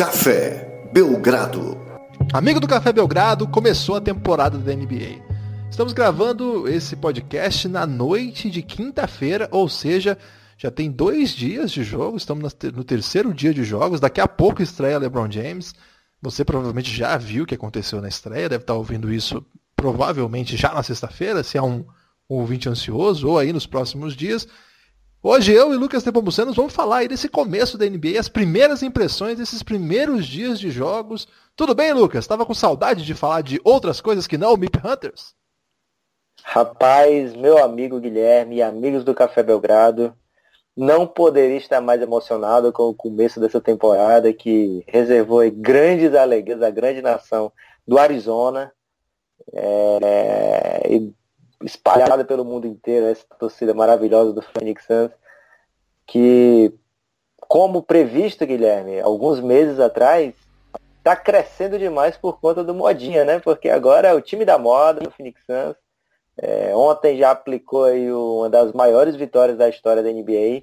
Café 0.00 0.88
Belgrado. 0.94 1.78
Amigo 2.32 2.58
do 2.58 2.66
Café 2.66 2.90
Belgrado, 2.90 3.46
começou 3.46 3.96
a 3.96 4.00
temporada 4.00 4.56
da 4.56 4.74
NBA. 4.74 5.22
Estamos 5.70 5.92
gravando 5.92 6.66
esse 6.66 6.96
podcast 6.96 7.68
na 7.68 7.86
noite 7.86 8.48
de 8.48 8.62
quinta-feira, 8.62 9.46
ou 9.52 9.68
seja, 9.68 10.16
já 10.56 10.70
tem 10.70 10.90
dois 10.90 11.32
dias 11.36 11.70
de 11.70 11.84
jogo, 11.84 12.16
estamos 12.16 12.56
no 12.74 12.82
terceiro 12.82 13.34
dia 13.34 13.52
de 13.52 13.62
jogos. 13.62 14.00
Daqui 14.00 14.22
a 14.22 14.26
pouco 14.26 14.62
estreia 14.62 14.98
LeBron 14.98 15.30
James. 15.30 15.74
Você 16.22 16.46
provavelmente 16.46 16.90
já 16.90 17.18
viu 17.18 17.44
o 17.44 17.46
que 17.46 17.54
aconteceu 17.54 18.00
na 18.00 18.08
estreia, 18.08 18.48
deve 18.48 18.62
estar 18.62 18.72
ouvindo 18.72 19.12
isso 19.12 19.44
provavelmente 19.76 20.56
já 20.56 20.72
na 20.72 20.82
sexta-feira, 20.82 21.42
se 21.42 21.58
é 21.58 21.62
um, 21.62 21.84
um 22.30 22.36
ouvinte 22.36 22.70
ansioso, 22.70 23.28
ou 23.28 23.38
aí 23.38 23.52
nos 23.52 23.66
próximos 23.66 24.16
dias. 24.16 24.48
Hoje 25.22 25.52
eu 25.52 25.74
e 25.74 25.76
Lucas 25.76 26.02
Nepomuceno 26.02 26.54
vamos 26.54 26.72
falar 26.72 26.98
aí 26.98 27.08
desse 27.08 27.28
começo 27.28 27.76
da 27.76 27.84
NBA, 27.84 28.18
as 28.18 28.26
primeiras 28.26 28.82
impressões 28.82 29.36
desses 29.36 29.62
primeiros 29.62 30.26
dias 30.26 30.58
de 30.58 30.70
jogos. 30.70 31.28
Tudo 31.54 31.74
bem, 31.74 31.92
Lucas? 31.92 32.24
Estava 32.24 32.46
com 32.46 32.54
saudade 32.54 33.04
de 33.04 33.14
falar 33.14 33.42
de 33.42 33.60
outras 33.62 34.00
coisas 34.00 34.26
que 34.26 34.38
não 34.38 34.54
o 34.54 34.56
Mip 34.56 34.78
Hunters? 34.78 35.34
Rapaz, 36.42 37.36
meu 37.36 37.62
amigo 37.62 38.00
Guilherme 38.00 38.56
e 38.56 38.62
amigos 38.62 39.04
do 39.04 39.14
Café 39.14 39.42
Belgrado, 39.42 40.14
não 40.74 41.06
poderia 41.06 41.58
estar 41.58 41.82
mais 41.82 42.00
emocionado 42.00 42.72
com 42.72 42.84
o 42.84 42.94
começo 42.94 43.38
dessa 43.38 43.60
temporada 43.60 44.32
que 44.32 44.82
reservou 44.88 45.42
grandes 45.50 46.14
alegrias 46.14 46.62
à 46.62 46.70
grande 46.70 47.02
nação 47.02 47.52
do 47.86 47.98
Arizona. 47.98 48.72
É, 49.52 50.88
espalhada 51.62 52.24
pelo 52.24 52.44
mundo 52.44 52.66
inteiro, 52.66 53.06
essa 53.06 53.24
torcida 53.38 53.74
maravilhosa 53.74 54.32
do 54.32 54.42
Phoenix 54.42 54.84
Suns, 54.84 55.10
que, 56.06 56.72
como 57.40 57.82
previsto, 57.82 58.46
Guilherme, 58.46 59.00
alguns 59.00 59.40
meses 59.40 59.78
atrás, 59.78 60.34
está 60.98 61.16
crescendo 61.16 61.78
demais 61.78 62.16
por 62.16 62.40
conta 62.40 62.62
do 62.62 62.74
modinha, 62.74 63.24
né? 63.24 63.38
Porque 63.38 63.68
agora 63.68 64.08
é 64.08 64.14
o 64.14 64.20
time 64.20 64.44
da 64.44 64.58
moda 64.58 65.00
do 65.00 65.10
Phoenix 65.10 65.40
Suns. 65.44 65.76
É, 66.36 66.74
ontem 66.74 67.18
já 67.18 67.30
aplicou 67.30 67.84
aí 67.84 68.10
uma 68.10 68.48
das 68.48 68.72
maiores 68.72 69.14
vitórias 69.16 69.58
da 69.58 69.68
história 69.68 70.02
da 70.02 70.10
NBA 70.10 70.62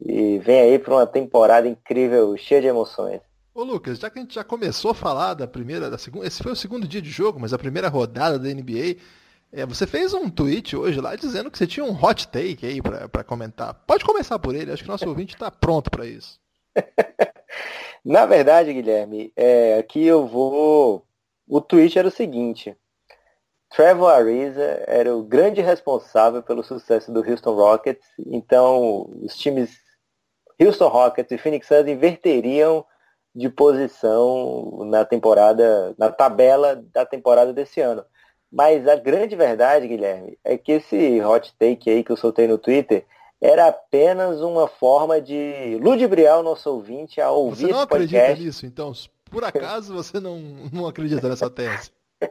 e 0.00 0.38
vem 0.38 0.60
aí 0.60 0.78
para 0.78 0.94
uma 0.94 1.06
temporada 1.06 1.66
incrível, 1.66 2.36
cheia 2.36 2.60
de 2.60 2.66
emoções. 2.68 3.20
Ô 3.54 3.64
Lucas, 3.64 3.98
já 3.98 4.10
que 4.10 4.18
a 4.18 4.22
gente 4.22 4.34
já 4.34 4.44
começou 4.44 4.90
a 4.90 4.94
falar 4.94 5.34
da 5.34 5.46
primeira, 5.46 5.88
da 5.88 5.96
segunda, 5.96 6.26
esse 6.26 6.42
foi 6.42 6.52
o 6.52 6.56
segundo 6.56 6.86
dia 6.86 7.00
de 7.00 7.10
jogo, 7.10 7.40
mas 7.40 7.54
a 7.54 7.58
primeira 7.58 7.88
rodada 7.88 8.38
da 8.38 8.48
NBA, 8.48 8.96
é, 9.52 9.64
você 9.64 9.86
fez 9.86 10.12
um 10.12 10.28
tweet 10.28 10.76
hoje 10.76 11.00
lá 11.00 11.16
dizendo 11.16 11.50
que 11.50 11.58
você 11.58 11.66
tinha 11.66 11.84
um 11.84 11.92
hot 11.92 12.28
take 12.28 12.66
aí 12.66 12.80
para 12.82 13.24
comentar. 13.24 13.74
Pode 13.86 14.04
começar 14.04 14.38
por 14.38 14.54
ele, 14.54 14.72
acho 14.72 14.82
que 14.82 14.88
nosso 14.88 15.08
ouvinte 15.08 15.34
está 15.34 15.50
pronto 15.50 15.90
para 15.90 16.06
isso. 16.06 16.40
Na 18.04 18.26
verdade, 18.26 18.72
Guilherme, 18.72 19.32
é, 19.34 19.78
aqui 19.78 20.04
eu 20.04 20.26
vou. 20.26 21.04
O 21.48 21.60
tweet 21.60 21.98
era 21.98 22.08
o 22.08 22.10
seguinte: 22.10 22.76
Trevor 23.70 24.10
Ariza 24.10 24.84
era 24.86 25.14
o 25.14 25.22
grande 25.22 25.60
responsável 25.60 26.42
pelo 26.42 26.62
sucesso 26.62 27.12
do 27.12 27.20
Houston 27.20 27.54
Rockets, 27.54 28.06
então 28.26 29.10
os 29.22 29.36
times 29.36 29.76
Houston 30.60 30.88
Rockets 30.88 31.32
e 31.32 31.38
Phoenix 31.38 31.66
Suns 31.66 31.86
inverteriam 31.86 32.84
de 33.34 33.50
posição 33.50 34.84
na 34.86 35.04
temporada, 35.04 35.94
na 35.98 36.10
tabela 36.10 36.76
da 36.76 37.04
temporada 37.04 37.52
desse 37.52 37.80
ano. 37.80 38.04
Mas 38.50 38.86
a 38.86 38.96
grande 38.96 39.34
verdade, 39.34 39.88
Guilherme, 39.88 40.38
é 40.44 40.56
que 40.56 40.72
esse 40.72 41.20
hot 41.20 41.54
take 41.58 41.90
aí 41.90 42.04
que 42.04 42.12
eu 42.12 42.16
soltei 42.16 42.46
no 42.46 42.58
Twitter 42.58 43.04
era 43.40 43.66
apenas 43.66 44.40
uma 44.40 44.66
forma 44.66 45.20
de 45.20 45.78
ludibriar 45.80 46.38
o 46.38 46.42
nosso 46.42 46.70
ouvinte 46.70 47.20
a 47.20 47.30
ouvir 47.30 47.66
Você 47.66 47.72
não 47.72 47.80
acredita 47.80 48.18
podcast. 48.18 48.44
nisso, 48.44 48.66
então? 48.66 48.92
Por 49.30 49.44
acaso 49.44 49.92
você 49.92 50.20
não, 50.20 50.38
não 50.72 50.86
acredita 50.86 51.28
nessa 51.28 51.50
tese? 51.50 51.90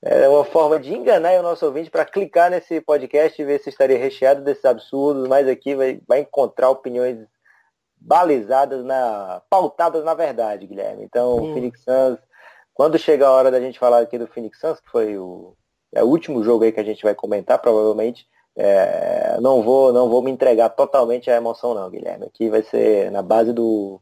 É 0.00 0.28
uma 0.28 0.44
forma 0.44 0.78
de 0.78 0.92
enganar 0.92 1.32
o 1.40 1.42
nosso 1.42 1.66
ouvinte 1.66 1.90
para 1.90 2.04
clicar 2.04 2.50
nesse 2.50 2.80
podcast 2.80 3.40
e 3.40 3.44
ver 3.44 3.58
se 3.58 3.70
estaria 3.70 3.98
recheado 3.98 4.42
desses 4.42 4.64
absurdos, 4.64 5.26
mas 5.26 5.48
aqui 5.48 5.74
vai, 5.74 6.00
vai 6.06 6.20
encontrar 6.20 6.70
opiniões 6.70 7.18
balizadas, 7.96 8.84
na, 8.84 9.42
pautadas 9.48 10.04
na 10.04 10.14
verdade, 10.14 10.66
Guilherme. 10.66 11.04
Então, 11.04 11.36
o 11.36 11.52
Phoenix 11.54 11.82
Suns 11.82 12.18
quando 12.74 12.98
chegar 12.98 13.28
a 13.28 13.32
hora 13.32 13.50
da 13.50 13.60
gente 13.60 13.78
falar 13.78 14.00
aqui 14.00 14.18
do 14.18 14.26
Phoenix 14.26 14.58
Suns, 14.58 14.80
que 14.80 14.90
foi 14.90 15.16
o, 15.16 15.56
é 15.92 16.02
o 16.02 16.06
último 16.06 16.42
jogo 16.42 16.64
aí 16.64 16.72
que 16.72 16.80
a 16.80 16.84
gente 16.84 17.02
vai 17.02 17.14
comentar, 17.14 17.60
provavelmente, 17.60 18.26
é, 18.56 19.38
não 19.40 19.62
vou 19.62 19.92
não 19.92 20.08
vou 20.08 20.22
me 20.22 20.30
entregar 20.30 20.68
totalmente 20.70 21.30
à 21.30 21.36
emoção 21.36 21.74
não, 21.74 21.88
Guilherme. 21.88 22.26
Aqui 22.26 22.48
vai 22.50 22.62
ser 22.62 23.10
na 23.10 23.22
base 23.22 23.52
do 23.52 24.00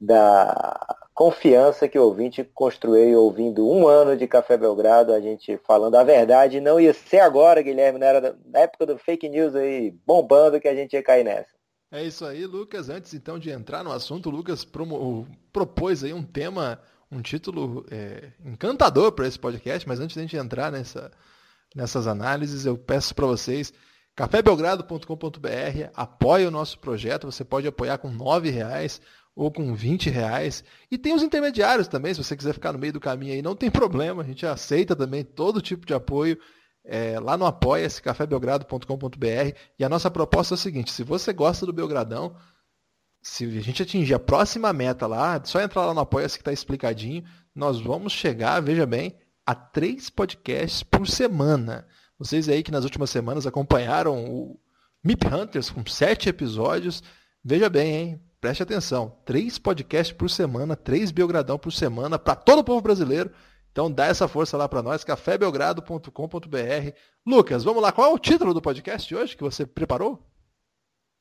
da 0.00 0.96
confiança 1.14 1.88
que 1.88 1.98
o 1.98 2.04
ouvinte 2.04 2.42
construiu 2.42 3.20
ouvindo 3.20 3.68
um 3.68 3.86
ano 3.86 4.16
de 4.16 4.26
Café 4.26 4.56
Belgrado, 4.56 5.12
a 5.12 5.20
gente 5.20 5.58
falando 5.58 5.94
a 5.94 6.02
verdade, 6.02 6.60
não 6.60 6.80
ia 6.80 6.92
ser 6.94 7.20
agora, 7.20 7.62
Guilherme, 7.62 7.98
na, 7.98 8.06
era 8.06 8.36
na 8.46 8.60
época 8.60 8.86
do 8.86 8.98
fake 8.98 9.28
news 9.28 9.54
aí 9.54 9.90
bombando 10.06 10.60
que 10.60 10.66
a 10.66 10.74
gente 10.74 10.94
ia 10.94 11.02
cair 11.02 11.24
nessa. 11.24 11.50
É 11.92 12.02
isso 12.02 12.24
aí, 12.24 12.46
Lucas. 12.46 12.88
Antes 12.88 13.12
então 13.12 13.38
de 13.38 13.50
entrar 13.50 13.84
no 13.84 13.92
assunto, 13.92 14.30
o 14.30 14.32
Lucas 14.32 14.64
promo, 14.64 15.26
propôs 15.52 16.02
aí 16.02 16.12
um 16.12 16.22
tema 16.22 16.80
um 17.12 17.20
título 17.20 17.84
é, 17.90 18.32
encantador 18.42 19.12
para 19.12 19.28
esse 19.28 19.38
podcast, 19.38 19.86
mas 19.86 20.00
antes 20.00 20.14
de 20.14 20.20
a 20.20 20.22
gente 20.22 20.36
entrar 20.36 20.72
nessa, 20.72 21.12
nessas 21.76 22.06
análises, 22.06 22.64
eu 22.64 22.78
peço 22.78 23.14
para 23.14 23.26
vocês 23.26 23.72
cafébelgrado.com.br, 24.16 25.90
apoie 25.94 26.46
o 26.46 26.50
nosso 26.50 26.78
projeto, 26.78 27.30
você 27.30 27.44
pode 27.44 27.66
apoiar 27.66 27.98
com 27.98 28.08
R$ 28.08 28.50
reais 28.50 29.00
ou 29.36 29.50
com 29.50 29.74
20 29.74 30.08
reais. 30.08 30.64
E 30.90 30.96
tem 30.96 31.14
os 31.14 31.22
intermediários 31.22 31.86
também, 31.86 32.14
se 32.14 32.22
você 32.22 32.36
quiser 32.36 32.54
ficar 32.54 32.72
no 32.72 32.78
meio 32.78 32.94
do 32.94 33.00
caminho 33.00 33.34
aí, 33.34 33.42
não 33.42 33.54
tem 33.54 33.70
problema, 33.70 34.22
a 34.22 34.26
gente 34.26 34.46
aceita 34.46 34.96
também 34.96 35.22
todo 35.22 35.62
tipo 35.62 35.86
de 35.86 35.94
apoio. 35.94 36.38
É, 36.84 37.20
lá 37.20 37.36
no 37.36 37.46
apoia-se, 37.46 38.02
cafébelgrado.com.br. 38.02 39.56
E 39.78 39.84
a 39.84 39.88
nossa 39.88 40.10
proposta 40.10 40.54
é 40.54 40.56
o 40.56 40.58
seguinte: 40.58 40.90
se 40.90 41.04
você 41.04 41.32
gosta 41.32 41.64
do 41.64 41.72
Belgradão, 41.72 42.34
se 43.22 43.44
a 43.44 43.60
gente 43.60 43.82
atingir 43.82 44.14
a 44.14 44.18
próxima 44.18 44.72
meta 44.72 45.06
lá, 45.06 45.40
só 45.44 45.60
entrar 45.60 45.86
lá 45.86 45.94
no 45.94 46.00
Apoia-se 46.00 46.36
que 46.36 46.42
está 46.42 46.52
explicadinho, 46.52 47.22
nós 47.54 47.80
vamos 47.80 48.12
chegar, 48.12 48.60
veja 48.60 48.84
bem, 48.84 49.16
a 49.46 49.54
três 49.54 50.10
podcasts 50.10 50.82
por 50.82 51.06
semana. 51.06 51.86
Vocês 52.18 52.48
aí 52.48 52.62
que 52.62 52.72
nas 52.72 52.84
últimas 52.84 53.10
semanas 53.10 53.46
acompanharam 53.46 54.24
o 54.24 54.58
Mip 55.04 55.24
Hunters 55.26 55.70
com 55.70 55.86
sete 55.86 56.28
episódios, 56.28 57.02
veja 57.44 57.68
bem, 57.68 57.94
hein? 57.94 58.20
Preste 58.40 58.64
atenção, 58.64 59.16
três 59.24 59.56
podcasts 59.56 60.16
por 60.16 60.28
semana, 60.28 60.74
três 60.74 61.12
Belgradão 61.12 61.58
por 61.58 61.72
semana, 61.72 62.18
para 62.18 62.34
todo 62.34 62.58
o 62.58 62.64
povo 62.64 62.80
brasileiro. 62.80 63.30
Então 63.70 63.90
dá 63.90 64.06
essa 64.06 64.26
força 64.26 64.56
lá 64.56 64.68
para 64.68 64.82
nós, 64.82 65.04
cafébelgrado.com.br. 65.04 66.92
Lucas, 67.24 67.62
vamos 67.62 67.82
lá, 67.82 67.92
qual 67.92 68.10
é 68.10 68.14
o 68.14 68.18
título 68.18 68.52
do 68.52 68.60
podcast 68.60 69.08
de 69.08 69.14
hoje 69.14 69.36
que 69.36 69.42
você 69.44 69.64
preparou? 69.64 70.31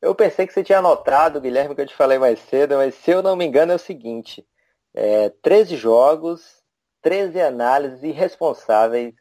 Eu 0.01 0.15
pensei 0.15 0.47
que 0.47 0.53
você 0.53 0.63
tinha 0.63 0.79
anotado, 0.79 1.39
Guilherme, 1.39 1.75
que 1.75 1.81
eu 1.81 1.87
te 1.87 1.95
falei 1.95 2.17
mais 2.17 2.39
cedo, 2.39 2.75
mas 2.75 2.95
se 2.95 3.11
eu 3.11 3.21
não 3.21 3.35
me 3.35 3.45
engano 3.45 3.71
é 3.71 3.75
o 3.75 3.79
seguinte. 3.79 4.45
É, 4.93 5.29
13 5.41 5.77
jogos, 5.77 6.63
13 7.01 7.39
análises 7.39 8.03
irresponsáveis. 8.03 9.13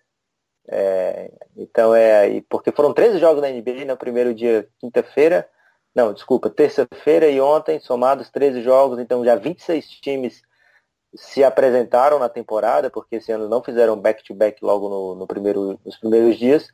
É, 0.68 1.30
então 1.56 1.94
é. 1.94 2.40
Porque 2.48 2.72
foram 2.72 2.94
13 2.94 3.18
jogos 3.18 3.42
na 3.42 3.50
NBA 3.50 3.84
no 3.84 3.96
primeiro 3.96 4.34
dia, 4.34 4.68
quinta-feira. 4.78 5.48
Não, 5.94 6.12
desculpa, 6.14 6.48
terça-feira 6.48 7.28
e 7.28 7.40
ontem, 7.40 7.80
somados 7.80 8.30
13 8.30 8.62
jogos, 8.62 8.98
então 9.00 9.24
já 9.24 9.34
26 9.34 9.88
times 10.00 10.42
se 11.16 11.42
apresentaram 11.42 12.18
na 12.18 12.28
temporada, 12.28 12.88
porque 12.88 13.16
esse 13.16 13.32
ano 13.32 13.48
não 13.48 13.62
fizeram 13.62 13.96
back-to-back 14.00 14.60
-back 14.60 14.64
logo 14.66 14.88
no, 14.88 15.14
no 15.16 15.26
primeiro, 15.26 15.78
nos 15.84 15.98
primeiros 15.98 16.38
dias. 16.38 16.70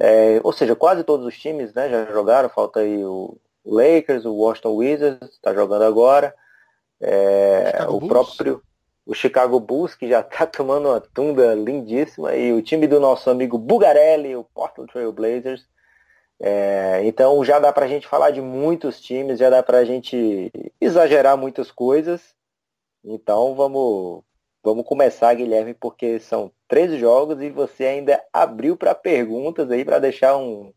É, 0.00 0.40
ou 0.42 0.52
seja, 0.52 0.74
quase 0.74 1.04
todos 1.04 1.26
os 1.26 1.38
times 1.38 1.74
né, 1.74 1.90
já 1.90 2.06
jogaram, 2.06 2.48
falta 2.48 2.80
aí 2.80 3.04
o 3.04 3.36
Lakers, 3.64 4.24
o 4.24 4.34
Washington 4.34 4.74
Wizards, 4.76 5.30
está 5.30 5.52
jogando 5.52 5.82
agora. 5.82 6.34
É, 7.00 7.84
o, 7.86 7.96
o 7.96 8.08
próprio 8.08 8.62
o 9.10 9.14
Chicago 9.14 9.58
Bulls, 9.58 9.94
que 9.94 10.08
já 10.08 10.20
está 10.20 10.46
tomando 10.46 10.88
uma 10.88 11.00
tunda 11.00 11.52
lindíssima, 11.54 12.34
e 12.34 12.52
o 12.52 12.62
time 12.62 12.86
do 12.86 13.00
nosso 13.00 13.28
amigo 13.28 13.58
Bugarelli, 13.58 14.36
o 14.36 14.44
Portland 14.44 14.90
Trail 14.90 15.12
Blazers. 15.12 15.68
É, 16.42 17.02
então 17.04 17.44
já 17.44 17.58
dá 17.58 17.70
para 17.72 17.84
a 17.84 17.88
gente 17.88 18.06
falar 18.06 18.30
de 18.30 18.40
muitos 18.40 19.00
times, 19.00 19.38
já 19.38 19.50
dá 19.50 19.62
para 19.62 19.78
a 19.78 19.84
gente 19.84 20.50
exagerar 20.80 21.36
muitas 21.36 21.70
coisas. 21.70 22.34
Então 23.04 23.54
vamos, 23.54 24.22
vamos 24.62 24.84
começar, 24.84 25.34
Guilherme, 25.34 25.74
porque 25.74 26.20
são 26.20 26.52
13 26.68 26.98
jogos 26.98 27.40
e 27.40 27.50
você 27.50 27.84
ainda 27.84 28.22
abriu 28.32 28.76
para 28.76 28.94
perguntas 28.94 29.70
aí 29.70 29.84
para 29.84 29.98
deixar 29.98 30.36
um, 30.36 30.72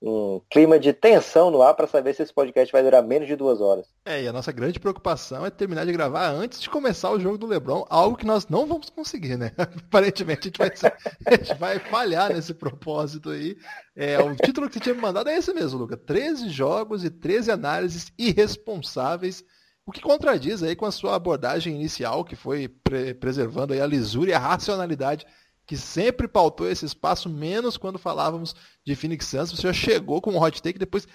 um 0.00 0.40
clima 0.50 0.78
de 0.78 0.92
tensão 0.92 1.50
no 1.50 1.62
ar 1.62 1.74
para 1.74 1.86
saber 1.86 2.14
se 2.14 2.22
esse 2.22 2.32
podcast 2.32 2.70
vai 2.70 2.82
durar 2.82 3.02
menos 3.02 3.26
de 3.26 3.34
duas 3.34 3.60
horas. 3.60 3.86
É, 4.04 4.22
e 4.22 4.28
a 4.28 4.32
nossa 4.32 4.52
grande 4.52 4.78
preocupação 4.78 5.46
é 5.46 5.50
terminar 5.50 5.86
de 5.86 5.92
gravar 5.92 6.28
antes 6.28 6.60
de 6.60 6.68
começar 6.68 7.10
o 7.10 7.18
jogo 7.18 7.38
do 7.38 7.46
Lebron, 7.46 7.86
algo 7.88 8.16
que 8.16 8.26
nós 8.26 8.46
não 8.46 8.66
vamos 8.66 8.90
conseguir, 8.90 9.38
né? 9.38 9.52
Aparentemente 9.56 10.40
a 10.40 10.44
gente 10.44 10.58
vai, 10.58 10.70
a 11.26 11.30
gente 11.36 11.54
vai 11.54 11.78
falhar 11.78 12.32
nesse 12.32 12.52
propósito 12.52 13.30
aí. 13.30 13.56
É, 13.96 14.18
o 14.18 14.36
título 14.36 14.68
que 14.68 14.74
você 14.74 14.80
tinha 14.80 14.94
me 14.94 15.00
mandado 15.00 15.30
é 15.30 15.38
esse 15.38 15.52
mesmo, 15.54 15.78
Luca. 15.78 15.96
13 15.96 16.50
jogos 16.50 17.02
e 17.02 17.10
13 17.10 17.50
análises 17.50 18.12
irresponsáveis 18.18 19.42
O 19.86 19.92
que 19.92 20.00
contradiz 20.00 20.62
aí 20.62 20.74
com 20.74 20.86
a 20.86 20.92
sua 20.92 21.14
abordagem 21.14 21.74
inicial, 21.74 22.24
que 22.24 22.34
foi 22.34 22.68
pre 22.68 23.14
preservando 23.14 23.74
a 23.74 23.86
lisura 23.86 24.30
e 24.30 24.34
a 24.34 24.38
racionalidade 24.38 25.26
que 25.66 25.76
sempre 25.76 26.28
pautou 26.28 26.68
esse 26.68 26.84
espaço, 26.84 27.28
menos 27.28 27.76
quando 27.76 27.98
falávamos 27.98 28.54
de 28.84 28.94
Phoenix 28.94 29.26
Suns. 29.26 29.50
Você 29.50 29.62
já 29.62 29.72
chegou 29.72 30.20
com 30.20 30.32
um 30.32 30.42
hot 30.42 30.62
take, 30.62 30.78
depois 30.78 31.06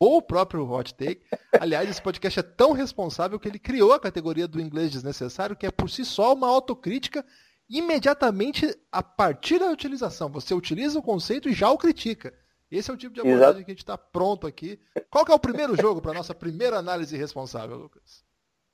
ou 0.00 0.18
o 0.18 0.22
próprio 0.22 0.68
hot 0.70 0.94
take. 0.94 1.26
Aliás, 1.60 1.90
esse 1.90 2.00
podcast 2.00 2.38
é 2.38 2.42
tão 2.42 2.72
responsável 2.72 3.38
que 3.38 3.48
ele 3.48 3.58
criou 3.58 3.92
a 3.92 4.00
categoria 4.00 4.46
do 4.46 4.60
inglês 4.60 4.90
desnecessário, 4.90 5.56
que 5.56 5.66
é 5.66 5.70
por 5.70 5.90
si 5.90 6.04
só 6.04 6.34
uma 6.34 6.48
autocrítica 6.48 7.24
imediatamente 7.68 8.72
a 8.90 9.02
partir 9.02 9.58
da 9.58 9.70
utilização. 9.70 10.30
Você 10.30 10.54
utiliza 10.54 10.98
o 10.98 11.02
conceito 11.02 11.48
e 11.48 11.52
já 11.52 11.70
o 11.70 11.78
critica. 11.78 12.32
Esse 12.70 12.90
é 12.90 12.94
o 12.94 12.96
tipo 12.96 13.14
de 13.14 13.20
abordagem 13.20 13.44
Exato. 13.44 13.64
que 13.64 13.70
a 13.70 13.74
gente 13.74 13.78
está 13.78 13.96
pronto 13.96 14.46
aqui. 14.46 14.78
Qual 15.10 15.24
que 15.24 15.32
é 15.32 15.34
o 15.34 15.38
primeiro 15.38 15.74
jogo 15.74 16.02
para 16.02 16.12
nossa 16.12 16.34
primeira 16.34 16.76
análise 16.76 17.16
responsável, 17.16 17.76
Lucas? 17.76 18.22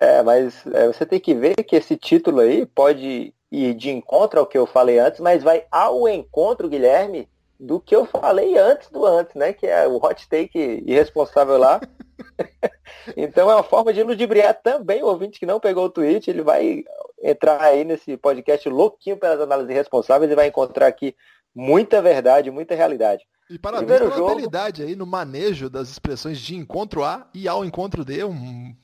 É, 0.00 0.22
mas 0.22 0.66
é, 0.66 0.86
você 0.88 1.06
tem 1.06 1.20
que 1.20 1.34
ver 1.34 1.54
que 1.64 1.76
esse 1.76 1.96
título 1.96 2.40
aí 2.40 2.66
pode 2.66 3.32
ir 3.50 3.74
de 3.74 3.90
encontro 3.90 4.40
ao 4.40 4.46
que 4.46 4.58
eu 4.58 4.66
falei 4.66 4.98
antes, 4.98 5.20
mas 5.20 5.42
vai 5.42 5.64
ao 5.70 6.08
encontro, 6.08 6.68
Guilherme, 6.68 7.28
do 7.58 7.78
que 7.78 7.94
eu 7.94 8.04
falei 8.04 8.58
antes 8.58 8.90
do 8.90 9.06
antes, 9.06 9.34
né? 9.34 9.52
Que 9.52 9.66
é 9.66 9.86
o 9.86 9.96
hot 9.96 10.28
take 10.28 10.82
irresponsável 10.84 11.56
lá. 11.56 11.80
então 13.16 13.50
é 13.50 13.54
uma 13.54 13.62
forma 13.62 13.92
de 13.92 14.02
ludibriar 14.02 14.60
também 14.60 15.02
o 15.02 15.06
ouvinte 15.06 15.38
que 15.38 15.46
não 15.46 15.60
pegou 15.60 15.84
o 15.84 15.90
tweet. 15.90 16.28
Ele 16.28 16.42
vai 16.42 16.84
entrar 17.22 17.62
aí 17.62 17.84
nesse 17.84 18.16
podcast 18.16 18.68
louquinho 18.68 19.16
pelas 19.16 19.40
análises 19.40 19.70
irresponsáveis 19.70 20.30
e 20.30 20.34
vai 20.34 20.48
encontrar 20.48 20.88
aqui 20.88 21.14
muita 21.54 22.02
verdade, 22.02 22.50
muita 22.50 22.74
realidade. 22.74 23.24
E 23.48 23.58
parabéns 23.58 23.86
Primeiro 23.86 24.04
pela 24.06 24.16
jogo... 24.16 24.32
habilidade 24.32 24.82
aí 24.82 24.96
no 24.96 25.06
manejo 25.06 25.68
das 25.68 25.88
expressões 25.90 26.38
de 26.38 26.56
encontro 26.56 27.04
A 27.04 27.28
e 27.34 27.46
ao 27.46 27.64
encontro 27.64 28.04
D, 28.04 28.24
um, 28.24 28.74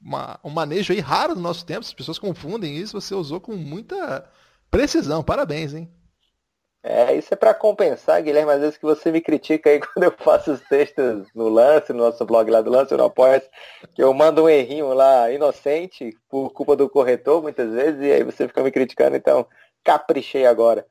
uma, 0.00 0.38
um 0.44 0.50
manejo 0.50 0.92
aí 0.92 1.00
raro 1.00 1.34
no 1.34 1.40
nosso 1.40 1.64
tempo, 1.64 1.80
as 1.80 1.94
pessoas 1.94 2.18
confundem 2.18 2.76
isso, 2.76 3.00
você 3.00 3.14
usou 3.14 3.40
com 3.40 3.56
muita 3.56 4.30
precisão, 4.70 5.22
parabéns, 5.22 5.74
hein? 5.74 5.90
É, 6.82 7.14
isso 7.14 7.34
é 7.34 7.36
para 7.36 7.52
compensar, 7.52 8.22
Guilherme, 8.22 8.52
às 8.52 8.60
vezes 8.60 8.78
que 8.78 8.86
você 8.86 9.12
me 9.12 9.20
critica 9.20 9.68
aí 9.68 9.80
quando 9.92 10.04
eu 10.04 10.12
faço 10.12 10.52
os 10.52 10.60
textos 10.62 11.28
no 11.34 11.48
Lance, 11.48 11.92
no 11.92 12.04
nosso 12.04 12.24
blog 12.24 12.50
lá 12.50 12.62
do 12.62 12.70
Lance, 12.70 12.94
no 12.94 13.04
Apoia, 13.04 13.42
que 13.94 14.02
eu 14.02 14.12
mando 14.14 14.44
um 14.44 14.48
errinho 14.48 14.92
lá 14.94 15.30
inocente 15.30 16.16
por 16.28 16.50
culpa 16.52 16.74
do 16.74 16.88
corretor 16.88 17.42
muitas 17.42 17.70
vezes, 17.70 18.00
e 18.00 18.12
aí 18.12 18.22
você 18.22 18.48
fica 18.48 18.62
me 18.62 18.70
criticando, 18.70 19.16
então 19.16 19.46
caprichei 19.84 20.46
agora. 20.46 20.86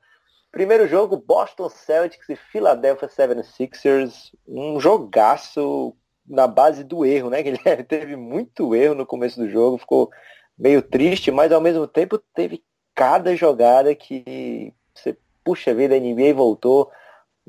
Primeiro 0.52 0.88
jogo, 0.88 1.16
Boston 1.16 1.70
Celtics 1.70 2.28
e 2.30 2.36
Philadelphia 2.36 3.08
76ers. 3.08 4.32
Um 4.48 4.80
jogaço 4.80 5.96
na 6.26 6.48
base 6.48 6.84
do 6.84 7.06
erro, 7.06 7.30
né, 7.30 7.42
Guilherme? 7.44 7.84
Teve 7.84 8.16
muito 8.16 8.76
erro 8.76 8.96
no 8.96 9.06
começo 9.06 9.40
do 9.40 9.50
jogo, 9.50 9.78
ficou 9.78 10.10
meio 10.58 10.82
triste, 10.82 11.32
mas 11.32 11.52
ao 11.52 11.62
mesmo 11.62 11.88
tempo 11.88 12.18
teve 12.34 12.64
cada 12.96 13.36
jogada 13.36 13.96
que 13.96 14.74
você, 14.94 15.18
puxa 15.44 15.74
vida, 15.74 15.96
a 15.96 16.00
NBA 16.00 16.34
voltou. 16.34 16.92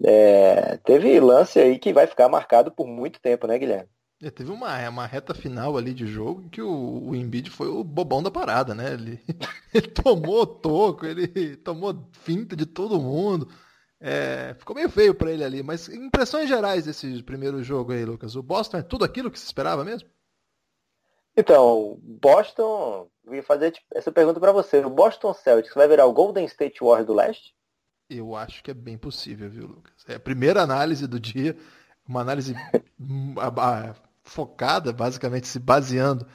É, 0.05 0.79
teve 0.85 1.19
lance 1.21 1.59
aí 1.59 1.79
que 1.79 1.93
vai 1.93 2.07
ficar 2.07 2.29
marcado 2.29 2.71
por 2.71 2.87
muito 2.87 3.21
tempo, 3.21 3.47
né, 3.47 3.59
Guilherme? 3.59 3.89
É, 4.23 4.31
teve 4.31 4.51
uma, 4.51 4.89
uma 4.89 5.07
reta 5.07 5.33
final 5.33 5.79
ali 5.79 5.95
de 5.95 6.07
jogo 6.07 6.49
que 6.51 6.61
o, 6.61 7.09
o 7.09 7.17
Embiid 7.17 7.49
foi 7.49 7.69
o 7.69 7.83
bobão 7.83 8.23
da 8.23 8.31
parada, 8.31 8.75
né? 8.75 8.93
Ele, 8.93 9.21
ele 9.73 9.89
tomou 9.89 10.47
toco, 10.47 11.07
ele 11.07 11.57
tomou 11.57 12.07
finta 12.13 12.55
de 12.55 12.67
todo 12.67 13.01
mundo. 13.01 13.49
É, 13.99 14.55
ficou 14.59 14.77
meio 14.77 14.91
feio 14.91 15.15
para 15.15 15.31
ele 15.31 15.45
ali, 15.45 15.63
mas 15.63 15.89
impressões 15.89 16.49
gerais 16.49 16.85
desse 16.85 17.23
primeiro 17.23 17.63
jogo 17.63 17.93
aí, 17.93 18.05
Lucas. 18.05 18.37
O 18.37 18.43
Boston 18.43 18.79
é 18.79 18.83
tudo 18.83 19.05
aquilo 19.05 19.31
que 19.31 19.39
se 19.39 19.47
esperava 19.47 19.85
mesmo? 19.85 20.09
Então, 21.37 21.99
Boston, 22.03 23.09
eu 23.25 23.35
ia 23.35 23.43
fazer 23.43 23.71
tipo, 23.71 23.87
essa 23.95 24.13
pergunta 24.13 24.39
para 24.39 24.53
você. 24.53 24.85
O 24.85 24.91
Boston 24.91 25.33
Celtics 25.33 25.75
vai 25.75 25.89
virar 25.89 26.05
o 26.05 26.13
Golden 26.13 26.45
State 26.45 26.81
Warriors 26.81 27.07
do 27.07 27.15
leste? 27.15 27.55
Eu 28.09 28.35
acho 28.35 28.63
que 28.63 28.71
é 28.71 28.75
bem 28.75 28.99
possível, 28.99 29.49
viu, 29.49 29.67
Lucas? 29.67 30.05
É 30.07 30.17
a 30.17 30.21
primeira 30.21 30.61
análise 30.61 31.07
do 31.07 31.21
dia, 31.21 31.57
uma 32.07 32.21
análise 32.21 32.55
focada, 34.25 34.93
basicamente 34.93 35.47
se 35.47 35.59
baseando 35.59 36.27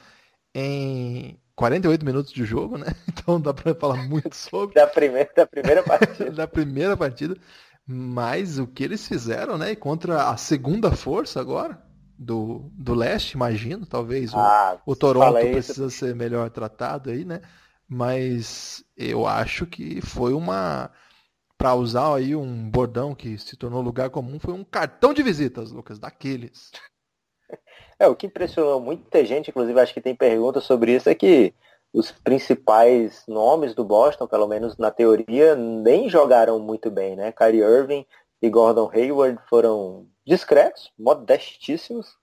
em 0.54 1.38
48 1.54 2.04
minutos 2.04 2.32
de 2.32 2.44
jogo, 2.44 2.78
né? 2.78 2.86
Então 3.08 3.40
dá 3.40 3.52
para 3.52 3.74
falar 3.74 4.06
muito 4.08 4.36
sobre. 4.36 4.74
da, 4.74 4.86
primeira, 4.86 5.28
da 5.34 5.46
primeira 5.46 5.82
partida. 5.84 6.30
da 6.30 6.46
primeira 6.46 6.96
partida. 6.96 7.36
Mas 7.84 8.58
o 8.58 8.66
que 8.66 8.84
eles 8.84 9.06
fizeram, 9.06 9.56
né? 9.58 9.74
Contra 9.74 10.28
a 10.28 10.36
segunda 10.36 10.92
força 10.92 11.40
agora 11.40 11.80
do, 12.18 12.70
do 12.72 12.94
leste, 12.94 13.32
imagino, 13.32 13.86
talvez. 13.86 14.32
Ah, 14.34 14.78
o, 14.86 14.92
o 14.92 14.96
Toronto 14.96 15.38
precisa 15.38 15.90
ser 15.90 16.14
melhor 16.14 16.50
tratado 16.50 17.10
aí, 17.10 17.24
né? 17.24 17.40
Mas 17.88 18.84
eu 18.96 19.26
acho 19.26 19.66
que 19.66 20.00
foi 20.00 20.32
uma. 20.32 20.90
Para 21.58 21.74
usar 21.74 22.14
aí 22.14 22.36
um 22.36 22.68
bordão 22.68 23.14
que 23.14 23.38
se 23.38 23.56
tornou 23.56 23.80
lugar 23.80 24.10
comum, 24.10 24.38
foi 24.38 24.52
um 24.52 24.62
cartão 24.62 25.14
de 25.14 25.22
visitas, 25.22 25.72
Lucas, 25.72 25.98
daqueles. 25.98 26.70
É, 27.98 28.06
o 28.06 28.14
que 28.14 28.26
impressionou 28.26 28.78
muita 28.78 29.24
gente, 29.24 29.48
inclusive 29.48 29.80
acho 29.80 29.94
que 29.94 30.02
tem 30.02 30.14
perguntas 30.14 30.64
sobre 30.64 30.94
isso, 30.94 31.08
é 31.08 31.14
que 31.14 31.54
os 31.92 32.12
principais 32.12 33.22
nomes 33.26 33.74
do 33.74 33.84
Boston, 33.84 34.26
pelo 34.26 34.46
menos 34.46 34.76
na 34.76 34.90
teoria, 34.90 35.54
nem 35.54 36.08
jogaram 36.08 36.58
muito 36.58 36.90
bem, 36.90 37.16
né? 37.16 37.32
Kyrie 37.32 37.62
Irving 37.62 38.06
e 38.42 38.50
Gordon 38.50 38.90
Hayward 38.92 39.40
foram 39.48 40.06
discretos, 40.26 40.92
modestíssimos, 40.98 42.18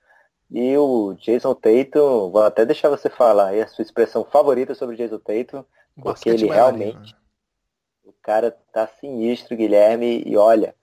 e 0.51 0.77
o 0.77 1.15
Jason 1.15 1.55
Tatum, 1.55 2.29
vou 2.29 2.43
até 2.43 2.63
deixar 2.63 2.89
você 2.89 3.09
falar 3.09 3.47
aí 3.47 3.61
a 3.61 3.67
sua 3.67 3.81
expressão 3.81 4.23
favorita 4.23 4.75
sobre 4.75 4.93
o 4.93 4.97
Jason 4.97 5.17
Tatum, 5.17 5.65
porque 5.99 6.29
ele 6.29 6.45
realmente, 6.45 7.15
o 8.03 8.13
cara 8.21 8.55
tá 8.71 8.85
sinistro, 8.85 9.57
Guilherme, 9.57 10.21
e 10.23 10.37
olha, 10.37 10.75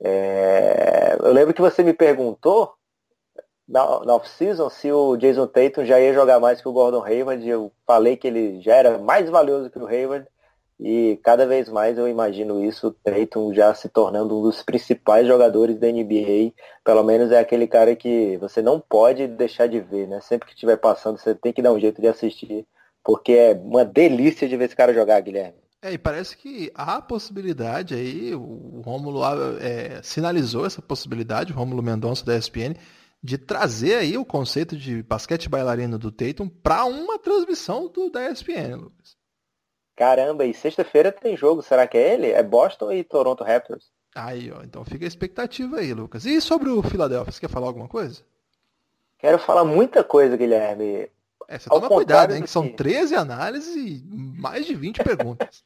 é... 0.00 1.16
eu 1.20 1.32
lembro 1.32 1.52
que 1.52 1.60
você 1.60 1.82
me 1.82 1.92
perguntou 1.92 2.75
na, 3.68 4.04
na 4.04 4.14
off-season 4.14 4.70
se 4.70 4.90
o 4.92 5.16
Jason 5.16 5.46
Tatum 5.46 5.84
já 5.84 6.00
ia 6.00 6.14
jogar 6.14 6.38
mais 6.38 6.60
que 6.60 6.68
o 6.68 6.72
Gordon 6.72 7.04
Hayward. 7.04 7.46
Eu 7.48 7.72
falei 7.86 8.16
que 8.16 8.26
ele 8.26 8.60
já 8.60 8.74
era 8.74 8.98
mais 8.98 9.28
valioso 9.28 9.70
que 9.70 9.78
o 9.78 9.86
Hayward. 9.86 10.26
E 10.78 11.18
cada 11.24 11.46
vez 11.46 11.70
mais 11.70 11.96
eu 11.96 12.06
imagino 12.06 12.62
isso, 12.62 12.88
o 12.88 12.90
Tatum 12.90 13.54
já 13.54 13.72
se 13.74 13.88
tornando 13.88 14.38
um 14.38 14.42
dos 14.42 14.62
principais 14.62 15.26
jogadores 15.26 15.78
da 15.78 15.86
NBA. 15.86 16.52
Pelo 16.84 17.02
menos 17.02 17.32
é 17.32 17.38
aquele 17.38 17.66
cara 17.66 17.96
que 17.96 18.36
você 18.36 18.60
não 18.60 18.78
pode 18.78 19.26
deixar 19.26 19.66
de 19.66 19.80
ver, 19.80 20.06
né? 20.06 20.20
Sempre 20.20 20.48
que 20.48 20.54
estiver 20.54 20.76
passando, 20.76 21.18
você 21.18 21.34
tem 21.34 21.52
que 21.52 21.62
dar 21.62 21.72
um 21.72 21.80
jeito 21.80 22.00
de 22.00 22.08
assistir. 22.08 22.66
Porque 23.02 23.32
é 23.32 23.52
uma 23.52 23.84
delícia 23.84 24.46
de 24.46 24.56
ver 24.56 24.66
esse 24.66 24.76
cara 24.76 24.92
jogar, 24.92 25.20
Guilherme. 25.20 25.66
É, 25.80 25.92
e 25.92 25.98
parece 25.98 26.36
que 26.36 26.70
há 26.74 27.00
possibilidade 27.00 27.94
aí, 27.94 28.34
o 28.34 28.82
Rômulo 28.84 29.20
é, 29.60 30.02
sinalizou 30.02 30.66
essa 30.66 30.82
possibilidade, 30.82 31.52
o 31.52 31.56
Rômulo 31.56 31.82
Mendonça 31.82 32.24
da 32.24 32.36
ESPN, 32.36 32.74
de 33.22 33.38
trazer 33.38 33.96
aí 33.96 34.16
o 34.16 34.24
conceito 34.24 34.76
de 34.76 35.02
basquete 35.02 35.48
bailarino 35.48 35.98
do 35.98 36.12
Tatum 36.12 36.48
para 36.48 36.84
uma 36.84 37.18
transmissão 37.18 37.88
do, 37.88 38.10
da 38.10 38.30
ESPN, 38.30 38.76
Lucas. 38.76 39.16
Caramba, 39.96 40.44
e 40.44 40.52
sexta-feira 40.52 41.10
tem 41.10 41.36
jogo, 41.36 41.62
será 41.62 41.86
que 41.86 41.96
é 41.96 42.14
ele? 42.14 42.30
É 42.30 42.42
Boston 42.42 42.92
e 42.92 43.02
Toronto 43.02 43.42
Raptors. 43.42 43.90
Aí, 44.14 44.50
ó, 44.50 44.62
então 44.62 44.84
fica 44.84 45.04
a 45.04 45.08
expectativa 45.08 45.78
aí, 45.78 45.92
Lucas. 45.92 46.24
E 46.24 46.40
sobre 46.40 46.70
o 46.70 46.82
Philadelphia, 46.82 47.32
você 47.32 47.40
quer 47.40 47.50
falar 47.50 47.66
alguma 47.66 47.88
coisa? 47.88 48.22
Quero 49.18 49.38
falar 49.38 49.64
muita 49.64 50.04
coisa, 50.04 50.36
Guilherme. 50.36 51.10
É, 51.48 51.58
você 51.58 51.68
toma 51.68 51.88
cuidado, 51.88 52.34
hein, 52.34 52.42
que 52.42 52.50
são 52.50 52.68
13 52.68 53.14
análises 53.14 53.74
e 53.74 54.04
mais 54.10 54.66
de 54.66 54.74
20 54.74 54.98
perguntas. 55.04 55.64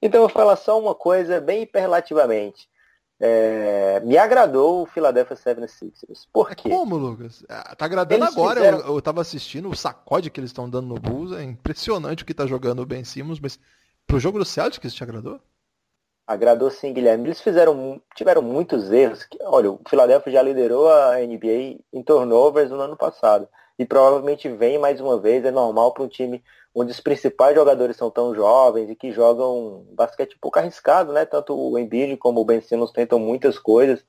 então 0.00 0.20
eu 0.20 0.28
vou 0.28 0.34
falar 0.34 0.56
só 0.56 0.78
uma 0.78 0.94
coisa 0.94 1.40
bem 1.40 1.62
hiperlativamente. 1.62 2.68
É, 3.20 4.00
me 4.00 4.18
agradou 4.18 4.82
o 4.82 4.86
Philadelphia 4.86 5.36
76ers. 5.36 6.26
Por 6.32 6.54
quê? 6.54 6.68
Como, 6.68 6.96
Lucas? 6.96 7.44
Ah, 7.48 7.74
tá 7.76 7.84
agradando 7.84 8.24
eles 8.24 8.36
agora. 8.36 8.60
Fizeram... 8.60 8.80
Eu, 8.80 8.94
eu 8.94 9.02
tava 9.02 9.20
assistindo 9.20 9.68
o 9.68 9.76
sacode 9.76 10.30
que 10.30 10.40
eles 10.40 10.50
estão 10.50 10.68
dando 10.68 10.88
no 10.88 10.96
Bulls. 10.96 11.32
É 11.32 11.42
impressionante 11.42 12.22
o 12.22 12.26
que 12.26 12.34
tá 12.34 12.46
jogando 12.46 12.82
o 12.82 12.86
Ben 12.86 13.04
Simmons, 13.04 13.38
mas 13.38 13.58
pro 14.06 14.18
jogo 14.18 14.38
do 14.38 14.44
Celtics 14.44 14.92
te 14.92 15.02
agradou? 15.02 15.40
Agradou 16.26 16.70
sim, 16.70 16.92
Guilherme. 16.92 17.28
Eles 17.28 17.40
fizeram, 17.40 18.00
tiveram 18.14 18.42
muitos 18.42 18.90
erros. 18.90 19.26
Olha, 19.42 19.70
o 19.70 19.80
Philadelphia 19.88 20.32
já 20.32 20.42
liderou 20.42 20.90
a 20.90 21.18
NBA 21.18 21.78
em 21.92 22.02
turnovers 22.02 22.70
no 22.70 22.80
ano 22.80 22.96
passado. 22.96 23.46
E 23.78 23.84
provavelmente 23.84 24.48
vem 24.48 24.78
mais 24.78 25.00
uma 25.00 25.20
vez. 25.20 25.44
É 25.44 25.50
normal 25.50 25.92
para 25.92 26.02
um 26.02 26.08
time 26.08 26.42
onde 26.74 26.90
os 26.90 27.00
principais 27.00 27.54
jogadores 27.54 27.96
são 27.96 28.10
tão 28.10 28.34
jovens 28.34 28.90
e 28.90 28.96
que 28.96 29.12
jogam 29.12 29.86
basquete 29.92 30.34
um 30.34 30.40
pouco 30.40 30.58
arriscado, 30.58 31.12
né? 31.12 31.24
Tanto 31.24 31.56
o 31.56 31.78
Embiid 31.78 32.16
como 32.16 32.40
o 32.40 32.44
Ben 32.44 32.60
Simmons 32.60 32.90
tentam 32.90 33.18
muitas 33.18 33.58
coisas. 33.58 34.04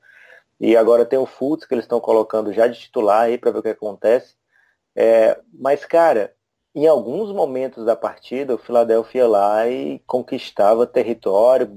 E 0.59 0.75
agora 0.75 1.05
tem 1.05 1.19
o 1.19 1.25
Fultz 1.25 1.65
que 1.65 1.73
eles 1.73 1.85
estão 1.85 1.99
colocando 1.99 2.51
já 2.51 2.67
de 2.67 2.79
titular 2.79 3.23
aí 3.23 3.37
para 3.37 3.51
ver 3.51 3.59
o 3.59 3.63
que 3.63 3.69
acontece. 3.69 4.35
É, 4.95 5.39
mas, 5.53 5.85
cara, 5.85 6.33
em 6.73 6.87
alguns 6.87 7.31
momentos 7.31 7.85
da 7.85 7.95
partida, 7.95 8.55
o 8.55 8.57
Philadelphia 8.57 9.21
ia 9.21 9.27
lá 9.27 9.67
e 9.67 9.99
conquistava 10.07 10.87
território, 10.87 11.69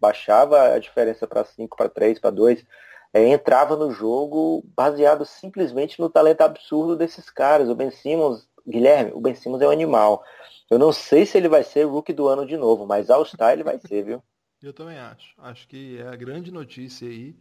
baixava 0.00 0.74
a 0.74 0.78
diferença 0.78 1.26
para 1.26 1.44
5, 1.44 1.76
para 1.76 1.88
3, 1.88 2.18
para 2.18 2.30
2. 2.30 2.64
É, 3.12 3.28
entrava 3.28 3.76
no 3.76 3.90
jogo 3.90 4.62
baseado 4.76 5.24
simplesmente 5.24 6.00
no 6.00 6.10
talento 6.10 6.42
absurdo 6.42 6.96
desses 6.96 7.30
caras. 7.30 7.68
O 7.68 7.74
Ben 7.74 7.90
Simmons 7.90 8.46
Guilherme, 8.66 9.12
o 9.14 9.20
Ben 9.20 9.34
Simmons 9.34 9.62
é 9.62 9.66
um 9.66 9.70
animal. 9.70 10.24
Eu 10.68 10.78
não 10.78 10.92
sei 10.92 11.24
se 11.24 11.38
ele 11.38 11.48
vai 11.48 11.62
ser 11.62 11.84
rookie 11.84 12.12
do 12.12 12.26
ano 12.26 12.44
de 12.44 12.56
novo, 12.56 12.86
mas 12.86 13.08
All-Star 13.08 13.52
ele 13.52 13.62
vai 13.62 13.78
ser, 13.78 14.04
viu? 14.04 14.22
Eu 14.62 14.72
também 14.72 14.98
acho. 14.98 15.34
Acho 15.38 15.68
que 15.68 15.98
é 15.98 16.08
a 16.08 16.16
grande 16.16 16.50
notícia 16.50 17.06
aí, 17.06 17.36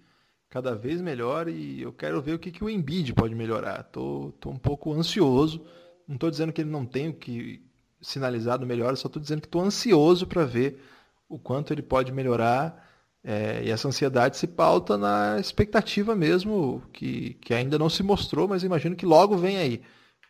cada 0.49 0.75
vez 0.75 1.01
melhor, 1.01 1.47
e 1.47 1.81
eu 1.81 1.91
quero 1.91 2.21
ver 2.21 2.33
o 2.33 2.39
que, 2.39 2.51
que 2.51 2.63
o 2.63 2.69
Embiid 2.69 3.13
pode 3.13 3.33
melhorar. 3.33 3.83
Tô, 3.83 4.33
tô 4.39 4.49
um 4.49 4.57
pouco 4.59 4.93
ansioso. 4.93 5.65
Não 6.07 6.15
estou 6.15 6.29
dizendo 6.29 6.53
que 6.53 6.61
ele 6.61 6.69
não 6.69 6.85
tem 6.85 7.09
o 7.09 7.13
que 7.13 7.65
sinalizado 8.01 8.65
melhor, 8.65 8.95
só 8.95 9.07
estou 9.07 9.21
dizendo 9.21 9.41
que 9.41 9.47
estou 9.47 9.61
ansioso 9.61 10.27
para 10.27 10.45
ver 10.45 10.79
o 11.27 11.39
quanto 11.39 11.73
ele 11.73 11.81
pode 11.81 12.11
melhorar. 12.11 12.85
É, 13.23 13.63
e 13.63 13.71
essa 13.71 13.87
ansiedade 13.87 14.37
se 14.37 14.45
pauta 14.45 14.97
na 14.97 15.39
expectativa 15.39 16.15
mesmo, 16.15 16.83
que, 16.93 17.33
que 17.35 17.53
ainda 17.55 17.79
não 17.79 17.89
se 17.89 18.03
mostrou, 18.03 18.47
mas 18.47 18.61
imagino 18.63 18.95
que 18.95 19.05
logo 19.05 19.35
vem 19.35 19.57
aí. 19.57 19.81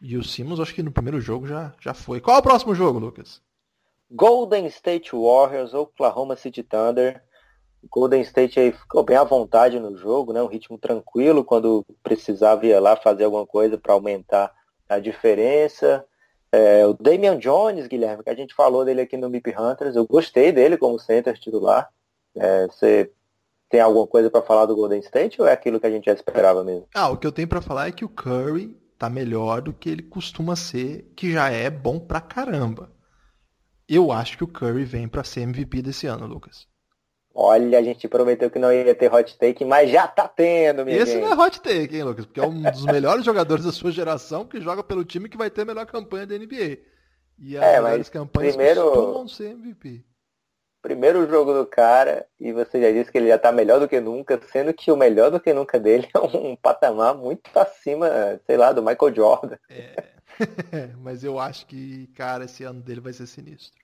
E 0.02 0.18
o 0.18 0.24
Simmons, 0.24 0.60
acho 0.60 0.74
que 0.74 0.84
no 0.84 0.92
primeiro 0.92 1.20
jogo 1.20 1.48
já, 1.48 1.74
já 1.80 1.94
foi. 1.94 2.20
Qual 2.20 2.36
é 2.36 2.40
o 2.40 2.44
próximo 2.44 2.76
jogo, 2.76 3.00
Lucas? 3.00 3.42
Golden 4.12 4.68
State 4.68 5.12
Warriors, 5.16 5.74
Oklahoma 5.74 6.36
City 6.36 6.64
Thunder. 6.64 7.22
Golden 7.90 8.22
State 8.22 8.60
aí 8.60 8.72
ficou 8.72 9.04
bem 9.04 9.18
à 9.18 9.24
vontade 9.24 9.80
no 9.80 9.96
jogo, 9.96 10.34
né? 10.34 10.42
Um 10.42 10.48
ritmo 10.48 10.78
tranquilo 10.78 11.44
quando 11.44 11.86
precisava 12.02 12.66
ir 12.66 12.80
lá 12.80 12.96
fazer 12.96 13.26
alguma 13.26 13.46
coisa 13.46 13.78
para 13.78 13.94
aumentar 13.94 14.52
a 14.90 15.00
diferença. 15.00 16.06
É, 16.52 16.86
o 16.86 16.94
Damian 16.94 17.38
Jones, 17.38 17.88
Guilherme, 17.88 18.24
que 18.24 18.30
a 18.30 18.36
gente 18.36 18.56
falou 18.56 18.86
dele 18.86 19.02
aqui 19.02 19.18
no 19.18 19.30
MIP 19.30 19.54
Hunters, 19.58 19.96
eu 19.96 20.06
gostei 20.06 20.52
dele 20.52 20.78
como 20.78 21.00
center 21.00 21.38
titular. 21.38 21.90
É, 22.36 22.68
você 22.68 23.12
tem 23.70 23.82
alguma 23.82 24.08
coisa 24.08 24.30
para 24.30 24.42
falar 24.42 24.66
do 24.66 24.76
Golden 24.76 25.00
State 25.00 25.42
ou 25.42 25.48
é 25.48 25.52
aquilo 25.52 25.80
que 25.80 25.88
a 25.88 25.92
gente 25.92 26.06
já 26.06 26.14
esperava 26.14 26.64
mesmo? 26.64 26.88
Ah, 26.94 27.10
o 27.10 27.18
que 27.18 27.28
eu 27.28 27.32
tenho 27.32 27.48
para 27.48 27.62
falar 27.62 27.88
é 27.88 27.92
que 27.92 28.06
o 28.06 28.10
Curry 28.10 28.76
tá 28.98 29.10
melhor 29.10 29.62
do 29.62 29.74
que 29.74 29.90
ele 29.90 30.04
costuma 30.04 30.56
ser, 30.56 31.12
que 31.16 31.32
já 31.32 31.50
é 31.50 31.70
bom 31.70 32.00
pra 32.00 32.22
caramba. 32.22 32.92
Eu 33.88 34.12
acho 34.12 34.38
que 34.38 34.44
o 34.44 34.48
Curry 34.48 34.84
vem 34.84 35.08
para 35.08 35.24
ser 35.24 35.42
MVP 35.42 35.82
desse 35.82 36.08
ano, 36.08 36.26
Lucas. 36.26 36.68
Olha, 37.38 37.78
a 37.78 37.84
gente 37.84 38.08
prometeu 38.08 38.50
que 38.50 38.58
não 38.58 38.72
ia 38.72 38.96
ter 38.96 39.14
hot 39.14 39.38
take, 39.38 39.66
mas 39.66 39.92
já 39.92 40.08
tá 40.08 40.26
tendo, 40.28 40.86
minha 40.86 40.98
Esse 40.98 41.12
gente. 41.14 41.22
não 41.26 41.34
é 41.34 41.46
hot 41.46 41.60
take, 41.62 41.96
hein, 41.96 42.04
Lucas? 42.04 42.26
Porque 42.26 42.40
é 42.40 42.48
um 42.48 42.62
dos 42.62 42.86
melhores 42.86 43.24
jogadores 43.26 43.66
da 43.66 43.74
sua 43.74 43.92
geração 43.92 44.46
que 44.46 44.62
joga 44.62 44.82
pelo 44.82 45.04
time 45.04 45.28
que 45.28 45.38
vai 45.38 45.50
ter 45.50 45.62
a 45.64 45.66
melhor 45.66 45.86
campanha 45.86 46.26
da 46.26 46.38
NBA. 46.38 46.78
E 47.38 47.58
as 47.58 47.64
É, 47.64 47.82
melhores 47.82 48.08
campanhas 48.10 48.56
primeiro- 48.56 48.82
costumam 48.84 49.28
ser 49.28 49.52
MVP. 49.52 50.06
Primeiro 50.86 51.28
jogo 51.28 51.52
do 51.52 51.66
cara, 51.66 52.28
e 52.40 52.54
você 52.54 52.80
já 52.80 52.92
disse 52.92 53.12
que 53.12 53.18
ele 53.18 53.30
já 53.30 53.40
tá 53.40 53.52
melhor 53.52 53.80
do 53.80 53.88
que 53.88 54.00
nunca, 54.00 54.40
sendo 54.52 54.72
que 54.72 54.92
o 54.92 54.96
melhor 54.96 55.32
do 55.32 55.40
que 55.40 55.52
nunca 55.52 55.80
dele 55.80 56.08
é 56.14 56.20
um 56.20 56.56
patamar 56.56 57.16
muito 57.16 57.50
acima, 57.58 58.40
sei 58.46 58.56
lá, 58.56 58.72
do 58.72 58.84
Michael 58.84 59.16
Jordan. 59.16 59.58
É. 59.68 60.04
Mas 61.02 61.24
eu 61.24 61.40
acho 61.40 61.66
que, 61.66 62.06
cara, 62.16 62.46
esse 62.46 62.64
ano 62.64 62.84
dele 62.84 63.02
vai 63.02 63.14
ser 63.14 63.26
sinistro. 63.26 63.84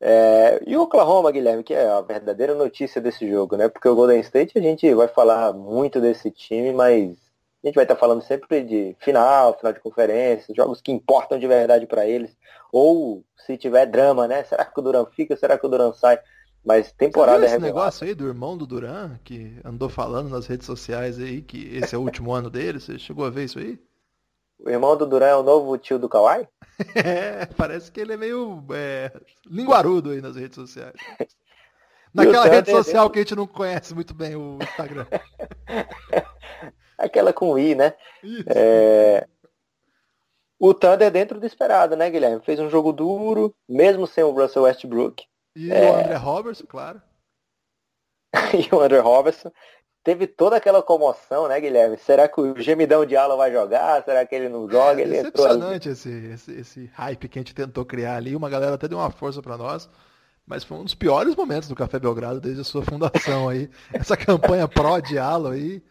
É, 0.00 0.62
e 0.66 0.74
o 0.78 0.80
Oklahoma, 0.84 1.30
Guilherme, 1.30 1.62
que 1.62 1.74
é 1.74 1.90
a 1.90 2.00
verdadeira 2.00 2.54
notícia 2.54 2.98
desse 2.98 3.28
jogo, 3.28 3.54
né? 3.54 3.68
Porque 3.68 3.86
o 3.86 3.94
Golden 3.94 4.20
State 4.20 4.58
a 4.58 4.62
gente 4.62 4.94
vai 4.94 5.08
falar 5.08 5.52
muito 5.52 6.00
desse 6.00 6.30
time, 6.30 6.72
mas 6.72 7.18
a 7.62 7.66
gente 7.66 7.74
vai 7.74 7.84
estar 7.84 7.96
falando 7.96 8.22
sempre 8.22 8.62
de 8.62 8.96
final, 9.00 9.56
final 9.56 9.72
de 9.72 9.80
conferência, 9.80 10.54
jogos 10.54 10.80
que 10.80 10.90
importam 10.90 11.38
de 11.38 11.46
verdade 11.46 11.86
para 11.86 12.06
eles. 12.06 12.34
Ou 12.72 13.22
se 13.36 13.56
tiver 13.58 13.86
drama, 13.86 14.26
né? 14.26 14.44
Será 14.44 14.64
que 14.64 14.78
o 14.78 14.82
Duran 14.82 15.04
fica? 15.06 15.36
Será 15.36 15.58
que 15.58 15.66
o 15.66 15.68
Duran 15.68 15.92
sai? 15.92 16.18
Mas 16.64 16.88
Você 16.88 16.94
temporada 16.94 17.38
viu 17.38 17.46
é 17.46 17.50
esse 17.50 17.58
negócio 17.58 18.06
aí 18.06 18.14
do 18.14 18.26
irmão 18.26 18.56
do 18.56 18.66
Duran, 18.66 19.18
que 19.24 19.58
andou 19.64 19.88
falando 19.88 20.28
nas 20.28 20.46
redes 20.46 20.66
sociais 20.66 21.18
aí 21.18 21.40
que 21.40 21.74
esse 21.76 21.94
é 21.94 21.98
o 21.98 22.02
último 22.02 22.32
ano 22.34 22.50
dele? 22.50 22.80
Você 22.80 22.98
chegou 22.98 23.24
a 23.24 23.30
ver 23.30 23.44
isso 23.44 23.58
aí? 23.58 23.78
O 24.58 24.68
irmão 24.68 24.96
do 24.96 25.06
Duran 25.06 25.26
é 25.26 25.36
o 25.36 25.42
novo 25.42 25.76
tio 25.78 25.98
do 25.98 26.08
Kawhi? 26.08 26.46
É, 26.94 27.44
parece 27.44 27.92
que 27.92 28.00
ele 28.00 28.14
é 28.14 28.16
meio 28.16 28.64
é, 28.72 29.12
linguarudo 29.46 30.12
aí 30.12 30.22
nas 30.22 30.34
redes 30.34 30.54
sociais. 30.54 30.94
Naquela 32.14 32.46
rede 32.46 32.70
social 32.70 33.10
que 33.10 33.18
a 33.18 33.22
gente 33.22 33.36
não 33.36 33.46
conhece 33.46 33.94
muito 33.94 34.14
bem 34.14 34.34
o 34.34 34.58
Instagram. 34.62 35.04
Aquela 37.00 37.32
com 37.32 37.58
I, 37.58 37.74
né? 37.74 37.94
É, 38.46 39.26
O 40.58 40.74
Thunder 40.74 41.10
dentro 41.10 41.40
do 41.40 41.46
esperado, 41.46 41.96
né, 41.96 42.10
Guilherme? 42.10 42.44
Fez 42.44 42.60
um 42.60 42.68
jogo 42.68 42.92
duro, 42.92 43.54
mesmo 43.68 44.06
sem 44.06 44.22
o 44.22 44.30
Russell 44.30 44.64
Westbrook 44.64 45.24
E 45.56 45.72
é. 45.72 45.90
o 45.90 45.96
André 45.96 46.16
Roberts, 46.16 46.62
claro. 46.68 47.00
e 48.54 48.74
o 48.74 48.80
Andrew 48.80 49.02
Robertson. 49.02 49.50
Teve 50.02 50.26
toda 50.26 50.56
aquela 50.56 50.82
comoção, 50.82 51.46
né, 51.46 51.60
Guilherme? 51.60 51.98
Será 51.98 52.26
que 52.26 52.40
o 52.40 52.58
gemidão 52.58 53.04
de 53.04 53.16
ala 53.16 53.36
vai 53.36 53.52
jogar? 53.52 54.02
Será 54.02 54.24
que 54.24 54.34
ele 54.34 54.48
não 54.48 54.68
joga? 54.68 55.02
É 55.02 55.04
ele 55.04 55.18
entrou 55.18 55.46
decepcionante 55.46 55.90
esse, 55.90 56.10
esse, 56.10 56.52
esse 56.52 56.86
hype 56.94 57.28
que 57.28 57.38
a 57.38 57.42
gente 57.42 57.54
tentou 57.54 57.84
criar 57.84 58.16
ali. 58.16 58.34
Uma 58.34 58.48
galera 58.48 58.74
até 58.74 58.88
deu 58.88 58.96
uma 58.96 59.10
força 59.10 59.42
pra 59.42 59.58
nós. 59.58 59.90
Mas 60.46 60.64
foi 60.64 60.78
um 60.78 60.84
dos 60.84 60.94
piores 60.94 61.36
momentos 61.36 61.68
do 61.68 61.76
Café 61.76 61.98
Belgrado 61.98 62.40
desde 62.40 62.62
a 62.62 62.64
sua 62.64 62.82
fundação 62.82 63.48
aí. 63.48 63.68
Essa 63.92 64.16
campanha 64.16 64.66
pró 64.66 64.98
Diallo 65.00 65.48
aí. 65.48 65.82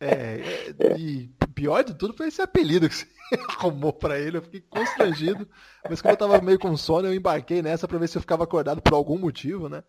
É, 0.00 0.40
é, 0.78 0.96
e 0.98 1.30
pior 1.54 1.82
de 1.82 1.94
tudo 1.94 2.14
foi 2.14 2.28
esse 2.28 2.42
apelido 2.42 2.88
que 2.88 2.94
você 2.94 3.06
arrumou 3.48 3.92
pra 3.92 4.18
ele. 4.18 4.38
Eu 4.38 4.42
fiquei 4.42 4.60
constrangido. 4.60 5.48
Mas 5.88 6.00
como 6.00 6.12
eu 6.12 6.16
tava 6.16 6.40
meio 6.40 6.58
com 6.58 6.76
sono, 6.76 7.08
eu 7.08 7.14
embarquei 7.14 7.62
nessa 7.62 7.88
pra 7.88 7.98
ver 7.98 8.08
se 8.08 8.16
eu 8.18 8.22
ficava 8.22 8.44
acordado 8.44 8.80
por 8.80 8.94
algum 8.94 9.18
motivo, 9.18 9.68
né? 9.68 9.82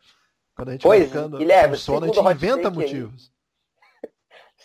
Quando 0.55 0.69
a 0.69 0.71
gente 0.73 0.83
Pois, 0.83 0.99
vai 0.99 1.07
ficando 1.07 1.37
Guilherme, 1.37 1.75
com 1.75 1.79
sono, 1.79 2.05
a 2.05 2.07
gente 2.07 2.19
inventa 2.19 2.63
take 2.63 2.67
aí, 2.67 2.73
motivos. 2.73 3.31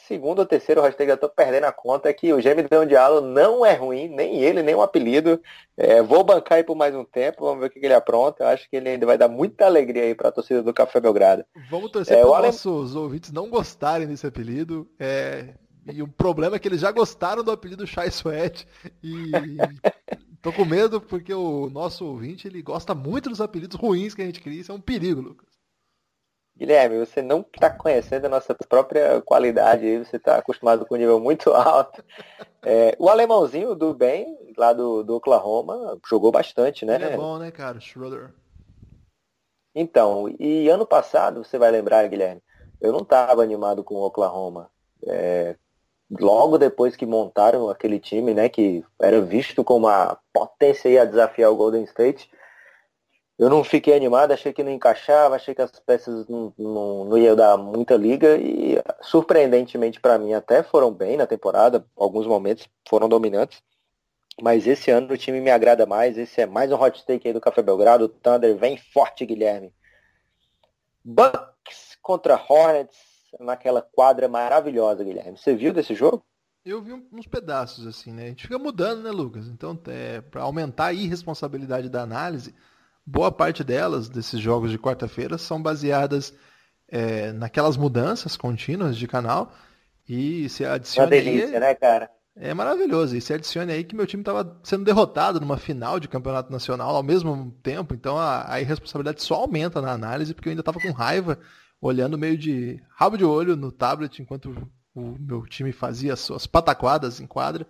Segundo 0.09 0.39
ou 0.39 0.47
terceiro 0.47 0.81
hashtag, 0.81 1.11
eu 1.11 1.19
tô 1.19 1.29
perdendo 1.29 1.65
a 1.65 1.73
conta, 1.73 2.09
é 2.09 2.13
que 2.15 2.33
o 2.33 2.41
gemidão 2.41 2.87
de 2.87 2.97
ala 2.97 3.21
não 3.21 3.65
é 3.65 3.75
ruim, 3.75 4.09
nem 4.09 4.41
ele, 4.41 4.63
nem 4.63 4.75
o 4.75 4.81
apelido. 4.81 5.39
É, 5.77 6.01
vou 6.03 6.25
bancar 6.25 6.57
aí 6.59 6.65
por 6.65 6.75
mais 6.75 6.95
um 6.95 7.05
tempo, 7.05 7.45
vamos 7.45 7.61
ver 7.61 7.67
o 7.67 7.71
que 7.71 7.79
que 7.79 7.85
ele 7.87 7.93
apronta. 7.95 8.43
Eu 8.43 8.49
acho 8.49 8.69
que 8.71 8.77
ele 8.77 8.89
ainda 8.89 9.05
vai 9.05 9.19
dar 9.19 9.29
muita 9.29 9.67
alegria 9.67 10.05
aí 10.05 10.15
pra 10.15 10.33
torcida 10.33 10.63
do 10.63 10.73
Café 10.73 10.99
Belgrado. 10.99 11.45
Vamos 11.71 11.91
torcer 11.91 12.17
É, 12.17 12.23
para 12.23 12.37
Ale- 12.39 12.47
nossos 12.47 12.97
ouvintes 12.97 13.31
não 13.31 13.51
gostarem 13.51 14.07
desse 14.09 14.27
apelido. 14.27 14.89
É, 14.99 15.55
E 15.87 16.03
o 16.03 16.09
problema 16.09 16.57
é 16.57 16.59
que 16.59 16.67
eles 16.69 16.81
já 16.81 16.91
gostaram 16.91 17.45
do 17.45 17.51
apelido 17.51 17.87
Chai 17.87 18.09
Sweat. 18.09 18.67
E 19.03 19.13
tô 20.43 20.53
com 20.53 20.65
medo 20.65 21.01
porque 21.01 21.33
o 21.35 21.69
nosso 21.71 22.05
ouvinte 22.07 22.49
ele 22.49 22.63
gosta 22.63 22.95
muito 22.95 23.29
dos 23.29 23.41
apelidos 23.41 23.79
ruins 23.79 24.15
que 24.15 24.23
a 24.23 24.27
gente 24.27 24.41
cria. 24.41 24.61
Isso 24.61 24.73
é 24.73 24.75
um 24.75 24.81
perigo, 24.81 25.21
Lucas. 25.21 25.48
Guilherme, 26.59 26.99
você 26.99 27.23
não 27.23 27.41
está 27.41 27.71
conhecendo 27.71 28.25
a 28.25 28.29
nossa 28.29 28.53
própria 28.53 29.23
qualidade 29.23 29.87
aí, 29.87 29.99
você 29.99 30.17
está 30.17 30.39
acostumado 30.39 30.85
com 30.85 30.97
um 30.97 30.99
nível 30.99 31.21
muito 31.21 31.51
alto. 31.55 32.05
É, 32.65 32.97
o 32.99 33.09
alemãozinho 33.09 33.77
do 33.77 33.95
bem, 33.95 34.37
lá 34.57 34.73
do, 34.73 35.05
do 35.05 35.17
Oklahoma, 35.17 35.97
jogou 36.09 36.33
bastante, 36.33 36.85
né? 36.85 36.97
Ele 36.97 37.05
é 37.05 37.17
bom, 37.17 37.39
né, 37.39 37.53
cara? 37.53 37.79
Schroeder. 37.81 38.31
Então, 39.73 40.35
e 40.41 40.69
ano 40.69 40.85
passado, 40.85 41.45
você 41.45 41.57
vai 41.57 41.71
lembrar, 41.71 42.09
Guilherme, 42.09 42.43
eu 42.81 42.91
não 42.91 43.03
estava 43.03 43.43
animado 43.43 43.85
com 43.85 43.95
o 43.95 44.05
Oklahoma. 44.05 44.69
É, 45.07 45.55
logo 46.19 46.59
depois 46.59 46.97
que 46.97 47.07
montaram 47.07 47.71
aquele 47.71 48.01
time, 48.01 48.35
né, 48.35 48.49
que 48.49 48.85
era 49.01 49.21
visto 49.21 49.63
como 49.63 49.87
uma 49.87 50.19
potência 50.33 51.01
a 51.01 51.05
desafiar 51.05 51.53
o 51.53 51.57
Golden 51.57 51.85
State, 51.85 52.29
eu 53.39 53.49
não 53.49 53.63
fiquei 53.63 53.95
animado, 53.95 54.33
achei 54.33 54.53
que 54.53 54.65
não 54.65 54.73
encaixava, 54.73 55.37
achei 55.37 55.55
que 55.55 55.63
as 55.63 55.71
peças 55.71 56.27
não, 56.27 56.53
não, 56.59 57.05
não 57.05 57.19
iam 57.19 57.37
dar 57.37 57.57
muita 57.57 57.97
liga 57.97 58.37
e 58.37 58.83
surpreendentemente 59.01 60.01
para 60.01 60.19
mim 60.19 60.33
até 60.33 60.63
foram 60.63 60.93
bem 60.93 61.17
na 61.17 61.27
temporada, 61.27 61.87
alguns 61.97 62.27
momentos 62.27 62.69
foram 62.89 63.09
dominantes. 63.09 63.63
Mas 64.43 64.67
esse 64.67 64.91
ano 64.91 65.13
o 65.13 65.17
time 65.17 65.41
me 65.41 65.51
agrada 65.51 65.87
mais, 65.87 66.19
esse 66.19 66.41
é 66.41 66.47
mais 66.47 66.71
um 66.73 66.81
hot 66.81 67.05
take 67.07 67.29
aí 67.29 67.35
do 67.35 67.41
Café 67.41 67.63
Belgrado, 67.63 68.07
o 68.07 68.09
Thunder 68.09 68.57
vem 68.57 68.77
forte, 68.77 69.25
Guilherme. 69.25 69.73
Bucks 71.05 71.97
contra 72.03 72.35
Hornets 72.37 72.97
naquela 73.39 73.83
quadra 73.83 74.29
maravilhosa, 74.29 75.05
Guilherme. 75.05 75.39
Você 75.39 75.55
viu 75.55 75.73
desse 75.73 75.95
jogo? 75.95 76.25
Eu 76.65 76.83
vi 76.83 76.93
uns 77.13 77.27
pedaços 77.27 77.87
assim, 77.87 78.13
né? 78.13 78.25
A 78.25 78.29
gente 78.29 78.43
fica 78.43 78.59
mudando, 78.59 79.03
né, 79.03 79.11
Lucas? 79.11 79.47
Então, 79.47 79.79
é, 79.87 80.21
para 80.21 80.43
aumentar 80.43 80.87
a 80.87 80.93
irresponsabilidade 80.93 81.89
da 81.89 82.03
análise, 82.03 82.55
boa 83.09 83.33
parte 83.33 83.65
delas, 83.65 84.09
desses 84.09 84.39
jogos 84.39 84.71
de 84.71 84.79
quarta-feira, 84.79 85.39
são 85.39 85.61
baseadas 85.63 86.35
é, 86.89 87.33
naquelas 87.33 87.77
mudanças 87.77 88.37
contínuas 88.37 88.97
de 88.97 89.09
canal. 89.09 89.53
E 90.07 90.49
se 90.49 90.65
Uma 90.65 90.75
adicione 90.75 91.11
delícia, 91.11 91.55
aí, 91.55 91.61
né, 91.61 91.75
cara? 91.75 92.11
é 92.37 92.53
maravilhoso. 92.53 93.17
E 93.17 93.21
se 93.21 93.33
adicione 93.33 93.73
aí 93.73 93.83
que 93.83 93.97
meu 93.97 94.07
time 94.07 94.21
estava 94.21 94.61
sendo 94.63 94.85
derrotado 94.85 95.41
numa 95.41 95.57
final 95.57 95.99
de 95.99 96.09
campeonato 96.09 96.53
nacional 96.53 96.95
ao 96.95 97.03
mesmo 97.03 97.51
tempo. 97.63 97.95
Então 97.95 98.19
a, 98.19 98.53
a 98.53 98.61
irresponsabilidade 98.61 99.23
só 99.23 99.37
aumenta 99.37 99.81
na 99.81 99.93
análise, 99.93 100.35
porque 100.35 100.49
eu 100.49 100.51
ainda 100.51 100.61
estava 100.61 100.81
com 100.81 100.93
raiva, 100.93 101.39
olhando 101.81 102.19
meio 102.19 102.37
de 102.37 102.83
rabo 102.95 103.17
de 103.17 103.25
olho 103.25 103.57
no 103.57 103.73
tablet, 103.73 104.21
enquanto 104.21 104.55
o 104.95 105.17
meu 105.19 105.47
time 105.47 105.73
fazia 105.73 106.13
as 106.13 106.21
suas 106.21 106.47
pataquadas 106.47 107.21
em 107.21 107.27
quadra, 107.27 107.67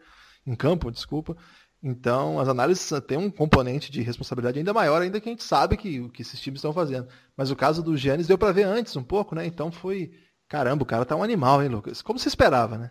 em 0.46 0.54
campo, 0.54 0.90
desculpa. 0.90 1.36
Então, 1.82 2.40
as 2.40 2.48
análises 2.48 2.90
têm 3.06 3.16
um 3.16 3.30
componente 3.30 3.90
de 3.90 4.02
responsabilidade 4.02 4.58
ainda 4.58 4.72
maior, 4.72 5.00
ainda 5.00 5.20
que 5.20 5.28
a 5.28 5.32
gente 5.32 5.44
sabe 5.44 5.76
que 5.76 6.00
o 6.00 6.10
que 6.10 6.22
esses 6.22 6.40
times 6.40 6.58
estão 6.58 6.72
fazendo. 6.72 7.08
Mas 7.36 7.50
o 7.50 7.56
caso 7.56 7.82
do 7.82 7.96
Giannis 7.96 8.26
deu 8.26 8.36
para 8.36 8.52
ver 8.52 8.64
antes 8.64 8.96
um 8.96 9.02
pouco, 9.02 9.34
né? 9.34 9.46
Então 9.46 9.70
foi, 9.70 10.12
caramba, 10.48 10.82
o 10.82 10.86
cara 10.86 11.04
tá 11.04 11.14
um 11.14 11.22
animal, 11.22 11.62
hein, 11.62 11.68
Lucas? 11.68 12.02
Como 12.02 12.18
se 12.18 12.26
esperava, 12.26 12.76
né? 12.76 12.90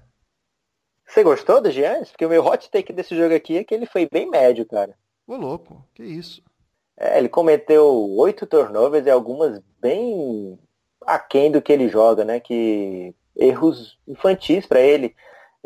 Você 1.06 1.24
gostou 1.24 1.62
do 1.62 1.70
Giannis? 1.70 2.10
Porque 2.10 2.26
o 2.26 2.30
meu 2.30 2.46
hot 2.46 2.70
take 2.70 2.94
desse 2.94 3.16
jogo 3.16 3.34
aqui 3.34 3.58
é 3.58 3.64
que 3.64 3.74
ele 3.74 3.86
foi 3.86 4.08
bem 4.10 4.30
médio, 4.30 4.66
cara. 4.66 4.96
Ô 5.26 5.36
louco, 5.36 5.86
que 5.94 6.04
isso. 6.04 6.42
É, 6.98 7.18
ele 7.18 7.30
cometeu 7.30 7.86
oito 8.18 8.46
turnovers 8.46 9.06
e 9.06 9.10
algumas 9.10 9.62
bem 9.82 10.58
aquém 11.06 11.52
do 11.52 11.62
que 11.62 11.72
ele 11.72 11.90
joga, 11.90 12.26
né? 12.26 12.40
Que 12.40 13.14
erros 13.36 13.98
infantis 14.08 14.66
para 14.66 14.82
ele. 14.82 15.16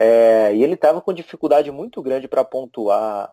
É, 0.03 0.55
e 0.55 0.63
ele 0.63 0.74
estava 0.74 1.00
com 1.00 1.13
dificuldade 1.13 1.70
muito 1.70 2.01
grande 2.01 2.27
para 2.27 2.43
pontuar 2.43 3.31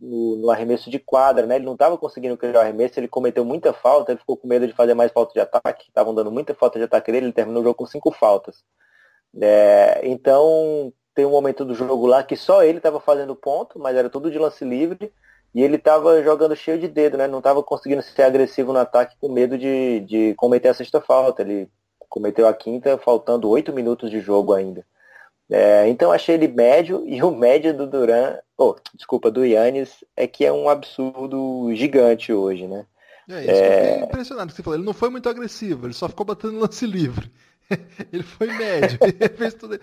no, 0.00 0.34
no, 0.38 0.50
arremesso 0.50 0.90
de 0.90 0.98
quadra, 0.98 1.46
né? 1.46 1.54
Ele 1.54 1.64
não 1.64 1.74
estava 1.74 1.96
conseguindo 1.96 2.36
criar 2.36 2.58
o 2.58 2.60
arremesso, 2.62 2.98
ele 2.98 3.06
cometeu 3.06 3.44
muita 3.44 3.72
falta, 3.72 4.10
ele 4.10 4.18
ficou 4.18 4.36
com 4.36 4.48
medo 4.48 4.66
de 4.66 4.72
fazer 4.72 4.94
mais 4.94 5.12
falta 5.12 5.32
de 5.32 5.38
ataque, 5.38 5.86
estavam 5.86 6.12
dando 6.12 6.32
muita 6.32 6.52
falta 6.52 6.80
de 6.80 6.84
ataque 6.84 7.12
dele, 7.12 7.26
ele 7.26 7.32
terminou 7.32 7.62
o 7.62 7.64
jogo 7.64 7.76
com 7.76 7.86
cinco 7.86 8.10
faltas. 8.10 8.64
É, 9.40 10.00
então 10.02 10.92
tem 11.14 11.24
um 11.24 11.30
momento 11.30 11.64
do 11.64 11.76
jogo 11.76 12.06
lá 12.06 12.24
que 12.24 12.36
só 12.36 12.64
ele 12.64 12.78
estava 12.78 12.98
fazendo 12.98 13.36
ponto, 13.36 13.78
mas 13.78 13.96
era 13.96 14.10
tudo 14.10 14.32
de 14.32 14.38
lance 14.38 14.64
livre, 14.64 15.12
e 15.54 15.62
ele 15.62 15.76
estava 15.76 16.20
jogando 16.24 16.56
cheio 16.56 16.80
de 16.80 16.88
dedo, 16.88 17.16
né? 17.16 17.28
Não 17.28 17.38
estava 17.38 17.62
conseguindo 17.62 18.02
ser 18.02 18.22
agressivo 18.22 18.72
no 18.72 18.80
ataque 18.80 19.16
com 19.20 19.30
medo 19.30 19.56
de, 19.56 20.00
de 20.00 20.34
cometer 20.34 20.70
a 20.70 20.74
sexta 20.74 21.00
falta. 21.00 21.42
Ele 21.42 21.70
cometeu 22.08 22.48
a 22.48 22.52
quinta 22.52 22.98
faltando 22.98 23.48
oito 23.48 23.72
minutos 23.72 24.10
de 24.10 24.18
jogo 24.18 24.52
ainda. 24.52 24.84
É, 25.50 25.88
então 25.88 26.10
achei 26.10 26.34
ele 26.34 26.48
médio 26.48 27.04
e 27.06 27.22
o 27.22 27.30
médio 27.30 27.76
do 27.76 27.86
Duran, 27.86 28.38
oh, 28.56 28.74
desculpa, 28.94 29.30
do 29.30 29.44
Yannis 29.44 30.02
é 30.16 30.26
que 30.26 30.44
é 30.44 30.52
um 30.52 30.68
absurdo 30.68 31.74
gigante 31.74 32.32
hoje, 32.32 32.66
né? 32.66 32.86
É 33.28 33.40
isso, 33.40 33.50
é... 33.50 34.00
eu 34.00 34.04
impressionado 34.04 34.50
que 34.50 34.56
você 34.56 34.62
falou. 34.62 34.78
Ele 34.78 34.86
não 34.86 34.94
foi 34.94 35.10
muito 35.10 35.28
agressivo, 35.28 35.86
ele 35.86 35.94
só 35.94 36.08
ficou 36.08 36.26
batendo 36.26 36.58
lance 36.58 36.86
livre. 36.86 37.30
ele 38.12 38.22
foi 38.22 38.46
médio, 38.46 38.98
ele 39.02 39.28
fez 39.36 39.54
tudo. 39.54 39.78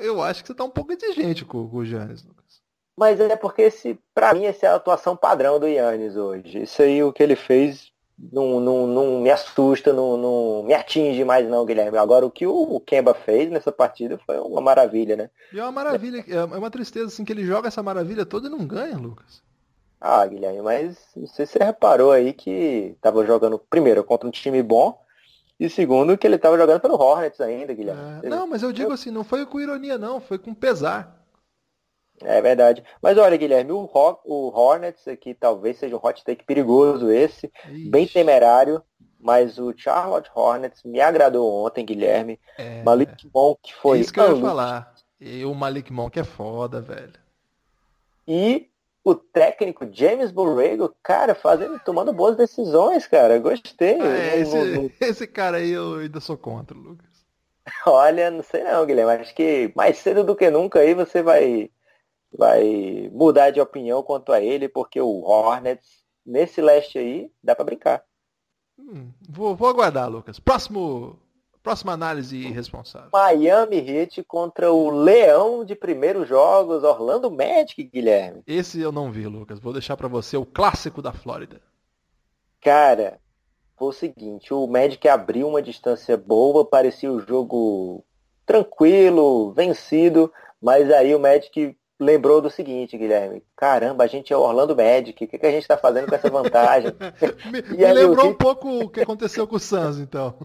Eu 0.00 0.22
acho 0.22 0.42
que 0.42 0.48
você 0.48 0.52
está 0.52 0.64
um 0.64 0.70
pouco 0.70 0.92
exigente 0.92 1.44
com, 1.44 1.68
com 1.68 1.78
o 1.78 1.84
Yannis, 1.84 2.22
Lucas. 2.22 2.62
Mas 2.98 3.20
é 3.20 3.36
porque 3.36 3.62
esse, 3.62 3.98
para 4.14 4.32
mim, 4.32 4.46
essa 4.46 4.66
é 4.66 4.68
a 4.70 4.74
atuação 4.74 5.14
padrão 5.14 5.60
do 5.60 5.68
Yannis 5.68 6.16
hoje. 6.16 6.62
Isso 6.62 6.80
aí 6.80 7.02
o 7.02 7.12
que 7.12 7.22
ele 7.22 7.36
fez 7.36 7.92
não, 8.18 8.60
não, 8.60 8.86
não 8.86 9.20
me 9.20 9.30
assusta, 9.30 9.92
não, 9.92 10.16
não 10.16 10.62
me 10.62 10.72
atinge 10.72 11.22
mais 11.24 11.48
não, 11.48 11.66
Guilherme. 11.66 11.98
Agora 11.98 12.24
o 12.24 12.30
que 12.30 12.46
o 12.46 12.80
Kemba 12.80 13.12
fez 13.14 13.50
nessa 13.50 13.70
partida 13.70 14.18
foi 14.24 14.38
uma 14.38 14.60
maravilha, 14.60 15.16
né? 15.16 15.30
E 15.52 15.58
é 15.58 15.62
uma 15.62 15.72
maravilha, 15.72 16.24
é 16.26 16.44
uma 16.44 16.70
tristeza 16.70 17.06
assim 17.06 17.24
que 17.24 17.32
ele 17.32 17.44
joga 17.44 17.68
essa 17.68 17.82
maravilha 17.82 18.24
toda 18.24 18.48
e 18.48 18.50
não 18.50 18.66
ganha, 18.66 18.96
Lucas. 18.96 19.42
Ah, 20.00 20.26
Guilherme, 20.26 20.62
mas 20.62 20.98
não 21.16 21.26
sei 21.26 21.46
se 21.46 21.52
você 21.52 21.64
reparou 21.64 22.12
aí 22.12 22.32
que 22.32 22.96
tava 23.00 23.24
jogando 23.24 23.58
primeiro 23.58 24.04
contra 24.04 24.28
um 24.28 24.30
time 24.30 24.62
bom 24.62 24.98
e 25.58 25.70
segundo 25.70 26.16
que 26.18 26.26
ele 26.26 26.38
tava 26.38 26.58
jogando 26.58 26.80
pelo 26.80 27.00
Hornets 27.00 27.40
ainda, 27.40 27.72
Guilherme. 27.72 28.20
É, 28.22 28.28
não, 28.28 28.46
mas 28.46 28.62
eu 28.62 28.72
digo 28.72 28.92
assim, 28.92 29.10
não 29.10 29.24
foi 29.24 29.44
com 29.46 29.60
ironia 29.60 29.96
não, 29.96 30.20
foi 30.20 30.38
com 30.38 30.54
pesar. 30.54 31.15
É 32.22 32.40
verdade. 32.40 32.82
Mas 33.02 33.18
olha, 33.18 33.36
Guilherme, 33.36 33.72
o, 33.72 33.88
Hornets 34.54 35.06
aqui 35.06 35.34
talvez 35.34 35.78
seja 35.78 35.96
um 35.96 36.00
hot 36.02 36.24
take 36.24 36.44
perigoso 36.44 37.10
esse, 37.10 37.50
Ixi. 37.68 37.90
bem 37.90 38.06
temerário, 38.06 38.82
mas 39.20 39.58
o 39.58 39.74
Charlotte 39.76 40.30
Hornets 40.34 40.82
me 40.84 41.00
agradou 41.00 41.64
ontem, 41.64 41.84
Guilherme. 41.84 42.38
É... 42.56 42.82
Malik 42.82 43.28
Monk 43.34 43.74
foi. 43.74 43.98
É 43.98 44.00
isso 44.00 44.12
que 44.12 44.20
eu 44.20 44.36
ia 44.36 44.40
falar. 44.40 44.94
E 45.20 45.44
o 45.44 45.54
Malik 45.54 45.92
Monk 45.92 46.18
é 46.18 46.24
foda, 46.24 46.80
velho. 46.80 47.12
E 48.26 48.68
o 49.04 49.14
técnico 49.14 49.88
James 49.90 50.30
Borrego, 50.30 50.94
cara, 51.02 51.34
fazendo, 51.34 51.78
tomando 51.80 52.12
boas 52.12 52.36
decisões, 52.36 53.06
cara. 53.06 53.38
Gostei. 53.38 54.00
Ah, 54.00 54.16
é, 54.16 54.40
esse, 54.40 54.92
esse 55.00 55.26
cara 55.26 55.58
aí 55.58 55.70
eu 55.70 55.96
ainda 55.96 56.20
sou 56.20 56.36
contra, 56.36 56.76
Lucas. 56.76 57.06
Olha, 57.86 58.30
não 58.30 58.42
sei 58.42 58.64
não, 58.64 58.84
Guilherme. 58.84 59.22
Acho 59.22 59.34
que 59.34 59.72
mais 59.74 59.98
cedo 59.98 60.24
do 60.24 60.36
que 60.36 60.50
nunca 60.50 60.80
aí 60.80 60.94
você 60.94 61.22
vai 61.22 61.70
vai 62.36 63.10
mudar 63.12 63.50
de 63.50 63.60
opinião 63.60 64.02
quanto 64.02 64.32
a 64.32 64.40
ele, 64.40 64.68
porque 64.68 65.00
o 65.00 65.22
Hornets, 65.22 66.04
nesse 66.24 66.60
leste 66.60 66.98
aí, 66.98 67.30
dá 67.42 67.54
para 67.54 67.64
brincar. 67.64 68.04
Hum, 68.78 69.10
vou, 69.28 69.56
vou 69.56 69.68
aguardar, 69.68 70.10
Lucas. 70.10 70.38
Próximo, 70.38 71.18
próxima 71.62 71.92
análise 71.92 72.46
responsável. 72.48 73.10
Miami 73.12 73.78
Heat 73.78 74.22
contra 74.24 74.70
o 74.70 74.90
Leão 74.90 75.64
de 75.64 75.74
primeiros 75.74 76.28
jogos, 76.28 76.84
Orlando 76.84 77.30
Magic, 77.30 77.82
Guilherme. 77.82 78.42
Esse 78.46 78.80
eu 78.80 78.92
não 78.92 79.10
vi, 79.10 79.26
Lucas. 79.26 79.58
Vou 79.58 79.72
deixar 79.72 79.96
para 79.96 80.08
você 80.08 80.36
o 80.36 80.44
clássico 80.44 81.00
da 81.00 81.12
Flórida. 81.12 81.60
Cara, 82.60 83.18
foi 83.76 83.88
o 83.88 83.92
seguinte, 83.92 84.52
o 84.52 84.66
Magic 84.66 85.06
abriu 85.08 85.48
uma 85.48 85.62
distância 85.62 86.16
boa, 86.16 86.64
parecia 86.64 87.12
o 87.12 87.20
jogo 87.20 88.04
tranquilo, 88.44 89.52
vencido, 89.52 90.32
mas 90.60 90.90
aí 90.90 91.14
o 91.14 91.20
Magic 91.20 91.76
lembrou 91.98 92.40
do 92.40 92.50
seguinte, 92.50 92.96
Guilherme. 92.96 93.42
Caramba, 93.56 94.04
a 94.04 94.06
gente 94.06 94.32
é 94.32 94.36
Orlando 94.36 94.76
Magic. 94.76 95.24
O 95.24 95.28
que, 95.28 95.38
que 95.38 95.46
a 95.46 95.50
gente 95.50 95.62
está 95.62 95.76
fazendo 95.76 96.08
com 96.08 96.14
essa 96.14 96.30
vantagem? 96.30 96.92
me, 97.50 97.62
me 97.76 97.92
lembrou 97.92 98.28
um 98.28 98.34
pouco 98.34 98.68
o 98.68 98.88
que 98.88 99.00
aconteceu 99.00 99.46
com 99.46 99.56
o 99.56 99.60
Suns, 99.60 99.98
então. 99.98 100.36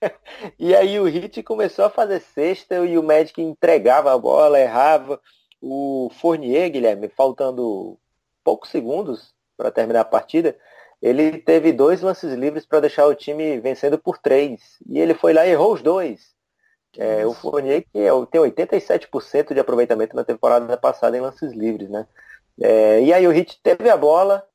e 0.58 0.74
aí 0.74 0.98
o 0.98 1.04
Hit 1.04 1.42
começou 1.42 1.84
a 1.84 1.90
fazer 1.90 2.20
sexta 2.20 2.76
e 2.84 2.98
o 2.98 3.02
Magic 3.02 3.40
entregava 3.40 4.12
a 4.12 4.18
bola, 4.18 4.60
errava. 4.60 5.20
O 5.60 6.10
Fournier, 6.20 6.70
Guilherme, 6.70 7.08
faltando 7.08 7.98
poucos 8.42 8.70
segundos 8.70 9.32
para 9.56 9.70
terminar 9.70 10.00
a 10.00 10.04
partida, 10.04 10.54
ele 11.00 11.38
teve 11.38 11.72
dois 11.72 12.02
lances 12.02 12.34
livres 12.34 12.66
para 12.66 12.80
deixar 12.80 13.06
o 13.06 13.14
time 13.14 13.58
vencendo 13.60 13.98
por 13.98 14.18
três. 14.18 14.78
E 14.86 14.98
ele 14.98 15.14
foi 15.14 15.32
lá 15.32 15.46
e 15.46 15.50
errou 15.50 15.72
os 15.72 15.82
dois. 15.82 16.33
É, 16.98 17.26
o 17.26 17.34
Fournier 17.34 17.82
que 17.82 18.08
tem 18.30 18.40
87% 18.40 19.52
de 19.52 19.60
aproveitamento 19.60 20.14
na 20.14 20.24
temporada 20.24 20.76
passada 20.76 21.16
em 21.16 21.20
lances 21.20 21.52
livres, 21.52 21.88
né? 21.88 22.06
É, 22.60 23.02
e 23.02 23.12
aí 23.12 23.26
o 23.26 23.30
Hit 23.30 23.60
teve 23.62 23.90
a 23.90 23.96
bola, 23.96 24.46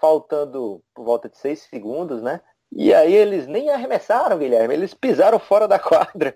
faltando 0.00 0.82
por 0.94 1.04
volta 1.04 1.28
de 1.28 1.38
6 1.38 1.60
segundos, 1.62 2.22
né? 2.22 2.40
E 2.70 2.92
aí 2.92 3.14
eles 3.14 3.46
nem 3.46 3.70
arremessaram, 3.70 4.38
Guilherme, 4.38 4.74
eles 4.74 4.92
pisaram 4.92 5.38
fora 5.38 5.66
da 5.66 5.78
quadra. 5.80 6.34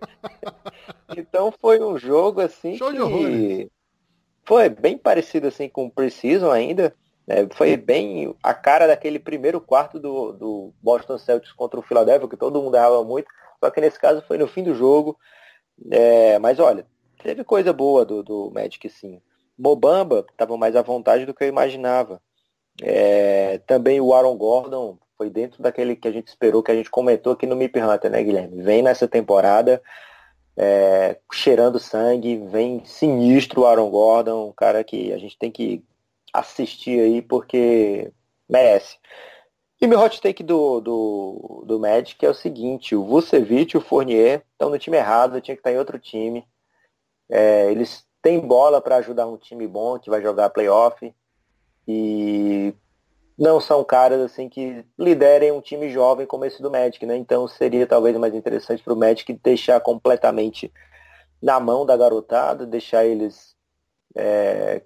então 1.17 1.53
foi 1.61 1.83
um 1.83 1.99
jogo 1.99 2.41
assim 2.41 2.77
Show 2.77 2.91
que 2.91 3.71
foi 4.45 4.69
bem 4.69 4.97
parecido 4.97 5.49
assim 5.49 5.69
com 5.69 5.87
o 5.87 5.91
Precision 5.91 6.51
ainda. 6.51 6.95
É, 7.27 7.47
foi 7.55 7.77
bem 7.77 8.35
a 8.43 8.53
cara 8.53 8.87
daquele 8.87 9.19
primeiro 9.19 9.61
quarto 9.61 10.01
do, 10.01 10.33
do 10.33 10.73
Boston 10.83 11.19
Celtics 11.19 11.53
contra 11.53 11.79
o 11.79 11.83
Philadelphia, 11.83 12.29
que 12.29 12.37
todo 12.37 12.61
mundo 12.61 12.77
errava 12.77 13.05
muito. 13.05 13.29
Só 13.63 13.71
que 13.71 13.81
nesse 13.81 13.99
caso 13.99 14.23
foi 14.23 14.37
no 14.39 14.49
fim 14.49 14.65
do 14.65 14.75
jogo. 14.75 15.17
É, 15.91 16.37
mas 16.41 16.59
olha, 16.59 16.85
teve 17.23 17.45
coisa 17.45 17.73
boa 17.73 18.05
do, 18.05 18.23
do 18.23 18.51
Magic 18.53 18.89
sim. 18.89 19.23
Mobamba 19.57 20.27
estava 20.29 20.57
mais 20.57 20.75
à 20.75 20.83
vontade 20.83 21.25
do 21.25 21.33
que 21.33 21.45
eu 21.45 21.49
imaginava. 21.49 22.21
É, 22.83 23.59
também 23.59 24.01
o 24.01 24.13
Aaron 24.13 24.37
Gordon 24.37 24.99
foi 25.17 25.31
dentro 25.31 25.63
daquele 25.63 25.95
que 25.95 26.09
a 26.09 26.11
gente 26.11 26.27
esperou, 26.27 26.63
que 26.63 26.73
a 26.73 26.75
gente 26.75 26.91
comentou 26.91 27.35
aqui 27.35 27.47
no 27.47 27.55
Mip 27.55 27.79
Hunter, 27.79 28.11
né, 28.11 28.23
Guilherme? 28.25 28.63
Vem 28.63 28.83
nessa 28.83 29.07
temporada 29.07 29.81
é, 30.57 31.19
cheirando 31.33 31.79
sangue, 31.79 32.39
vem 32.49 32.85
sinistro 32.85 33.61
o 33.61 33.67
Aaron 33.67 33.91
Gordon, 33.91 34.49
um 34.49 34.53
cara 34.53 34.83
que 34.83 35.13
a 35.13 35.19
gente 35.19 35.39
tem 35.39 35.53
que 35.53 35.85
assistir 36.33 36.99
aí 36.99 37.23
porque 37.23 38.11
merece. 38.49 38.97
E 39.83 39.87
meu 39.89 39.99
hot 39.99 40.21
take 40.21 40.45
do, 40.45 40.81
do, 40.81 41.65
do 41.67 41.81
Magic 41.81 42.25
é 42.25 42.31
o 42.31 42.35
seguinte, 42.35 42.95
o 42.95 43.05
Vucevic 43.05 43.75
e 43.75 43.79
o 43.79 43.81
Fournier 43.81 44.45
estão 44.53 44.71
no 44.71 44.79
time 44.79 44.97
errado, 44.97 45.41
tinha 45.41 45.57
que 45.57 45.61
estar 45.61 45.73
em 45.73 45.77
outro 45.77 45.99
time. 45.99 46.47
É, 47.29 47.69
eles 47.69 48.07
têm 48.23 48.39
bola 48.39 48.81
para 48.81 48.95
ajudar 48.99 49.27
um 49.27 49.37
time 49.37 49.67
bom 49.67 49.99
que 49.99 50.09
vai 50.09 50.23
jogar 50.23 50.51
playoff. 50.51 51.13
E 51.89 52.73
não 53.37 53.61
são 53.61 53.83
caras 53.83 54.21
assim 54.21 54.49
que 54.49 54.87
liderem 54.97 55.51
um 55.51 55.61
time 55.61 55.91
jovem 55.91 56.29
como 56.29 56.45
esse 56.45 56.63
do 56.63 56.71
Magic, 56.71 57.05
né? 57.05 57.17
Então 57.17 57.49
seria 57.49 57.85
talvez 57.85 58.17
mais 58.17 58.37
interessante 58.37 58.85
para 58.85 58.93
o 58.93 58.97
Magic 58.97 59.33
deixar 59.43 59.81
completamente 59.81 60.73
na 61.43 61.59
mão 61.59 61.85
da 61.85 61.97
garotada, 61.97 62.65
deixar 62.65 63.05
eles 63.05 63.57
é, 64.17 64.83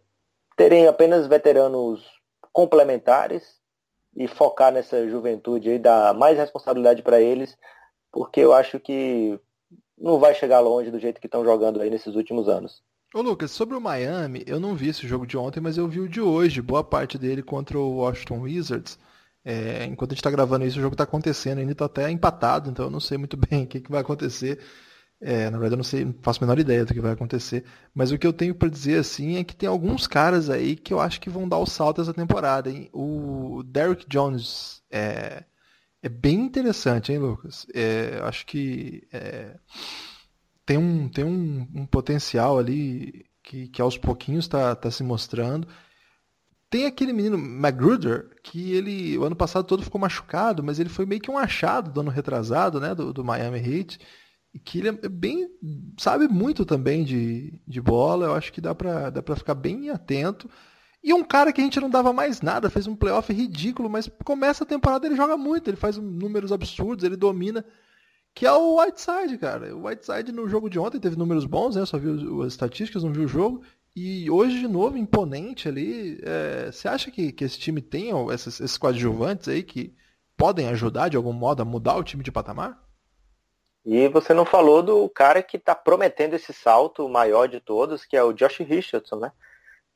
terem 0.56 0.86
apenas 0.86 1.26
veteranos 1.26 2.02
complementares 2.50 3.60
e 4.16 4.26
focar 4.26 4.72
nessa 4.72 5.08
juventude 5.08 5.68
e 5.68 5.78
dar 5.78 6.14
mais 6.14 6.38
responsabilidade 6.38 7.02
para 7.02 7.20
eles, 7.20 7.56
porque 8.10 8.40
eu 8.40 8.52
acho 8.52 8.80
que 8.80 9.38
não 9.98 10.18
vai 10.18 10.34
chegar 10.34 10.60
longe 10.60 10.90
do 10.90 10.98
jeito 10.98 11.20
que 11.20 11.26
estão 11.26 11.44
jogando 11.44 11.80
aí 11.80 11.90
nesses 11.90 12.14
últimos 12.14 12.48
anos. 12.48 12.82
Ô 13.14 13.20
Lucas, 13.20 13.50
sobre 13.50 13.76
o 13.76 13.80
Miami, 13.80 14.42
eu 14.46 14.58
não 14.58 14.74
vi 14.74 14.88
esse 14.88 15.06
jogo 15.06 15.26
de 15.26 15.36
ontem, 15.36 15.60
mas 15.60 15.78
eu 15.78 15.86
vi 15.86 16.00
o 16.00 16.08
de 16.08 16.20
hoje, 16.20 16.60
boa 16.60 16.82
parte 16.82 17.16
dele 17.16 17.42
contra 17.42 17.78
o 17.78 17.98
Washington 17.98 18.40
Wizards. 18.40 18.98
É, 19.44 19.84
enquanto 19.84 20.10
a 20.10 20.14
gente 20.14 20.20
está 20.20 20.30
gravando 20.30 20.64
isso, 20.64 20.78
o 20.78 20.82
jogo 20.82 20.94
está 20.94 21.04
acontecendo, 21.04 21.58
ainda 21.58 21.72
está 21.72 21.84
até 21.84 22.10
empatado, 22.10 22.68
então 22.68 22.86
eu 22.86 22.90
não 22.90 23.00
sei 23.00 23.16
muito 23.16 23.36
bem 23.38 23.64
o 23.64 23.66
que, 23.66 23.80
que 23.80 23.90
vai 23.90 24.00
acontecer. 24.00 24.58
É, 25.20 25.48
na 25.48 25.58
verdade, 25.58 25.74
eu 25.74 25.78
não 25.78 25.84
sei, 25.84 26.04
não 26.04 26.14
faço 26.20 26.42
a 26.42 26.46
menor 26.46 26.58
ideia 26.58 26.84
do 26.84 26.92
que 26.92 27.00
vai 27.00 27.12
acontecer. 27.12 27.64
Mas 27.94 28.12
o 28.12 28.18
que 28.18 28.26
eu 28.26 28.32
tenho 28.32 28.54
para 28.54 28.68
dizer 28.68 28.98
assim 28.98 29.36
é 29.36 29.44
que 29.44 29.56
tem 29.56 29.68
alguns 29.68 30.06
caras 30.06 30.50
aí 30.50 30.76
que 30.76 30.92
eu 30.92 31.00
acho 31.00 31.20
que 31.20 31.30
vão 31.30 31.48
dar 31.48 31.58
o 31.58 31.66
salto 31.66 32.00
essa 32.00 32.12
temporada. 32.12 32.70
Hein? 32.70 32.90
O 32.92 33.62
Derrick 33.64 34.06
Jones 34.08 34.82
é, 34.90 35.44
é 36.02 36.08
bem 36.08 36.40
interessante, 36.40 37.12
hein, 37.12 37.18
Lucas? 37.18 37.66
É, 37.74 38.20
acho 38.22 38.44
que 38.46 39.06
é, 39.12 39.56
tem 40.66 40.76
um, 40.76 41.08
tem 41.08 41.24
um, 41.24 41.66
um 41.74 41.86
potencial 41.86 42.58
ali 42.58 43.24
que, 43.42 43.68
que 43.68 43.80
aos 43.80 43.96
pouquinhos 43.96 44.44
está 44.44 44.74
tá 44.74 44.90
se 44.90 45.02
mostrando. 45.02 45.66
Tem 46.68 46.84
aquele 46.84 47.12
menino 47.12 47.38
Magruder, 47.38 48.28
que 48.42 48.72
ele 48.72 49.16
o 49.16 49.24
ano 49.24 49.36
passado 49.36 49.64
todo 49.64 49.84
ficou 49.84 50.00
machucado, 50.00 50.62
mas 50.64 50.80
ele 50.80 50.88
foi 50.88 51.06
meio 51.06 51.20
que 51.20 51.30
um 51.30 51.38
achado 51.38 51.90
do 51.92 52.00
ano 52.00 52.10
retrasado, 52.10 52.80
né, 52.80 52.94
do, 52.94 53.12
do 53.12 53.24
Miami 53.24 53.60
Heat, 53.60 54.00
que 54.64 54.78
ele 54.78 54.88
é 54.88 55.08
bem, 55.08 55.48
sabe 55.98 56.28
muito 56.28 56.64
também 56.64 57.04
de, 57.04 57.60
de 57.66 57.80
bola, 57.80 58.26
eu 58.26 58.34
acho 58.34 58.52
que 58.52 58.60
dá 58.60 58.74
pra, 58.74 59.10
dá 59.10 59.22
pra 59.22 59.36
ficar 59.36 59.54
bem 59.54 59.90
atento. 59.90 60.48
E 61.02 61.12
um 61.12 61.22
cara 61.22 61.52
que 61.52 61.60
a 61.60 61.64
gente 61.64 61.80
não 61.80 61.88
dava 61.88 62.12
mais 62.12 62.40
nada, 62.40 62.68
fez 62.68 62.86
um 62.86 62.96
playoff 62.96 63.32
ridículo, 63.32 63.88
mas 63.88 64.10
começa 64.24 64.64
a 64.64 64.66
temporada 64.66 65.06
ele 65.06 65.14
joga 65.14 65.36
muito, 65.36 65.68
ele 65.68 65.76
faz 65.76 65.96
números 65.96 66.50
absurdos, 66.50 67.04
ele 67.04 67.16
domina, 67.16 67.64
que 68.34 68.44
é 68.44 68.52
o 68.52 68.80
Whiteside, 68.80 69.38
cara. 69.38 69.74
O 69.74 69.86
Whiteside 69.86 70.32
no 70.32 70.48
jogo 70.48 70.68
de 70.68 70.78
ontem 70.78 71.00
teve 71.00 71.16
números 71.16 71.46
bons, 71.46 71.74
né? 71.74 71.82
Eu 71.82 71.86
só 71.86 71.96
vi 71.96 72.10
as 72.44 72.52
estatísticas, 72.52 73.02
não 73.02 73.12
vi 73.12 73.20
o 73.20 73.28
jogo. 73.28 73.62
E 73.94 74.30
hoje, 74.30 74.58
de 74.58 74.68
novo, 74.68 74.98
imponente 74.98 75.68
ali. 75.68 76.20
É, 76.22 76.70
você 76.70 76.86
acha 76.86 77.10
que, 77.10 77.32
que 77.32 77.44
esse 77.44 77.58
time 77.58 77.80
tem 77.80 78.10
esses, 78.30 78.60
esses 78.60 78.76
coadjuvantes 78.76 79.48
aí 79.48 79.62
que 79.62 79.94
podem 80.36 80.68
ajudar 80.68 81.08
de 81.08 81.16
algum 81.16 81.32
modo 81.32 81.62
a 81.62 81.64
mudar 81.64 81.96
o 81.96 82.04
time 82.04 82.22
de 82.22 82.30
patamar? 82.30 82.85
E 83.86 84.08
você 84.08 84.34
não 84.34 84.44
falou 84.44 84.82
do 84.82 85.08
cara 85.08 85.40
que 85.40 85.56
está 85.56 85.72
prometendo 85.72 86.34
esse 86.34 86.52
salto 86.52 87.08
maior 87.08 87.46
de 87.46 87.60
todos, 87.60 88.04
que 88.04 88.16
é 88.16 88.22
o 88.22 88.32
Josh 88.32 88.58
Richardson, 88.58 89.14
né? 89.14 89.32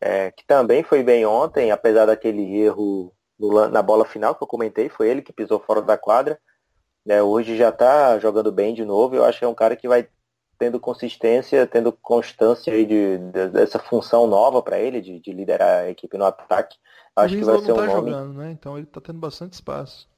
É, 0.01 0.31
que 0.31 0.47
também 0.47 0.85
foi 0.85 1.03
bem 1.03 1.27
ontem, 1.27 1.73
apesar 1.73 2.07
daquele 2.07 2.57
erro 2.61 3.13
no, 3.37 3.69
na 3.69 3.83
bola 3.83 4.05
final 4.05 4.33
que 4.37 4.43
eu 4.45 4.47
comentei, 4.47 4.89
foi 4.89 5.09
ele 5.09 5.23
que 5.23 5.33
pisou 5.33 5.59
fora 5.59 5.83
da 5.83 5.99
quadra. 5.99 6.39
Né? 7.05 7.21
Hoje 7.21 7.57
já 7.57 7.71
está 7.71 8.17
jogando 8.21 8.53
bem 8.53 8.73
de 8.75 8.85
novo. 8.85 9.17
Eu 9.17 9.25
acho 9.25 9.41
que 9.41 9.45
é 9.45 9.49
um 9.49 9.55
cara 9.55 9.75
que 9.75 9.89
vai 9.89 10.09
tendo 10.57 10.79
consistência, 10.79 11.67
tendo 11.67 11.91
constância 11.91 12.73
aí 12.73 12.87
de, 12.87 13.19
de 13.19 13.49
dessa 13.49 13.81
função 13.81 14.27
nova 14.29 14.63
para 14.63 14.79
ele, 14.79 15.01
de, 15.01 15.19
de, 15.19 15.33
liderar 15.33 15.85
a 15.85 15.91
equipe 15.91 16.17
no 16.17 16.27
ataque. 16.27 16.77
Acho 17.17 17.35
que 17.35 17.45
vai 17.45 17.59
ser 17.59 17.73
um 17.73 17.77
tá 17.77 17.87
nome. 17.87 18.11
Jogando, 18.13 18.35
né? 18.35 18.53
Então 18.53 18.77
ele 18.77 18.87
está 18.87 19.01
tendo 19.01 19.19
bastante 19.19 19.55
espaço. 19.55 20.09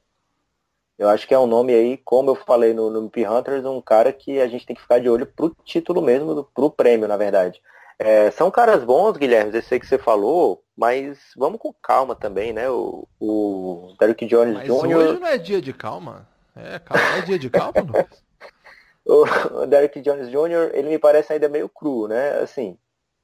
Eu 0.98 1.08
acho 1.08 1.26
que 1.26 1.34
é 1.34 1.38
um 1.38 1.46
nome 1.46 1.74
aí, 1.74 1.96
como 1.96 2.30
eu 2.30 2.34
falei 2.34 2.74
no, 2.74 2.90
no 2.90 3.00
MP 3.00 3.26
Hunters, 3.26 3.64
um 3.64 3.80
cara 3.80 4.12
que 4.12 4.40
a 4.40 4.46
gente 4.46 4.66
tem 4.66 4.76
que 4.76 4.82
ficar 4.82 5.00
de 5.00 5.08
olho 5.08 5.26
pro 5.26 5.54
título 5.64 6.00
mesmo, 6.00 6.44
pro 6.54 6.70
prêmio, 6.70 7.08
na 7.08 7.16
verdade. 7.16 7.60
É, 7.98 8.30
são 8.30 8.50
caras 8.50 8.84
bons, 8.84 9.16
Guilherme, 9.16 9.54
eu 9.54 9.62
sei 9.62 9.78
que 9.78 9.86
você 9.86 9.98
falou, 9.98 10.62
mas 10.76 11.18
vamos 11.36 11.58
com 11.58 11.72
calma 11.72 12.14
também, 12.14 12.52
né? 12.52 12.68
O, 12.68 13.06
o 13.20 13.94
Derrick 13.98 14.26
Jones 14.26 14.54
mas 14.54 14.64
Jr. 14.66 14.96
Hoje 14.96 15.20
não 15.20 15.26
é 15.26 15.38
dia 15.38 15.60
de 15.60 15.72
calma. 15.72 16.26
É, 16.54 16.78
calma, 16.78 17.16
é 17.16 17.20
dia 17.22 17.38
de 17.38 17.48
calma, 17.48 17.80
Lucas 17.80 18.22
o 19.04 19.66
Derrick 19.66 20.00
Jones 20.00 20.28
Jr., 20.28 20.70
ele 20.74 20.88
me 20.88 20.98
parece 20.98 21.32
ainda 21.32 21.48
meio 21.48 21.68
cru, 21.68 22.06
né? 22.06 22.38
Assim, 22.38 22.78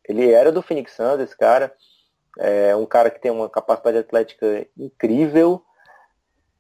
ele 0.09 0.31
era 0.31 0.50
do 0.50 0.62
Phoenix 0.62 0.92
Suns, 0.92 1.20
esse 1.20 1.37
cara. 1.37 1.72
É 2.38 2.74
um 2.76 2.87
cara 2.87 3.11
que 3.11 3.20
tem 3.20 3.31
uma 3.31 3.48
capacidade 3.48 3.98
atlética 3.98 4.66
incrível 4.76 5.62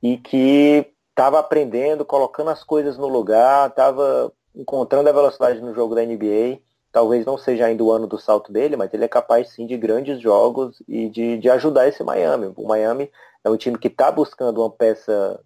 e 0.02 0.16
que 0.16 0.92
estava 1.18 1.40
aprendendo, 1.40 2.04
colocando 2.04 2.50
as 2.50 2.62
coisas 2.62 2.96
no 2.96 3.08
lugar, 3.08 3.70
estava 3.70 4.32
encontrando 4.54 5.08
a 5.08 5.12
velocidade 5.12 5.60
no 5.60 5.74
jogo 5.74 5.96
da 5.96 6.04
NBA. 6.04 6.60
Talvez 6.92 7.26
não 7.26 7.36
seja 7.36 7.66
ainda 7.66 7.82
o 7.82 7.90
ano 7.90 8.06
do 8.06 8.18
salto 8.18 8.52
dele, 8.52 8.76
mas 8.76 8.94
ele 8.94 9.04
é 9.04 9.08
capaz 9.08 9.50
sim 9.50 9.66
de 9.66 9.76
grandes 9.76 10.20
jogos 10.20 10.80
e 10.86 11.08
de, 11.08 11.36
de 11.38 11.50
ajudar 11.50 11.88
esse 11.88 12.04
Miami. 12.04 12.52
O 12.56 12.68
Miami 12.68 13.10
é 13.42 13.50
um 13.50 13.56
time 13.56 13.76
que 13.76 13.88
está 13.88 14.12
buscando 14.12 14.60
uma 14.60 14.70
peça 14.70 15.40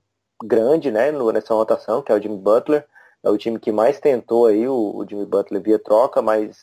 grande 0.45 0.91
né, 0.91 1.11
nessa 1.33 1.55
rotação, 1.55 2.03
que 2.03 2.13
é 2.13 2.15
o 2.15 2.21
Jimmy 2.21 2.37
Butler 2.37 2.87
é 3.23 3.31
o 3.31 3.39
time 3.39 3.59
que 3.59 3.71
mais 3.71 4.01
tentou 4.01 4.47
aí 4.47 4.67
o, 4.67 4.97
o 4.97 5.07
Jimmy 5.09 5.25
Butler 5.25 5.63
via 5.63 5.79
troca, 5.79 6.21
mas 6.21 6.59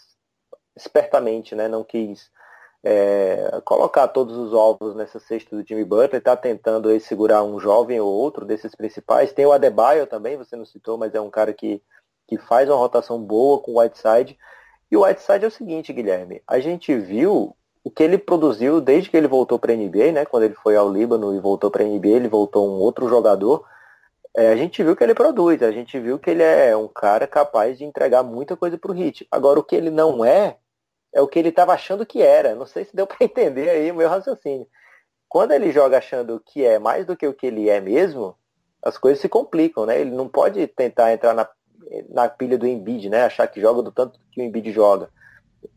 espertamente, 0.76 1.56
né, 1.56 1.67
não 1.67 1.84
quis 1.84 2.30
é, 2.84 3.62
colocar 3.65 4.08
todos 4.08 4.38
os 4.38 4.54
ovos 4.54 4.96
nessa 4.96 5.20
cesta 5.20 5.56
do 5.56 5.68
Jimmy 5.68 5.84
Butler, 5.84 6.15
está 6.15 6.36
tentando 6.36 6.89
aí 6.89 7.00
segurar 7.00 7.44
um 7.44 7.60
jovem 7.60 8.00
ou 8.00 8.12
outro 8.12 8.46
desses 8.46 8.74
principais. 8.76 9.34
Tem 9.34 9.46
o 9.46 9.52
Adebayo 9.52 10.08
também, 10.08 10.38
você 10.38 10.56
não 10.56 10.65
citou, 10.65 10.98
mas 10.98 11.13
é 11.13 11.22
um 11.22 11.30
cara 11.30 11.54
que, 11.54 11.82
que 12.28 12.38
faz 12.38 12.70
uma 12.70 12.78
rotação 12.78 13.22
boa 13.22 13.60
com 13.60 13.74
o 13.74 13.80
Whiteside. 13.80 14.38
E 14.92 14.98
o 14.98 15.04
Whiteside 15.04 15.46
é 15.46 15.48
o 15.48 15.52
seguinte, 15.52 15.94
Guilherme, 15.94 16.42
a 16.48 16.60
gente 16.60 16.96
viu 16.98 17.56
o 17.84 17.92
que 17.92 18.04
ele 18.04 18.18
produziu 18.18 18.82
desde 18.82 19.10
que 19.10 19.18
ele 19.18 19.28
voltou 19.28 19.60
para 19.60 19.74
a 19.74 19.76
NBA, 19.76 20.12
né? 20.12 20.26
Quando 20.26 20.44
ele 20.44 20.56
foi 20.56 20.76
ao 20.76 20.92
Líbano 20.92 21.34
e 21.36 21.39
voltou 21.39 21.72
para 21.72 21.84
a 21.84 21.88
NBA, 21.88 22.08
ele 22.08 22.28
voltou 22.28 22.68
um 22.68 22.80
outro 22.80 23.08
jogador 23.08 23.65
é, 24.36 24.52
a 24.52 24.56
gente 24.56 24.84
viu 24.84 24.96
que 24.96 25.04
ele 25.04 25.13
produz, 25.13 25.62
a 25.62 25.72
gente 25.72 26.00
viu 26.00 26.20
que 26.20 26.30
ele 26.30 26.44
é 26.44 26.76
um 26.76 26.88
cara 26.88 27.28
capaz 27.28 27.78
de 27.78 27.84
entregar 27.84 28.24
muita 28.24 28.56
coisa 28.56 28.78
para 28.78 28.92
o 28.92 28.94
Hit. 28.94 29.28
Agora, 29.32 29.60
o 29.60 29.63
que 29.63 29.76
ele 29.76 29.89
não 29.89 30.24
é, 30.24 30.58
é 31.13 31.22
o 31.22 31.28
que 31.28 31.39
ele 31.39 31.50
estava 31.50 31.74
achando 31.74 32.06
que 32.06 32.22
era. 32.22 32.56
Não 32.56 32.65
sei 32.65 32.86
se 32.86 32.95
deu 32.95 33.06
para 33.08 33.17
entender 33.22 33.69
aí 33.69 33.91
o 33.91 33.95
meu 33.95 34.10
raciocínio. 34.10 34.67
Quando 35.28 35.52
ele 35.52 35.72
joga 35.72 35.98
achando 35.98 36.41
que 36.43 36.65
é 36.65 36.80
mais 36.80 37.06
do 37.06 37.15
que 37.15 37.28
o 37.28 37.34
que 37.34 37.48
ele 37.48 37.69
é 37.69 37.80
mesmo, 37.80 38.36
as 38.82 38.98
coisas 38.98 39.19
se 39.19 39.30
complicam, 39.30 39.86
né? 39.86 40.00
Ele 40.00 40.12
não 40.12 40.28
pode 40.28 40.65
tentar 40.67 41.13
entrar 41.13 41.34
na, 41.34 41.48
na 42.10 42.28
pilha 42.28 42.58
do 42.58 42.65
Embiid, 42.65 43.10
né? 43.10 43.24
Achar 43.24 43.48
que 43.48 43.62
joga 43.62 43.84
do 43.84 43.91
tanto 43.91 44.19
que 44.32 44.41
o 44.41 44.43
Embiid 44.43 44.72
joga. 44.72 45.10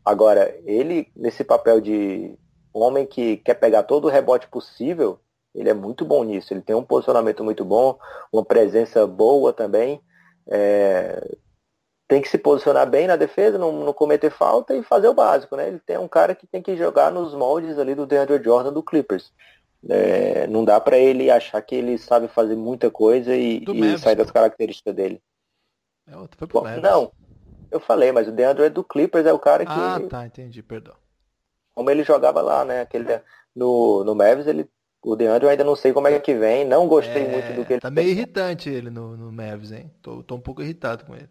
Agora, 0.03 0.55
ele, 0.65 1.11
nesse 1.15 1.43
papel 1.43 1.81
de 1.81 2.33
um 2.73 2.81
homem 2.81 3.05
que 3.05 3.37
quer 3.37 3.55
pegar 3.55 3.83
todo 3.83 4.05
o 4.05 4.09
rebote 4.09 4.47
possível, 4.47 5.19
ele 5.53 5.69
é 5.69 5.73
muito 5.73 6.03
bom 6.03 6.23
nisso. 6.23 6.53
Ele 6.53 6.61
tem 6.61 6.75
um 6.75 6.83
posicionamento 6.83 7.43
muito 7.43 7.63
bom, 7.63 7.97
uma 8.31 8.43
presença 8.43 9.05
boa 9.05 9.53
também. 9.53 10.01
É... 10.47 11.37
Tem 12.07 12.21
que 12.21 12.29
se 12.29 12.37
posicionar 12.37 12.89
bem 12.89 13.07
na 13.07 13.15
defesa, 13.15 13.57
não, 13.57 13.71
não, 13.71 13.93
cometer 13.93 14.29
falta 14.29 14.75
e 14.75 14.83
fazer 14.83 15.07
o 15.07 15.13
básico, 15.13 15.55
né? 15.55 15.67
Ele 15.67 15.79
tem 15.79 15.97
um 15.97 16.07
cara 16.07 16.35
que 16.35 16.45
tem 16.45 16.61
que 16.61 16.75
jogar 16.75 17.11
nos 17.11 17.33
moldes 17.33 17.79
ali 17.79 17.95
do 17.95 18.05
DeAndre 18.05 18.43
Jordan 18.43 18.73
do 18.73 18.83
Clippers. 18.83 19.31
É... 19.89 20.47
não 20.47 20.63
dá 20.63 20.79
para 20.79 20.97
ele 20.97 21.29
achar 21.29 21.61
que 21.61 21.75
ele 21.75 21.97
sabe 21.97 22.27
fazer 22.29 22.55
muita 22.55 22.89
coisa 22.89 23.35
e, 23.35 23.63
e 23.65 23.97
sair 23.97 24.15
das 24.15 24.31
características 24.31 24.95
dele. 24.95 25.21
É 26.07 26.17
outro, 26.17 26.37
foi 26.37 26.47
pro 26.47 26.61
Bom, 26.61 26.81
não, 26.81 27.11
eu 27.71 27.79
falei, 27.79 28.11
mas 28.11 28.27
o 28.27 28.31
DeAndre 28.31 28.65
é 28.65 28.69
do 28.69 28.83
Clippers, 28.83 29.25
é 29.25 29.33
o 29.33 29.39
cara 29.39 29.65
que. 29.65 29.71
Ah, 29.71 29.99
tá, 30.09 30.25
entendi, 30.25 30.61
perdão. 30.61 30.95
Como 31.73 31.89
ele 31.89 32.03
jogava 32.03 32.41
lá, 32.41 32.63
né? 32.63 32.81
Aquele, 32.81 33.21
no, 33.55 34.03
no 34.03 34.13
Mavis 34.13 34.45
ele 34.45 34.69
o 35.03 35.15
DeAndre 35.15 35.45
eu 35.45 35.49
ainda 35.49 35.63
não 35.63 35.75
sei 35.75 35.91
como 35.91 36.07
é 36.07 36.17
que 36.19 36.33
vem, 36.33 36.65
não 36.65 36.87
gostei 36.87 37.25
é, 37.25 37.29
muito 37.29 37.53
do 37.53 37.65
que 37.65 37.73
ele 37.73 37.81
Tá 37.81 37.91
meio 37.91 38.09
irritante 38.09 38.69
ele 38.69 38.89
no, 38.89 39.17
no 39.17 39.31
Mavs, 39.31 39.71
hein? 39.71 39.91
Tô, 40.01 40.23
tô 40.23 40.35
um 40.35 40.39
pouco 40.39 40.61
irritado 40.61 41.03
com 41.05 41.13
ele. 41.13 41.29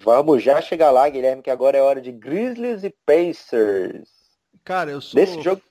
Vamos 0.00 0.42
já 0.42 0.60
chegar 0.60 0.90
lá, 0.90 1.08
Guilherme, 1.08 1.42
que 1.42 1.50
agora 1.50 1.76
é 1.76 1.82
hora 1.82 2.00
de 2.00 2.12
Grizzlies 2.12 2.84
e 2.84 2.94
Pacers. 3.04 4.08
Cara, 4.64 4.90
eu 4.90 5.00
sou. 5.00 5.18
Desse 5.18 5.40
jogo. 5.42 5.62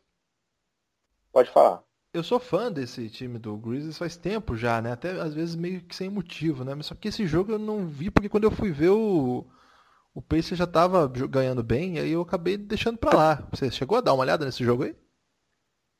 Pode 1.31 1.49
falar. 1.49 1.83
Eu 2.13 2.23
sou 2.23 2.39
fã 2.39 2.71
desse 2.71 3.09
time 3.09 3.37
do 3.37 3.57
Grizzlies 3.57 3.97
faz 3.97 4.15
tempo 4.15 4.55
já, 4.55 4.81
né? 4.81 4.93
Até 4.93 5.11
às 5.19 5.33
vezes 5.33 5.53
meio 5.55 5.81
que 5.81 5.95
sem 5.95 6.09
motivo, 6.09 6.63
né? 6.63 6.73
Mas 6.73 6.85
só 6.85 6.95
que 6.95 7.09
esse 7.09 7.27
jogo 7.27 7.51
eu 7.51 7.59
não 7.59 7.85
vi 7.85 8.09
porque 8.09 8.29
quando 8.29 8.45
eu 8.45 8.51
fui 8.51 8.71
ver 8.71 8.89
o. 8.89 9.45
O 10.13 10.21
Pacers 10.21 10.57
já 10.57 10.65
tava 10.65 11.05
ganhando 11.09 11.61
bem, 11.61 11.95
e 11.95 11.99
aí 11.99 12.11
eu 12.11 12.21
acabei 12.21 12.55
deixando 12.55 12.97
pra 12.97 13.13
lá. 13.13 13.47
Você 13.51 13.69
chegou 13.69 13.97
a 13.97 14.01
dar 14.01 14.13
uma 14.13 14.23
olhada 14.23 14.45
nesse 14.45 14.63
jogo 14.63 14.83
aí? 14.83 14.95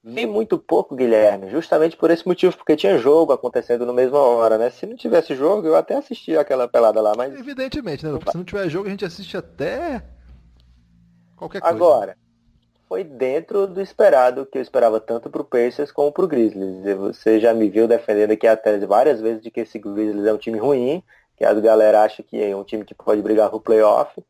Vi 0.08 0.28
muito 0.28 0.60
pouco, 0.60 0.96
Guilherme, 0.96 1.50
justamente 1.50 1.98
por 1.98 2.12
esse 2.12 2.28
motivo, 2.28 2.56
porque 2.56 2.76
tinha 2.76 2.96
jogo 3.00 3.34
acontecendo 3.34 3.88
no 3.88 3.94
mesma 3.94 4.20
hora, 4.20 4.56
né? 4.56 4.70
Se 4.70 4.86
não 4.86 4.96
tivesse 4.96 5.34
jogo, 5.34 5.68
eu 5.68 5.76
até 5.76 5.96
assistia 5.96 6.40
aquela 6.40 6.68
pelada 6.68 7.02
lá, 7.02 7.14
mas. 7.18 7.34
Evidentemente, 7.34 8.06
né? 8.06 8.12
Porque 8.12 8.30
se 8.30 8.38
não 8.38 8.44
tiver 8.44 8.70
jogo, 8.70 8.86
a 8.86 8.92
gente 8.92 9.04
assiste 9.04 9.36
até 9.36 10.04
qualquer 11.36 11.60
coisa. 11.60 11.76
Agora, 11.76 12.18
foi 12.88 13.04
dentro 13.04 13.66
do 13.66 13.82
esperado, 13.82 14.46
que 14.46 14.60
eu 14.60 14.62
esperava 14.62 15.00
tanto 15.00 15.28
pro 15.28 15.44
Pacers 15.44 15.92
como 15.92 16.12
pro 16.12 16.28
Grizzlies. 16.28 16.84
Você 16.98 17.40
já 17.40 17.52
me 17.52 17.68
viu 17.68 17.88
defendendo 17.88 18.30
aqui 18.30 18.46
até 18.46 18.78
várias 18.86 19.20
vezes 19.20 19.42
de 19.42 19.50
que 19.50 19.62
esse 19.62 19.80
Grizzlies 19.80 20.28
é 20.28 20.34
um 20.34 20.38
time 20.38 20.60
ruim, 20.60 21.02
que 21.36 21.44
a 21.44 21.52
galera 21.56 22.04
acha 22.04 22.22
que 22.22 22.40
é 22.40 22.56
um 22.56 22.64
time 22.64 22.86
que 22.86 22.94
pode 22.94 23.24
brigar 23.24 23.50
pro 23.50 23.60
playoff. 23.60 24.24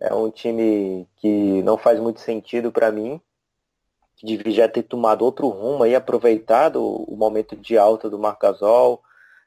É 0.00 0.12
um 0.12 0.32
time 0.32 1.06
que 1.18 1.62
não 1.62 1.78
faz 1.78 2.00
muito 2.00 2.18
sentido 2.18 2.72
para 2.72 2.90
mim 2.90 3.20
que 4.22 4.36
devia 4.36 4.52
já 4.52 4.68
ter 4.68 4.84
tomado 4.84 5.24
outro 5.24 5.48
rumo 5.48 5.84
e 5.84 5.96
aproveitado 5.96 6.80
o 6.80 7.16
momento 7.16 7.56
de 7.56 7.76
alta 7.76 8.08
do 8.08 8.18
Marcasol, 8.18 9.02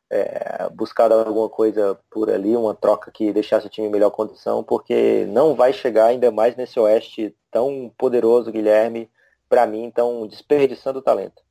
é, 0.10 0.70
buscado 0.74 1.14
alguma 1.14 1.48
coisa 1.48 1.98
por 2.12 2.30
ali, 2.30 2.56
uma 2.58 2.76
troca 2.76 3.10
que 3.10 3.32
deixasse 3.32 3.66
o 3.66 3.70
time 3.70 3.88
em 3.88 3.92
melhor 3.92 4.12
condição, 4.12 4.64
porque 4.64 5.26
não 5.30 5.56
vai 5.56 5.72
chegar 5.72 6.08
ainda 6.08 6.30
mais 6.30 6.58
nesse 6.58 6.78
oeste 6.78 7.34
tão 7.50 7.90
poderoso, 7.98 8.52
Guilherme, 8.52 9.10
para 9.48 9.66
mim, 9.66 9.90
tão 9.90 10.28
desperdiçando 10.28 11.00
o 11.00 11.02
talento. 11.02 11.42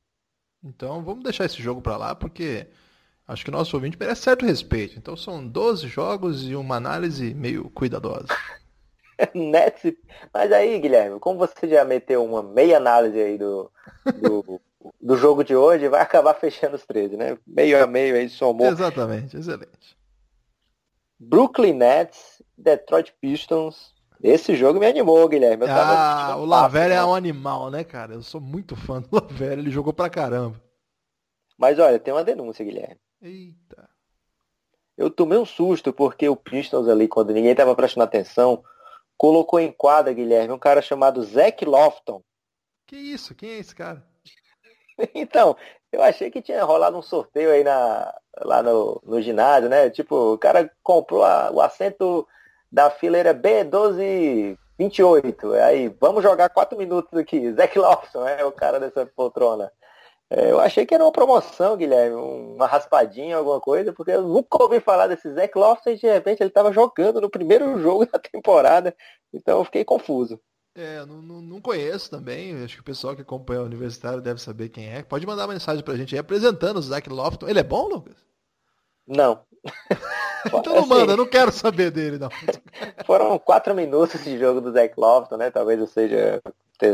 Então 0.63 1.03
vamos 1.03 1.23
deixar 1.23 1.45
esse 1.45 1.61
jogo 1.61 1.81
para 1.81 1.97
lá, 1.97 2.13
porque 2.13 2.67
acho 3.27 3.43
que 3.43 3.49
o 3.49 3.53
nosso 3.53 3.75
ouvinte 3.75 3.97
merece 3.99 4.21
certo 4.21 4.45
respeito. 4.45 4.99
Então 4.99 5.17
são 5.17 5.45
12 5.45 5.87
jogos 5.87 6.47
e 6.47 6.55
uma 6.55 6.75
análise 6.75 7.33
meio 7.33 7.71
cuidadosa. 7.71 8.27
Nets. 9.33 9.93
Mas 10.33 10.51
aí, 10.51 10.79
Guilherme, 10.79 11.19
como 11.19 11.39
você 11.39 11.67
já 11.67 11.83
meteu 11.83 12.23
uma 12.23 12.43
meia 12.43 12.77
análise 12.77 13.19
aí 13.19 13.37
do, 13.37 13.71
do, 14.21 14.61
do 15.01 15.17
jogo 15.17 15.43
de 15.43 15.55
hoje, 15.55 15.87
vai 15.87 16.01
acabar 16.01 16.33
fechando 16.33 16.75
os 16.75 16.85
13, 16.85 17.17
né? 17.17 17.37
Meio 17.45 17.83
a 17.83 17.87
meio 17.87 18.15
aí 18.15 18.29
somou. 18.29 18.67
Exatamente, 18.67 19.37
excelente. 19.37 19.97
Brooklyn 21.19 21.73
Nets, 21.73 22.41
Detroit 22.57 23.13
Pistons. 23.19 23.93
Esse 24.21 24.55
jogo 24.55 24.79
me 24.79 24.87
animou, 24.87 25.27
Guilherme. 25.27 25.65
Ah, 25.67 26.35
o 26.37 26.45
Lavera 26.45 26.93
é 26.93 27.03
um 27.03 27.13
animal, 27.13 27.69
né, 27.69 27.83
cara? 27.83 28.13
Eu 28.13 28.21
sou 28.21 28.41
muito 28.41 28.75
fã 28.75 29.01
do 29.01 29.09
Lavera, 29.11 29.59
ele 29.59 29.69
jogou 29.69 29.93
pra 29.93 30.09
caramba. 30.09 30.59
Mas 31.57 31.79
olha, 31.79 31.99
tem 31.99 32.13
uma 32.13 32.23
denúncia, 32.23 32.65
Guilherme. 32.65 32.99
Eita. 33.21 33.89
Eu 34.97 35.09
tomei 35.09 35.37
um 35.37 35.45
susto 35.45 35.91
porque 35.91 36.27
o 36.27 36.35
Pistons 36.35 36.87
ali, 36.87 37.07
quando 37.07 37.33
ninguém 37.33 37.51
estava 37.51 37.75
prestando 37.75 38.05
atenção, 38.05 38.63
colocou 39.17 39.59
em 39.59 39.71
quadra, 39.71 40.13
Guilherme, 40.13 40.53
um 40.53 40.59
cara 40.59 40.81
chamado 40.81 41.23
Zach 41.23 41.65
Lofton. 41.65 42.21
Que 42.85 42.95
isso? 42.95 43.33
Quem 43.33 43.51
é 43.51 43.57
esse 43.57 43.75
cara? 43.75 44.03
então, 45.13 45.55
eu 45.91 46.01
achei 46.03 46.29
que 46.29 46.41
tinha 46.41 46.63
rolado 46.63 46.97
um 46.97 47.01
sorteio 47.01 47.51
aí 47.51 47.63
na, 47.63 48.13
lá 48.39 48.61
no, 48.61 49.01
no 49.03 49.21
ginásio, 49.21 49.69
né? 49.69 49.89
Tipo, 49.89 50.33
o 50.33 50.37
cara 50.37 50.69
comprou 50.83 51.23
a, 51.23 51.49
o 51.51 51.61
assento 51.61 52.27
da 52.71 52.89
fileira 52.89 53.33
B1228. 53.33 55.53
Aí, 55.63 55.87
vamos 55.99 56.21
jogar 56.21 56.49
quatro 56.49 56.77
minutos 56.77 57.17
aqui. 57.17 57.51
Zach 57.53 57.77
Lawson 57.77 58.27
é 58.27 58.43
o 58.43 58.51
cara 58.51 58.79
dessa 58.79 59.05
poltrona. 59.05 59.71
É, 60.37 60.51
eu 60.51 60.59
achei 60.59 60.85
que 60.85 60.93
era 60.93 61.01
uma 61.01 61.13
promoção, 61.13 61.77
Guilherme, 61.77 62.17
uma 62.17 62.67
raspadinha, 62.67 63.37
alguma 63.37 63.61
coisa, 63.61 63.93
porque 63.93 64.11
eu 64.11 64.21
nunca 64.21 64.61
ouvi 64.61 64.81
falar 64.81 65.07
desse 65.07 65.33
Zach 65.33 65.57
Lofton 65.57 65.91
e 65.91 65.95
de 65.95 66.11
repente 66.11 66.41
ele 66.41 66.49
estava 66.49 66.73
jogando 66.73 67.21
no 67.21 67.29
primeiro 67.29 67.79
jogo 67.79 68.05
da 68.05 68.19
temporada, 68.19 68.93
então 69.33 69.59
eu 69.59 69.63
fiquei 69.63 69.85
confuso. 69.85 70.37
É, 70.75 71.05
não, 71.05 71.21
não, 71.21 71.41
não, 71.41 71.61
conheço 71.61 72.09
também, 72.11 72.61
acho 72.61 72.75
que 72.75 72.81
o 72.81 72.83
pessoal 72.83 73.15
que 73.15 73.21
acompanha 73.21 73.61
o 73.61 73.65
Universitário 73.65 74.21
deve 74.21 74.41
saber 74.41 74.67
quem 74.67 74.89
é. 74.89 75.03
Pode 75.03 75.25
mandar 75.25 75.43
uma 75.43 75.53
mensagem 75.53 75.81
pra 75.81 75.95
gente 75.95 76.13
aí 76.13 76.19
apresentando 76.19 76.79
o 76.79 76.81
Zach 76.81 77.07
Lofton. 77.07 77.47
Ele 77.47 77.59
é 77.59 77.63
bom, 77.63 77.87
Lucas? 77.87 78.17
Não. 79.07 79.41
então 80.45 80.73
não 80.73 80.79
assim, 80.79 80.89
manda, 80.89 81.17
não 81.17 81.25
quero 81.25 81.51
saber 81.51 81.91
dele, 81.91 82.17
não. 82.17 82.29
Foram 83.05 83.37
quatro 83.39 83.73
minutos 83.73 84.23
de 84.23 84.37
jogo 84.37 84.61
do 84.61 84.71
Zach 84.71 84.93
Lofton, 84.97 85.37
né? 85.37 85.51
Talvez 85.51 85.79
eu 85.79 85.87
seja 85.87 86.41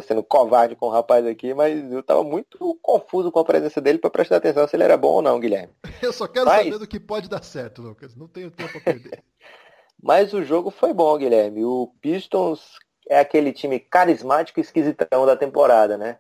sendo 0.03 0.23
covarde 0.23 0.75
com 0.75 0.87
o 0.87 0.91
rapaz 0.91 1.25
aqui, 1.25 1.53
mas 1.53 1.91
eu 1.91 2.03
tava 2.03 2.23
muito 2.23 2.77
confuso 2.81 3.31
com 3.31 3.39
a 3.39 3.45
presença 3.45 3.81
dele 3.81 3.97
para 3.97 4.09
prestar 4.09 4.37
atenção 4.37 4.67
se 4.67 4.75
ele 4.75 4.83
era 4.83 4.95
bom 4.95 5.13
ou 5.13 5.21
não, 5.21 5.39
Guilherme. 5.39 5.73
Eu 6.01 6.13
só 6.13 6.27
quero 6.27 6.45
mas... 6.45 6.65
saber 6.65 6.77
do 6.77 6.87
que 6.87 6.99
pode 6.99 7.27
dar 7.29 7.43
certo, 7.43 7.81
Lucas. 7.81 8.15
Não 8.15 8.27
tenho 8.27 8.51
tempo 8.51 8.77
a 8.77 8.81
perder. 8.81 9.23
mas 10.01 10.33
o 10.33 10.43
jogo 10.43 10.69
foi 10.69 10.93
bom, 10.93 11.17
Guilherme. 11.17 11.65
O 11.65 11.93
Pistons 11.99 12.77
é 13.09 13.19
aquele 13.19 13.51
time 13.51 13.79
carismático 13.79 14.59
e 14.59 14.61
esquisitão 14.61 15.25
da 15.25 15.35
temporada, 15.35 15.97
né? 15.97 16.17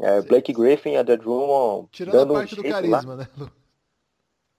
É, 0.00 0.20
Blake 0.22 0.52
Griffin 0.52 0.90
e 0.90 0.96
Andrew 0.96 1.16
Drummond 1.16 1.88
Tirando 1.90 2.12
dando 2.14 2.34
a 2.34 2.38
parte 2.38 2.54
um 2.54 2.62
do 2.62 2.68
carisma, 2.68 3.14
lá. 3.14 3.16
né? 3.16 3.28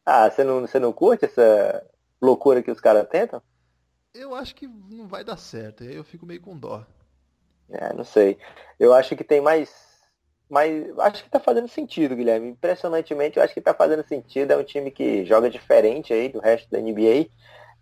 Ah, 0.05 0.29
você 0.29 0.43
não, 0.43 0.61
você 0.61 0.79
não 0.79 0.93
curte 0.93 1.25
essa 1.25 1.85
loucura 2.21 2.61
que 2.61 2.71
os 2.71 2.79
caras 2.79 3.07
tentam? 3.07 3.41
Eu 4.13 4.33
acho 4.33 4.55
que 4.55 4.67
não 4.67 5.07
vai 5.07 5.23
dar 5.23 5.37
certo. 5.37 5.83
Aí 5.83 5.95
eu 5.95 6.03
fico 6.03 6.25
meio 6.25 6.41
com 6.41 6.57
dó. 6.57 6.85
É, 7.69 7.93
não 7.93 8.03
sei. 8.03 8.37
Eu 8.79 8.93
acho 8.93 9.15
que 9.15 9.23
tem 9.23 9.41
mais. 9.41 9.87
Mas 10.49 10.97
acho 10.99 11.23
que 11.23 11.29
tá 11.29 11.39
fazendo 11.39 11.67
sentido, 11.67 12.15
Guilherme. 12.15 12.49
Impressionantemente, 12.49 13.37
eu 13.37 13.43
acho 13.43 13.53
que 13.53 13.61
tá 13.61 13.73
fazendo 13.73 14.07
sentido. 14.07 14.51
É 14.51 14.57
um 14.57 14.63
time 14.63 14.89
que 14.91 15.25
joga 15.25 15.49
diferente 15.49 16.13
aí 16.13 16.29
do 16.29 16.39
resto 16.39 16.69
da 16.71 16.79
NBA. 16.79 17.29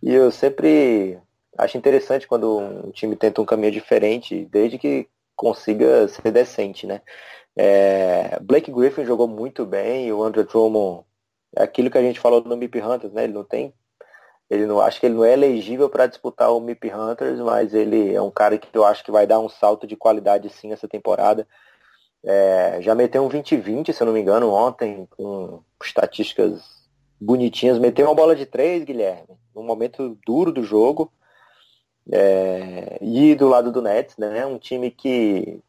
E 0.01 0.13
eu 0.13 0.31
sempre 0.31 1.19
acho 1.57 1.77
interessante 1.77 2.27
quando 2.27 2.59
um 2.59 2.91
time 2.91 3.15
tenta 3.15 3.41
um 3.41 3.45
caminho 3.45 3.71
diferente, 3.71 4.45
desde 4.51 4.77
que 4.77 5.07
consiga 5.35 6.07
ser 6.07 6.31
decente, 6.31 6.85
né? 6.85 7.01
É, 7.55 8.37
Blake 8.41 8.71
Griffin 8.71 9.05
jogou 9.05 9.27
muito 9.27 9.65
bem, 9.65 10.11
o 10.11 10.21
Andrew 10.23 10.45
Drummond 10.45 11.05
é 11.55 11.63
aquilo 11.63 11.89
que 11.89 11.97
a 11.97 12.01
gente 12.01 12.19
falou 12.19 12.43
no 12.43 12.57
MIP 12.57 12.81
Hunters, 12.81 13.13
né? 13.13 13.23
Ele 13.23 13.33
não 13.33 13.43
tem. 13.43 13.73
Ele 14.49 14.65
não, 14.65 14.79
acho 14.79 14.99
que 14.99 15.07
ele 15.07 15.15
não 15.15 15.25
é 15.25 15.33
elegível 15.33 15.89
para 15.89 16.07
disputar 16.07 16.51
o 16.51 16.59
MIP 16.59 16.93
Hunters, 16.93 17.39
mas 17.39 17.73
ele 17.73 18.13
é 18.13 18.21
um 18.21 18.29
cara 18.29 18.57
que 18.57 18.67
eu 18.77 18.85
acho 18.85 19.03
que 19.03 19.11
vai 19.11 19.25
dar 19.25 19.39
um 19.39 19.49
salto 19.49 19.87
de 19.87 19.95
qualidade 19.95 20.49
sim 20.49 20.71
essa 20.71 20.87
temporada. 20.87 21.47
É, 22.23 22.79
já 22.81 22.93
meteu 22.95 23.23
um 23.23 23.29
20-20, 23.29 23.91
se 23.91 24.01
eu 24.01 24.05
não 24.05 24.13
me 24.13 24.19
engano, 24.19 24.51
ontem, 24.51 25.07
com 25.11 25.61
estatísticas 25.83 26.61
bonitinhas. 27.19 27.79
Meteu 27.79 28.07
uma 28.07 28.15
bola 28.15 28.35
de 28.35 28.45
três, 28.45 28.83
Guilherme, 28.83 29.37
num 29.53 29.63
momento 29.63 30.17
duro 30.25 30.51
do 30.51 30.63
jogo. 30.63 31.11
É, 32.11 32.99
e 33.01 33.33
do 33.33 33.47
lado 33.47 33.71
do 33.71 33.81
Nets, 33.81 34.15
né? 34.17 34.45
Um 34.45 34.59
time 34.59 34.91
que 34.91 35.59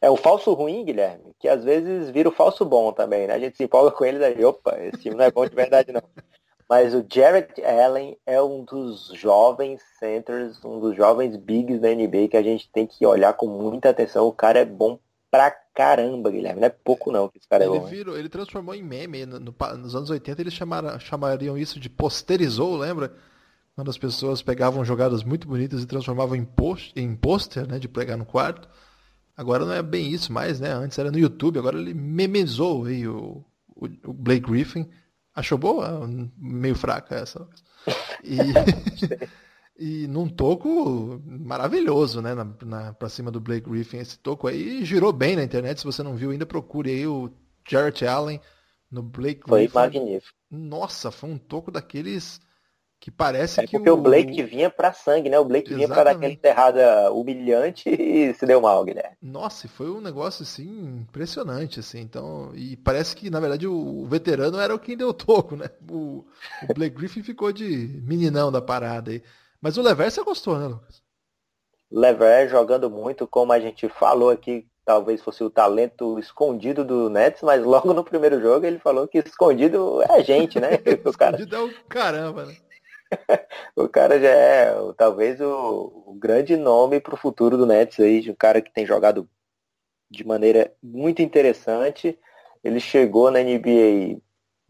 é 0.00 0.10
o 0.10 0.16
falso 0.16 0.52
ruim, 0.52 0.84
Guilherme, 0.84 1.34
que 1.38 1.48
às 1.48 1.64
vezes 1.64 2.10
vira 2.10 2.28
o 2.28 2.32
falso 2.32 2.64
bom 2.64 2.92
também, 2.92 3.26
né? 3.26 3.34
A 3.34 3.38
gente 3.38 3.56
se 3.56 3.64
empolga 3.64 3.90
com 3.90 4.04
ele 4.04 4.18
e 4.38 4.44
opa, 4.44 4.78
esse 4.80 4.98
time 4.98 5.16
não 5.16 5.24
é 5.24 5.30
bom 5.30 5.46
de 5.46 5.54
verdade 5.54 5.92
não. 5.92 6.02
Mas 6.68 6.94
o 6.94 7.04
Jarrett 7.10 7.64
Allen 7.64 8.18
é 8.26 8.42
um 8.42 8.62
dos 8.62 9.10
jovens 9.14 9.80
centers, 9.98 10.62
um 10.62 10.78
dos 10.78 10.94
jovens 10.94 11.34
bigs 11.36 11.80
da 11.80 11.88
NBA 11.88 12.28
que 12.30 12.36
a 12.36 12.42
gente 12.42 12.68
tem 12.70 12.86
que 12.86 13.06
olhar 13.06 13.32
com 13.32 13.46
muita 13.46 13.88
atenção. 13.88 14.26
O 14.26 14.32
cara 14.32 14.58
é 14.58 14.64
bom 14.66 14.98
pra 15.30 15.50
caramba, 15.50 16.30
Guilherme. 16.30 16.60
Não 16.60 16.66
é 16.66 16.70
pouco 16.70 17.10
não 17.10 17.28
que 17.28 17.38
esse 17.38 17.48
cara 17.48 17.64
ele 17.64 17.76
é 17.76 17.80
bom. 17.80 17.86
Virou, 17.86 18.18
ele 18.18 18.28
transformou 18.28 18.74
em 18.74 18.82
meme. 18.82 19.24
No, 19.24 19.40
no, 19.40 19.54
nos 19.78 19.96
anos 19.96 20.10
80 20.10 20.42
eles 20.42 20.52
chamaram, 20.52 21.00
chamariam 21.00 21.56
isso 21.56 21.80
de 21.80 21.88
posterizou, 21.88 22.76
lembra? 22.76 23.14
Quando 23.74 23.88
as 23.88 23.96
pessoas 23.96 24.42
pegavam 24.42 24.84
jogadas 24.84 25.24
muito 25.24 25.48
bonitas 25.48 25.82
e 25.82 25.86
transformavam 25.86 26.36
em, 26.36 26.44
post, 26.44 26.92
em 26.94 27.14
pôster, 27.16 27.66
né? 27.66 27.78
De 27.78 27.88
pregar 27.88 28.18
no 28.18 28.26
quarto. 28.26 28.68
Agora 29.34 29.64
não 29.64 29.72
é 29.72 29.82
bem 29.82 30.10
isso 30.10 30.32
mais, 30.32 30.60
né? 30.60 30.72
Antes 30.72 30.98
era 30.98 31.10
no 31.10 31.18
YouTube, 31.18 31.60
agora 31.60 31.78
ele 31.78 31.94
memezou 31.94 32.84
aí 32.84 33.06
o, 33.06 33.44
o, 33.74 33.86
o 34.04 34.12
Blake 34.12 34.50
Griffin. 34.50 34.86
Achou 35.38 35.56
boa? 35.56 36.04
Meio 36.36 36.74
fraca 36.74 37.14
essa. 37.14 37.46
E, 38.24 38.38
e 39.78 40.08
num 40.08 40.28
toco 40.28 41.22
maravilhoso, 41.24 42.20
né? 42.20 42.34
Na, 42.34 42.44
na, 42.64 42.92
pra 42.92 43.08
cima 43.08 43.30
do 43.30 43.40
Blake 43.40 43.70
Griffin. 43.70 43.98
Esse 43.98 44.18
toco 44.18 44.48
aí 44.48 44.84
girou 44.84 45.12
bem 45.12 45.36
na 45.36 45.44
internet. 45.44 45.78
Se 45.78 45.86
você 45.86 46.02
não 46.02 46.16
viu 46.16 46.32
ainda, 46.32 46.44
procure 46.44 46.90
aí 46.90 47.06
o 47.06 47.30
Jarrett 47.64 48.04
Allen 48.04 48.40
no 48.90 49.00
Blake 49.00 49.42
Griffin. 49.46 49.68
Foi 49.68 49.80
magnífico. 49.80 50.36
Nossa, 50.50 51.12
foi 51.12 51.30
um 51.30 51.38
toco 51.38 51.70
daqueles 51.70 52.40
que 53.00 53.10
parece 53.10 53.60
é 53.60 53.66
que 53.66 53.72
porque 53.72 53.90
o... 53.90 53.94
o 53.94 53.96
Blake 53.96 54.42
vinha 54.42 54.68
para 54.68 54.92
sangue, 54.92 55.28
né? 55.28 55.38
O 55.38 55.44
Blake 55.44 55.68
Exatamente. 55.68 55.86
vinha 55.86 55.88
para 55.88 56.04
dar 56.04 56.16
aquela 56.16 56.32
enterrada 56.32 57.12
humilhante 57.12 57.88
e 57.90 58.34
se 58.34 58.44
deu 58.44 58.60
mal, 58.60 58.84
Guilherme. 58.84 59.16
Nossa, 59.22 59.68
foi 59.68 59.88
um 59.88 60.00
negócio 60.00 60.42
assim 60.42 61.02
impressionante, 61.08 61.78
assim. 61.78 62.00
Então, 62.00 62.50
e 62.54 62.76
parece 62.76 63.14
que 63.14 63.30
na 63.30 63.38
verdade 63.40 63.66
o, 63.66 64.04
veterano 64.06 64.58
era 64.58 64.74
o 64.74 64.78
quem 64.78 64.96
deu 64.96 65.08
o 65.08 65.14
toco, 65.14 65.54
né? 65.54 65.70
O, 65.88 66.24
o 66.68 66.74
Blake 66.74 66.96
Griffin 66.96 67.22
ficou 67.22 67.52
de 67.52 68.00
meninão 68.02 68.50
da 68.50 68.60
parada 68.60 69.12
aí. 69.12 69.22
Mas 69.60 69.76
o 69.76 69.82
Lever 69.82 70.10
você 70.10 70.22
gostou, 70.22 70.58
né, 70.58 70.66
Lucas? 70.66 71.02
Lever 71.90 72.48
jogando 72.48 72.90
muito, 72.90 73.26
como 73.26 73.52
a 73.52 73.60
gente 73.60 73.88
falou 73.88 74.30
aqui, 74.30 74.66
talvez 74.84 75.22
fosse 75.22 75.42
o 75.42 75.50
talento 75.50 76.18
escondido 76.18 76.84
do 76.84 77.08
Nets, 77.08 77.42
mas 77.42 77.64
logo 77.64 77.94
no 77.94 78.04
primeiro 78.04 78.40
jogo 78.40 78.66
ele 78.66 78.78
falou 78.78 79.06
que 79.06 79.18
escondido 79.18 80.02
é 80.02 80.12
a 80.12 80.20
gente, 80.20 80.60
né? 80.60 80.70
o 81.04 81.16
cara... 81.16 81.36
escondido 81.36 81.56
é 81.56 81.60
o 81.60 81.84
caramba, 81.88 82.44
né? 82.44 82.56
o 83.76 83.88
cara 83.88 84.20
já 84.20 84.28
é 84.28 84.74
talvez 84.96 85.40
o, 85.40 86.04
o 86.06 86.14
grande 86.14 86.56
nome 86.56 87.00
para 87.00 87.14
o 87.14 87.18
futuro 87.18 87.56
do 87.56 87.66
Nets 87.66 88.00
aí, 88.00 88.20
de 88.20 88.30
um 88.30 88.34
cara 88.34 88.60
que 88.60 88.72
tem 88.72 88.86
jogado 88.86 89.28
de 90.10 90.26
maneira 90.26 90.72
muito 90.82 91.22
interessante. 91.22 92.18
Ele 92.62 92.80
chegou 92.80 93.30
na 93.30 93.40
NBA 93.40 94.20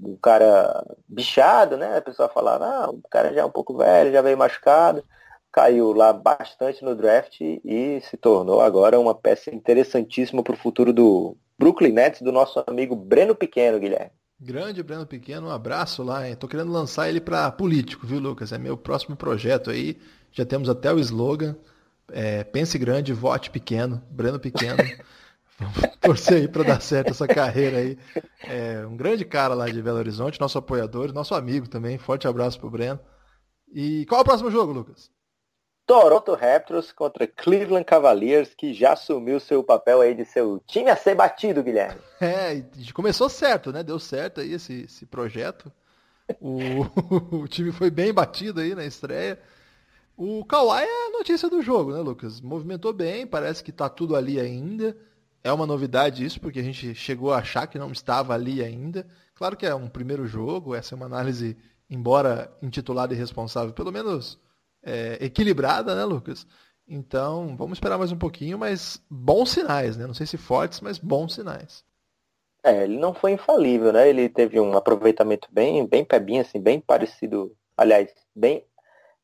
um 0.01 0.17
cara 0.17 0.85
bichado, 1.09 1.77
né? 1.77 1.97
A 1.97 2.03
pessoa 2.03 2.29
falava, 2.29 2.65
ah, 2.67 2.91
o 2.91 3.03
cara 3.11 3.33
já 3.33 3.41
é 3.41 3.45
um 3.45 3.51
pouco 3.51 3.77
velho, 3.77 4.13
já 4.13 4.23
veio 4.23 4.39
machucado. 4.39 5.05
Caiu 5.51 5.93
lá 5.93 6.13
bastante 6.13 6.85
no 6.85 6.95
draft 6.95 7.41
e 7.41 8.01
se 8.03 8.17
tornou 8.17 8.61
agora 8.61 9.01
uma 9.01 9.15
peça 9.15 9.55
interessantíssima 9.55 10.43
para 10.43 10.55
o 10.55 10.59
futuro 10.59 10.93
do 10.93 11.37
Brooklyn 11.59 11.93
Nets, 11.93 12.23
do 12.23 12.31
nosso 12.31 12.63
amigo 12.67 12.95
Breno 12.95 13.35
Pequeno, 13.35 13.81
Guilherme. 13.81 14.13
Grande 14.41 14.85
Breno 14.85 15.05
Pequeno, 15.05 15.49
um 15.49 15.51
abraço 15.51 16.03
lá. 16.03 16.29
Estou 16.29 16.49
querendo 16.49 16.71
lançar 16.71 17.09
ele 17.09 17.21
para 17.21 17.51
político, 17.51 18.07
viu, 18.07 18.21
Lucas? 18.21 18.53
É 18.53 18.59
meu 18.59 18.77
próximo 18.77 19.17
projeto 19.17 19.69
aí. 19.69 19.99
Já 20.31 20.45
temos 20.45 20.69
até 20.69 20.93
o 20.93 20.99
slogan. 21.01 21.57
É, 22.11 22.45
pense 22.45 22.79
grande, 22.79 23.13
vote 23.13 23.51
pequeno. 23.51 24.01
Breno 24.11 24.39
Pequeno. 24.39 24.79
Vamos 25.59 25.97
torcer 26.01 26.37
aí 26.37 26.49
para 26.49 26.63
dar 26.63 26.81
certo 26.81 27.11
essa 27.11 27.27
carreira 27.27 27.79
aí. 27.79 27.99
É 28.45 28.87
um 28.87 28.97
grande 28.97 29.25
cara 29.25 29.55
lá 29.55 29.69
de 29.69 29.83
Belo 29.83 29.99
Horizonte, 29.99 30.41
nosso 30.41 30.57
apoiador, 30.57 31.13
nosso 31.13 31.35
amigo 31.35 31.69
também. 31.69 31.99
Forte 31.99 32.29
abraço 32.29 32.61
pro 32.61 32.71
Breno. 32.71 33.01
E 33.75 34.07
qual 34.07 34.21
é 34.21 34.23
o 34.23 34.25
próximo 34.25 34.53
jogo, 34.53 34.73
Lucas? 34.73 35.11
Toronto 35.89 36.35
Raptors 36.35 36.93
contra 36.93 37.27
Cleveland 37.27 37.87
Cavaliers, 37.87 38.55
que 38.55 38.75
já 38.75 38.93
assumiu 38.93 39.41
seu 39.41 39.65
papel 39.65 40.03
aí 40.03 40.15
de 40.15 40.23
seu 40.27 40.63
time 40.67 40.91
a 40.91 40.97
ser 40.97 41.15
batido, 41.15 41.63
Guilherme. 41.63 41.99
É, 42.21 42.63
começou 42.93 43.29
certo, 43.29 43.73
né? 43.73 43.83
Deu 43.83 43.99
certo 43.99 44.41
aí 44.41 44.53
esse, 44.53 44.83
esse 44.83 45.07
projeto. 45.07 45.73
O, 46.41 46.59
o 47.43 47.49
time 47.49 47.73
foi 47.73 47.91
bem 47.91 48.13
batido 48.13 48.61
aí 48.61 48.75
na 48.75 48.85
estreia. 48.85 49.41
O 50.15 50.45
Kawhi 50.45 50.83
é 50.83 51.07
a 51.07 51.11
notícia 51.11 51.49
do 51.49 51.63
jogo, 51.63 51.93
né, 51.93 52.01
Lucas? 52.01 52.41
Movimentou 52.41 52.93
bem, 52.93 53.27
parece 53.27 53.65
que 53.65 53.73
tá 53.73 53.89
tudo 53.89 54.15
ali 54.15 54.39
ainda. 54.39 54.95
É 55.43 55.51
uma 55.51 55.65
novidade 55.65 56.23
isso, 56.23 56.39
porque 56.39 56.59
a 56.59 56.65
gente 56.65 56.95
chegou 56.95 57.33
a 57.33 57.39
achar 57.39 57.67
que 57.67 57.79
não 57.79 57.93
estava 57.93 58.35
ali 58.35 58.63
ainda. 58.63 59.07
Claro 59.35 59.57
que 59.57 59.65
é 59.65 59.75
um 59.75 59.89
primeiro 59.89 60.27
jogo, 60.27 60.75
essa 60.75 60.95
é 60.95 60.97
uma 60.97 61.07
análise 61.07 61.57
embora 61.89 62.53
intitulada 62.61 63.15
e 63.15 63.17
responsável, 63.17 63.73
pelo 63.73 63.93
menos 63.93 64.39
é, 64.83 65.19
equilibrada, 65.21 65.95
né, 65.95 66.05
Lucas? 66.05 66.47
Então, 66.89 67.55
vamos 67.57 67.77
esperar 67.77 67.99
mais 67.99 68.11
um 68.11 68.17
pouquinho, 68.17 68.59
mas 68.59 69.03
bons 69.11 69.51
sinais, 69.51 69.97
né? 69.97 70.07
Não 70.07 70.15
sei 70.15 70.27
se 70.27 70.39
fortes, 70.39 70.81
mas 70.81 70.99
bons 70.99 71.35
sinais. 71.35 71.85
É, 72.63 72.85
ele 72.85 72.99
não 72.99 73.13
foi 73.13 73.33
infalível, 73.33 73.93
né? 73.93 74.09
Ele 74.09 74.29
teve 74.29 74.59
um 74.59 74.77
aproveitamento 74.77 75.49
bem, 75.51 75.87
bem 75.87 76.05
pebinho, 76.05 76.41
assim, 76.41 76.59
bem 76.59 76.81
parecido, 76.81 77.55
aliás, 77.77 78.11
bem 78.35 78.65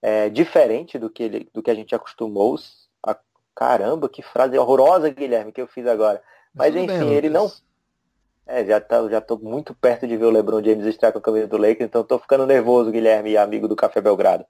é, 0.03 0.29
diferente 0.29 0.99
do 0.99 1.09
que, 1.09 1.23
ele, 1.23 1.51
do 1.53 1.63
que 1.63 1.71
a 1.71 1.75
gente 1.75 1.95
acostumou. 1.95 2.57
A, 3.03 3.17
caramba, 3.55 4.09
que 4.09 4.23
frase 4.23 4.59
horrorosa, 4.59 5.09
Guilherme, 5.09 5.53
que 5.53 5.61
eu 5.61 5.67
fiz 5.67 5.87
agora. 5.87 6.23
Mas, 6.55 6.77
enfim, 6.77 6.87
bem, 6.87 7.15
ele 7.15 7.31
não. 7.31 7.51
É, 8.47 8.63
já, 8.65 8.79
tá, 8.79 9.09
já 9.09 9.23
tô 9.23 9.39
muito 9.39 9.75
perto 9.75 10.07
de 10.07 10.19
ver 10.19 10.27
o 10.27 10.31
LeBron 10.31 10.63
James 10.63 10.85
estar 10.85 11.11
com 11.11 11.19
a 11.19 11.23
camisa 11.23 11.47
do 11.47 11.57
Lakers, 11.57 11.89
então 11.89 12.05
tô 12.05 12.19
ficando 12.19 12.47
nervoso, 12.47 12.91
Guilherme, 12.91 13.39
amigo 13.39 13.67
do 13.67 13.75
Café 13.75 14.03
Belgrado. 14.03 14.45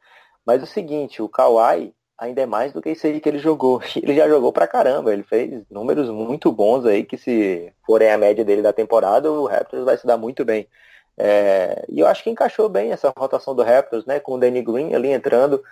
Mas 0.46 0.62
o 0.62 0.66
seguinte, 0.66 1.22
o 1.22 1.28
Kawhi 1.28 1.94
ainda 2.18 2.42
é 2.42 2.46
mais 2.46 2.72
do 2.72 2.80
que 2.82 2.90
isso 2.90 3.06
aí 3.06 3.20
que 3.20 3.28
ele 3.28 3.38
jogou. 3.38 3.80
Ele 3.96 4.14
já 4.14 4.28
jogou 4.28 4.52
pra 4.52 4.66
caramba, 4.68 5.12
ele 5.12 5.22
fez 5.22 5.64
números 5.70 6.08
muito 6.10 6.52
bons 6.52 6.86
aí, 6.86 7.04
que 7.04 7.16
se 7.18 7.72
forem 7.86 8.10
a 8.10 8.18
média 8.18 8.44
dele 8.44 8.62
da 8.62 8.72
temporada, 8.72 9.30
o 9.30 9.46
Raptors 9.46 9.84
vai 9.84 9.96
se 9.96 10.06
dar 10.06 10.16
muito 10.16 10.44
bem. 10.44 10.68
É, 11.16 11.84
e 11.88 12.00
eu 12.00 12.06
acho 12.06 12.22
que 12.24 12.30
encaixou 12.30 12.68
bem 12.68 12.92
essa 12.92 13.12
rotação 13.16 13.54
do 13.54 13.62
Raptors, 13.62 14.04
né? 14.06 14.20
Com 14.20 14.34
o 14.34 14.38
Danny 14.38 14.62
Green 14.62 14.94
ali 14.94 15.08
entrando, 15.10 15.62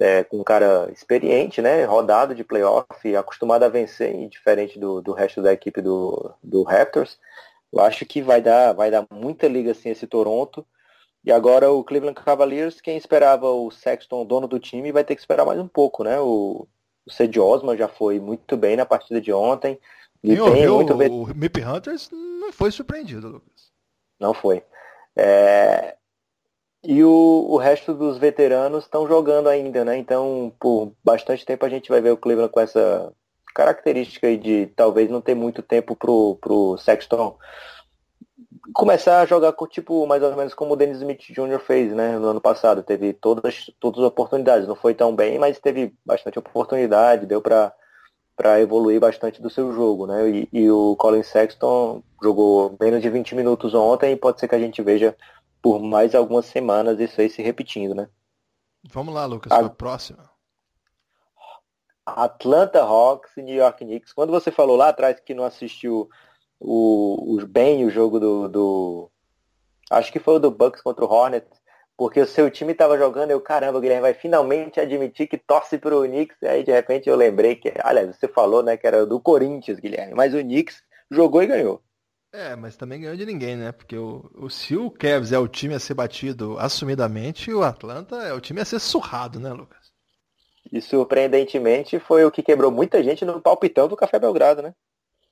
é, 0.00 0.24
com 0.24 0.38
um 0.38 0.44
cara 0.44 0.90
experiente, 0.92 1.60
né? 1.62 1.84
Rodado 1.84 2.34
de 2.34 2.44
playoff, 2.44 3.16
acostumado 3.16 3.64
a 3.64 3.68
vencer, 3.68 4.28
diferente 4.28 4.78
do, 4.78 5.00
do 5.02 5.12
resto 5.12 5.42
da 5.42 5.52
equipe 5.52 5.80
do, 5.82 6.32
do 6.42 6.62
Raptors. 6.62 7.18
Eu 7.72 7.80
acho 7.80 8.06
que 8.06 8.22
vai 8.22 8.40
dar, 8.40 8.72
vai 8.72 8.90
dar 8.90 9.06
muita 9.10 9.46
liga 9.48 9.72
assim 9.72 9.90
esse 9.90 10.06
Toronto. 10.06 10.66
E 11.24 11.32
agora 11.32 11.70
o 11.70 11.84
Cleveland 11.84 12.20
Cavaliers, 12.20 12.80
quem 12.80 12.96
esperava 12.96 13.50
o 13.50 13.70
Sexton, 13.70 14.24
dono 14.24 14.46
do 14.46 14.58
time, 14.58 14.92
vai 14.92 15.04
ter 15.04 15.14
que 15.14 15.20
esperar 15.20 15.44
mais 15.44 15.58
um 15.58 15.68
pouco, 15.68 16.04
né? 16.04 16.18
O, 16.20 16.66
o 17.06 17.10
Cedi 17.10 17.40
Osman 17.40 17.76
já 17.76 17.88
foi 17.88 18.20
muito 18.20 18.56
bem 18.56 18.76
na 18.76 18.86
partida 18.86 19.20
de 19.20 19.32
ontem. 19.32 19.78
E 20.22 20.36
tem 20.36 20.68
muito... 20.68 20.94
o 20.94 21.26
Mip 21.34 21.60
Hunters 21.62 22.10
não 22.10 22.52
foi 22.52 22.70
surpreendido, 22.70 23.28
Lucas. 23.28 23.70
Não 24.18 24.34
foi. 24.34 24.62
É... 25.16 25.96
E 26.82 27.02
o, 27.02 27.46
o 27.48 27.56
resto 27.56 27.92
dos 27.92 28.18
veteranos 28.18 28.84
estão 28.84 29.06
jogando 29.06 29.48
ainda, 29.48 29.84
né? 29.84 29.96
Então, 29.98 30.52
por 30.60 30.92
bastante 31.04 31.44
tempo 31.44 31.66
a 31.66 31.68
gente 31.68 31.88
vai 31.88 32.00
ver 32.00 32.12
o 32.12 32.16
Cleveland 32.16 32.52
com 32.52 32.60
essa 32.60 33.12
característica 33.54 34.28
aí 34.28 34.36
de 34.36 34.66
talvez 34.76 35.10
não 35.10 35.20
ter 35.20 35.34
muito 35.34 35.62
tempo 35.62 35.96
pro, 35.96 36.36
pro 36.36 36.78
Sexton 36.78 37.36
começar 38.72 39.20
a 39.20 39.26
jogar 39.26 39.52
com 39.52 39.66
tipo 39.66 40.06
mais 40.06 40.22
ou 40.22 40.34
menos 40.36 40.54
como 40.54 40.74
o 40.74 40.76
Dennis 40.76 40.98
Smith 40.98 41.20
Jr. 41.20 41.58
fez, 41.58 41.92
né, 41.92 42.18
no 42.18 42.28
ano 42.28 42.40
passado. 42.40 42.82
Teve 42.82 43.12
todas 43.12 43.70
todas 43.80 44.00
as 44.00 44.06
oportunidades, 44.06 44.68
não 44.68 44.74
foi 44.74 44.94
tão 44.94 45.14
bem, 45.14 45.38
mas 45.38 45.58
teve 45.58 45.94
bastante 46.04 46.38
oportunidade, 46.38 47.26
deu 47.26 47.40
para 47.40 47.72
para 48.36 48.60
evoluir 48.60 49.00
bastante 49.00 49.42
do 49.42 49.50
seu 49.50 49.72
jogo, 49.72 50.06
né? 50.06 50.30
E, 50.30 50.48
e, 50.52 50.70
o 50.70 50.94
Colin 50.94 51.24
Sexton 51.24 52.00
jogou 52.22 52.76
menos 52.80 53.02
de 53.02 53.10
20 53.10 53.34
minutos 53.34 53.74
ontem 53.74 54.12
e 54.12 54.16
pode 54.16 54.38
ser 54.38 54.46
que 54.46 54.54
a 54.54 54.60
gente 54.60 54.80
veja 54.80 55.16
por 55.60 55.82
mais 55.82 56.14
algumas 56.14 56.46
semanas 56.46 57.00
isso 57.00 57.20
aí 57.20 57.28
se 57.28 57.42
repetindo, 57.42 57.96
né? 57.96 58.08
Vamos 58.92 59.12
lá, 59.12 59.26
Lucas, 59.26 59.50
a, 59.50 59.68
próxima. 59.68 60.30
Atlanta 62.06 62.80
Hawks 62.80 63.36
e 63.36 63.42
New 63.42 63.56
York 63.56 63.84
Knicks. 63.84 64.12
Quando 64.12 64.30
você 64.30 64.52
falou 64.52 64.76
lá 64.76 64.90
atrás 64.90 65.18
que 65.18 65.34
não 65.34 65.42
assistiu 65.42 66.08
o, 66.60 67.36
o 67.36 67.46
bem 67.46 67.84
o 67.84 67.90
jogo 67.90 68.18
do, 68.18 68.48
do, 68.48 69.10
Acho 69.90 70.12
que 70.12 70.18
foi 70.18 70.34
o 70.34 70.38
do 70.38 70.50
Bucks 70.50 70.82
contra 70.82 71.04
o 71.04 71.08
Hornets, 71.10 71.58
porque 71.96 72.20
o 72.20 72.26
seu 72.26 72.50
time 72.50 72.72
estava 72.72 72.98
jogando, 72.98 73.30
eu, 73.30 73.40
caramba, 73.40 73.78
o 73.78 73.80
Guilherme 73.80 74.02
vai 74.02 74.14
finalmente 74.14 74.78
admitir 74.78 75.26
que 75.26 75.38
torce 75.38 75.78
pro 75.78 76.02
Knicks, 76.02 76.36
e 76.42 76.46
aí 76.46 76.62
de 76.62 76.70
repente 76.70 77.08
eu 77.08 77.16
lembrei 77.16 77.56
que, 77.56 77.72
aliás, 77.82 78.14
você 78.14 78.28
falou, 78.28 78.62
né, 78.62 78.76
que 78.76 78.86
era 78.86 79.06
do 79.06 79.18
Corinthians, 79.20 79.80
Guilherme, 79.80 80.14
mas 80.14 80.34
o 80.34 80.38
Knicks 80.38 80.82
jogou 81.10 81.42
e 81.42 81.46
ganhou. 81.46 81.82
É, 82.30 82.54
mas 82.54 82.76
também 82.76 83.00
ganhou 83.00 83.16
de 83.16 83.24
ninguém, 83.24 83.56
né? 83.56 83.72
Porque 83.72 83.96
o, 83.96 84.30
o, 84.34 84.50
se 84.50 84.76
o 84.76 84.90
Cavs 84.90 85.32
é 85.32 85.38
o 85.38 85.48
time 85.48 85.74
a 85.74 85.80
ser 85.80 85.94
batido 85.94 86.58
assumidamente, 86.58 87.50
o 87.50 87.62
Atlanta 87.62 88.16
é 88.16 88.34
o 88.34 88.40
time 88.40 88.60
a 88.60 88.66
ser 88.66 88.78
surrado, 88.80 89.40
né, 89.40 89.50
Lucas? 89.50 89.90
E 90.70 90.82
surpreendentemente 90.82 91.98
foi 91.98 92.26
o 92.26 92.30
que 92.30 92.42
quebrou 92.42 92.70
muita 92.70 93.02
gente 93.02 93.24
no 93.24 93.40
palpitão 93.40 93.88
do 93.88 93.96
Café 93.96 94.18
Belgrado, 94.18 94.60
né? 94.60 94.74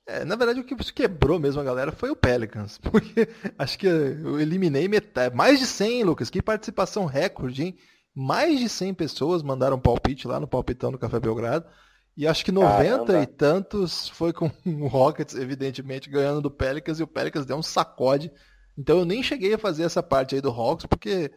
É, 0.07 0.23
na 0.23 0.37
verdade, 0.37 0.61
o 0.61 0.63
que 0.63 0.75
quebrou 0.93 1.37
mesmo 1.37 1.59
a 1.59 1.65
galera 1.65 1.91
foi 1.91 2.09
o 2.09 2.15
Pelicans. 2.15 2.77
Porque 2.81 3.27
acho 3.59 3.77
que 3.77 3.85
eu 3.85 4.39
eliminei 4.39 4.87
metade. 4.87 5.35
Mais 5.35 5.59
de 5.59 5.65
100, 5.65 6.05
Lucas. 6.05 6.29
Que 6.29 6.41
participação 6.41 7.05
recorde, 7.05 7.63
hein? 7.63 7.77
Mais 8.15 8.57
de 8.57 8.69
100 8.69 8.93
pessoas 8.93 9.43
mandaram 9.43 9.77
palpite 9.77 10.27
lá 10.27 10.39
no 10.39 10.47
palpitão 10.47 10.91
do 10.91 10.97
Café 10.97 11.19
Belgrado. 11.19 11.67
E 12.15 12.25
acho 12.25 12.43
que 12.43 12.51
90 12.51 13.05
Caramba. 13.05 13.21
e 13.21 13.27
tantos 13.27 14.07
foi 14.09 14.31
com 14.31 14.49
o 14.65 14.87
Rockets, 14.87 15.35
evidentemente, 15.35 16.09
ganhando 16.09 16.41
do 16.41 16.49
Pelicans. 16.49 16.99
E 16.99 17.03
o 17.03 17.07
Pelicans 17.07 17.45
deu 17.45 17.57
um 17.57 17.61
sacode. 17.61 18.31
Então 18.77 18.99
eu 18.99 19.05
nem 19.05 19.21
cheguei 19.21 19.53
a 19.53 19.59
fazer 19.59 19.83
essa 19.83 20.01
parte 20.01 20.35
aí 20.35 20.41
do 20.41 20.49
Hawks, 20.49 20.85
porque 20.85 21.31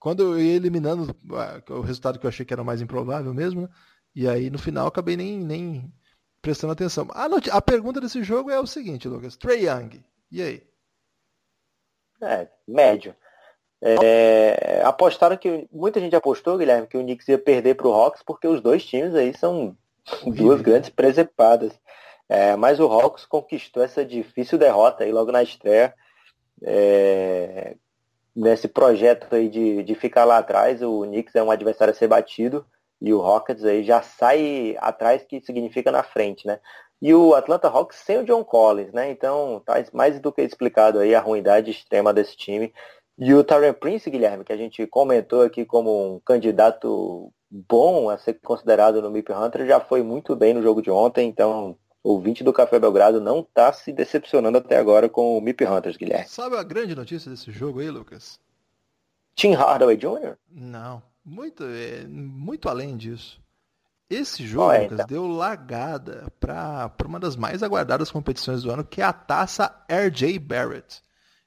quando 0.00 0.22
eu 0.22 0.40
ia 0.40 0.54
eliminando 0.54 1.14
ah, 1.32 1.62
o 1.70 1.80
resultado 1.80 2.18
que 2.18 2.26
eu 2.26 2.28
achei 2.28 2.44
que 2.44 2.52
era 2.52 2.64
mais 2.64 2.82
improvável 2.82 3.32
mesmo, 3.32 3.62
né? 3.62 3.68
E 4.14 4.26
aí 4.26 4.50
no 4.50 4.58
final 4.58 4.86
acabei 4.86 5.16
nem, 5.16 5.38
nem 5.44 5.92
prestando 6.46 6.72
atenção. 6.72 7.08
A, 7.10 7.26
a 7.56 7.60
pergunta 7.60 8.00
desse 8.00 8.22
jogo 8.22 8.52
é 8.52 8.60
o 8.60 8.68
seguinte, 8.68 9.08
Lucas. 9.08 9.36
Trey 9.36 9.66
Young, 9.66 10.00
e 10.30 10.40
aí? 10.40 10.62
É, 12.22 12.46
médio. 12.68 13.16
É, 13.82 14.80
apostaram 14.84 15.36
que. 15.36 15.66
Muita 15.72 15.98
gente 15.98 16.14
apostou, 16.14 16.56
Guilherme, 16.56 16.86
que 16.86 16.96
o 16.96 17.02
Knicks 17.02 17.26
ia 17.26 17.36
perder 17.36 17.74
para 17.74 17.88
o 17.88 17.92
Hawks, 17.92 18.22
porque 18.24 18.46
os 18.46 18.60
dois 18.60 18.84
times 18.86 19.12
aí 19.16 19.36
são 19.36 19.76
duas 20.24 20.60
grandes 20.62 20.88
presepadas. 20.88 21.72
É, 22.28 22.54
mas 22.54 22.78
o 22.78 22.86
Hawks 22.86 23.26
conquistou 23.26 23.82
essa 23.82 24.04
difícil 24.04 24.56
derrota 24.56 25.02
aí 25.02 25.10
logo 25.10 25.32
na 25.32 25.42
estreia. 25.42 25.92
É, 26.62 27.74
nesse 28.34 28.68
projeto 28.68 29.34
aí 29.34 29.48
de, 29.48 29.82
de 29.82 29.94
ficar 29.96 30.24
lá 30.24 30.38
atrás, 30.38 30.80
o 30.80 31.02
Knicks 31.02 31.34
é 31.34 31.42
um 31.42 31.50
adversário 31.50 31.92
a 31.92 31.96
ser 31.96 32.06
batido 32.06 32.64
e 33.00 33.12
o 33.12 33.20
Rockets 33.20 33.64
aí 33.64 33.84
já 33.84 34.02
sai 34.02 34.76
atrás, 34.78 35.24
que 35.24 35.40
significa 35.40 35.90
na 35.90 36.02
frente, 36.02 36.46
né? 36.46 36.60
E 37.00 37.12
o 37.12 37.34
Atlanta 37.34 37.68
Hawks 37.68 37.98
sem 37.98 38.18
o 38.18 38.24
John 38.24 38.44
Collins, 38.44 38.92
né? 38.92 39.10
Então 39.10 39.62
tá 39.64 39.74
mais 39.92 40.18
do 40.18 40.32
que 40.32 40.42
explicado 40.42 40.98
aí 40.98 41.14
a 41.14 41.20
ruindade 41.20 41.70
extrema 41.70 42.12
desse 42.12 42.36
time. 42.36 42.72
E 43.18 43.32
o 43.34 43.44
Tyron 43.44 43.72
Prince, 43.74 44.10
Guilherme, 44.10 44.44
que 44.44 44.52
a 44.52 44.56
gente 44.56 44.86
comentou 44.86 45.42
aqui 45.42 45.64
como 45.64 46.16
um 46.16 46.20
candidato 46.20 47.32
bom 47.50 48.10
a 48.10 48.18
ser 48.18 48.34
considerado 48.40 49.00
no 49.00 49.10
MIP 49.10 49.32
Hunter, 49.32 49.66
já 49.66 49.80
foi 49.80 50.02
muito 50.02 50.34
bem 50.34 50.52
no 50.52 50.62
jogo 50.62 50.82
de 50.82 50.90
ontem, 50.90 51.28
então 51.28 51.78
o 52.02 52.20
20 52.20 52.44
do 52.44 52.52
Café 52.52 52.78
Belgrado 52.78 53.20
não 53.20 53.40
está 53.40 53.72
se 53.72 53.92
decepcionando 53.92 54.58
até 54.58 54.76
agora 54.76 55.08
com 55.08 55.36
o 55.36 55.40
MIP 55.40 55.64
Hunters, 55.64 55.96
Guilherme. 55.96 56.28
Sabe 56.28 56.56
a 56.56 56.62
grande 56.62 56.94
notícia 56.94 57.30
desse 57.30 57.50
jogo 57.50 57.80
aí, 57.80 57.90
Lucas? 57.90 58.38
Tim 59.34 59.54
Hardaway 59.54 59.96
Jr.? 59.96 60.36
Não. 60.50 61.02
Muito, 61.26 61.64
é, 61.64 62.06
muito 62.06 62.68
além 62.68 62.96
disso. 62.96 63.40
Esse 64.08 64.46
jogo, 64.46 64.72
Lucas, 64.72 64.92
então. 64.92 65.06
deu 65.06 65.26
lagada 65.26 66.32
para 66.38 66.94
uma 67.04 67.18
das 67.18 67.34
mais 67.34 67.64
aguardadas 67.64 68.12
competições 68.12 68.62
do 68.62 68.70
ano, 68.70 68.84
que 68.84 69.02
é 69.02 69.04
a 69.04 69.12
taça 69.12 69.84
RJ 69.90 70.38
Barrett. 70.38 71.02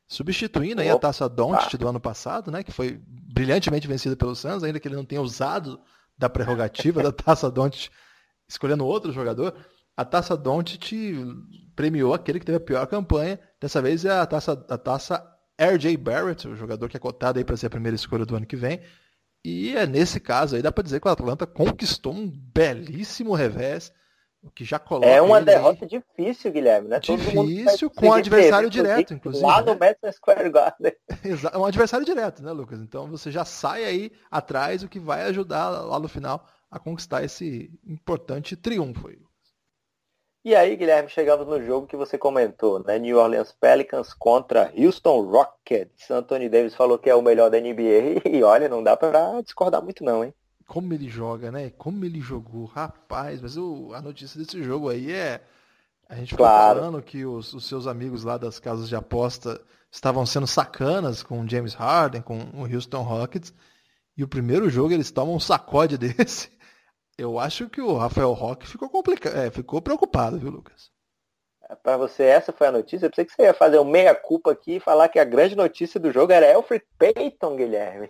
Substituindo 0.05 0.81
aí 0.81 0.89
a 0.89 0.99
taça 0.99 1.29
Doncic 1.29 1.77
do 1.77 1.87
ano 1.87 1.99
passado, 1.99 2.51
né, 2.51 2.61
que 2.61 2.73
foi 2.73 2.99
brilhantemente 3.07 3.87
vencida 3.87 4.17
pelo 4.17 4.35
Suns, 4.35 4.63
ainda 4.63 4.79
que 4.79 4.87
ele 4.87 4.97
não 4.97 5.05
tenha 5.05 5.21
usado 5.21 5.79
da 6.17 6.27
prerrogativa 6.27 7.01
da 7.01 7.11
taça 7.13 7.49
Doncic, 7.49 7.89
escolhendo 8.49 8.85
outro 8.85 9.13
jogador. 9.13 9.55
A 9.95 10.03
taça 10.03 10.35
Doncic 10.35 10.91
premiou 11.73 12.13
aquele 12.13 12.39
que 12.39 12.45
teve 12.45 12.57
a 12.57 12.61
pior 12.61 12.85
campanha. 12.87 13.39
Dessa 13.61 13.81
vez 13.81 14.03
é 14.03 14.11
a 14.11 14.25
taça, 14.25 14.51
a 14.51 14.77
taça 14.77 15.25
RJ 15.57 15.95
Barrett, 15.95 16.45
o 16.49 16.55
jogador 16.57 16.89
que 16.89 16.97
é 16.97 16.99
cotado 16.99 17.37
aí 17.37 17.45
para 17.45 17.55
ser 17.55 17.67
a 17.67 17.69
primeira 17.69 17.95
escolha 17.95 18.25
do 18.25 18.35
ano 18.35 18.45
que 18.45 18.57
vem. 18.57 18.81
E 19.43 19.75
é 19.75 19.87
nesse 19.87 20.19
caso 20.19 20.55
aí 20.55 20.61
dá 20.61 20.71
para 20.71 20.83
dizer 20.83 20.99
que 20.99 21.07
o 21.07 21.11
Atlanta 21.11 21.47
conquistou 21.47 22.13
um 22.13 22.29
belíssimo 22.29 23.33
revés, 23.33 23.91
o 24.41 24.49
que 24.49 24.63
já 24.63 24.79
coloca 24.79 25.07
É 25.07 25.21
uma 25.21 25.41
derrota 25.41 25.85
aí... 25.85 25.89
difícil, 25.89 26.51
Guilherme, 26.51 26.87
né? 26.87 26.99
Difícil 26.99 27.89
com 27.89 28.07
um 28.07 28.13
adversário 28.13 28.69
direto, 28.69 29.13
inclusive. 29.13 29.45
Lá 29.45 29.61
no 29.61 29.73
né? 29.73 29.79
Madison 29.79 30.11
Square 30.11 30.49
Garden. 30.49 30.93
É 31.53 31.57
um 31.57 31.65
adversário 31.65 32.05
direto, 32.05 32.43
né, 32.43 32.51
Lucas? 32.51 32.79
Então 32.79 33.07
você 33.07 33.31
já 33.31 33.43
sai 33.43 33.83
aí 33.83 34.11
atrás, 34.31 34.83
o 34.83 34.89
que 34.89 34.99
vai 34.99 35.23
ajudar 35.23 35.69
lá 35.69 35.99
no 35.99 36.07
final 36.07 36.45
a 36.71 36.79
conquistar 36.79 37.23
esse 37.23 37.71
importante 37.85 38.55
triunfo 38.55 39.07
aí. 39.07 39.19
E 40.43 40.55
aí, 40.55 40.75
Guilherme, 40.77 41.09
chegamos 41.09 41.45
no 41.45 41.61
jogo 41.61 41.85
que 41.85 41.97
você 41.97 42.17
comentou, 42.17 42.81
né? 42.81 42.97
New 42.97 43.17
Orleans 43.17 43.51
Pelicans 43.51 44.13
contra 44.13 44.71
Houston 44.77 45.21
Rockets. 45.29 46.09
Anthony 46.09 46.47
Davis 46.47 46.73
falou 46.75 46.97
que 46.97 47.09
é 47.09 47.15
o 47.15 47.21
melhor 47.21 47.49
da 47.51 47.59
NBA 47.59 48.21
e 48.31 48.41
olha, 48.43 48.69
não 48.69 48.81
dá 48.81 48.95
para 48.95 49.41
discordar 49.41 49.83
muito 49.83 50.03
não, 50.03 50.23
hein? 50.23 50.33
Como 50.65 50.93
ele 50.93 51.09
joga, 51.09 51.51
né? 51.51 51.71
Como 51.71 52.05
ele 52.05 52.21
jogou, 52.21 52.65
rapaz. 52.65 53.41
Mas 53.41 53.57
o, 53.57 53.91
a 53.93 54.01
notícia 54.01 54.39
desse 54.39 54.63
jogo 54.63 54.89
aí 54.89 55.11
é 55.11 55.41
A 56.07 56.15
gente 56.15 56.35
Claro. 56.35 56.79
falando 56.79 57.01
que 57.01 57.25
os, 57.25 57.53
os 57.53 57.67
seus 57.67 57.85
amigos 57.85 58.23
lá 58.23 58.37
das 58.37 58.59
casas 58.59 58.87
de 58.87 58.95
aposta 58.95 59.59
estavam 59.91 60.25
sendo 60.25 60.47
sacanas 60.47 61.21
com 61.21 61.41
o 61.41 61.49
James 61.49 61.73
Harden, 61.73 62.21
com 62.21 62.37
o 62.53 62.63
Houston 62.63 63.01
Rockets. 63.01 63.53
E 64.15 64.23
o 64.23 64.27
primeiro 64.27 64.69
jogo 64.69 64.93
eles 64.93 65.11
tomam 65.11 65.35
um 65.35 65.39
sacode 65.39 65.97
desse. 65.99 66.49
Eu 67.19 67.37
acho 67.37 67.69
que 67.69 67.81
o 67.81 67.97
Rafael 67.97 68.31
Roque 68.31 68.65
ficou 68.65 68.89
complicado, 68.89 69.35
é, 69.35 69.51
ficou 69.51 69.81
preocupado, 69.81 70.39
viu, 70.39 70.49
Lucas? 70.49 70.89
Pra 71.83 71.97
você, 71.97 72.23
essa 72.23 72.51
foi 72.53 72.67
a 72.67 72.71
notícia? 72.71 73.05
Eu 73.05 73.09
pensei 73.09 73.25
que 73.25 73.33
você 73.33 73.43
ia 73.43 73.53
fazer 73.53 73.77
um 73.77 73.83
meia-culpa 73.83 74.51
aqui 74.51 74.77
e 74.77 74.79
falar 74.79 75.09
que 75.09 75.19
a 75.19 75.23
grande 75.25 75.55
notícia 75.55 75.99
do 75.99 76.11
jogo 76.11 76.31
era 76.31 76.55
Alfred 76.55 76.83
Payton, 76.97 77.57
Guilherme. 77.57 78.09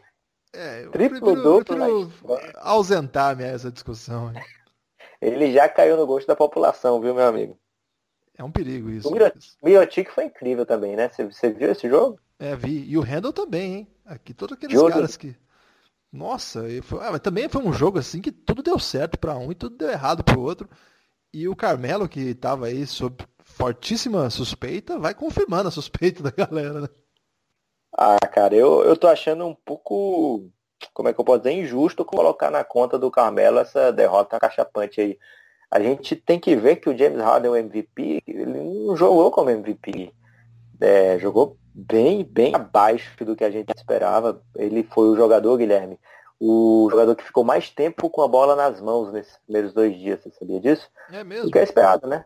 É, 0.53 0.85
eu 0.85 0.91
Triplo 0.91 1.19
prefiro, 1.19 1.41
duplo 1.41 1.75
prefiro 1.75 2.11
na 2.27 2.61
ausentar-me 2.61 3.43
a 3.43 3.47
essa 3.47 3.71
discussão. 3.71 4.31
Ele 5.19 5.51
já 5.51 5.67
caiu 5.67 5.97
no 5.97 6.05
gosto 6.07 6.27
da 6.27 6.35
população, 6.35 7.01
viu, 7.01 7.13
meu 7.13 7.25
amigo? 7.25 7.59
É 8.37 8.43
um 8.43 8.51
perigo 8.51 8.89
isso. 8.89 9.09
O 9.09 9.11
Miro- 9.11 9.25
Lucas. 9.25 9.57
Miotic 9.61 10.09
foi 10.11 10.25
incrível 10.25 10.65
também, 10.65 10.95
né? 10.95 11.09
Você, 11.09 11.25
você 11.25 11.49
viu 11.49 11.71
esse 11.71 11.89
jogo? 11.89 12.17
É, 12.39 12.55
vi. 12.55 12.85
E 12.89 12.97
o 12.97 13.01
Handel 13.01 13.33
também, 13.33 13.73
hein? 13.75 13.87
Aqui 14.05 14.33
todos 14.33 14.55
aqueles 14.55 14.81
caras 14.81 15.17
que. 15.17 15.35
Nossa, 16.11 16.63
foi... 16.81 17.05
ah, 17.05 17.11
mas 17.11 17.19
também 17.19 17.47
foi 17.47 17.63
um 17.63 17.71
jogo 17.71 17.99
assim 17.99 18.21
que 18.21 18.31
tudo 18.31 18.63
deu 18.63 18.79
certo 18.79 19.17
pra 19.19 19.37
um 19.37 19.51
e 19.51 19.55
tudo 19.55 19.77
deu 19.77 19.89
errado 19.89 20.23
pro 20.23 20.41
outro. 20.41 20.67
E 21.31 21.47
o 21.47 21.55
Carmelo, 21.55 22.09
que 22.09 22.33
tava 22.33 22.65
aí 22.65 22.85
sob 22.87 23.23
fortíssima 23.43 24.29
suspeita, 24.29 24.97
vai 24.97 25.13
confirmando 25.13 25.67
a 25.67 25.71
suspeita 25.71 26.23
da 26.23 26.31
galera, 26.31 26.81
né? 26.81 26.87
Ah, 27.95 28.19
cara, 28.19 28.55
eu, 28.55 28.83
eu 28.83 28.95
tô 28.95 29.07
achando 29.07 29.45
um 29.45 29.53
pouco, 29.53 30.49
como 30.93 31.09
é 31.09 31.13
que 31.13 31.19
eu 31.19 31.25
posso 31.25 31.39
dizer, 31.39 31.53
injusto 31.53 32.05
colocar 32.05 32.49
na 32.49 32.63
conta 32.63 32.97
do 32.97 33.11
Carmelo 33.11 33.59
essa 33.59 33.91
derrota 33.91 34.39
cachapante 34.39 35.01
aí. 35.01 35.17
A 35.71 35.79
gente 35.79 36.15
tem 36.15 36.39
que 36.39 36.55
ver 36.55 36.77
que 36.77 36.89
o 36.89 36.97
James 36.97 37.21
Harden, 37.21 37.51
o 37.51 37.55
MVP, 37.55 38.23
ele 38.25 38.45
não 38.45 38.95
jogou 38.95 39.29
como 39.29 39.51
MVP. 39.51 40.11
É, 40.81 41.19
jogou 41.19 41.57
bem, 41.73 42.23
bem 42.23 42.55
abaixo 42.55 43.23
do 43.23 43.35
que 43.35 43.43
a 43.43 43.51
gente 43.51 43.71
esperava. 43.75 44.41
Ele 44.55 44.83
foi 44.83 45.09
o 45.09 45.15
jogador, 45.15 45.57
Guilherme, 45.57 45.99
o 46.39 46.87
jogador 46.89 47.15
que 47.15 47.23
ficou 47.23 47.43
mais 47.43 47.69
tempo 47.69 48.09
com 48.09 48.21
a 48.21 48.27
bola 48.27 48.55
nas 48.55 48.79
mãos 48.79 49.11
nesses 49.11 49.37
primeiros 49.45 49.73
dois 49.73 49.97
dias. 49.97 50.21
Você 50.21 50.31
sabia 50.31 50.59
disso? 50.59 50.89
É 51.11 51.21
O 51.21 51.25
mesmo. 51.25 51.51
que 51.51 51.59
é 51.59 51.63
esperado, 51.63 52.07
né? 52.07 52.23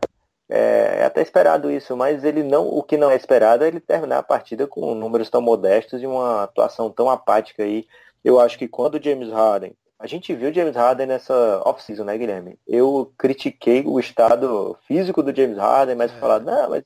É, 0.48 0.98
é 1.00 1.04
até 1.04 1.22
esperado 1.22 1.70
isso, 1.70 1.96
mas 1.96 2.22
ele 2.22 2.42
não, 2.42 2.68
o 2.68 2.82
que 2.82 2.96
não 2.98 3.10
é 3.10 3.16
esperado 3.16 3.64
é 3.64 3.68
ele 3.68 3.80
terminar 3.80 4.18
a 4.18 4.22
partida 4.22 4.66
com 4.66 4.94
números 4.94 5.30
tão 5.30 5.40
modestos 5.40 6.02
e 6.02 6.06
uma 6.06 6.42
atuação 6.44 6.90
tão 6.90 7.08
apática 7.08 7.62
aí. 7.62 7.86
Eu 8.22 8.38
acho 8.38 8.58
que 8.58 8.68
quando 8.68 8.96
o 8.96 9.02
James 9.02 9.30
Harden, 9.30 9.74
a 9.98 10.06
gente 10.06 10.34
viu 10.34 10.50
o 10.50 10.52
James 10.52 10.76
Harden 10.76 11.06
nessa 11.06 11.62
off-season, 11.64 12.04
né, 12.04 12.18
Guilherme? 12.18 12.58
Eu 12.66 13.10
critiquei 13.16 13.82
o 13.86 13.98
estado 13.98 14.76
físico 14.86 15.22
do 15.22 15.34
James 15.34 15.56
Harden, 15.56 15.94
mas 15.94 16.12
É. 16.12 16.16
falar, 16.16 16.40
não, 16.40 16.70
mas 16.70 16.82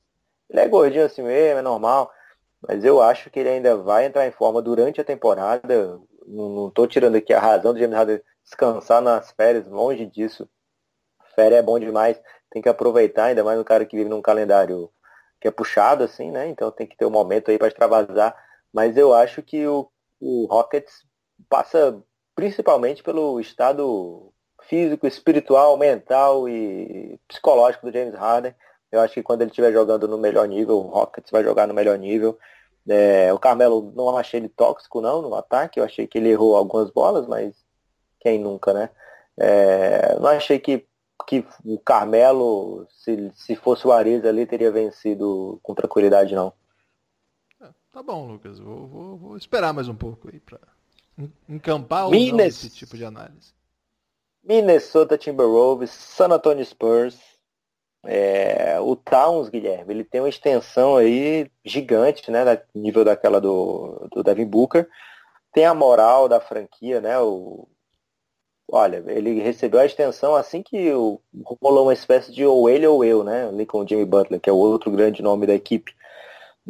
ele 0.48 0.60
é 0.60 0.68
gordinho 0.68 1.04
assim 1.04 1.22
mesmo, 1.22 1.58
é 1.58 1.62
normal. 1.62 2.10
Mas 2.60 2.84
eu 2.84 3.00
acho 3.00 3.30
que 3.30 3.38
ele 3.38 3.48
ainda 3.48 3.76
vai 3.76 4.06
entrar 4.06 4.26
em 4.26 4.32
forma 4.32 4.60
durante 4.60 5.00
a 5.00 5.04
temporada. 5.04 6.00
Não, 6.26 6.70
tô 6.70 6.86
tirando 6.86 7.16
aqui 7.16 7.32
a 7.32 7.40
razão 7.40 7.72
do 7.72 7.78
James 7.78 7.96
Harden 7.96 8.20
descansar 8.42 9.00
nas 9.00 9.30
férias, 9.32 9.66
longe 9.66 10.06
disso. 10.06 10.48
Férias 11.34 11.60
é 11.60 11.62
bom 11.62 11.78
demais, 11.78 12.20
tem 12.50 12.60
que 12.60 12.68
aproveitar, 12.68 13.26
ainda 13.26 13.44
mais 13.44 13.60
um 13.60 13.64
cara 13.64 13.86
que 13.86 13.96
vive 13.96 14.08
num 14.08 14.22
calendário 14.22 14.90
que 15.40 15.46
é 15.46 15.50
puxado, 15.50 16.02
assim, 16.02 16.30
né? 16.30 16.48
Então 16.48 16.70
tem 16.70 16.86
que 16.86 16.96
ter 16.96 17.06
um 17.06 17.10
momento 17.10 17.50
aí 17.50 17.58
para 17.58 17.68
extravasar. 17.68 18.34
Mas 18.72 18.96
eu 18.96 19.14
acho 19.14 19.42
que 19.42 19.66
o, 19.66 19.88
o 20.20 20.46
Rockets 20.46 21.06
passa 21.48 22.02
principalmente 22.34 23.02
pelo 23.02 23.40
estado 23.40 24.32
físico, 24.62 25.06
espiritual, 25.06 25.76
mental 25.76 26.48
e 26.48 27.18
psicológico 27.28 27.86
do 27.86 27.92
James 27.92 28.14
Harden. 28.14 28.54
Eu 28.90 29.00
acho 29.00 29.14
que 29.14 29.22
quando 29.22 29.42
ele 29.42 29.50
estiver 29.50 29.72
jogando 29.72 30.08
no 30.08 30.16
melhor 30.18 30.46
nível, 30.48 30.78
o 30.78 30.88
Rockets 30.88 31.30
vai 31.30 31.42
jogar 31.44 31.66
no 31.66 31.74
melhor 31.74 31.98
nível. 31.98 32.38
É, 32.88 33.32
o 33.34 33.38
Carmelo 33.38 33.92
não 33.94 34.16
achei 34.16 34.40
ele 34.40 34.48
tóxico 34.48 35.00
não 35.00 35.20
no 35.20 35.34
ataque, 35.34 35.78
eu 35.78 35.84
achei 35.84 36.06
que 36.06 36.16
ele 36.16 36.30
errou 36.30 36.56
algumas 36.56 36.90
bolas, 36.90 37.26
mas 37.26 37.54
quem 38.20 38.38
nunca, 38.38 38.72
né? 38.72 38.88
É, 39.36 40.18
não 40.18 40.28
achei 40.28 40.58
que, 40.58 40.86
que 41.26 41.44
o 41.66 41.78
Carmelo, 41.78 42.86
se, 42.90 43.30
se 43.34 43.54
fosse 43.54 43.86
o 43.86 43.92
Ariz 43.92 44.24
ali, 44.24 44.46
teria 44.46 44.70
vencido 44.72 45.60
com 45.62 45.74
tranquilidade, 45.74 46.34
não. 46.34 46.52
Tá 47.92 48.02
bom, 48.02 48.26
Lucas. 48.26 48.58
Vou, 48.58 48.86
vou- 48.86 49.16
vou 49.16 49.36
esperar 49.36 49.72
mais 49.74 49.88
um 49.88 49.94
pouco 49.94 50.28
aí 50.32 50.38
pra 50.40 50.58
en- 51.18 51.32
encampar 51.48 52.08
Minas. 52.08 52.64
esse 52.64 52.70
tipo 52.70 52.96
de 52.96 53.04
análise. 53.04 53.52
Minnesota 54.42 55.18
Timberwolves, 55.18 55.90
San 55.90 56.28
Antonio 56.32 56.64
Spurs. 56.64 57.18
É, 58.04 58.78
o 58.80 58.94
Towns, 58.96 59.48
Guilherme, 59.48 59.92
ele 59.92 60.04
tem 60.04 60.20
uma 60.20 60.28
extensão 60.28 60.96
aí 60.96 61.50
gigante, 61.64 62.30
né? 62.30 62.40
Nível 62.74 63.04
daquela 63.04 63.40
do, 63.40 64.08
do 64.12 64.22
Devin 64.22 64.46
Booker. 64.46 64.88
Tem 65.52 65.66
a 65.66 65.74
moral 65.74 66.28
da 66.28 66.40
franquia, 66.40 67.00
né? 67.00 67.18
O, 67.20 67.68
olha, 68.70 69.02
ele 69.08 69.40
recebeu 69.40 69.80
a 69.80 69.86
extensão 69.86 70.34
assim 70.36 70.62
que 70.62 70.92
o, 70.92 71.20
rolou 71.60 71.84
uma 71.84 71.92
espécie 71.92 72.32
de 72.32 72.44
ou 72.44 72.68
ele 72.68 72.86
ou 72.86 73.04
eu, 73.04 73.24
né? 73.24 73.48
Ali 73.48 73.66
com 73.66 73.80
o 73.80 73.88
Jimmy 73.88 74.04
Butler, 74.04 74.40
que 74.40 74.50
é 74.50 74.52
o 74.52 74.56
outro 74.56 74.90
grande 74.90 75.22
nome 75.22 75.46
da 75.46 75.54
equipe. 75.54 75.92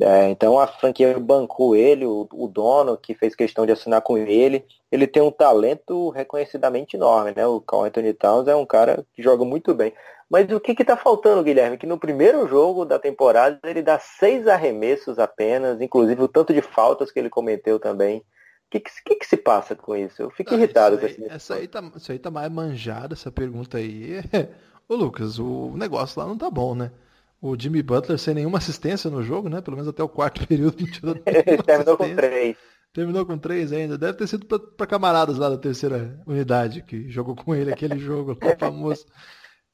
É, 0.01 0.31
então 0.31 0.59
a 0.59 0.67
franquia 0.67 1.19
bancou 1.19 1.75
ele, 1.75 2.07
o, 2.07 2.29
o 2.33 2.47
dono 2.47 2.97
que 2.97 3.15
fez 3.15 3.35
questão 3.35 3.67
de 3.67 3.73
assinar 3.73 4.01
com 4.01 4.17
ele. 4.17 4.65
Ele 4.93 5.07
tem 5.07 5.23
um 5.23 5.31
talento 5.31 6.11
reconhecidamente 6.11 6.97
enorme, 6.97 7.33
né? 7.37 7.47
O 7.47 7.61
Carl 7.61 7.85
Anthony 7.85 8.15
Towns 8.15 8.47
é 8.49 8.55
um 8.55 8.65
cara 8.65 9.05
que 9.13 9.23
joga 9.23 9.45
muito 9.45 9.75
bem. 9.75 9.93
Mas 10.31 10.51
o 10.53 10.61
que 10.61 10.75
que 10.75 10.85
tá 10.85 10.97
faltando, 10.97 11.43
Guilherme? 11.43 11.79
Que 11.79 11.87
no 11.87 11.99
primeiro 11.99 12.47
jogo 12.47 12.85
da 12.85 12.99
temporada 12.99 13.59
ele 13.65 13.83
dá 13.83 13.99
seis 13.99 14.47
arremessos 14.47 15.19
apenas, 15.19 15.81
inclusive 15.81 16.23
o 16.23 16.29
tanto 16.29 16.53
de 16.53 16.61
faltas 16.61 17.11
que 17.11 17.19
ele 17.19 17.31
cometeu 17.31 17.79
também. 17.81 18.19
O 18.19 18.25
que 18.71 18.81
que, 18.81 19.15
que 19.17 19.27
se 19.27 19.37
passa 19.39 19.75
com 19.75 19.97
isso? 19.97 20.21
Eu 20.21 20.31
fico 20.31 20.55
Ah, 20.55 20.59
irritado 20.59 20.97
isso 20.97 21.01
com 21.01 21.07
aí, 21.07 21.13
esse 21.13 21.25
essa 21.35 21.55
aí 21.55 21.67
tá, 21.69 21.83
Isso 21.97 22.13
aí 22.13 22.19
tá 22.19 22.31
mais 22.31 22.51
manjada, 22.53 23.15
essa 23.15 23.31
pergunta 23.33 23.79
aí. 23.79 24.17
Ô 24.89 24.95
Lucas, 24.95 25.39
o 25.39 25.75
negócio 25.77 26.21
lá 26.21 26.27
não 26.27 26.37
tá 26.37 26.51
bom, 26.51 26.75
né? 26.75 26.93
O 27.41 27.57
Jimmy 27.59 27.83
Butler 27.83 28.19
sem 28.19 28.35
nenhuma 28.35 28.59
assistência 28.59 29.09
no 29.11 29.23
jogo, 29.23 29.49
né? 29.49 29.61
Pelo 29.63 29.77
menos 29.77 29.89
até 29.89 30.03
o 30.03 30.09
quarto 30.09 30.45
período 30.49 30.77
Ele 31.25 31.63
terminou 31.63 31.97
com 31.97 32.15
três. 32.15 32.57
Terminou 32.93 33.25
com 33.27 33.39
três 33.39 33.73
ainda. 33.73 33.97
Deve 33.97 34.19
ter 34.19 34.27
sido 34.27 34.47
pra 34.47 34.87
camaradas 34.87 35.39
lá 35.39 35.49
da 35.49 35.59
terceira 35.59 36.21
unidade 36.27 36.83
que 36.83 37.09
jogou 37.09 37.35
com 37.37 37.55
ele 37.55 37.73
aquele 37.73 37.99
jogo 37.99 38.37
lá 38.43 38.57
famoso. 38.59 39.07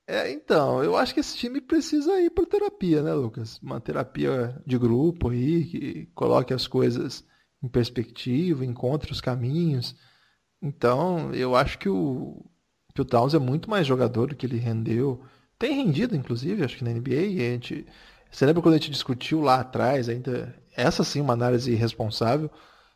É, 0.06 0.30
então, 0.30 0.84
eu 0.84 0.96
acho 0.96 1.14
que 1.14 1.20
esse 1.20 1.36
time 1.36 1.60
precisa 1.60 2.20
ir 2.20 2.30
para 2.30 2.44
terapia, 2.44 3.02
né, 3.02 3.14
Lucas? 3.14 3.58
Uma 3.62 3.80
terapia 3.80 4.60
de 4.66 4.78
grupo 4.78 5.30
aí, 5.30 5.64
que 5.64 6.06
coloque 6.14 6.52
as 6.52 6.66
coisas 6.66 7.24
em 7.62 7.68
perspectiva, 7.68 8.64
encontre 8.64 9.10
os 9.12 9.20
caminhos. 9.20 9.96
Então, 10.60 11.32
eu 11.34 11.56
acho 11.56 11.78
que 11.78 11.88
o, 11.88 12.44
que 12.94 13.00
o 13.00 13.04
Towns 13.04 13.34
é 13.34 13.38
muito 13.38 13.70
mais 13.70 13.86
jogador 13.86 14.28
do 14.28 14.36
que 14.36 14.46
ele 14.46 14.58
rendeu. 14.58 15.22
Tem 15.58 15.74
rendido, 15.74 16.14
inclusive, 16.16 16.64
acho 16.64 16.76
que 16.76 16.84
na 16.84 16.90
NBA. 16.92 17.14
A 17.14 17.52
gente, 17.52 17.86
você 18.30 18.44
lembra 18.46 18.62
quando 18.62 18.74
a 18.74 18.78
gente 18.78 18.90
discutiu 18.90 19.40
lá 19.40 19.60
atrás, 19.60 20.08
ainda 20.08 20.54
essa 20.76 21.02
sim 21.04 21.20
uma 21.20 21.32
análise 21.32 21.72
irresponsável, 21.72 22.50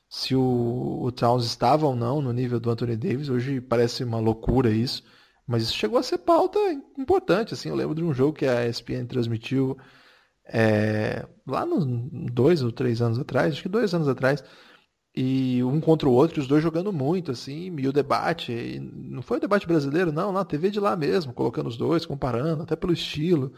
se 0.08 0.34
o, 0.34 1.00
o 1.02 1.12
Towns 1.12 1.44
estava 1.46 1.86
ou 1.86 1.96
não 1.96 2.20
no 2.20 2.32
nível 2.32 2.60
do 2.60 2.70
Anthony 2.70 2.96
Davis. 2.96 3.28
Hoje 3.30 3.60
parece 3.60 4.04
uma 4.04 4.18
loucura 4.20 4.70
isso. 4.70 5.02
Mas 5.48 5.62
isso 5.62 5.74
chegou 5.74 5.98
a 5.98 6.02
ser 6.02 6.18
pauta 6.18 6.58
importante, 6.98 7.54
assim. 7.54 7.70
Eu 7.70 7.74
lembro 7.74 7.94
de 7.94 8.04
um 8.04 8.12
jogo 8.12 8.34
que 8.34 8.46
a 8.46 8.68
ESPN 8.68 9.06
transmitiu 9.06 9.78
é, 10.44 11.26
lá 11.46 11.64
nos 11.64 11.86
dois 12.32 12.62
ou 12.62 12.70
três 12.70 13.00
anos 13.00 13.18
atrás, 13.18 13.54
acho 13.54 13.62
que 13.62 13.68
dois 13.68 13.94
anos 13.94 14.08
atrás, 14.08 14.44
e 15.16 15.62
um 15.64 15.80
contra 15.80 16.08
o 16.08 16.12
outro, 16.12 16.40
os 16.40 16.46
dois 16.46 16.62
jogando 16.62 16.92
muito, 16.92 17.32
assim, 17.32 17.74
e 17.78 17.88
o 17.88 17.92
debate, 17.92 18.52
e 18.52 18.78
não 18.78 19.22
foi 19.22 19.38
o 19.38 19.40
debate 19.40 19.66
brasileiro, 19.66 20.12
não, 20.12 20.32
na 20.32 20.44
TV 20.44 20.70
de 20.70 20.80
lá 20.80 20.94
mesmo, 20.96 21.32
colocando 21.32 21.68
os 21.68 21.78
dois, 21.78 22.06
comparando, 22.06 22.62
até 22.62 22.76
pelo 22.76 22.92
estilo. 22.92 23.52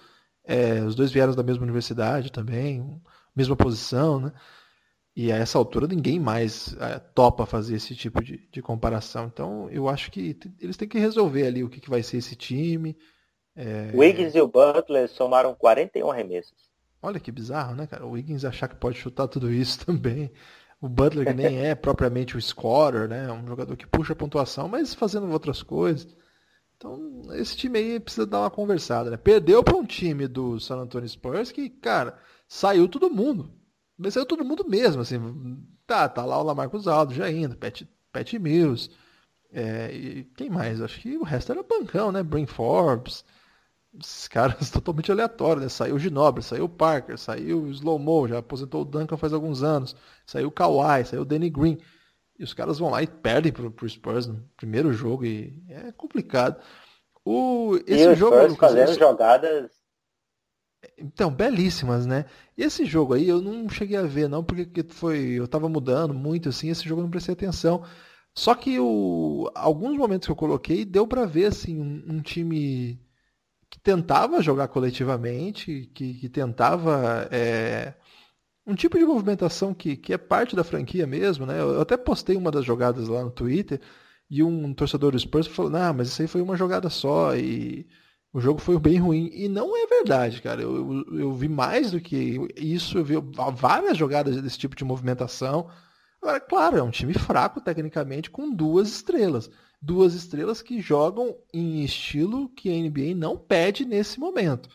É, 0.44 0.82
os 0.84 0.94
dois 0.94 1.10
vieram 1.12 1.34
da 1.34 1.42
mesma 1.42 1.64
universidade 1.64 2.32
também, 2.32 2.84
mesma 3.36 3.56
posição, 3.56 4.20
né? 4.20 4.32
E 5.14 5.32
a 5.32 5.36
essa 5.36 5.58
altura 5.58 5.86
ninguém 5.86 6.20
mais 6.20 6.74
é, 6.78 6.98
topa 6.98 7.44
fazer 7.44 7.74
esse 7.74 7.94
tipo 7.96 8.22
de, 8.22 8.48
de, 8.50 8.62
comparação. 8.62 9.26
Então 9.26 9.68
eu 9.70 9.88
acho 9.88 10.10
que 10.10 10.38
eles 10.60 10.76
têm 10.76 10.88
que 10.88 10.98
resolver 10.98 11.46
ali 11.46 11.64
o 11.64 11.68
que, 11.68 11.80
que 11.80 11.90
vai 11.90 12.02
ser 12.02 12.18
esse 12.18 12.36
time. 12.36 12.96
É... 13.56 13.90
O 13.92 13.98
Wiggins 13.98 14.34
e 14.34 14.40
o 14.40 14.46
Butler 14.46 15.08
somaram 15.08 15.54
41 15.54 16.10
arremessos. 16.10 16.70
Olha 17.02 17.18
que 17.18 17.32
bizarro, 17.32 17.74
né, 17.74 17.86
cara? 17.86 18.06
O 18.06 18.12
Wiggins 18.12 18.44
achar 18.44 18.68
que 18.68 18.76
pode 18.76 18.98
chutar 18.98 19.26
tudo 19.26 19.52
isso 19.52 19.78
também. 19.84 20.30
O 20.80 20.88
Butler 20.88 21.26
que 21.26 21.34
nem 21.34 21.58
é 21.66 21.74
propriamente 21.76 22.36
o 22.36 22.40
scorer, 22.40 23.08
né? 23.08 23.26
É 23.26 23.32
um 23.32 23.46
jogador 23.46 23.76
que 23.76 23.86
puxa 23.86 24.12
a 24.12 24.16
pontuação, 24.16 24.68
mas 24.68 24.94
fazendo 24.94 25.30
outras 25.30 25.62
coisas. 25.62 26.16
Então, 26.76 27.22
esse 27.32 27.56
time 27.56 27.78
aí 27.78 28.00
precisa 28.00 28.26
dar 28.26 28.40
uma 28.40 28.50
conversada, 28.50 29.10
né? 29.10 29.16
Perdeu 29.18 29.62
para 29.62 29.76
um 29.76 29.84
time 29.84 30.26
do 30.26 30.58
San 30.58 30.76
Antonio 30.76 31.06
Spurs 31.06 31.52
que, 31.52 31.68
cara, 31.68 32.18
saiu 32.48 32.88
todo 32.88 33.10
mundo. 33.10 33.52
Mas 34.00 34.14
saiu 34.14 34.24
todo 34.24 34.44
mundo 34.44 34.64
mesmo, 34.66 35.02
assim. 35.02 35.18
Tá, 35.86 36.08
tá 36.08 36.24
lá 36.24 36.38
o 36.38 36.42
Lamarcus 36.42 36.88
Aldo 36.88 37.12
já 37.12 37.30
indo, 37.30 37.56
Pat, 37.56 37.82
Pat 38.10 38.32
Mills. 38.34 38.90
É, 39.52 39.92
e 39.92 40.24
quem 40.36 40.48
mais? 40.48 40.80
Acho 40.80 41.00
que 41.00 41.18
o 41.18 41.22
resto 41.22 41.52
era 41.52 41.62
bancão, 41.62 42.10
né? 42.10 42.22
Brain 42.22 42.46
Forbes. 42.46 43.24
esses 43.98 44.26
caras 44.28 44.70
totalmente 44.70 45.12
aleatórios, 45.12 45.62
né? 45.62 45.68
Saiu 45.68 45.96
o 45.96 45.98
Ginobre, 45.98 46.42
saiu 46.42 46.64
o 46.64 46.68
Parker, 46.68 47.18
saiu 47.18 47.64
o 47.64 47.70
Slow-Mo, 47.70 48.28
já 48.28 48.38
aposentou 48.38 48.82
o 48.82 48.84
Duncan 48.86 49.18
faz 49.18 49.34
alguns 49.34 49.62
anos, 49.62 49.94
saiu 50.24 50.48
o 50.48 50.52
Kawhi, 50.52 51.04
saiu 51.04 51.22
o 51.22 51.26
Danny 51.26 51.50
Green. 51.50 51.78
E 52.38 52.44
os 52.44 52.54
caras 52.54 52.78
vão 52.78 52.88
lá 52.88 53.02
e 53.02 53.06
perdem 53.06 53.52
pro, 53.52 53.70
pro 53.70 53.88
Spurs 53.88 54.26
no 54.26 54.42
primeiro 54.56 54.94
jogo 54.94 55.26
e 55.26 55.62
é 55.68 55.92
complicado. 55.92 56.58
O, 57.22 57.76
esse 57.86 58.08
e 58.08 58.14
jogo, 58.14 58.34
Spurs 58.34 58.56
fazendo 58.56 58.98
jogadas 58.98 59.79
então, 60.98 61.30
belíssimas, 61.30 62.06
né? 62.06 62.24
Esse 62.56 62.84
jogo 62.84 63.14
aí 63.14 63.28
eu 63.28 63.40
não 63.40 63.68
cheguei 63.68 63.96
a 63.96 64.02
ver, 64.02 64.28
não, 64.28 64.42
porque 64.44 64.82
foi. 64.88 65.32
Eu 65.32 65.48
tava 65.48 65.68
mudando 65.68 66.14
muito, 66.14 66.48
assim, 66.48 66.70
esse 66.70 66.88
jogo 66.88 67.00
eu 67.00 67.04
não 67.04 67.10
prestei 67.10 67.32
atenção. 67.34 67.84
Só 68.34 68.54
que 68.54 68.78
o, 68.78 69.50
alguns 69.54 69.96
momentos 69.96 70.26
que 70.26 70.32
eu 70.32 70.36
coloquei 70.36 70.84
deu 70.84 71.06
para 71.06 71.26
ver 71.26 71.46
assim, 71.46 71.80
um, 71.80 72.16
um, 72.16 72.22
time 72.22 73.00
que 73.70 73.80
tentava 73.80 74.42
jogar 74.42 74.68
coletivamente, 74.68 75.90
que, 75.94 76.14
que 76.14 76.28
tentava. 76.28 77.28
É, 77.30 77.94
um 78.66 78.74
tipo 78.74 78.98
de 78.98 79.04
movimentação 79.04 79.74
que, 79.74 79.96
que 79.96 80.12
é 80.12 80.18
parte 80.18 80.54
da 80.56 80.64
franquia 80.64 81.06
mesmo, 81.06 81.46
né? 81.46 81.60
Eu 81.60 81.80
até 81.80 81.96
postei 81.96 82.36
uma 82.36 82.50
das 82.50 82.64
jogadas 82.64 83.08
lá 83.08 83.22
no 83.24 83.30
Twitter 83.30 83.80
e 84.30 84.42
um 84.42 84.72
torcedor 84.74 85.12
do 85.12 85.18
Spurs 85.18 85.46
falou, 85.48 85.70
não, 85.70 85.94
mas 85.94 86.08
isso 86.08 86.22
aí 86.22 86.28
foi 86.28 86.40
uma 86.42 86.56
jogada 86.56 86.88
só 86.90 87.34
e 87.36 87.86
o 88.32 88.40
jogo 88.40 88.60
foi 88.60 88.78
bem 88.78 88.98
ruim. 88.98 89.30
E 89.32 89.48
não 89.48 89.76
é 89.76 89.86
verdade, 89.86 90.40
cara. 90.40 90.62
Eu, 90.62 90.76
eu, 90.76 91.18
eu, 91.18 91.32
vi 91.32 91.48
mais 91.48 91.90
do 91.90 92.00
que 92.00 92.38
isso. 92.56 92.98
Eu 92.98 93.04
vi 93.04 93.14
várias 93.54 93.96
jogadas 93.96 94.40
desse 94.40 94.58
tipo 94.58 94.76
de 94.76 94.84
movimentação. 94.84 95.68
Agora, 96.22 96.40
claro, 96.40 96.76
é 96.76 96.82
um 96.82 96.90
time 96.90 97.14
fraco 97.14 97.60
tecnicamente 97.60 98.30
com 98.30 98.54
duas 98.54 98.88
estrelas. 98.88 99.50
Duas 99.82 100.14
estrelas 100.14 100.60
que 100.62 100.80
jogam 100.80 101.36
em 101.52 101.82
estilo 101.82 102.48
que 102.50 102.68
a 102.68 102.72
NBA 102.72 103.14
não 103.16 103.36
pede 103.36 103.84
nesse 103.84 104.20
momento. 104.20 104.68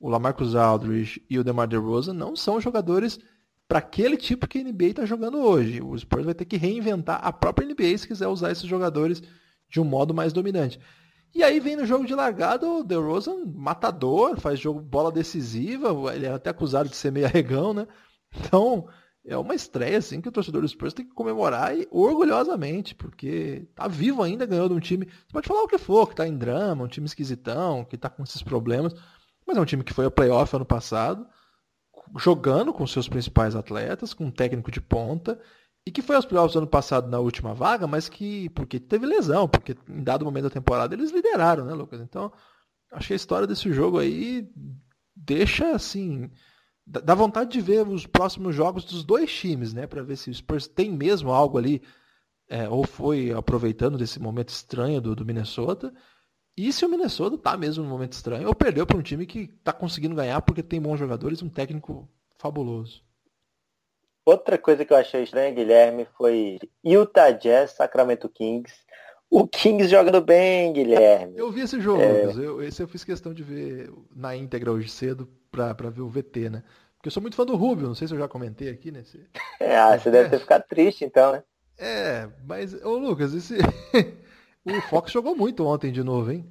O 0.00 0.08
Lamarcus 0.08 0.54
Aldridge 0.54 1.22
e 1.28 1.38
o 1.38 1.44
DeMar 1.44 1.68
DeRozan 1.68 2.14
não 2.14 2.34
são 2.34 2.60
jogadores 2.60 3.18
para 3.68 3.80
aquele 3.80 4.16
tipo 4.16 4.48
que 4.48 4.58
a 4.58 4.64
NBA 4.64 4.86
está 4.86 5.04
jogando 5.04 5.38
hoje. 5.38 5.82
O 5.82 5.96
Spurs 5.98 6.24
vai 6.24 6.34
ter 6.34 6.46
que 6.46 6.56
reinventar 6.56 7.20
a 7.22 7.32
própria 7.32 7.66
NBA 7.66 7.98
se 7.98 8.08
quiser 8.08 8.26
usar 8.26 8.50
esses 8.50 8.64
jogadores 8.64 9.22
de 9.68 9.80
um 9.80 9.84
modo 9.84 10.14
mais 10.14 10.32
dominante. 10.32 10.80
E 11.34 11.42
aí 11.42 11.60
vem 11.60 11.76
no 11.76 11.86
jogo 11.86 12.06
de 12.06 12.14
largada 12.14 12.66
o 12.66 12.82
DeRozan, 12.82 13.44
matador, 13.46 14.40
faz 14.40 14.58
jogo 14.58 14.80
bola 14.80 15.12
decisiva, 15.12 15.90
ele 16.14 16.26
é 16.26 16.32
até 16.32 16.50
acusado 16.50 16.88
de 16.88 16.96
ser 16.96 17.12
meio 17.12 17.26
arregão, 17.26 17.74
né? 17.74 17.86
Então, 18.34 18.88
é 19.24 19.36
uma 19.36 19.54
estreia 19.54 19.98
assim 19.98 20.20
que 20.20 20.28
o 20.28 20.32
torcedor 20.32 20.62
do 20.62 20.68
Spurs 20.68 20.94
tem 20.94 21.06
que 21.06 21.14
comemorar 21.14 21.76
e 21.76 21.86
orgulhosamente, 21.90 22.94
porque 22.94 23.68
tá 23.74 23.86
vivo 23.86 24.22
ainda, 24.22 24.46
ganhou 24.46 24.68
de 24.68 24.74
um 24.74 24.80
time, 24.80 25.06
você 25.06 25.32
pode 25.32 25.46
falar 25.46 25.62
o 25.62 25.68
que 25.68 25.78
for, 25.78 26.08
que 26.08 26.16
tá 26.16 26.26
em 26.26 26.36
drama, 26.36 26.84
um 26.84 26.88
time 26.88 27.06
esquisitão, 27.06 27.84
que 27.84 27.98
tá 27.98 28.08
com 28.08 28.22
esses 28.22 28.42
problemas, 28.42 28.94
mas 29.46 29.56
é 29.56 29.60
um 29.60 29.66
time 29.66 29.84
que 29.84 29.92
foi 29.92 30.06
ao 30.06 30.10
playoff 30.10 30.54
ano 30.56 30.64
passado, 30.64 31.26
jogando 32.16 32.72
com 32.72 32.86
seus 32.86 33.08
principais 33.08 33.54
atletas, 33.54 34.14
com 34.14 34.24
um 34.24 34.30
técnico 34.30 34.70
de 34.70 34.80
ponta, 34.80 35.38
e 35.88 35.90
que 35.90 36.02
foi 36.02 36.16
aos 36.16 36.26
playoffs 36.26 36.54
ano 36.54 36.66
passado 36.66 37.08
na 37.08 37.18
última 37.18 37.54
vaga, 37.54 37.86
mas 37.86 38.10
que 38.10 38.50
porque 38.50 38.78
teve 38.78 39.06
lesão, 39.06 39.48
porque 39.48 39.74
em 39.88 40.04
dado 40.04 40.22
momento 40.22 40.44
da 40.44 40.50
temporada 40.50 40.94
eles 40.94 41.10
lideraram, 41.10 41.64
né, 41.64 41.72
Lucas? 41.72 41.98
Então, 42.02 42.30
acho 42.92 43.06
que 43.06 43.14
a 43.14 43.16
história 43.16 43.46
desse 43.46 43.72
jogo 43.72 43.98
aí 43.98 44.46
deixa 45.16 45.70
assim, 45.70 46.30
dá 46.86 47.14
vontade 47.14 47.50
de 47.52 47.62
ver 47.62 47.88
os 47.88 48.06
próximos 48.06 48.54
jogos 48.54 48.84
dos 48.84 49.02
dois 49.02 49.32
times, 49.32 49.72
né, 49.72 49.86
para 49.86 50.02
ver 50.02 50.16
se 50.16 50.28
o 50.28 50.34
Spurs 50.34 50.68
tem 50.68 50.92
mesmo 50.92 51.30
algo 51.30 51.56
ali 51.56 51.80
é, 52.50 52.68
ou 52.68 52.86
foi 52.86 53.32
aproveitando 53.32 53.96
desse 53.96 54.20
momento 54.20 54.50
estranho 54.50 55.00
do, 55.00 55.16
do 55.16 55.24
Minnesota. 55.24 55.90
E 56.54 56.70
se 56.70 56.84
o 56.84 56.88
Minnesota 56.90 57.38
tá 57.38 57.56
mesmo 57.56 57.82
no 57.82 57.88
momento 57.88 58.12
estranho, 58.12 58.46
ou 58.46 58.54
perdeu 58.54 58.86
para 58.86 58.98
um 58.98 59.02
time 59.02 59.24
que 59.24 59.46
tá 59.64 59.72
conseguindo 59.72 60.14
ganhar 60.14 60.42
porque 60.42 60.62
tem 60.62 60.82
bons 60.82 60.98
jogadores 60.98 61.40
um 61.40 61.48
técnico 61.48 62.06
fabuloso. 62.36 63.07
Outra 64.28 64.58
coisa 64.58 64.84
que 64.84 64.92
eu 64.92 64.96
achei 64.98 65.22
estranha, 65.22 65.50
Guilherme, 65.50 66.06
foi 66.18 66.58
Utah 66.84 67.30
Jazz, 67.30 67.70
Sacramento 67.70 68.28
Kings. 68.28 68.74
O 69.30 69.48
Kings 69.48 69.88
jogando 69.88 70.20
bem, 70.20 70.70
Guilherme. 70.70 71.32
Eu 71.34 71.50
vi 71.50 71.62
esse 71.62 71.80
jogo, 71.80 72.02
é... 72.02 72.26
Lucas. 72.26 72.36
Eu, 72.36 72.62
esse 72.62 72.82
eu 72.82 72.86
fiz 72.86 73.02
questão 73.02 73.32
de 73.32 73.42
ver 73.42 73.90
na 74.14 74.36
íntegra 74.36 74.70
hoje 74.70 74.90
cedo 74.90 75.26
pra, 75.50 75.74
pra 75.74 75.88
ver 75.88 76.02
o 76.02 76.10
VT, 76.10 76.50
né? 76.50 76.62
Porque 76.96 77.08
eu 77.08 77.10
sou 77.10 77.22
muito 77.22 77.36
fã 77.36 77.46
do 77.46 77.56
Rubio, 77.56 77.86
não 77.86 77.94
sei 77.94 78.06
se 78.06 78.12
eu 78.12 78.18
já 78.18 78.28
comentei 78.28 78.68
aqui 78.68 78.90
nesse. 78.90 79.18
É, 79.58 79.78
ah, 79.78 79.98
você 79.98 80.10
deve 80.10 80.28
ter 80.28 80.40
ficado 80.40 80.62
triste 80.68 81.06
então, 81.06 81.32
né? 81.32 81.42
É, 81.78 82.28
mas, 82.44 82.74
ô 82.84 82.98
Lucas, 82.98 83.32
esse. 83.32 83.56
o 84.62 84.80
Fox 84.90 85.10
jogou 85.10 85.34
muito 85.34 85.66
ontem 85.66 85.90
de 85.90 86.02
novo, 86.02 86.30
hein? 86.30 86.46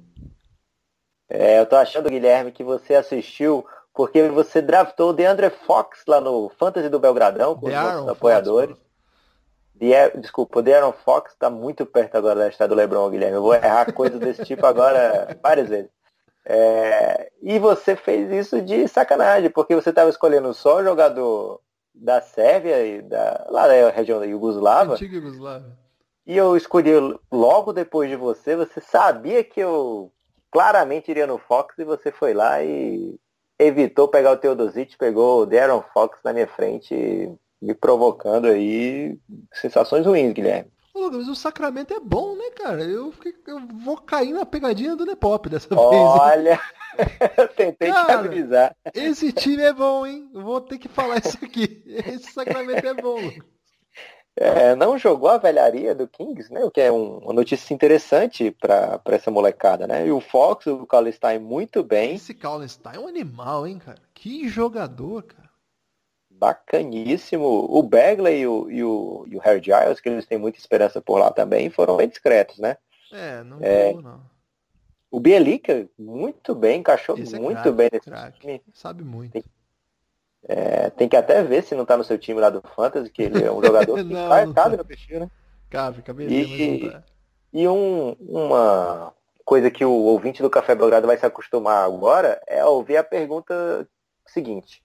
É, 1.30 1.60
eu 1.60 1.66
tô 1.66 1.76
achando, 1.76 2.10
Guilherme, 2.10 2.50
que 2.50 2.64
você 2.64 2.96
assistiu 2.96 3.64
porque 3.98 4.28
você 4.28 4.62
draftou 4.62 5.10
o 5.10 5.12
DeAndre 5.12 5.50
Fox 5.50 6.04
lá 6.06 6.20
no 6.20 6.48
Fantasy 6.50 6.88
do 6.88 7.00
Belgradão 7.00 7.56
com 7.56 7.66
The 7.66 7.76
os 7.76 7.82
nossos 7.82 8.08
apoiadores. 8.10 8.76
The, 9.76 10.10
desculpa, 10.18 10.60
o 10.60 10.62
De'Aaron 10.62 10.92
Fox 10.92 11.32
está 11.32 11.50
muito 11.50 11.84
perto 11.84 12.14
agora 12.14 12.38
da 12.38 12.48
história 12.48 12.68
do 12.68 12.76
LeBron, 12.76 13.10
Guilherme. 13.10 13.34
Eu 13.34 13.42
vou 13.42 13.56
errar 13.56 13.90
coisas 13.92 14.20
desse 14.20 14.44
tipo 14.44 14.64
agora 14.64 15.36
várias 15.42 15.68
vezes. 15.68 15.90
É, 16.44 17.28
e 17.42 17.58
você 17.58 17.96
fez 17.96 18.30
isso 18.30 18.62
de 18.62 18.86
sacanagem, 18.86 19.50
porque 19.50 19.74
você 19.74 19.90
estava 19.90 20.08
escolhendo 20.08 20.54
só 20.54 20.80
jogador 20.84 21.60
da 21.92 22.20
Sérvia 22.20 22.86
e 22.86 23.02
da, 23.02 23.48
lá 23.50 23.66
da 23.66 23.90
região 23.90 24.20
da 24.20 24.26
Yugoslava. 24.26 24.92
Antiga. 24.92 25.20
E 26.24 26.36
eu 26.36 26.56
escolhi 26.56 26.92
logo 27.32 27.72
depois 27.72 28.08
de 28.08 28.14
você. 28.14 28.54
Você 28.54 28.80
sabia 28.80 29.42
que 29.42 29.58
eu 29.58 30.12
claramente 30.52 31.10
iria 31.10 31.26
no 31.26 31.36
Fox 31.36 31.76
e 31.80 31.84
você 31.84 32.12
foi 32.12 32.32
lá 32.32 32.62
e 32.62 33.18
evitou 33.58 34.08
pegar 34.08 34.32
o 34.32 34.36
Teodosic, 34.36 34.96
pegou 34.96 35.42
o 35.42 35.46
Darren 35.46 35.82
Fox 35.92 36.18
na 36.24 36.32
minha 36.32 36.46
frente, 36.46 36.94
me 37.60 37.74
provocando 37.74 38.46
aí 38.46 39.18
sensações 39.52 40.06
ruins, 40.06 40.32
Guilherme. 40.32 40.70
Ô, 40.94 41.10
mas 41.10 41.28
o 41.28 41.34
Sacramento 41.34 41.94
é 41.94 42.00
bom, 42.00 42.34
né, 42.34 42.50
cara? 42.50 42.82
Eu, 42.82 43.12
eu 43.46 43.60
vou 43.84 43.96
cair 43.96 44.32
na 44.32 44.44
pegadinha 44.44 44.96
do 44.96 45.06
Nepop 45.06 45.48
dessa 45.48 45.68
Olha, 45.78 45.90
vez. 45.90 46.60
Olha, 46.98 47.32
eu 47.36 47.48
tentei 47.48 47.92
cara, 47.92 48.06
te 48.06 48.12
avisar. 48.12 48.76
Esse 48.92 49.32
time 49.32 49.62
é 49.62 49.72
bom, 49.72 50.04
hein? 50.04 50.28
vou 50.32 50.60
ter 50.60 50.78
que 50.78 50.88
falar 50.88 51.18
isso 51.18 51.38
aqui. 51.42 51.82
Esse 51.86 52.32
Sacramento 52.32 52.84
é 52.84 52.94
bom. 52.94 53.18
É, 54.40 54.76
não 54.76 54.96
jogou 54.96 55.28
a 55.28 55.36
velharia 55.36 55.94
do 55.94 56.06
Kings, 56.06 56.52
né? 56.52 56.64
O 56.64 56.70
que 56.70 56.80
é 56.80 56.92
um, 56.92 57.18
uma 57.18 57.32
notícia 57.32 57.74
interessante 57.74 58.52
para 58.52 59.00
essa 59.06 59.32
molecada, 59.32 59.86
né? 59.86 60.06
E 60.06 60.12
o 60.12 60.20
Fox, 60.20 60.66
o 60.66 60.86
Kallenstein 60.86 61.40
muito 61.40 61.82
bem. 61.82 62.14
Esse 62.14 62.32
Kallenstein 62.32 62.96
é 62.96 63.00
um 63.00 63.08
animal, 63.08 63.66
hein, 63.66 63.78
cara? 63.78 63.98
Que 64.14 64.48
jogador, 64.48 65.24
cara. 65.24 65.48
Bacaníssimo. 66.30 67.66
O 67.68 67.82
Bagley 67.82 68.42
e 68.42 68.46
o, 68.46 68.70
e 68.70 68.84
o, 68.84 69.24
e 69.26 69.36
o 69.36 69.40
Harry 69.40 69.60
Giles, 69.60 70.00
que 70.00 70.08
eles 70.08 70.24
têm 70.24 70.38
muita 70.38 70.58
esperança 70.58 71.00
por 71.00 71.18
lá 71.18 71.32
também, 71.32 71.68
foram 71.68 71.96
bem 71.96 72.08
discretos, 72.08 72.58
né? 72.58 72.76
É, 73.10 73.42
não 73.42 73.58
é, 73.60 73.92
não. 73.92 74.20
O 75.10 75.18
Bielica, 75.18 75.88
muito 75.98 76.54
bem, 76.54 76.80
encaixou 76.80 77.16
é 77.16 77.38
muito 77.40 77.62
crack, 77.62 77.72
bem 77.72 77.88
nesse 77.92 78.10
crack. 78.10 78.40
time. 78.40 78.62
Sabe 78.72 79.02
muito. 79.02 79.32
Tem, 79.32 79.42
é, 80.44 80.90
tem 80.90 81.08
que 81.08 81.16
até 81.16 81.42
ver 81.42 81.62
se 81.62 81.74
não 81.74 81.84
tá 81.84 81.96
no 81.96 82.04
seu 82.04 82.18
time 82.18 82.40
lá 82.40 82.50
do 82.50 82.62
Fantasy, 82.74 83.10
que 83.10 83.22
ele 83.22 83.42
é 83.42 83.50
um 83.50 83.62
jogador 83.62 83.96
que 83.98 84.04
não, 84.04 84.28
cabe, 84.28 84.54
cabe 84.54 84.76
no 84.76 84.84
peixinho, 84.84 85.20
né? 85.20 85.30
Cabe, 85.70 86.02
cabe 86.02 86.26
e, 86.26 86.90
tá. 86.90 87.02
e 87.52 87.68
um, 87.68 88.12
uma 88.20 89.12
coisa 89.44 89.70
que 89.70 89.84
o 89.84 89.90
ouvinte 89.90 90.42
do 90.42 90.50
Café 90.50 90.74
Belgrado 90.74 91.06
vai 91.06 91.18
se 91.18 91.26
acostumar 91.26 91.84
agora 91.84 92.40
é 92.46 92.64
ouvir 92.64 92.96
a 92.96 93.04
pergunta 93.04 93.86
seguinte. 94.26 94.82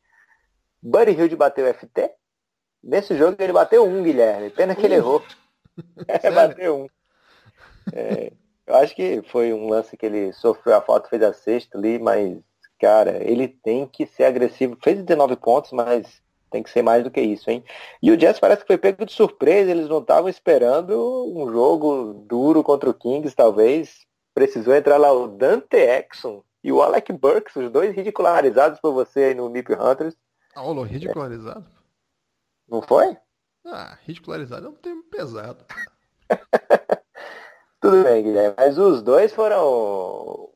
Buddy 0.82 1.12
Hilde 1.12 1.36
bateu 1.36 1.74
FT? 1.74 2.12
Nesse 2.84 3.18
jogo 3.18 3.38
ele 3.40 3.54
bateu 3.54 3.86
um, 3.86 4.04
Guilherme. 4.04 4.50
Pena 4.50 4.76
que 4.76 4.86
ele 4.86 4.96
errou. 4.96 5.24
é, 6.08 6.30
bateu 6.30 6.84
um. 6.84 6.88
É, 7.94 8.34
eu 8.68 8.76
acho 8.76 8.94
que 8.96 9.22
foi 9.24 9.54
um 9.54 9.70
lance 9.70 9.96
que 9.96 10.06
ele 10.06 10.34
sofreu 10.34 10.76
a 10.76 10.82
falta, 10.82 11.10
fez 11.10 11.22
a 11.22 11.34
sexta 11.34 11.78
ali, 11.78 12.00
mas 12.00 12.38
cara, 12.84 13.24
ele 13.24 13.48
tem 13.48 13.88
que 13.88 14.06
ser 14.06 14.26
agressivo. 14.26 14.78
Fez 14.84 15.02
19 15.02 15.38
pontos, 15.38 15.72
mas 15.72 16.22
tem 16.52 16.62
que 16.62 16.70
ser 16.70 16.82
mais 16.82 17.02
do 17.02 17.10
que 17.10 17.22
isso, 17.22 17.50
hein? 17.50 17.64
E 18.02 18.12
o 18.12 18.20
Jets 18.20 18.42
parece 18.42 18.62
que 18.62 18.68
foi 18.68 18.78
pego 18.78 19.06
de 19.06 19.14
surpresa, 19.14 19.72
eles 19.72 19.88
não 19.88 20.00
estavam 20.00 20.28
esperando 20.30 20.94
um 21.34 21.50
jogo 21.50 22.26
duro 22.28 22.62
contra 22.62 22.90
o 22.90 22.94
Kings, 22.94 23.34
talvez. 23.34 24.06
Precisou 24.34 24.76
entrar 24.76 24.98
lá 24.98 25.14
o 25.14 25.30
Dante 25.30 25.78
Exxon 25.78 26.44
e 26.62 26.74
o 26.74 26.82
Alec 26.82 27.14
Burks, 27.14 27.56
os 27.56 27.72
dois 27.72 27.96
ridicularizados 27.96 28.82
por 28.82 28.92
você 28.92 29.24
aí 29.26 29.34
no 29.34 29.48
Nip 29.48 29.72
Hunters. 29.74 30.18
Ah, 30.54 30.64
Olô, 30.64 30.84
ridicularizado? 30.84 31.66
Não 32.68 32.82
foi? 32.82 33.16
Ah, 33.66 33.98
ridicularizado 34.04 34.68
é 34.68 34.70
um 34.70 34.76
termo 34.76 35.04
pesado. 35.04 35.64
Tudo 37.80 38.04
bem, 38.04 38.24
Guilherme. 38.24 38.56
Mas 38.58 38.78
os 38.78 39.02
dois 39.02 39.34
foram 39.34 40.53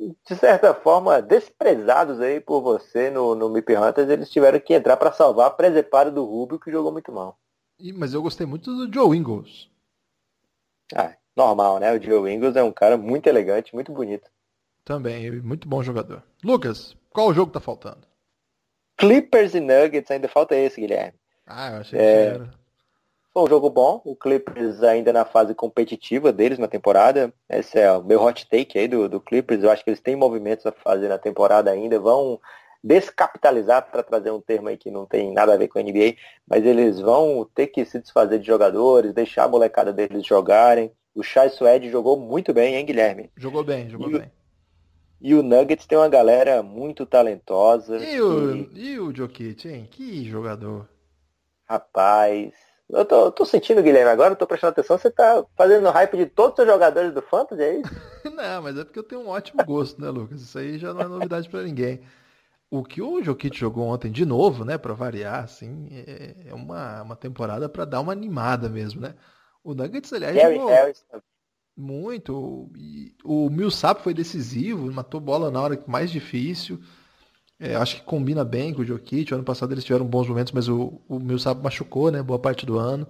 de 0.00 0.34
certa 0.34 0.72
forma, 0.72 1.20
desprezados 1.20 2.20
aí 2.20 2.40
por 2.40 2.62
você 2.62 3.10
no, 3.10 3.34
no 3.34 3.50
Mip 3.50 3.74
Hunters, 3.76 4.08
eles 4.08 4.30
tiveram 4.30 4.58
que 4.58 4.72
entrar 4.72 4.96
para 4.96 5.12
salvar 5.12 5.48
a 5.48 5.50
presepada 5.50 6.10
do 6.10 6.24
Rubio, 6.24 6.58
que 6.58 6.70
jogou 6.70 6.90
muito 6.90 7.12
mal. 7.12 7.38
E, 7.78 7.92
mas 7.92 8.14
eu 8.14 8.22
gostei 8.22 8.46
muito 8.46 8.74
do 8.74 8.92
Joe 8.92 9.16
Ingles. 9.16 9.68
Ah, 10.94 11.14
normal, 11.36 11.78
né? 11.78 11.92
O 11.92 12.02
Joe 12.02 12.32
Ingles 12.32 12.56
é 12.56 12.62
um 12.62 12.72
cara 12.72 12.96
muito 12.96 13.26
elegante, 13.26 13.74
muito 13.74 13.92
bonito. 13.92 14.30
Também, 14.84 15.30
muito 15.40 15.68
bom 15.68 15.82
jogador. 15.82 16.22
Lucas, 16.42 16.96
qual 17.10 17.28
o 17.28 17.34
jogo 17.34 17.52
tá 17.52 17.60
faltando? 17.60 18.08
Clippers 18.96 19.54
e 19.54 19.60
Nuggets, 19.60 20.10
ainda 20.10 20.28
falta 20.28 20.56
esse, 20.56 20.80
Guilherme. 20.80 21.18
Ah, 21.46 21.72
eu 21.72 21.80
achei 21.80 21.98
é... 21.98 22.02
que 22.02 22.34
era. 22.34 22.59
Foi 23.32 23.44
um 23.44 23.48
jogo 23.48 23.70
bom, 23.70 24.02
o 24.04 24.16
Clippers 24.16 24.82
ainda 24.82 25.12
na 25.12 25.24
fase 25.24 25.54
competitiva 25.54 26.32
deles 26.32 26.58
na 26.58 26.66
temporada. 26.66 27.32
Esse 27.48 27.78
é 27.78 27.92
o 27.92 28.02
meu 28.02 28.20
hot 28.20 28.48
take 28.48 28.76
aí 28.76 28.88
do, 28.88 29.08
do 29.08 29.20
Clippers. 29.20 29.62
Eu 29.62 29.70
acho 29.70 29.84
que 29.84 29.90
eles 29.90 30.00
têm 30.00 30.16
movimentos 30.16 30.66
a 30.66 30.72
fazer 30.72 31.08
na 31.08 31.16
temporada 31.16 31.70
ainda. 31.70 32.00
Vão 32.00 32.40
descapitalizar, 32.82 33.88
para 33.90 34.02
trazer 34.02 34.30
um 34.30 34.40
termo 34.40 34.68
aí 34.68 34.76
que 34.76 34.90
não 34.90 35.06
tem 35.06 35.32
nada 35.32 35.54
a 35.54 35.56
ver 35.56 35.68
com 35.68 35.78
a 35.78 35.82
NBA, 35.82 36.16
mas 36.48 36.64
eles 36.64 36.98
vão 36.98 37.48
ter 37.54 37.68
que 37.68 37.84
se 37.84 38.00
desfazer 38.00 38.38
de 38.38 38.46
jogadores, 38.46 39.12
deixar 39.12 39.44
a 39.44 39.48
molecada 39.48 39.92
deles 39.92 40.26
jogarem. 40.26 40.90
O 41.14 41.22
Chai 41.22 41.50
Suede 41.50 41.90
jogou 41.90 42.18
muito 42.18 42.52
bem, 42.52 42.74
hein, 42.74 42.86
Guilherme? 42.86 43.30
Jogou 43.36 43.62
bem, 43.62 43.88
jogou 43.88 44.10
e, 44.10 44.18
bem. 44.18 44.32
E 45.20 45.34
o 45.34 45.42
Nuggets 45.42 45.86
tem 45.86 45.98
uma 45.98 46.08
galera 46.08 46.62
muito 46.62 47.04
talentosa. 47.04 47.98
E, 47.98 48.20
o, 48.20 48.70
e 48.74 48.98
o 48.98 49.14
Jokic, 49.14 49.68
hein? 49.68 49.88
Que 49.90 50.24
jogador. 50.24 50.88
Rapaz, 51.68 52.54
eu 52.92 53.04
tô, 53.04 53.24
eu 53.26 53.32
tô 53.32 53.44
sentindo, 53.44 53.82
Guilherme, 53.82 54.10
agora 54.10 54.32
eu 54.32 54.36
tô 54.36 54.46
prestando 54.46 54.72
atenção, 54.72 54.98
você 54.98 55.10
tá 55.10 55.44
fazendo 55.56 55.90
hype 55.90 56.16
de 56.16 56.26
todos 56.26 56.58
os 56.58 56.66
jogadores 56.66 57.12
do 57.12 57.22
Fantasy, 57.22 57.62
é 57.62 57.80
isso? 57.80 57.90
não, 58.34 58.62
mas 58.62 58.78
é 58.78 58.84
porque 58.84 58.98
eu 58.98 59.04
tenho 59.04 59.22
um 59.22 59.28
ótimo 59.28 59.62
gosto, 59.64 60.00
né, 60.00 60.08
Lucas? 60.10 60.40
Isso 60.40 60.58
aí 60.58 60.78
já 60.78 60.92
não 60.92 61.02
é 61.02 61.08
novidade 61.08 61.48
para 61.48 61.62
ninguém. 61.62 62.00
O 62.70 62.84
que 62.84 63.02
o 63.02 63.22
Jokic 63.22 63.58
jogou 63.58 63.86
ontem 63.88 64.10
de 64.12 64.24
novo, 64.24 64.64
né, 64.64 64.78
para 64.78 64.94
variar, 64.94 65.44
assim, 65.44 65.88
é, 65.90 66.48
é 66.50 66.54
uma, 66.54 67.02
uma 67.02 67.16
temporada 67.16 67.68
para 67.68 67.84
dar 67.84 68.00
uma 68.00 68.12
animada 68.12 68.68
mesmo, 68.68 69.00
né? 69.00 69.14
O 69.62 69.74
Nuggets, 69.74 70.12
aliás, 70.12 70.36
Gary 70.36 70.54
jogou 70.54 70.70
Harris. 70.70 71.04
muito. 71.76 72.70
E 72.76 73.14
o 73.24 73.50
Millsap 73.50 74.02
foi 74.02 74.14
decisivo, 74.14 74.90
matou 74.92 75.20
bola 75.20 75.50
na 75.50 75.60
hora 75.60 75.82
mais 75.86 76.10
difícil. 76.10 76.80
É, 77.62 77.74
acho 77.76 77.96
que 77.96 78.02
combina 78.02 78.42
bem 78.42 78.72
com 78.72 78.80
o 78.80 78.84
Jokic. 78.84 79.32
O 79.32 79.36
ano 79.36 79.44
passado 79.44 79.72
eles 79.72 79.84
tiveram 79.84 80.06
bons 80.06 80.26
momentos, 80.26 80.50
mas 80.50 80.66
o, 80.66 80.98
o 81.06 81.18
Millsap 81.20 81.62
machucou, 81.62 82.10
né, 82.10 82.22
boa 82.22 82.38
parte 82.38 82.64
do 82.64 82.78
ano. 82.78 83.06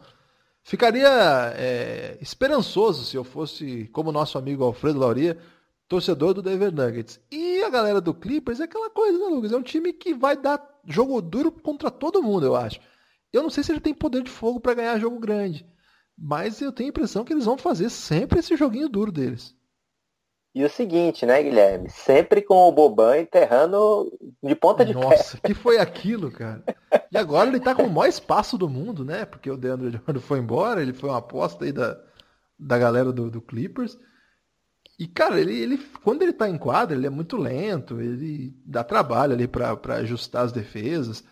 Ficaria 0.63 1.09
é, 1.57 2.19
esperançoso 2.21 3.05
se 3.05 3.17
eu 3.17 3.23
fosse, 3.23 3.89
como 3.93 4.11
nosso 4.11 4.37
amigo 4.37 4.65
Alfredo 4.65 4.99
Lauria, 4.99 5.39
torcedor 5.89 6.35
do 6.35 6.43
Denver 6.43 6.73
Nuggets. 6.73 7.21
E 7.31 7.63
a 7.63 7.71
galera 7.71 8.01
do 8.01 8.13
Clippers 8.13 8.59
é 8.59 8.65
aquela 8.65 8.91
coisa, 8.91 9.19
né, 9.19 9.27
Lucas? 9.27 9.53
É 9.53 9.57
um 9.57 9.63
time 9.63 9.93
que 9.93 10.13
vai 10.13 10.37
dar 10.37 10.61
jogo 10.85 11.23
duro 11.23 11.53
contra 11.53 11.91
todo 11.91 12.23
mundo, 12.23 12.45
eu 12.45 12.57
acho. 12.57 12.81
Eu 13.33 13.43
não 13.43 13.51
sei 13.51 13.63
se 13.63 13.71
ele 13.71 13.81
tem 13.81 13.95
poder 13.95 14.23
de 14.25 14.31
fogo 14.31 14.59
para 14.59 14.75
ganhar 14.75 14.99
jogo 14.99 15.19
grande, 15.21 15.65
mas 16.19 16.61
eu 16.61 16.73
tenho 16.73 16.89
a 16.89 16.91
impressão 16.91 17.25
que 17.25 17.33
eles 17.33 17.45
vão 17.45 17.57
fazer 17.57 17.89
sempre 17.89 18.41
esse 18.41 18.57
joguinho 18.57 18.89
duro 18.89 19.13
deles. 19.13 19.55
E 20.53 20.65
o 20.65 20.71
seguinte, 20.71 21.25
né, 21.25 21.41
Guilherme? 21.43 21.89
Sempre 21.89 22.43
com 22.43 22.69
o 22.69 22.73
Boban 22.73 23.19
enterrando 23.19 24.11
de 24.43 24.55
ponta 24.57 24.85
de 24.85 24.93
Nossa, 24.93 25.39
pé. 25.39 25.49
que 25.49 25.55
foi 25.55 25.79
aquilo, 25.79 26.31
cara? 26.31 26.65
E 27.13 27.17
agora 27.17 27.49
ele 27.49 27.61
tá 27.61 27.73
com 27.73 27.85
o 27.85 27.91
maior 27.91 28.09
espaço 28.09 28.59
do 28.59 28.69
mundo, 28.69 29.05
né? 29.05 29.25
Porque 29.25 29.49
o 29.49 29.57
Deandre 29.57 29.93
Jordan 29.93 30.21
foi 30.21 30.41
embora, 30.41 30.83
ele 30.83 30.93
foi 30.93 31.09
uma 31.09 31.19
aposta 31.19 31.65
aí 31.65 31.71
da, 31.71 31.97
da 32.59 32.77
galera 32.77 33.13
do, 33.13 33.31
do 33.31 33.41
Clippers. 33.41 33.97
E, 34.99 35.07
cara, 35.07 35.41
ele, 35.41 35.57
ele 35.57 35.79
quando 36.03 36.23
ele 36.23 36.33
tá 36.33 36.49
em 36.49 36.59
quadra, 36.59 36.97
ele 36.97 37.07
é 37.07 37.11
muito 37.11 37.37
lento, 37.37 38.01
ele 38.01 38.53
dá 38.67 38.83
trabalho 38.83 39.33
ali 39.33 39.47
para 39.47 39.79
ajustar 39.99 40.45
as 40.45 40.53
defesas. 40.53 41.23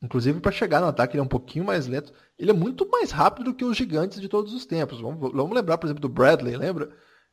Inclusive, 0.00 0.40
para 0.40 0.52
chegar 0.52 0.80
no 0.80 0.86
ataque, 0.86 1.14
ele 1.14 1.20
é 1.20 1.24
um 1.24 1.28
pouquinho 1.28 1.64
mais 1.64 1.88
lento. 1.88 2.12
Ele 2.38 2.52
é 2.52 2.54
muito 2.54 2.88
mais 2.88 3.10
rápido 3.10 3.46
do 3.46 3.54
que 3.54 3.64
os 3.64 3.76
gigantes 3.76 4.20
de 4.20 4.28
todos 4.28 4.54
os 4.54 4.64
tempos. 4.64 5.00
Vamos, 5.00 5.32
vamos 5.32 5.54
lembrar, 5.54 5.76
por 5.76 5.88
exemplo, 5.88 6.00
do 6.00 6.08
Bradley, 6.08 6.56
lembra? 6.56 6.88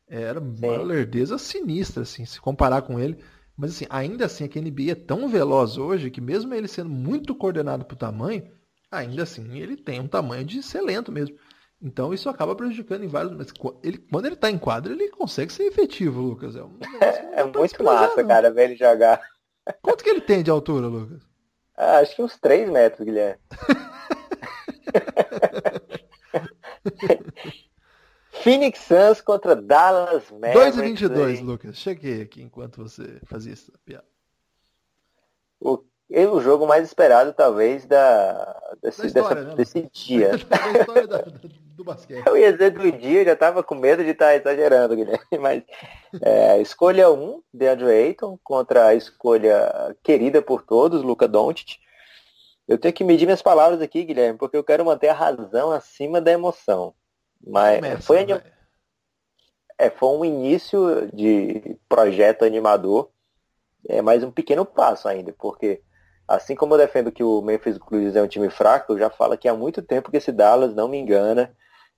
Era 0.08 0.40
uma 0.40 0.82
lerdeza 0.82 1.38
sinistra, 1.38 2.04
assim, 2.04 2.26
se 2.26 2.40
comparar 2.40 2.84
com 2.84 3.00
ele. 3.00 3.18
Mas, 3.58 3.72
assim, 3.72 3.86
ainda 3.90 4.26
assim, 4.26 4.44
a 4.44 4.48
NBA 4.48 4.92
é 4.92 4.96
tão 4.96 5.28
veloz 5.28 5.78
hoje 5.78 6.12
que, 6.12 6.22
mesmo 6.22 6.54
ele 6.54 6.68
sendo 6.68 6.90
muito 6.90 7.34
coordenado 7.34 7.86
por 7.86 7.96
tamanho, 7.96 8.48
ainda 8.92 9.24
assim, 9.24 9.58
ele 9.58 9.76
tem 9.76 10.00
um 10.00 10.08
tamanho 10.08 10.46
de 10.46 10.62
ser 10.62 10.82
lento 10.82 11.12
mesmo. 11.12 11.36
Então 11.82 12.14
isso 12.14 12.30
acaba 12.30 12.56
prejudicando 12.56 13.04
em 13.04 13.08
vários. 13.08 13.34
Mas 13.34 13.52
ele, 13.84 13.98
quando 13.98 14.26
ele 14.26 14.36
tá 14.36 14.50
em 14.50 14.58
quadro, 14.58 14.94
ele 14.94 15.10
consegue 15.10 15.52
ser 15.52 15.66
efetivo, 15.66 16.22
Lucas. 16.22 16.56
É, 16.56 16.64
um 16.64 16.78
é 17.34 17.44
muito 17.44 17.84
massa, 17.84 18.22
não. 18.22 18.28
cara, 18.28 18.52
ver 18.52 18.66
ele 18.66 18.76
jogar. 18.76 19.22
Quanto 19.82 20.04
que 20.04 20.10
ele 20.10 20.22
tem 20.22 20.44
de 20.44 20.50
altura, 20.50 20.88
Lucas? 20.88 21.22
Ah, 21.78 21.98
acho 21.98 22.16
que 22.16 22.22
uns 22.22 22.38
3 22.38 22.70
metros, 22.70 23.06
Guilherme. 23.06 23.38
Phoenix 28.42 28.80
Suns 28.80 29.22
contra 29.22 29.56
Dallas 29.56 30.30
Mavericks. 30.32 30.76
2 30.76 30.78
e 30.78 30.82
22, 30.82 31.42
Lucas. 31.42 31.78
Cheguei 31.78 32.22
aqui 32.22 32.42
enquanto 32.42 32.84
você 32.84 33.20
fazia 33.26 33.54
essa 33.54 33.72
piada. 33.86 34.06
O 35.60 35.84
é 36.12 36.28
o 36.28 36.40
jogo 36.40 36.68
mais 36.68 36.86
esperado, 36.86 37.34
talvez, 37.34 37.86
da, 37.86 38.76
desse, 38.82 39.02
da 39.02 39.08
história, 39.08 39.36
dessa, 39.36 39.50
né? 39.50 39.56
desse 39.56 39.90
dia. 39.92 40.32
da 40.48 40.80
história 40.80 41.08
da, 41.08 41.26
do 41.76 41.84
basquete. 41.84 42.24
Eu 42.28 42.38
ia 42.38 42.52
dizer 42.52 42.72
do 42.72 42.92
dia, 42.92 43.22
eu 43.22 43.26
já 43.26 43.34
estava 43.34 43.64
com 43.64 43.74
medo 43.74 44.04
de 44.04 44.12
estar 44.12 44.28
tá 44.28 44.36
exagerando, 44.36 44.96
Guilherme. 44.96 45.26
Mas 45.40 45.64
é, 46.22 46.62
escolha 46.62 47.10
1, 47.10 47.24
um, 47.24 47.42
DeAndre 47.52 47.90
Ayton, 47.90 48.38
contra 48.44 48.88
a 48.88 48.96
escolha 48.96 49.96
querida 50.04 50.42
por 50.42 50.62
todos, 50.62 51.02
Luca 51.02 51.28
Doncic. 51.28 51.80
Eu 52.68 52.78
tenho 52.78 52.94
que 52.94 53.04
medir 53.04 53.26
minhas 53.26 53.42
palavras 53.42 53.82
aqui, 53.82 54.04
Guilherme, 54.04 54.38
porque 54.38 54.58
eu 54.58 54.64
quero 54.64 54.86
manter 54.86 55.10
a 55.10 55.14
razão 55.14 55.72
acima 55.72 56.22
da 56.22 56.32
emoção. 56.32 56.94
Mas 57.46 57.76
Começa, 57.78 58.02
foi, 58.02 58.20
anim... 58.20 58.42
é, 59.78 59.90
foi 59.90 60.10
um 60.10 60.26
início 60.26 61.10
de 61.14 61.78
projeto 61.88 62.44
animador, 62.44 63.10
é 63.88 64.02
mais 64.02 64.24
um 64.24 64.32
pequeno 64.32 64.66
passo 64.66 65.08
ainda, 65.08 65.34
porque 65.38 65.82
Assim 66.28 66.56
como 66.56 66.74
eu 66.74 66.80
defendo 66.80 67.12
que 67.12 67.24
o 67.24 67.42
Memphis 67.42 67.78
Grizzlies 67.78 68.16
é 68.16 68.22
um 68.22 68.28
time 68.28 68.50
fraco, 68.50 68.94
eu 68.94 69.00
já 69.00 69.10
falo 69.12 69.38
que 69.38 69.48
há 69.48 69.54
muito 69.54 69.82
tempo 69.82 70.10
que 70.10 70.18
esse 70.18 70.32
Dallas 70.32 70.74
não 70.74 70.88
me 70.88 70.98
engana. 70.98 71.56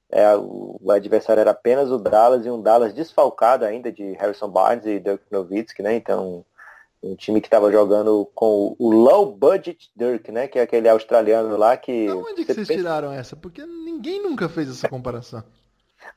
É, 0.09 0.35
o, 0.35 0.77
o, 0.81 0.91
adversário 0.91 1.39
era 1.41 1.51
apenas 1.51 1.91
o 1.91 1.97
Dallas 1.97 2.45
e 2.45 2.49
um 2.49 2.61
Dallas 2.61 2.93
desfalcado 2.93 3.65
ainda 3.65 3.91
de 3.91 4.13
Harrison 4.13 4.49
Barnes 4.49 4.85
e 4.85 4.99
Dirk 4.99 5.23
Nowitzki, 5.31 5.81
né? 5.81 5.95
Então, 5.95 6.45
um 7.01 7.15
time 7.15 7.41
que 7.41 7.47
estava 7.47 7.71
jogando 7.71 8.29
com 8.33 8.75
o 8.77 8.91
low 8.91 9.31
budget 9.35 9.89
Dirk, 9.95 10.31
né? 10.31 10.47
Que 10.47 10.59
é 10.59 10.63
aquele 10.63 10.89
australiano 10.89 11.55
lá 11.57 11.77
que. 11.77 12.09
Onde 12.09 12.45
que 12.45 12.53
vocês 12.53 12.67
pensa... 12.67 12.73
tiraram 12.73 13.11
essa? 13.11 13.35
Porque 13.35 13.65
ninguém 13.65 14.21
nunca 14.21 14.49
fez 14.49 14.69
essa 14.69 14.89
comparação. 14.89 15.43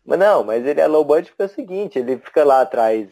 Mas 0.05 0.19
não, 0.19 0.45
mas 0.45 0.65
ele 0.65 0.81
é 0.81 0.87
low 0.87 1.05
budget 1.05 1.31
porque 1.31 1.43
é 1.43 1.47
o 1.47 1.49
seguinte, 1.49 1.99
ele 1.99 2.19
fica 2.19 2.45
lá 2.45 2.63
atrás 2.63 3.09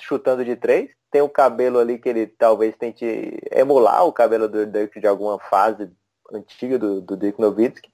chutando 0.00 0.44
de 0.44 0.56
três, 0.56 0.90
tem 1.10 1.22
o 1.22 1.28
cabelo 1.28 1.78
ali 1.78 1.98
que 1.98 2.08
ele 2.08 2.26
talvez 2.26 2.76
tente 2.76 3.04
emular 3.50 4.04
o 4.04 4.12
cabelo 4.12 4.48
do 4.48 4.66
Dirk 4.66 5.00
de 5.00 5.06
alguma 5.06 5.38
fase 5.38 5.90
antiga 6.32 6.78
do, 6.78 7.00
do 7.00 7.16
Dirk 7.16 7.40
Nowitzki. 7.40 7.90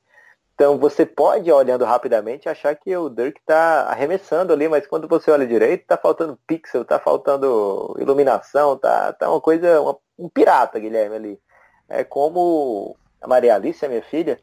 Então 0.54 0.78
você 0.78 1.04
pode, 1.06 1.50
olhando 1.50 1.84
rapidamente, 1.84 2.48
achar 2.48 2.74
que 2.76 2.94
o 2.96 3.08
Dirk 3.08 3.40
está 3.40 3.86
arremessando 3.88 4.52
ali, 4.52 4.68
mas 4.68 4.86
quando 4.86 5.08
você 5.08 5.30
olha 5.30 5.46
direito, 5.46 5.82
está 5.82 5.96
faltando 5.96 6.38
pixel, 6.46 6.82
está 6.82 6.98
faltando 6.98 7.96
iluminação, 7.98 8.76
tá, 8.76 9.12
tá 9.12 9.30
uma 9.30 9.40
coisa, 9.40 9.80
uma, 9.80 9.96
um 10.18 10.28
pirata, 10.28 10.78
Guilherme, 10.78 11.16
ali. 11.16 11.40
É 11.88 12.04
como 12.04 12.96
a 13.20 13.26
Maria 13.26 13.54
Alice, 13.54 13.84
a 13.84 13.88
minha 13.88 14.02
filha, 14.02 14.38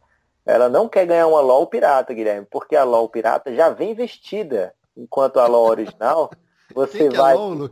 ela 0.45 0.67
não 0.67 0.89
quer 0.89 1.05
ganhar 1.05 1.27
uma 1.27 1.41
LOL 1.41 1.67
pirata, 1.67 2.13
Guilherme, 2.13 2.47
porque 2.49 2.75
a 2.75 2.83
LOL 2.83 3.07
pirata 3.07 3.53
já 3.53 3.69
vem 3.69 3.93
vestida, 3.93 4.73
enquanto 4.97 5.39
a 5.39 5.47
LOL 5.47 5.67
original, 5.67 6.31
você 6.73 7.05
é 7.05 7.09
vai... 7.09 7.33
É 7.33 7.37
LOL, 7.37 7.69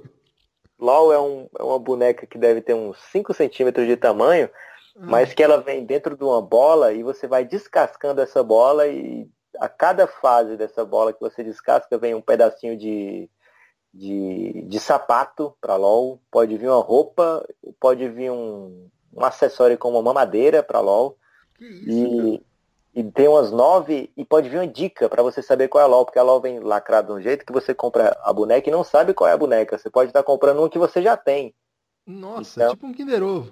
LOL 0.79 1.11
é, 1.11 1.19
um, 1.19 1.49
é 1.57 1.63
uma 1.63 1.79
boneca 1.79 2.27
que 2.27 2.37
deve 2.37 2.61
ter 2.61 2.75
uns 2.75 2.97
5 3.11 3.33
centímetros 3.33 3.87
de 3.87 3.97
tamanho, 3.97 4.47
hum. 4.97 5.05
mas 5.05 5.33
que 5.33 5.43
ela 5.43 5.61
vem 5.61 5.85
dentro 5.85 6.17
de 6.17 6.23
uma 6.23 6.41
bola 6.41 6.91
e 6.93 7.03
você 7.03 7.27
vai 7.27 7.45
descascando 7.45 8.21
essa 8.21 8.43
bola 8.43 8.87
e 8.87 9.29
a 9.59 9.69
cada 9.69 10.07
fase 10.07 10.55
dessa 10.57 10.83
bola 10.85 11.13
que 11.13 11.19
você 11.19 11.43
descasca 11.43 11.97
vem 11.97 12.13
um 12.13 12.21
pedacinho 12.21 12.77
de, 12.77 13.29
de, 13.93 14.63
de 14.67 14.79
sapato 14.79 15.55
para 15.59 15.75
LOL, 15.75 16.21
pode 16.31 16.57
vir 16.57 16.67
uma 16.67 16.81
roupa, 16.81 17.47
pode 17.79 18.07
vir 18.09 18.31
um, 18.31 18.89
um 19.13 19.23
acessório 19.23 19.77
como 19.77 19.97
uma 19.97 20.03
mamadeira 20.03 20.61
para 20.61 20.79
LOL. 20.79 21.17
Isso, 21.59 21.89
e, 21.89 22.45
e 22.93 23.03
tem 23.03 23.27
umas 23.27 23.51
nove 23.51 24.11
e 24.15 24.23
pode 24.23 24.49
vir 24.49 24.57
uma 24.57 24.67
dica 24.67 25.09
para 25.09 25.23
você 25.23 25.41
saber 25.41 25.67
qual 25.67 25.81
é 25.81 25.85
a 25.85 25.87
LOL, 25.87 26.05
porque 26.05 26.19
a 26.19 26.23
LOL 26.23 26.41
vem 26.41 26.59
lacrada 26.59 27.07
de 27.07 27.19
um 27.19 27.21
jeito 27.21 27.45
que 27.45 27.53
você 27.53 27.73
compra 27.73 28.17
a 28.21 28.31
boneca 28.31 28.69
e 28.69 28.71
não 28.71 28.83
sabe 28.83 29.13
qual 29.13 29.29
é 29.29 29.33
a 29.33 29.37
boneca. 29.37 29.77
Você 29.77 29.89
pode 29.89 30.09
estar 30.09 30.23
comprando 30.23 30.63
um 30.63 30.69
que 30.69 30.79
você 30.79 31.01
já 31.01 31.17
tem. 31.17 31.53
Nossa, 32.05 32.61
então, 32.61 32.73
tipo 32.73 32.87
um 32.87 32.93
Kinder 32.93 33.23
Ovo. 33.23 33.51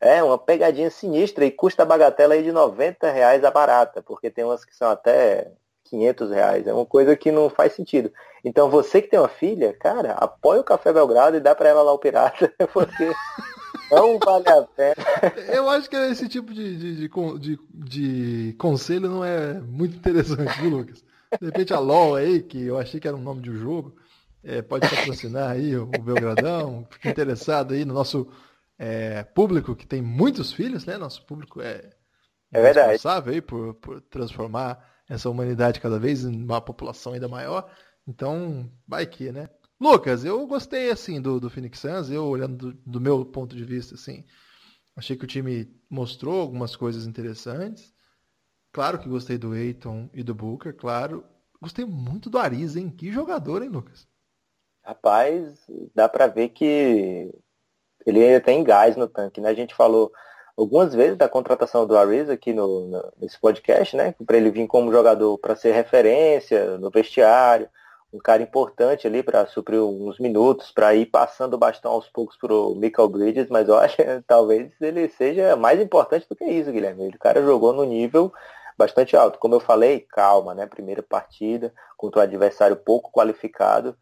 É, 0.00 0.22
uma 0.22 0.38
pegadinha 0.38 0.90
sinistra 0.90 1.44
e 1.44 1.50
custa 1.50 1.82
a 1.82 1.86
bagatela 1.86 2.34
aí 2.34 2.42
de 2.42 2.52
90 2.52 3.10
reais 3.10 3.44
a 3.44 3.50
barata, 3.50 4.02
porque 4.02 4.30
tem 4.30 4.44
umas 4.44 4.64
que 4.64 4.76
são 4.76 4.90
até 4.90 5.50
500 5.84 6.30
reais. 6.30 6.66
É 6.66 6.74
uma 6.74 6.84
coisa 6.84 7.16
que 7.16 7.32
não 7.32 7.48
faz 7.48 7.72
sentido. 7.72 8.12
Então 8.44 8.68
você 8.68 9.00
que 9.00 9.08
tem 9.08 9.18
uma 9.18 9.28
filha, 9.28 9.72
cara, 9.72 10.12
apoia 10.12 10.60
o 10.60 10.64
Café 10.64 10.92
Belgrado 10.92 11.36
e 11.36 11.40
dá 11.40 11.54
para 11.54 11.68
ela 11.68 11.82
lá 11.82 11.92
o 11.92 11.98
pirata, 11.98 12.52
porque 12.72 13.12
não 13.90 14.18
vale 14.18 14.48
a 14.48 14.62
pena. 14.62 14.94
Eu 15.52 15.68
acho 15.70 15.88
que 15.88 15.96
esse 15.96 16.28
tipo 16.28 16.52
de, 16.52 16.76
de, 16.76 17.08
de, 17.08 17.08
de, 17.38 17.58
de 17.72 18.52
conselho 18.58 19.08
não 19.08 19.24
é 19.24 19.54
muito 19.54 19.96
interessante, 19.96 20.60
viu, 20.60 20.70
Lucas? 20.70 21.02
De 21.40 21.46
repente 21.46 21.72
a 21.72 21.78
LOL 21.78 22.14
aí, 22.14 22.42
que 22.42 22.64
eu 22.64 22.78
achei 22.78 23.00
que 23.00 23.08
era 23.08 23.16
o 23.16 23.20
nome 23.20 23.42
de 23.42 23.50
um 23.50 23.56
jogo, 23.56 23.96
é, 24.42 24.62
pode 24.62 24.88
patrocinar 24.88 25.50
aí 25.50 25.76
o, 25.76 25.86
Belgradão, 25.86 26.86
fique 26.90 27.08
interessado 27.08 27.74
aí 27.74 27.84
no 27.84 27.94
nosso 27.94 28.28
é, 28.78 29.22
público 29.22 29.76
que 29.76 29.86
tem 29.86 30.02
muitos 30.02 30.52
filhos, 30.52 30.84
né? 30.84 30.96
Nosso 30.96 31.24
público 31.24 31.60
é, 31.60 31.90
é 32.52 32.60
verdade. 32.60 32.92
responsável 32.92 33.32
aí 33.32 33.40
por, 33.40 33.74
por 33.74 34.00
transformar 34.02 34.84
essa 35.08 35.28
humanidade 35.28 35.80
cada 35.80 35.98
vez 35.98 36.24
em 36.24 36.44
uma 36.44 36.60
população 36.60 37.12
ainda 37.12 37.28
maior. 37.28 37.70
Então, 38.06 38.70
vai 38.86 39.06
que, 39.06 39.32
né? 39.32 39.48
Lucas, 39.80 40.24
eu 40.24 40.46
gostei 40.46 40.90
assim 40.90 41.20
do, 41.20 41.40
do 41.40 41.50
Phoenix 41.50 41.78
Suns, 41.78 42.10
eu 42.10 42.24
olhando 42.24 42.72
do, 42.72 42.72
do 42.86 43.00
meu 43.00 43.24
ponto 43.24 43.56
de 43.56 43.64
vista, 43.64 43.94
assim, 43.96 44.24
achei 44.96 45.16
que 45.16 45.24
o 45.24 45.28
time 45.28 45.68
mostrou 45.90 46.40
algumas 46.40 46.76
coisas 46.76 47.06
interessantes. 47.06 47.92
Claro 48.72 48.98
que 48.98 49.08
gostei 49.08 49.36
do 49.38 49.54
Eiton 49.54 50.08
e 50.12 50.22
do 50.22 50.34
Booker, 50.34 50.74
claro. 50.74 51.24
Gostei 51.60 51.84
muito 51.84 52.28
do 52.28 52.38
Ariza, 52.38 52.78
hein? 52.80 52.90
Que 52.90 53.12
jogador, 53.12 53.62
hein, 53.62 53.68
Lucas? 53.68 54.06
Rapaz, 54.82 55.58
dá 55.94 56.08
para 56.08 56.26
ver 56.26 56.50
que 56.50 57.32
ele 58.06 58.24
ainda 58.24 58.40
tem 58.40 58.62
gás 58.64 58.96
no 58.96 59.08
tanque, 59.08 59.40
né? 59.40 59.48
A 59.50 59.54
gente 59.54 59.74
falou 59.74 60.12
algumas 60.56 60.94
vezes 60.94 61.16
da 61.16 61.28
contratação 61.28 61.86
do 61.86 61.96
Ariza 61.96 62.32
aqui 62.32 62.52
no, 62.52 62.86
no, 62.88 63.12
nesse 63.20 63.38
podcast, 63.38 63.96
né? 63.96 64.14
Para 64.26 64.36
ele 64.36 64.50
vir 64.50 64.66
como 64.66 64.92
jogador 64.92 65.38
para 65.38 65.56
ser 65.56 65.72
referência 65.72 66.78
no 66.78 66.90
vestiário, 66.90 67.68
um 68.12 68.18
cara 68.18 68.42
importante 68.42 69.08
ali 69.08 69.24
para 69.24 69.44
suprir 69.46 69.82
uns 69.82 70.20
minutos, 70.20 70.70
para 70.70 70.94
ir 70.94 71.06
passando 71.06 71.54
o 71.54 71.58
bastão 71.58 71.90
aos 71.92 72.08
poucos 72.08 72.36
para 72.36 72.54
o 72.54 72.74
Michael 72.76 73.08
Bridges, 73.08 73.48
mas 73.50 73.68
eu 73.68 73.76
acho 73.78 73.96
que 73.96 74.04
talvez 74.26 74.70
ele 74.80 75.08
seja 75.08 75.56
mais 75.56 75.80
importante 75.80 76.26
do 76.28 76.36
que 76.36 76.44
isso, 76.44 76.70
Guilherme. 76.70 77.08
O 77.08 77.18
cara 77.18 77.42
jogou 77.42 77.72
no 77.72 77.84
nível 77.84 78.32
bastante 78.78 79.16
alto. 79.16 79.38
Como 79.38 79.56
eu 79.56 79.60
falei, 79.60 80.00
calma, 80.00 80.54
né? 80.54 80.66
Primeira 80.66 81.02
partida 81.02 81.74
contra 81.96 82.20
um 82.20 82.22
adversário 82.22 82.76
pouco 82.76 83.10
qualificado. 83.10 83.96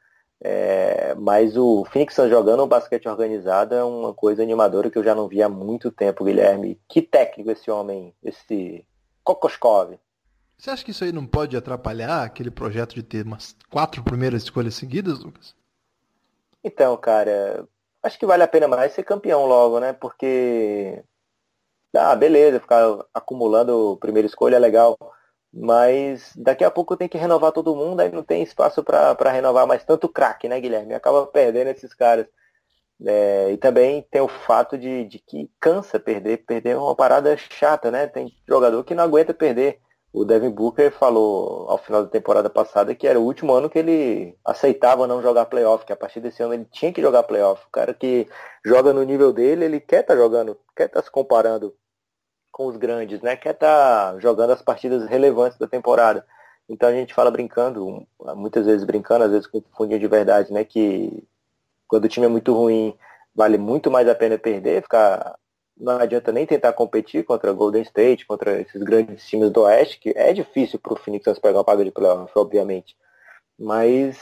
É, 0.44 1.14
mas 1.14 1.56
o 1.56 1.84
Phoenix 1.84 2.16
jogando 2.16 2.64
um 2.64 2.68
basquete 2.68 3.08
organizado 3.08 3.76
é 3.76 3.84
uma 3.84 4.12
coisa 4.12 4.42
animadora 4.42 4.90
que 4.90 4.98
eu 4.98 5.04
já 5.04 5.14
não 5.14 5.28
vi 5.28 5.40
há 5.40 5.48
muito 5.48 5.90
tempo, 5.92 6.24
Guilherme. 6.24 6.80
Que 6.88 7.00
técnico 7.00 7.52
esse 7.52 7.70
homem, 7.70 8.12
esse 8.24 8.84
Kokoskov. 9.22 9.96
Você 10.58 10.70
acha 10.70 10.84
que 10.84 10.90
isso 10.90 11.04
aí 11.04 11.12
não 11.12 11.26
pode 11.26 11.56
atrapalhar 11.56 12.24
aquele 12.24 12.50
projeto 12.50 12.94
de 12.94 13.02
ter 13.04 13.24
umas 13.24 13.54
quatro 13.70 14.02
primeiras 14.02 14.42
escolhas 14.42 14.74
seguidas, 14.74 15.20
Lucas? 15.20 15.54
Então, 16.62 16.96
cara, 16.96 17.66
acho 18.02 18.18
que 18.18 18.26
vale 18.26 18.42
a 18.42 18.48
pena 18.48 18.66
mais 18.66 18.92
ser 18.92 19.04
campeão 19.04 19.46
logo, 19.46 19.78
né? 19.78 19.92
Porque. 19.92 21.02
Ah, 21.94 22.16
beleza, 22.16 22.58
ficar 22.58 23.04
acumulando 23.12 23.96
primeira 24.00 24.26
escolha 24.26 24.56
é 24.56 24.58
legal. 24.58 24.96
Mas 25.52 26.32
daqui 26.36 26.64
a 26.64 26.70
pouco 26.70 26.96
tem 26.96 27.08
que 27.08 27.18
renovar 27.18 27.52
todo 27.52 27.76
mundo, 27.76 28.00
aí 28.00 28.10
não 28.10 28.22
tem 28.22 28.42
espaço 28.42 28.82
para 28.82 29.30
renovar 29.30 29.66
mais 29.66 29.84
tanto 29.84 30.08
craque, 30.08 30.48
né, 30.48 30.58
Guilherme? 30.58 30.94
Acaba 30.94 31.26
perdendo 31.26 31.68
esses 31.68 31.92
caras. 31.92 32.26
É, 33.04 33.50
e 33.52 33.56
também 33.58 34.06
tem 34.10 34.20
o 34.22 34.28
fato 34.28 34.78
de, 34.78 35.04
de 35.06 35.18
que 35.18 35.50
cansa 35.60 35.98
perder, 35.98 36.44
perder 36.46 36.70
é 36.70 36.76
uma 36.76 36.94
parada 36.94 37.36
chata, 37.36 37.90
né? 37.90 38.06
Tem 38.06 38.32
jogador 38.48 38.82
que 38.84 38.94
não 38.94 39.04
aguenta 39.04 39.34
perder. 39.34 39.80
O 40.12 40.24
Devin 40.24 40.50
Booker 40.50 40.90
falou 40.92 41.68
ao 41.68 41.78
final 41.78 42.04
da 42.04 42.10
temporada 42.10 42.50
passada 42.50 42.94
que 42.94 43.06
era 43.06 43.18
o 43.18 43.24
último 43.24 43.52
ano 43.54 43.70
que 43.70 43.78
ele 43.78 44.36
aceitava 44.44 45.06
não 45.06 45.22
jogar 45.22 45.46
playoff, 45.46 45.84
que 45.86 45.92
a 45.92 45.96
partir 45.96 46.20
desse 46.20 46.42
ano 46.42 46.54
ele 46.54 46.66
tinha 46.66 46.92
que 46.92 47.00
jogar 47.02 47.22
playoff. 47.24 47.64
O 47.66 47.70
cara 47.70 47.94
que 47.94 48.28
joga 48.64 48.92
no 48.92 49.02
nível 49.02 49.32
dele, 49.32 49.64
ele 49.64 49.80
quer 49.80 50.02
estar 50.02 50.14
tá 50.14 50.20
jogando, 50.20 50.58
quer 50.76 50.86
estar 50.86 51.00
tá 51.00 51.04
se 51.04 51.10
comparando 51.10 51.74
com 52.52 52.66
os 52.66 52.76
grandes, 52.76 53.20
né? 53.22 53.34
Quer 53.34 53.54
estar 53.54 54.12
tá 54.12 54.20
jogando 54.20 54.52
as 54.52 54.62
partidas 54.62 55.08
relevantes 55.08 55.58
da 55.58 55.66
temporada. 55.66 56.24
Então 56.68 56.88
a 56.88 56.92
gente 56.92 57.14
fala 57.14 57.30
brincando, 57.30 58.06
muitas 58.36 58.66
vezes 58.66 58.84
brincando, 58.84 59.24
às 59.24 59.30
vezes 59.32 59.46
confundindo 59.46 59.98
de 60.00 60.06
verdade, 60.06 60.52
né? 60.52 60.64
Que 60.64 61.24
quando 61.88 62.04
o 62.04 62.08
time 62.08 62.26
é 62.26 62.28
muito 62.28 62.52
ruim, 62.54 62.96
vale 63.34 63.58
muito 63.58 63.90
mais 63.90 64.08
a 64.08 64.14
pena 64.14 64.38
perder, 64.38 64.82
ficar. 64.82 65.36
Não 65.76 65.98
adianta 65.98 66.30
nem 66.30 66.46
tentar 66.46 66.72
competir 66.74 67.24
contra 67.24 67.52
Golden 67.52 67.82
State, 67.82 68.26
contra 68.26 68.60
esses 68.60 68.82
grandes 68.82 69.26
times 69.26 69.50
do 69.50 69.62
Oeste, 69.62 69.98
que 69.98 70.10
é 70.14 70.32
difícil 70.32 70.78
para 70.78 70.92
o 70.92 70.96
Phoenix 70.96 71.38
pegar 71.38 71.58
uma 71.58 71.64
paga 71.64 71.84
de 71.84 71.90
playoff, 71.90 72.30
obviamente. 72.36 72.96
Mas 73.58 74.18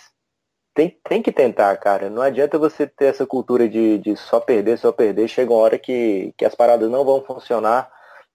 tem, 0.74 0.96
tem 1.04 1.22
que 1.22 1.32
tentar, 1.32 1.76
cara. 1.76 2.08
Não 2.08 2.22
adianta 2.22 2.58
você 2.58 2.86
ter 2.86 3.06
essa 3.06 3.26
cultura 3.26 3.68
de, 3.68 3.98
de 3.98 4.16
só 4.16 4.40
perder, 4.40 4.78
só 4.78 4.92
perder. 4.92 5.28
Chega 5.28 5.52
uma 5.52 5.60
hora 5.60 5.78
que, 5.78 6.32
que 6.38 6.44
as 6.44 6.54
paradas 6.54 6.88
não 6.90 7.04
vão 7.04 7.22
funcionar 7.22 7.90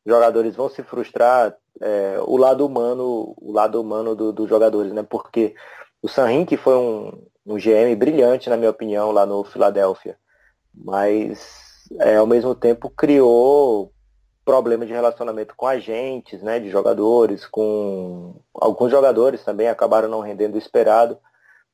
jogadores 0.05 0.55
vão 0.55 0.69
se 0.69 0.83
frustrar, 0.83 1.55
é, 1.81 2.17
o 2.25 2.37
lado 2.37 2.65
humano, 2.65 3.33
o 3.37 3.51
lado 3.51 3.81
humano 3.81 4.15
dos 4.15 4.33
do 4.33 4.47
jogadores, 4.47 4.93
né? 4.93 5.03
Porque 5.03 5.55
o 6.01 6.07
San 6.07 6.45
que 6.45 6.55
foi 6.57 6.75
um, 6.75 7.25
um 7.45 7.55
GM 7.55 7.95
brilhante, 7.97 8.49
na 8.49 8.57
minha 8.57 8.69
opinião, 8.69 9.11
lá 9.11 9.25
no 9.25 9.43
Filadélfia, 9.43 10.17
mas 10.73 11.89
é, 11.99 12.17
ao 12.17 12.27
mesmo 12.27 12.53
tempo 12.53 12.89
criou 12.89 13.91
problemas 14.43 14.87
de 14.87 14.93
relacionamento 14.93 15.55
com 15.55 15.65
agentes, 15.65 16.41
né, 16.43 16.59
de 16.59 16.69
jogadores, 16.69 17.47
com 17.47 18.39
alguns 18.53 18.91
jogadores 18.91 19.43
também 19.43 19.67
acabaram 19.67 20.07
não 20.07 20.19
rendendo 20.19 20.53
o 20.53 20.59
esperado 20.59 21.17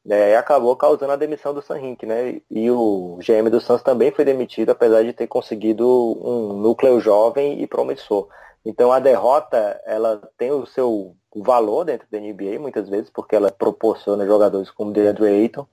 né, 0.03 0.31
e 0.31 0.35
acabou 0.35 0.75
causando 0.75 1.13
a 1.13 1.15
demissão 1.15 1.53
do 1.53 1.61
Sanrink, 1.61 2.05
né? 2.05 2.41
E 2.49 2.71
o 2.71 3.19
GM 3.19 3.49
do 3.49 3.61
Santos 3.61 3.83
também 3.83 4.11
foi 4.11 4.25
demitido, 4.25 4.71
apesar 4.71 5.03
de 5.03 5.13
ter 5.13 5.27
conseguido 5.27 5.85
um 5.87 6.53
núcleo 6.53 6.99
jovem 6.99 7.61
e 7.61 7.67
promissor. 7.67 8.27
Então 8.65 8.91
a 8.91 8.99
derrota, 8.99 9.79
ela 9.85 10.21
tem 10.37 10.51
o 10.51 10.65
seu 10.65 11.15
valor 11.35 11.85
dentro 11.85 12.07
da 12.11 12.19
NBA, 12.19 12.59
muitas 12.59 12.89
vezes, 12.89 13.09
porque 13.09 13.35
ela 13.35 13.51
proporciona 13.51 14.25
jogadores 14.25 14.69
como 14.71 14.91
DeAndre 14.91 15.27
Ayton, 15.27 15.67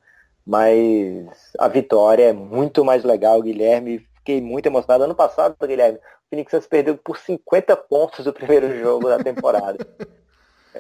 mas 0.46 1.52
a 1.58 1.68
vitória 1.68 2.24
é 2.24 2.32
muito 2.32 2.84
mais 2.84 3.04
legal, 3.04 3.42
Guilherme. 3.42 4.06
Fiquei 4.16 4.40
muito 4.40 4.66
emocionado. 4.66 5.04
Ano 5.04 5.14
passado, 5.14 5.56
Guilherme, 5.66 5.98
o 5.98 6.00
Phoenix 6.30 6.50
Suns 6.50 6.66
perdeu 6.66 6.96
por 6.96 7.18
50 7.18 7.76
pontos 7.76 8.26
o 8.26 8.32
primeiro 8.32 8.78
jogo 8.78 9.08
da 9.08 9.18
temporada. 9.18 9.78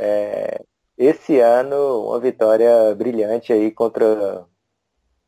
É, 0.00 0.60
esse 0.98 1.38
ano, 1.38 2.08
uma 2.08 2.18
vitória 2.18 2.94
brilhante 2.96 3.52
aí 3.52 3.70
contra 3.70 4.44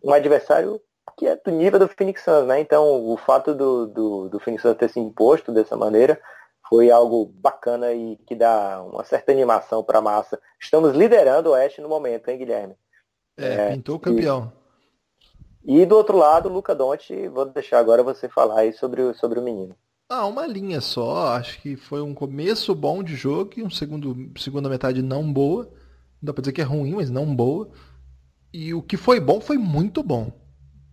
um 0.02 0.12
adversário 0.12 0.80
que 1.16 1.26
é 1.26 1.36
do 1.36 1.50
nível 1.50 1.78
do 1.78 1.88
Phoenix 1.88 2.22
Suns, 2.22 2.46
né? 2.46 2.60
Então, 2.60 3.06
o 3.06 3.16
fato 3.16 3.54
do, 3.54 3.86
do, 3.86 4.28
do 4.28 4.40
Phoenix 4.40 4.62
Suns 4.62 4.76
ter 4.76 4.88
se 4.88 4.98
imposto 4.98 5.52
dessa 5.52 5.76
maneira 5.76 6.20
foi 6.68 6.90
algo 6.90 7.26
bacana 7.26 7.92
e 7.92 8.16
que 8.26 8.34
dá 8.34 8.82
uma 8.82 9.04
certa 9.04 9.32
animação 9.32 9.82
para 9.82 9.98
a 9.98 10.02
massa. 10.02 10.40
Estamos 10.58 10.94
liderando 10.94 11.50
o 11.50 11.52
Oeste 11.52 11.80
no 11.80 11.88
momento, 11.88 12.28
hein, 12.28 12.38
Guilherme? 12.38 12.76
É, 13.36 13.54
é 13.54 13.70
pintou 13.70 13.96
o 13.96 14.00
campeão. 14.00 14.52
E, 15.64 15.80
e, 15.80 15.86
do 15.86 15.96
outro 15.96 16.16
lado, 16.16 16.48
Luca 16.48 16.74
Donte, 16.74 17.28
vou 17.28 17.44
deixar 17.44 17.78
agora 17.78 18.02
você 18.02 18.28
falar 18.28 18.60
aí 18.60 18.72
sobre 18.72 19.02
o, 19.02 19.14
sobre 19.14 19.38
o 19.38 19.42
menino. 19.42 19.76
Ah, 20.10 20.26
uma 20.26 20.44
linha 20.44 20.80
só. 20.80 21.36
Acho 21.36 21.60
que 21.60 21.76
foi 21.76 22.02
um 22.02 22.12
começo 22.12 22.74
bom 22.74 23.00
de 23.00 23.14
jogo 23.14 23.52
e 23.56 23.62
um 23.62 23.70
segundo, 23.70 24.32
segunda 24.36 24.68
metade 24.68 25.00
não 25.02 25.32
boa. 25.32 25.66
Não 26.20 26.26
dá 26.26 26.32
pra 26.34 26.40
dizer 26.42 26.52
que 26.52 26.60
é 26.60 26.64
ruim, 26.64 26.94
mas 26.96 27.08
não 27.08 27.32
boa. 27.32 27.70
E 28.52 28.74
o 28.74 28.82
que 28.82 28.96
foi 28.96 29.20
bom 29.20 29.40
foi 29.40 29.56
muito 29.56 30.02
bom. 30.02 30.32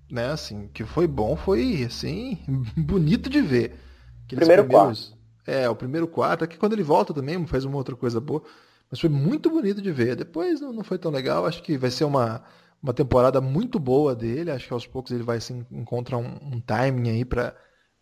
Né, 0.10 0.28
assim, 0.28 0.66
o 0.66 0.70
que 0.70 0.86
foi 0.86 1.06
bom 1.06 1.36
foi, 1.36 1.84
assim, 1.84 2.38
bonito 2.78 3.28
de 3.28 3.42
ver. 3.42 3.76
Aqueles 4.24 4.46
primeiro 4.46 4.66
quarto. 4.68 5.18
É, 5.48 5.68
o 5.68 5.76
primeiro 5.76 6.08
quarto. 6.08 6.44
Aqui 6.44 6.56
quando 6.56 6.74
ele 6.74 6.84
volta 6.84 7.12
também 7.12 7.44
faz 7.48 7.66
uma 7.66 7.76
outra 7.76 7.96
coisa 7.96 8.22
boa. 8.22 8.44
Mas 8.90 9.00
foi 9.00 9.10
muito 9.10 9.50
bonito 9.50 9.82
de 9.82 9.92
ver. 9.92 10.16
Depois 10.16 10.62
não, 10.62 10.72
não 10.72 10.84
foi 10.84 11.00
tão 11.00 11.10
legal. 11.10 11.48
Acho 11.48 11.64
que 11.64 11.76
vai 11.76 11.90
ser 11.90 12.04
uma, 12.04 12.44
uma 12.82 12.94
temporada 12.94 13.42
muito 13.42 13.80
boa 13.80 14.16
dele. 14.16 14.52
Acho 14.52 14.68
que 14.68 14.74
aos 14.74 14.86
poucos 14.86 15.12
ele 15.12 15.24
vai 15.24 15.42
se 15.42 15.54
encontrar 15.72 16.20
um, 16.20 16.38
um 16.54 16.62
timing 16.62 17.10
aí 17.10 17.26
para 17.26 17.56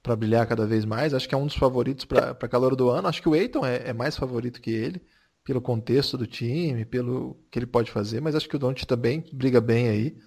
para 0.06 0.16
brilhar 0.16 0.45
cada 0.45 0.68
vez 0.68 0.86
mais. 0.86 1.16
Acho 1.16 1.28
que 1.28 1.34
é 1.34 1.38
um 1.38 1.47
dos 1.47 1.56
favoritos 1.56 2.06
para 2.06 2.36
calor 2.47 2.76
do 2.76 2.89
ano. 2.89 3.08
Acho 3.08 3.22
que 3.22 3.28
o 3.28 3.36
Eiton 3.36 3.66
é, 3.66 3.89
é, 3.89 3.93
mais 3.93 4.16
favorito 4.16 4.62
que 4.62 4.70
ele, 4.70 5.01
pelo 5.43 5.60
contexto 5.60 6.16
do 6.16 6.28
time, 6.28 6.86
pelo 6.86 7.36
que 7.49 7.58
ele 7.58 7.66
pode 7.66 7.89
fazer, 7.89 8.22
mas 8.22 8.36
acho 8.36 8.47
que 8.47 8.56
o 8.56 8.60
Don't 8.60 8.86
também 8.86 9.26
briga 9.34 9.60
bem 9.60 9.89
aí. 9.89 10.18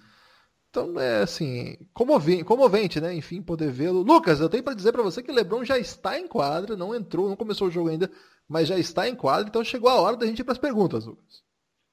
Então 0.69 0.99
é 0.99 1.21
assim, 1.21 1.77
comovente, 1.93 2.43
comovente 2.43 2.99
né? 2.99 3.13
Enfim, 3.13 3.41
poder 3.41 3.71
vê-lo. 3.71 4.01
Lucas, 4.01 4.41
eu 4.41 4.49
tenho 4.49 4.63
para 4.63 4.75
dizer 4.75 4.91
para 4.91 5.01
você 5.01 5.23
que 5.23 5.31
LeBron 5.31 5.63
já 5.63 5.79
está 5.79 6.19
em 6.19 6.27
quadra, 6.27 6.75
não 6.75 6.93
entrou, 6.93 7.29
não 7.29 7.37
começou 7.37 7.69
o 7.69 7.71
jogo 7.71 7.89
ainda, 7.89 8.11
mas 8.47 8.67
já 8.67 8.77
está 8.77 9.07
em 9.07 9.15
quadra, 9.15 9.47
então 9.47 9.63
chegou 9.63 9.89
a 9.89 9.95
hora 9.95 10.17
da 10.17 10.25
gente 10.25 10.39
ir 10.39 10.43
para 10.43 10.51
as 10.51 10.59
perguntas, 10.59 11.05
Lucas. 11.05 11.41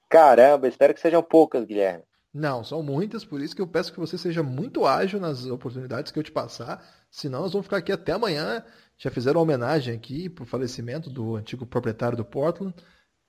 Caramba, 0.09 0.67
espero 0.67 0.93
que 0.93 1.01
sejam 1.01 1.23
poucas, 1.23 1.65
Guilherme. 1.65 2.03
Não, 2.37 2.63
são 2.63 2.83
muitas, 2.83 3.25
por 3.25 3.41
isso 3.41 3.57
que 3.57 3.63
eu 3.63 3.67
peço 3.67 3.91
que 3.91 3.99
você 3.99 4.19
seja 4.19 4.43
muito 4.43 4.85
ágil 4.85 5.19
nas 5.19 5.47
oportunidades 5.47 6.13
que 6.13 6.19
eu 6.19 6.23
te 6.23 6.31
passar. 6.31 6.87
Senão 7.11 7.41
nós 7.41 7.53
vamos 7.53 7.65
ficar 7.65 7.79
aqui 7.79 7.91
até 7.91 8.13
amanhã. 8.13 8.63
Já 8.99 9.11
fizeram 9.11 9.41
homenagem 9.41 9.95
aqui 9.95 10.29
para 10.29 10.45
o 10.45 10.47
falecimento 10.47 11.09
do 11.09 11.35
antigo 11.35 11.65
proprietário 11.65 12.15
do 12.15 12.27
Portland. 12.27 12.75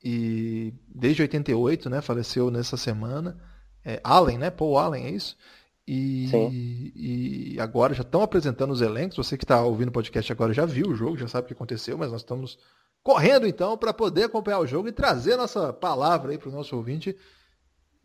E 0.04 0.74
desde 0.94 1.22
88, 1.22 1.90
né? 1.90 2.02
Faleceu 2.02 2.52
nessa 2.52 2.76
semana. 2.76 3.42
É, 3.86 4.02
Allen, 4.04 4.40
né? 4.40 4.50
Paul 4.50 4.78
Allen, 4.78 5.06
é 5.06 5.12
isso? 5.12 5.38
E, 5.88 7.54
e 7.56 7.60
agora 7.62 7.94
já 7.94 8.02
estão 8.02 8.22
apresentando 8.22 8.72
os 8.72 8.82
elencos. 8.82 9.16
Você 9.16 9.38
que 9.38 9.46
está 9.46 9.64
ouvindo 9.64 9.88
o 9.88 9.94
podcast 9.94 10.30
agora 10.34 10.52
já 10.52 10.66
viu 10.66 10.88
o 10.88 10.96
jogo, 10.96 11.16
já 11.16 11.30
sabe 11.30 11.46
o 11.46 11.48
que 11.48 11.54
aconteceu, 11.54 11.98
mas 11.98 12.12
nós 12.12 12.20
estamos 12.20 12.60
correndo 13.02 13.48
então 13.48 13.78
para 13.78 13.94
poder 13.94 14.26
acompanhar 14.26 14.60
o 14.60 14.68
jogo 14.68 14.90
e 14.90 14.92
trazer 14.92 15.38
nossa 15.38 15.72
palavra 15.72 16.32
aí 16.32 16.38
para 16.38 16.50
o 16.50 16.52
nosso 16.52 16.76
ouvinte 16.76 17.16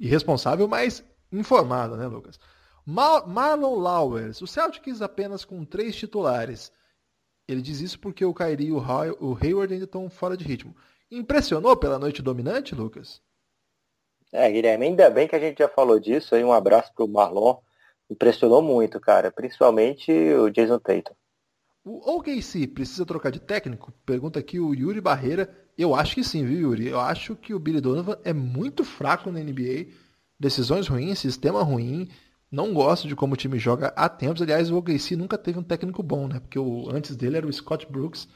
irresponsável, 0.02 0.66
mas 0.66 1.04
informada, 1.30 1.96
né, 1.96 2.06
Lucas? 2.06 2.38
Mar 2.84 3.26
Marlon 3.26 3.76
Lowers, 3.76 4.42
o 4.42 4.46
Celtics 4.46 5.00
apenas 5.00 5.44
com 5.44 5.64
três 5.64 5.94
titulares. 5.94 6.72
Ele 7.46 7.62
diz 7.62 7.80
isso 7.80 7.98
porque 8.00 8.24
o 8.24 8.34
Kyrie 8.34 8.68
e 8.68 8.72
o, 8.72 8.78
o 9.20 9.38
Hayward 9.40 9.72
ainda 9.72 9.84
estão 9.84 10.10
fora 10.10 10.36
de 10.36 10.44
ritmo. 10.44 10.74
Impressionou 11.10 11.76
pela 11.76 11.98
noite 11.98 12.20
dominante, 12.20 12.74
Lucas? 12.74 13.22
É, 14.32 14.50
Guilherme, 14.50 14.86
ainda 14.86 15.10
bem 15.10 15.28
que 15.28 15.36
a 15.36 15.38
gente 15.38 15.58
já 15.58 15.68
falou 15.68 16.00
disso. 16.00 16.34
Aí 16.34 16.42
um 16.42 16.52
abraço 16.52 16.92
pro 16.94 17.06
Marlon. 17.06 17.58
Impressionou 18.10 18.62
muito, 18.62 18.98
cara. 18.98 19.30
Principalmente 19.30 20.10
o 20.10 20.50
Jason 20.50 20.78
Tatum. 20.78 21.14
O 21.84 22.16
OKC 22.16 22.66
precisa 22.66 23.04
trocar 23.04 23.30
de 23.30 23.40
técnico? 23.40 23.92
Pergunta 24.06 24.38
aqui 24.38 24.58
o 24.58 24.74
Yuri 24.74 25.00
Barreira. 25.00 25.61
Eu 25.76 25.94
acho 25.94 26.14
que 26.14 26.22
sim, 26.24 26.44
viu, 26.44 26.70
Yuri? 26.70 26.88
Eu 26.88 27.00
acho 27.00 27.34
que 27.34 27.54
o 27.54 27.58
Billy 27.58 27.80
Donovan 27.80 28.18
é 28.24 28.32
muito 28.32 28.84
fraco 28.84 29.30
na 29.30 29.40
NBA. 29.40 29.86
Decisões 30.38 30.86
ruins, 30.86 31.18
sistema 31.18 31.62
ruim. 31.62 32.08
Não 32.50 32.74
gosto 32.74 33.08
de 33.08 33.16
como 33.16 33.34
o 33.34 33.36
time 33.36 33.58
joga 33.58 33.88
há 33.96 34.08
tempos. 34.08 34.42
Aliás, 34.42 34.70
o 34.70 34.76
OKC 34.76 35.16
nunca 35.16 35.38
teve 35.38 35.58
um 35.58 35.62
técnico 35.62 36.02
bom, 36.02 36.28
né? 36.28 36.40
Porque 36.40 36.58
o, 36.58 36.90
antes 36.90 37.16
dele 37.16 37.38
era 37.38 37.46
o 37.46 37.52
Scott 37.52 37.86
Brooks. 37.90 38.28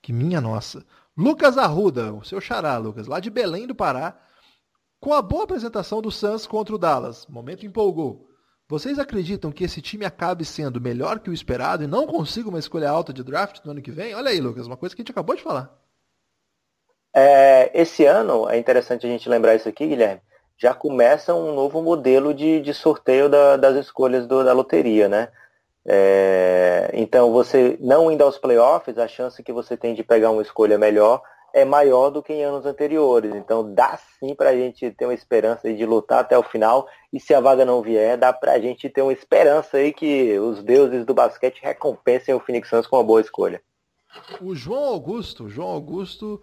Que 0.00 0.12
minha 0.12 0.40
nossa. 0.40 0.86
Lucas 1.16 1.58
Arruda, 1.58 2.14
o 2.14 2.22
seu 2.22 2.40
xará, 2.40 2.78
Lucas, 2.78 3.08
lá 3.08 3.18
de 3.18 3.30
Belém 3.30 3.66
do 3.66 3.74
Pará. 3.74 4.16
Com 5.00 5.12
a 5.12 5.20
boa 5.20 5.44
apresentação 5.44 6.00
do 6.00 6.10
Suns 6.10 6.46
contra 6.46 6.74
o 6.74 6.78
Dallas, 6.78 7.26
momento 7.26 7.66
empolgou. 7.66 8.28
Vocês 8.68 8.98
acreditam 8.98 9.50
que 9.50 9.64
esse 9.64 9.80
time 9.80 10.04
acabe 10.04 10.44
sendo 10.44 10.80
melhor 10.80 11.18
que 11.18 11.30
o 11.30 11.32
esperado 11.32 11.82
e 11.82 11.86
não 11.86 12.06
consiga 12.06 12.48
uma 12.48 12.58
escolha 12.58 12.90
alta 12.90 13.12
de 13.12 13.24
draft 13.24 13.64
no 13.64 13.70
ano 13.70 13.82
que 13.82 13.90
vem? 13.90 14.14
Olha 14.14 14.30
aí, 14.30 14.40
Lucas, 14.40 14.66
uma 14.66 14.76
coisa 14.76 14.94
que 14.94 15.00
a 15.00 15.02
gente 15.02 15.10
acabou 15.10 15.34
de 15.34 15.42
falar. 15.42 15.74
É, 17.20 17.70
esse 17.74 18.04
ano, 18.04 18.48
é 18.48 18.56
interessante 18.56 19.04
a 19.04 19.10
gente 19.10 19.28
lembrar 19.28 19.56
isso 19.56 19.68
aqui, 19.68 19.88
Guilherme, 19.88 20.20
já 20.56 20.72
começa 20.72 21.34
um 21.34 21.52
novo 21.52 21.82
modelo 21.82 22.32
de, 22.32 22.60
de 22.60 22.72
sorteio 22.72 23.28
da, 23.28 23.56
das 23.56 23.74
escolhas 23.74 24.24
do, 24.24 24.44
da 24.44 24.52
loteria, 24.52 25.08
né? 25.08 25.28
É, 25.84 26.90
então, 26.92 27.32
você 27.32 27.76
não 27.80 28.12
indo 28.12 28.22
aos 28.22 28.38
playoffs, 28.38 28.98
a 28.98 29.08
chance 29.08 29.42
que 29.42 29.52
você 29.52 29.76
tem 29.76 29.94
de 29.94 30.04
pegar 30.04 30.30
uma 30.30 30.42
escolha 30.42 30.78
melhor 30.78 31.20
é 31.52 31.64
maior 31.64 32.10
do 32.10 32.22
que 32.22 32.32
em 32.32 32.44
anos 32.44 32.64
anteriores. 32.64 33.34
Então 33.34 33.74
dá 33.74 33.98
sim 34.20 34.32
para 34.34 34.50
a 34.50 34.56
gente 34.56 34.88
ter 34.92 35.06
uma 35.06 35.14
esperança 35.14 35.72
de 35.72 35.86
lutar 35.86 36.20
até 36.20 36.38
o 36.38 36.42
final. 36.42 36.86
E 37.12 37.18
se 37.18 37.34
a 37.34 37.40
vaga 37.40 37.64
não 37.64 37.82
vier, 37.82 38.16
dá 38.16 38.32
para 38.32 38.52
a 38.52 38.60
gente 38.60 38.88
ter 38.88 39.02
uma 39.02 39.12
esperança 39.12 39.78
aí 39.78 39.92
que 39.92 40.38
os 40.38 40.62
deuses 40.62 41.04
do 41.04 41.14
basquete 41.14 41.60
recompensem 41.62 42.34
o 42.34 42.40
Phoenix 42.40 42.68
Suns 42.68 42.86
com 42.86 42.96
uma 42.96 43.02
boa 43.02 43.20
escolha. 43.20 43.60
O 44.40 44.54
João 44.54 44.84
Augusto, 44.84 45.48
João 45.48 45.68
Augusto, 45.68 46.40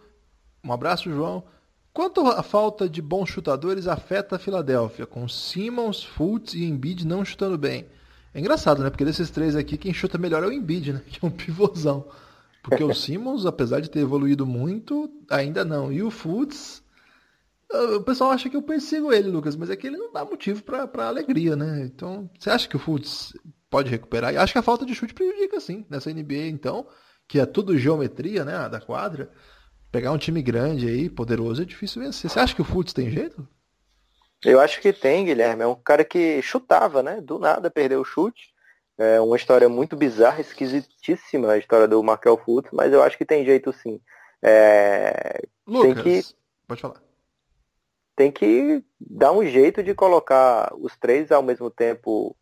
um 0.66 0.74
abraço, 0.74 1.10
João. 1.10 1.44
Quanto 1.94 2.28
a 2.28 2.44
falta 2.44 2.90
de 2.90 3.02
bons 3.02 3.30
chutadores 3.30 3.88
afeta 3.88 4.36
a 4.36 4.40
Filadélfia, 4.40 5.06
com 5.06 5.30
Simmons, 5.30 6.04
Fultz 6.04 6.54
e 6.54 6.66
Embiid 6.66 7.08
não 7.08 7.24
chutando 7.24 7.58
bem? 7.58 7.88
É 8.34 8.40
engraçado, 8.40 8.84
né? 8.84 8.90
Porque 8.90 9.06
desses 9.06 9.30
três 9.30 9.56
aqui, 9.56 9.78
quem 9.78 9.94
chuta 9.94 10.18
melhor 10.18 10.44
é 10.44 10.48
o 10.48 10.52
Embiid, 10.52 10.92
né? 10.92 11.02
Que 11.08 11.24
é 11.24 11.28
um 11.28 11.32
pivôzão. 11.32 12.06
Porque 12.62 12.84
o 12.84 12.92
Simmons, 12.94 13.46
apesar 13.46 13.80
de 13.80 13.90
ter 13.90 14.00
evoluído 14.00 14.46
muito, 14.46 15.10
ainda 15.30 15.64
não. 15.64 15.90
E 15.90 16.04
o 16.04 16.12
Fultz, 16.12 16.84
o 17.72 18.02
pessoal 18.02 18.32
acha 18.32 18.50
que 18.50 18.58
eu 18.58 18.62
persigo 18.62 19.14
ele, 19.14 19.30
Lucas, 19.30 19.56
mas 19.56 19.70
é 19.70 19.76
que 19.78 19.88
ele 19.88 19.98
não 19.98 20.12
dá 20.12 20.26
motivo 20.26 20.64
para 20.64 21.08
alegria, 21.08 21.56
né? 21.56 21.86
Então, 21.86 22.30
você 22.38 22.50
acha 22.50 22.68
que 22.68 22.76
o 22.76 22.80
Fultz 22.80 23.34
pode 23.70 23.90
recuperar? 23.90 24.34
E 24.34 24.38
acho 24.38 24.52
que 24.52 24.60
a 24.60 24.64
falta 24.64 24.86
de 24.86 24.94
chute 24.94 25.14
prejudica, 25.14 25.60
sim, 25.62 25.86
nessa 25.90 26.12
NBA, 26.12 26.48
então, 26.48 26.86
que 27.28 27.40
é 27.40 27.46
tudo 27.46 27.78
geometria, 27.78 28.44
né, 28.44 28.68
da 28.68 28.82
quadra. 28.82 29.32
Pegar 29.96 30.12
um 30.12 30.18
time 30.18 30.42
grande 30.42 30.90
aí, 30.90 31.10
poderoso, 31.10 31.62
é 31.62 31.66
difícil 31.66 32.02
vencer. 32.02 32.30
Você 32.30 32.38
acha 32.38 32.54
que 32.54 32.62
o 32.62 32.66
Fultz 32.66 32.92
tem 32.92 33.10
jeito? 33.10 33.48
Eu 34.44 34.60
acho 34.60 34.82
que 34.82 34.92
tem, 34.92 35.24
Guilherme. 35.24 35.64
É 35.64 35.68
um 35.68 35.74
cara 35.74 36.04
que 36.04 36.42
chutava, 36.42 37.02
né? 37.02 37.22
Do 37.22 37.40
nada 37.40 37.72
perdeu 37.72 38.02
o 38.02 38.04
chute. 38.04 38.54
É 38.98 39.22
uma 39.22 39.38
história 39.38 39.70
muito 39.70 39.96
bizarra, 39.96 40.42
esquisitíssima 40.42 41.54
a 41.54 41.58
história 41.58 41.88
do 41.88 42.04
Markel 42.04 42.36
Fultz, 42.36 42.72
mas 42.74 42.92
eu 42.92 43.02
acho 43.02 43.18
que 43.18 43.24
tem 43.24 43.46
jeito 43.46 43.72
sim. 43.72 44.02
É... 44.44 45.42
Lucas, 45.66 46.04
tem 46.04 46.04
que... 46.04 46.28
pode 46.68 46.82
falar. 46.82 47.02
Tem 48.18 48.32
que 48.34 48.84
dar 49.00 49.32
um 49.32 49.46
jeito 49.46 49.82
de 49.82 49.94
colocar 49.94 50.74
os 50.78 50.94
três 50.98 51.32
ao 51.32 51.42
mesmo 51.42 51.72
tempo, 51.72 52.36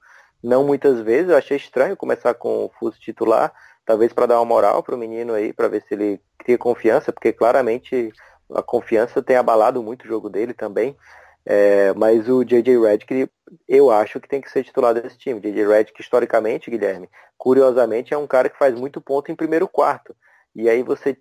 não 0.43 0.65
muitas 0.65 1.01
vezes. 1.01 1.29
Eu 1.29 1.37
achei 1.37 1.57
estranho 1.57 1.95
começar 1.95 2.33
com 2.33 2.65
o 2.65 2.71
Fultz 2.79 2.97
titular, 2.97 3.53
talvez 3.85 4.13
para 4.13 4.25
dar 4.25 4.39
uma 4.39 4.45
moral 4.45 4.81
para 4.81 4.95
o 4.95 4.97
menino 4.97 5.33
aí, 5.33 5.53
para 5.53 5.67
ver 5.67 5.83
se 5.83 5.93
ele 5.93 6.21
cria 6.37 6.57
confiança, 6.57 7.11
porque 7.11 7.33
claramente 7.33 8.11
a 8.53 8.61
confiança 8.61 9.21
tem 9.21 9.35
abalado 9.35 9.81
muito 9.81 10.03
o 10.03 10.07
jogo 10.07 10.29
dele 10.29 10.53
também. 10.53 10.95
É, 11.45 11.93
mas 11.93 12.29
o 12.29 12.43
J.J. 12.43 12.79
Redick, 12.79 13.29
eu 13.67 13.91
acho 13.91 14.19
que 14.19 14.29
tem 14.29 14.39
que 14.39 14.49
ser 14.49 14.63
titular 14.63 14.93
desse 14.93 15.17
time. 15.17 15.41
J.J. 15.41 15.67
Redick, 15.67 16.01
historicamente, 16.01 16.71
Guilherme, 16.71 17.09
curiosamente, 17.37 18.13
é 18.13 18.17
um 18.17 18.27
cara 18.27 18.49
que 18.49 18.57
faz 18.57 18.73
muito 18.79 19.01
ponto 19.01 19.31
em 19.31 19.35
primeiro 19.35 19.67
quarto. 19.67 20.15
E 20.55 20.69
aí 20.69 20.83
você, 20.83 21.17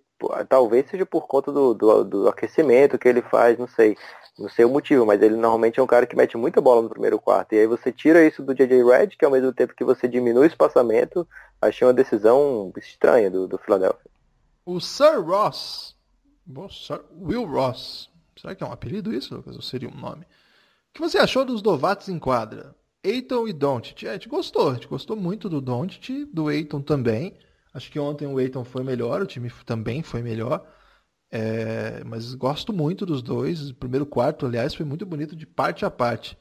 talvez 0.49 0.89
seja 0.89 1.07
por 1.07 1.27
conta 1.27 1.53
do, 1.53 1.75
do, 1.75 2.05
do, 2.05 2.29
aquecimento 2.29 2.99
que 2.99 3.09
ele 3.09 3.23
faz, 3.23 3.59
não 3.59 3.67
sei. 3.67 3.97
Não 4.39 4.49
sei 4.49 4.65
o 4.65 4.71
motivo, 4.71 5.05
mas 5.05 5.21
ele 5.21 5.37
normalmente 5.37 5.79
é 5.79 5.83
um 5.83 5.87
cara 5.87 6.07
que 6.07 6.17
mete 6.17 6.39
muita 6.39 6.59
bola 6.59 6.81
no 6.81 6.89
primeiro 6.89 7.21
quarto. 7.21 7.53
E 7.55 7.59
aí 7.59 7.67
você 7.67 7.93
tira 7.93 8.27
isso 8.27 8.43
do 8.43 8.55
J.J. 8.55 8.83
Redick, 8.83 9.23
ao 9.23 9.31
mesmo 9.31 9.53
tempo 9.53 9.75
que 9.75 9.85
você 9.85 10.09
diminui 10.09 10.45
o 10.45 10.49
espaçamento. 10.49 11.29
Achei 11.61 11.87
uma 11.87 11.93
decisão 11.93 12.73
estranha 12.79 13.31
do, 13.31 13.47
do 13.47 13.59
Philadelphia. 13.59 14.11
O 14.65 14.81
Sir 14.81 15.21
Ross, 15.21 15.95
Sir 16.71 17.01
Will 17.21 17.45
Ross, 17.45 18.11
Será 18.43 18.57
que 18.57 18.65
é 18.65 18.67
um 18.67 18.73
apelido 18.73 19.15
isso, 19.15 19.37
Lucas? 19.37 19.55
Ou 19.55 19.63
seria 19.63 19.89
um 19.89 19.95
nome? 19.95 20.23
O 20.23 20.95
que 20.95 21.01
você 21.01 21.17
achou 21.17 21.45
dos 21.45 21.63
novatos 21.63 22.09
em 22.09 22.19
quadra? 22.19 22.75
Eiton 23.03 23.47
e 23.47 23.53
Doncic. 23.53 24.03
É, 24.05 24.11
a 24.11 24.13
gente 24.15 24.29
gostou. 24.29 24.71
A 24.71 24.75
gente 24.75 24.89
gostou 24.89 25.17
muito 25.17 25.49
do 25.49 25.61
Doncic, 25.61 26.27
do 26.33 26.51
Eiton 26.51 26.81
também. 26.83 27.39
Acho 27.73 27.91
que 27.91 27.99
ontem 27.99 28.27
o 28.27 28.39
Eiton 28.41 28.65
foi 28.65 28.83
melhor, 28.83 29.23
o 29.23 29.27
time 29.27 29.51
também 29.65 30.03
foi 30.03 30.23
melhor. 30.23 30.67
É, 31.31 32.05
mas 32.05 32.35
gosto 32.35 32.73
muito 32.73 33.07
dos 33.07 33.23
dois. 33.23 33.71
O 33.71 33.75
primeiro 33.75 34.05
quarto, 34.05 34.47
aliás, 34.47 34.75
foi 34.75 34.85
muito 34.85 35.07
bonito 35.07 35.35
de 35.35 35.47
parte 35.47 35.85
a 35.85 35.91
parte. 35.91 36.37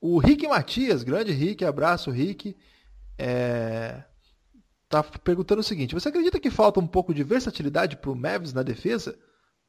O 0.00 0.18
Rick 0.18 0.46
Matias, 0.46 1.02
grande 1.02 1.32
Rick, 1.32 1.64
abraço 1.64 2.10
Rick, 2.10 2.56
é, 3.16 4.02
tá 4.88 5.02
perguntando 5.02 5.60
o 5.60 5.64
seguinte: 5.64 5.94
você 5.94 6.08
acredita 6.08 6.40
que 6.40 6.50
falta 6.50 6.80
um 6.80 6.86
pouco 6.86 7.14
de 7.14 7.22
versatilidade 7.22 7.96
para 7.96 8.10
o 8.10 8.16
Mavis 8.16 8.52
na 8.52 8.62
defesa? 8.62 9.16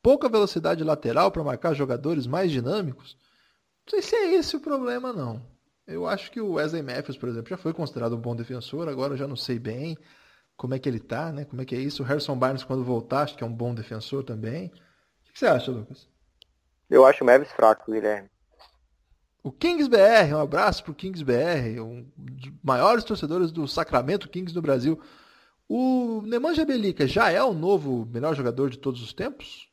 pouca 0.05 0.29
velocidade 0.29 0.83
lateral 0.83 1.31
para 1.31 1.43
marcar 1.43 1.73
jogadores 1.73 2.27
mais 2.27 2.51
dinâmicos. 2.51 3.17
Não 3.87 3.89
sei 3.89 4.03
se 4.03 4.15
é 4.15 4.35
esse 4.35 4.55
o 4.55 4.59
problema, 4.59 5.11
não. 5.11 5.43
Eu 5.87 6.05
acho 6.05 6.31
que 6.31 6.39
o 6.39 6.53
Wesley 6.53 6.83
Matthews, 6.83 7.17
por 7.17 7.27
exemplo, 7.27 7.49
já 7.49 7.57
foi 7.57 7.73
considerado 7.73 8.15
um 8.15 8.21
bom 8.21 8.35
defensor, 8.35 8.87
agora 8.87 9.13
eu 9.13 9.17
já 9.17 9.27
não 9.27 9.35
sei 9.35 9.57
bem 9.57 9.97
como 10.57 10.73
é 10.73 10.79
que 10.79 10.87
ele 10.87 10.99
tá, 10.99 11.31
né? 11.31 11.45
Como 11.45 11.61
é 11.61 11.65
que 11.65 11.75
é 11.75 11.79
isso. 11.79 12.01
O 12.01 12.05
Harrison 12.05 12.37
Barnes, 12.37 12.63
quando 12.63 12.83
voltar, 12.83 13.23
acho 13.23 13.35
que 13.35 13.43
é 13.43 13.47
um 13.47 13.53
bom 13.53 13.73
defensor 13.73 14.23
também. 14.23 14.67
O 14.67 15.33
que 15.33 15.39
você 15.39 15.47
acha, 15.47 15.71
Lucas? 15.71 16.07
Eu 16.89 17.05
acho 17.05 17.23
o 17.23 17.27
Mavis 17.27 17.51
fraco, 17.51 17.91
Guilherme. 17.91 18.29
O 19.43 19.51
Kings 19.51 19.87
BR, 19.87 20.33
um 20.33 20.39
abraço 20.39 20.83
pro 20.83 20.93
Kings 20.93 21.23
BR, 21.23 21.79
um 21.79 22.09
dos 22.17 22.51
maiores 22.63 23.03
torcedores 23.03 23.51
do 23.51 23.67
Sacramento 23.67 24.29
Kings 24.29 24.55
no 24.55 24.61
Brasil. 24.61 24.99
O 25.67 26.21
Nemanja 26.25 26.65
Belica 26.65 27.05
já 27.07 27.29
é 27.31 27.43
o 27.43 27.53
novo 27.53 28.07
melhor 28.11 28.35
jogador 28.35 28.69
de 28.69 28.79
todos 28.79 29.03
os 29.03 29.13
tempos? 29.13 29.69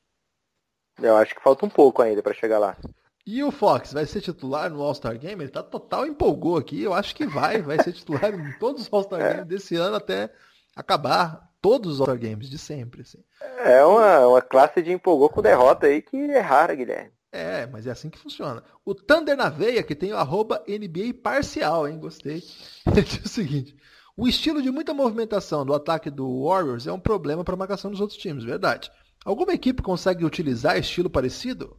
Eu 1.00 1.16
acho 1.16 1.34
que 1.34 1.42
falta 1.42 1.64
um 1.64 1.70
pouco 1.70 2.02
ainda 2.02 2.22
para 2.22 2.34
chegar 2.34 2.58
lá. 2.58 2.76
E 3.24 3.42
o 3.42 3.50
Fox 3.50 3.92
vai 3.92 4.04
ser 4.04 4.20
titular 4.20 4.68
no 4.68 4.82
All-Star 4.82 5.18
Game? 5.18 5.42
Ele 5.42 5.50
tá 5.50 5.62
total 5.62 6.06
empolgou 6.06 6.56
aqui. 6.56 6.82
Eu 6.82 6.92
acho 6.92 7.14
que 7.14 7.24
vai, 7.24 7.62
vai 7.62 7.82
ser 7.82 7.92
titular 7.92 8.34
em 8.34 8.58
todos 8.58 8.82
os 8.82 8.92
All-Star 8.92 9.20
é. 9.20 9.34
Games 9.34 9.46
desse 9.46 9.76
ano 9.76 9.96
até 9.96 10.30
acabar 10.74 11.50
todos 11.60 11.94
os 11.94 12.00
All-Star 12.00 12.18
Games 12.18 12.50
de 12.50 12.58
sempre. 12.58 13.02
Assim. 13.02 13.18
É 13.64 13.84
uma, 13.84 14.26
uma 14.26 14.42
classe 14.42 14.82
de 14.82 14.92
empolgou 14.92 15.28
com 15.28 15.42
derrota 15.42 15.86
aí 15.86 16.02
que 16.02 16.16
é 16.16 16.40
rara, 16.40 16.74
Guilherme. 16.74 17.12
É, 17.30 17.66
mas 17.66 17.86
é 17.86 17.90
assim 17.90 18.10
que 18.10 18.18
funciona. 18.18 18.62
O 18.84 18.94
Thunder 18.94 19.34
na 19.34 19.48
veia, 19.48 19.82
que 19.82 19.94
tem 19.94 20.12
o 20.12 20.16
arroba 20.18 20.62
NBA 20.68 21.14
parcial, 21.22 21.88
hein? 21.88 21.98
Gostei. 21.98 22.42
Ele 22.86 23.00
diz 23.02 23.24
o 23.24 23.28
seguinte. 23.28 23.74
O 24.14 24.28
estilo 24.28 24.60
de 24.60 24.70
muita 24.70 24.92
movimentação 24.92 25.64
do 25.64 25.72
ataque 25.72 26.10
do 26.10 26.44
Warriors 26.46 26.86
é 26.86 26.92
um 26.92 27.00
problema 27.00 27.42
para 27.42 27.54
a 27.54 27.56
marcação 27.56 27.90
dos 27.90 28.00
outros 28.00 28.18
times, 28.18 28.44
verdade. 28.44 28.92
Alguma 29.24 29.54
equipe 29.54 29.82
consegue 29.82 30.24
utilizar 30.24 30.76
estilo 30.76 31.08
parecido? 31.08 31.78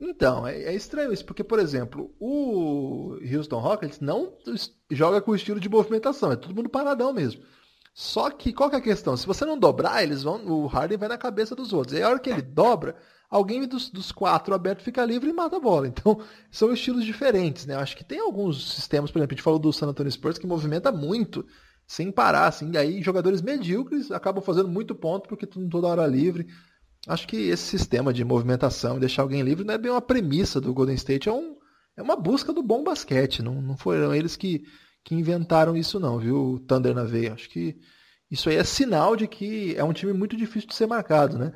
Então, 0.00 0.46
é, 0.46 0.62
é, 0.62 0.74
estranho 0.74 1.12
isso, 1.12 1.24
porque, 1.24 1.42
por 1.42 1.58
exemplo, 1.58 2.14
o 2.18 3.18
Houston 3.20 3.58
Rockets 3.58 4.00
não 4.00 4.34
joga 4.90 5.20
com 5.20 5.34
estilo 5.34 5.58
de 5.58 5.68
movimentação, 5.68 6.32
é 6.32 6.36
todo 6.36 6.54
mundo 6.54 6.70
paradão 6.70 7.12
mesmo. 7.12 7.42
Só 7.92 8.30
que 8.30 8.52
qual 8.52 8.70
que 8.70 8.76
é 8.76 8.78
a 8.78 8.82
questão? 8.82 9.16
Se 9.16 9.26
você 9.26 9.44
não 9.44 9.58
dobrar, 9.58 10.02
eles 10.02 10.22
vão, 10.22 10.44
o 10.46 10.66
Harden 10.66 10.98
vai 10.98 11.08
na 11.08 11.18
cabeça 11.18 11.54
dos 11.54 11.72
outros. 11.72 11.98
E 11.98 12.02
a 12.02 12.08
hora 12.08 12.18
que 12.18 12.30
ele 12.30 12.42
dobra, 12.42 12.96
alguém 13.28 13.66
dos, 13.66 13.90
dos 13.90 14.12
quatro 14.12 14.54
aberto 14.54 14.82
fica 14.82 15.04
livre 15.04 15.30
e 15.30 15.32
mata 15.32 15.56
a 15.56 15.60
bola. 15.60 15.86
Então, 15.88 16.20
são 16.50 16.72
estilos 16.72 17.04
diferentes, 17.04 17.66
né? 17.66 17.74
Eu 17.74 17.80
acho 17.80 17.96
que 17.96 18.04
tem 18.04 18.20
alguns 18.20 18.74
sistemas, 18.74 19.10
por 19.10 19.18
exemplo, 19.18 19.32
a 19.32 19.36
gente 19.36 19.44
falou 19.44 19.58
do 19.58 19.72
San 19.72 19.88
Antonio 19.88 20.12
Spurs 20.12 20.38
que 20.38 20.46
movimenta 20.46 20.90
muito 20.92 21.44
sem 21.86 22.12
parar, 22.12 22.46
assim. 22.46 22.70
E 22.72 22.78
aí 22.78 23.02
jogadores 23.02 23.42
medíocres 23.42 24.12
acabam 24.12 24.42
fazendo 24.42 24.68
muito 24.68 24.94
ponto 24.94 25.28
porque 25.28 25.44
estão 25.44 25.68
toda 25.68 25.88
hora 25.88 26.06
livre. 26.06 26.46
Acho 27.08 27.26
que 27.26 27.36
esse 27.36 27.64
sistema 27.64 28.12
de 28.12 28.24
movimentação 28.24 28.96
e 28.96 29.00
deixar 29.00 29.22
alguém 29.22 29.42
livre 29.42 29.64
não 29.64 29.74
é 29.74 29.78
bem 29.78 29.90
uma 29.90 30.02
premissa 30.02 30.60
do 30.60 30.72
Golden 30.72 30.94
State, 30.94 31.28
é 31.28 31.32
um, 31.32 31.56
é 31.96 32.02
uma 32.02 32.14
busca 32.14 32.52
do 32.52 32.62
bom 32.62 32.84
basquete. 32.84 33.42
Não, 33.42 33.60
não 33.60 33.76
foram 33.76 34.14
eles 34.14 34.36
que, 34.36 34.62
que 35.04 35.14
inventaram 35.14 35.76
isso, 35.76 35.98
não, 35.98 36.18
viu? 36.18 36.62
Thunder 36.66 36.94
na 36.94 37.04
veia. 37.04 37.34
Acho 37.34 37.48
que 37.48 37.80
isso 38.30 38.48
aí 38.48 38.56
é 38.56 38.64
sinal 38.64 39.16
de 39.16 39.26
que 39.26 39.74
é 39.76 39.82
um 39.82 39.92
time 39.92 40.12
muito 40.12 40.36
difícil 40.36 40.68
de 40.68 40.74
ser 40.74 40.86
marcado, 40.86 41.38
né? 41.38 41.52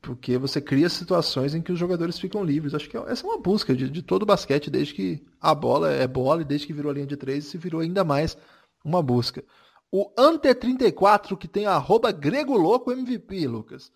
Porque 0.00 0.38
você 0.38 0.60
cria 0.60 0.88
situações 0.88 1.54
em 1.54 1.62
que 1.62 1.70
os 1.70 1.78
jogadores 1.78 2.18
ficam 2.18 2.42
livres. 2.42 2.74
Acho 2.74 2.88
que 2.88 2.96
essa 2.96 3.26
é 3.26 3.28
uma 3.28 3.38
busca 3.38 3.74
de, 3.74 3.88
de 3.88 4.02
todo 4.02 4.22
o 4.22 4.26
basquete, 4.26 4.70
desde 4.70 4.94
que 4.94 5.24
a 5.40 5.54
bola 5.54 5.92
é 5.92 6.06
bola 6.06 6.42
e 6.42 6.46
desde 6.46 6.66
que 6.66 6.72
virou 6.72 6.90
a 6.90 6.94
linha 6.94 7.06
de 7.06 7.16
três, 7.16 7.46
se 7.46 7.58
virou 7.58 7.80
ainda 7.80 8.02
mais 8.02 8.36
uma 8.84 9.02
busca. 9.02 9.44
O 9.90 10.10
Ante34, 10.14 11.36
que 11.36 11.46
tem 11.46 11.66
arroba 11.66 12.10
grego 12.10 12.56
louco 12.56 12.90
MVP, 12.90 13.46
Lucas. 13.46 13.92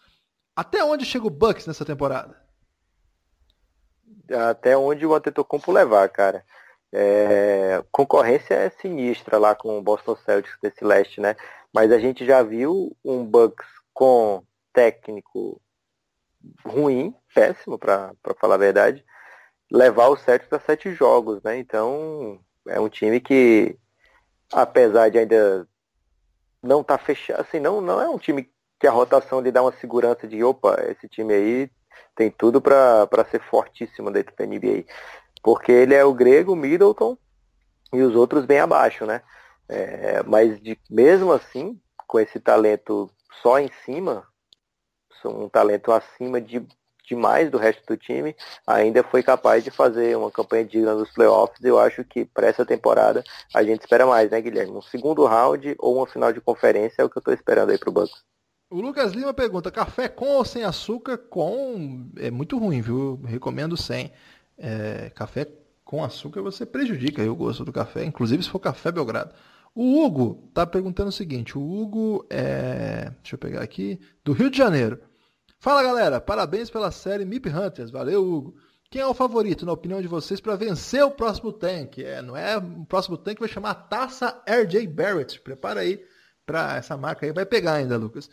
Até 0.55 0.85
onde 0.85 1.05
chega 1.05 1.27
o 1.27 1.31
Bucks 1.31 1.67
nessa 1.67 1.85
temporada? 1.85 2.37
Até 4.51 4.77
onde 4.77 5.07
o 5.07 5.15
Antetokounmpo 5.15 5.73
levar, 5.73 6.09
cara. 6.11 6.45
É, 6.93 7.83
concorrência 7.91 8.55
é 8.55 8.71
sinistra 8.71 9.39
lá 9.39 9.55
com 9.55 9.79
o 9.79 9.83
Boston 9.83 10.17
Celtics 10.17 10.59
desse 10.63 10.85
leste, 10.85 11.21
né? 11.21 11.37
Mas 11.73 11.93
a 11.93 11.99
gente 11.99 12.25
já 12.25 12.43
viu 12.43 12.97
um 13.05 13.25
Bucks 13.25 13.67
com 13.93 14.43
técnico 14.73 15.61
ruim, 16.65 17.15
péssimo 17.35 17.79
para 17.79 18.15
falar 18.41 18.55
a 18.55 18.59
verdade, 18.59 19.05
levar 19.71 20.09
o 20.09 20.17
Celtics 20.17 20.53
a 20.53 20.61
sete 20.61 20.93
jogos, 20.93 21.43
né? 21.43 21.59
Então 21.59 22.41
é 22.69 22.81
um 22.81 22.89
time 22.89 23.21
que, 23.21 23.77
apesar 24.53 25.11
de 25.11 25.19
ainda 25.19 25.69
não 26.63 26.83
tá 26.83 26.99
fechado, 26.99 27.41
assim, 27.41 27.61
não, 27.61 27.81
não 27.81 28.01
é 28.01 28.09
um 28.09 28.19
time 28.19 28.51
que 28.79 28.87
a 28.87 28.91
rotação 28.91 29.41
lhe 29.41 29.53
dá 29.53 29.63
uma 29.63 29.73
segurança 29.73 30.27
de 30.27 30.43
opa, 30.45 30.77
esse 30.89 31.09
time 31.09 31.33
aí 31.33 31.71
tem 32.15 32.31
tudo 32.31 32.61
para 32.61 33.25
ser 33.31 33.41
fortíssimo 33.41 34.11
dentro 34.11 34.35
da 34.37 34.47
NBA. 34.47 34.85
Porque 35.47 35.71
ele 35.71 35.95
é 35.95 36.05
o 36.05 36.13
grego, 36.13 36.57
Middleton 36.57 37.17
e 37.93 38.03
os 38.03 38.17
outros 38.17 38.45
bem 38.45 38.59
abaixo, 38.59 39.07
né? 39.07 39.23
É, 39.69 40.21
mas 40.25 40.61
de, 40.61 40.77
mesmo 40.91 41.33
assim, 41.33 41.81
com 42.05 42.19
esse 42.19 42.41
talento 42.41 43.09
só 43.41 43.61
em 43.61 43.71
cima, 43.85 44.27
um 45.25 45.49
talento 45.49 45.93
acima 45.93 46.41
de 46.41 46.67
demais 47.07 47.49
do 47.49 47.59
resto 47.59 47.87
do 47.87 47.97
time, 47.97 48.35
ainda 48.67 49.05
foi 49.05 49.23
capaz 49.23 49.63
de 49.63 49.71
fazer 49.71 50.17
uma 50.17 50.33
campanha 50.33 50.65
digna 50.65 50.97
dos 50.97 51.13
playoffs. 51.13 51.65
Eu 51.65 51.79
acho 51.79 52.03
que 52.03 52.25
para 52.25 52.49
essa 52.49 52.67
temporada 52.67 53.23
a 53.55 53.63
gente 53.63 53.83
espera 53.83 54.05
mais, 54.05 54.29
né, 54.29 54.41
Guilherme? 54.41 54.73
Um 54.73 54.83
segundo 54.83 55.25
round 55.27 55.77
ou 55.79 55.99
uma 55.99 56.09
final 56.09 56.33
de 56.33 56.41
conferência 56.41 57.03
é 57.03 57.05
o 57.05 57.09
que 57.09 57.19
eu 57.19 57.21
estou 57.21 57.33
esperando 57.33 57.71
aí 57.71 57.79
para 57.79 57.91
o 57.91 57.93
Bucks. 57.93 58.25
O 58.69 58.81
Lucas 58.81 59.13
Lima 59.13 59.33
pergunta: 59.33 59.71
café 59.71 60.09
com 60.09 60.27
ou 60.27 60.45
sem 60.45 60.65
açúcar? 60.65 61.17
Com 61.17 62.11
é 62.17 62.33
muito 62.33 62.59
ruim, 62.59 62.81
viu? 62.81 63.21
Recomendo 63.25 63.77
sem. 63.77 64.13
É, 64.59 65.11
café 65.11 65.47
com 65.85 66.03
açúcar 66.03 66.43
você 66.43 66.67
prejudica 66.67 67.23
o 67.31 67.37
gosto 67.37 67.65
do 67.65 67.73
café, 67.73 68.05
inclusive 68.05 68.43
se 68.43 68.51
for 68.51 68.59
café 68.59 68.91
Belgrado. 68.91 69.35
O 69.75 70.03
Hugo 70.03 70.51
tá 70.55 70.67
perguntando 70.67 71.11
o 71.11 71.13
seguinte: 71.13 71.57
o 71.57 71.61
Hugo 71.61 72.27
é. 72.31 73.13
Deixa 73.23 73.35
eu 73.35 73.39
pegar 73.39 73.63
aqui. 73.63 74.01
Do 74.25 74.33
Rio 74.33 74.51
de 74.51 74.57
Janeiro. 74.57 74.99
Fala 75.59 75.83
galera, 75.83 76.21
parabéns 76.21 76.71
pela 76.71 76.91
série 76.91 77.25
Mip 77.25 77.49
Hunters. 77.49 77.91
Valeu, 77.91 78.25
Hugo. 78.25 78.57
Quem 78.91 79.03
é 79.03 79.07
o 79.07 79.15
favorito, 79.15 79.67
na 79.67 79.73
opinião 79.73 80.01
de 80.01 80.09
vocês, 80.09 80.41
para 80.41 80.57
vencer 80.57 81.05
o 81.05 81.11
próximo 81.11 81.53
tanque? 81.53 82.05
É, 82.05 82.23
não 82.23 82.37
é 82.37 82.57
o 82.57 82.87
próximo 82.87 83.17
tanque 83.17 83.41
vai 83.41 83.49
chamar 83.49 83.75
Taça 83.75 84.43
RJ 84.49 84.87
Barrett. 84.87 85.41
Prepara 85.41 85.81
aí 85.81 86.03
para 86.47 86.77
essa 86.77 86.97
marca 86.97 87.27
aí, 87.27 87.33
vai 87.33 87.45
pegar 87.45 87.75
ainda, 87.75 87.97
Lucas. 87.97 88.31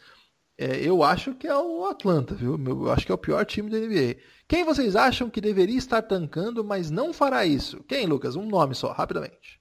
É, 0.58 0.78
eu 0.88 1.04
acho 1.04 1.34
que 1.34 1.48
é 1.48 1.58
o 1.58 1.86
Atlanta, 1.88 2.36
viu? 2.36 2.58
Eu 2.64 2.92
acho 2.92 3.06
que 3.06 3.12
é 3.12 3.16
o 3.16 3.18
pior 3.18 3.44
time 3.46 3.70
da 3.70 3.80
NBA. 3.80 4.18
Quem 4.54 4.64
vocês 4.64 4.96
acham 4.96 5.32
que 5.32 5.42
deveria 5.42 5.80
estar 5.80 6.04
tancando, 6.04 6.64
mas 6.64 6.92
não 6.92 7.12
fará 7.12 7.44
isso? 7.44 7.84
Quem, 7.86 8.06
Lucas? 8.06 8.36
Um 8.36 8.46
nome 8.46 8.76
só, 8.76 8.92
rapidamente. 8.92 9.60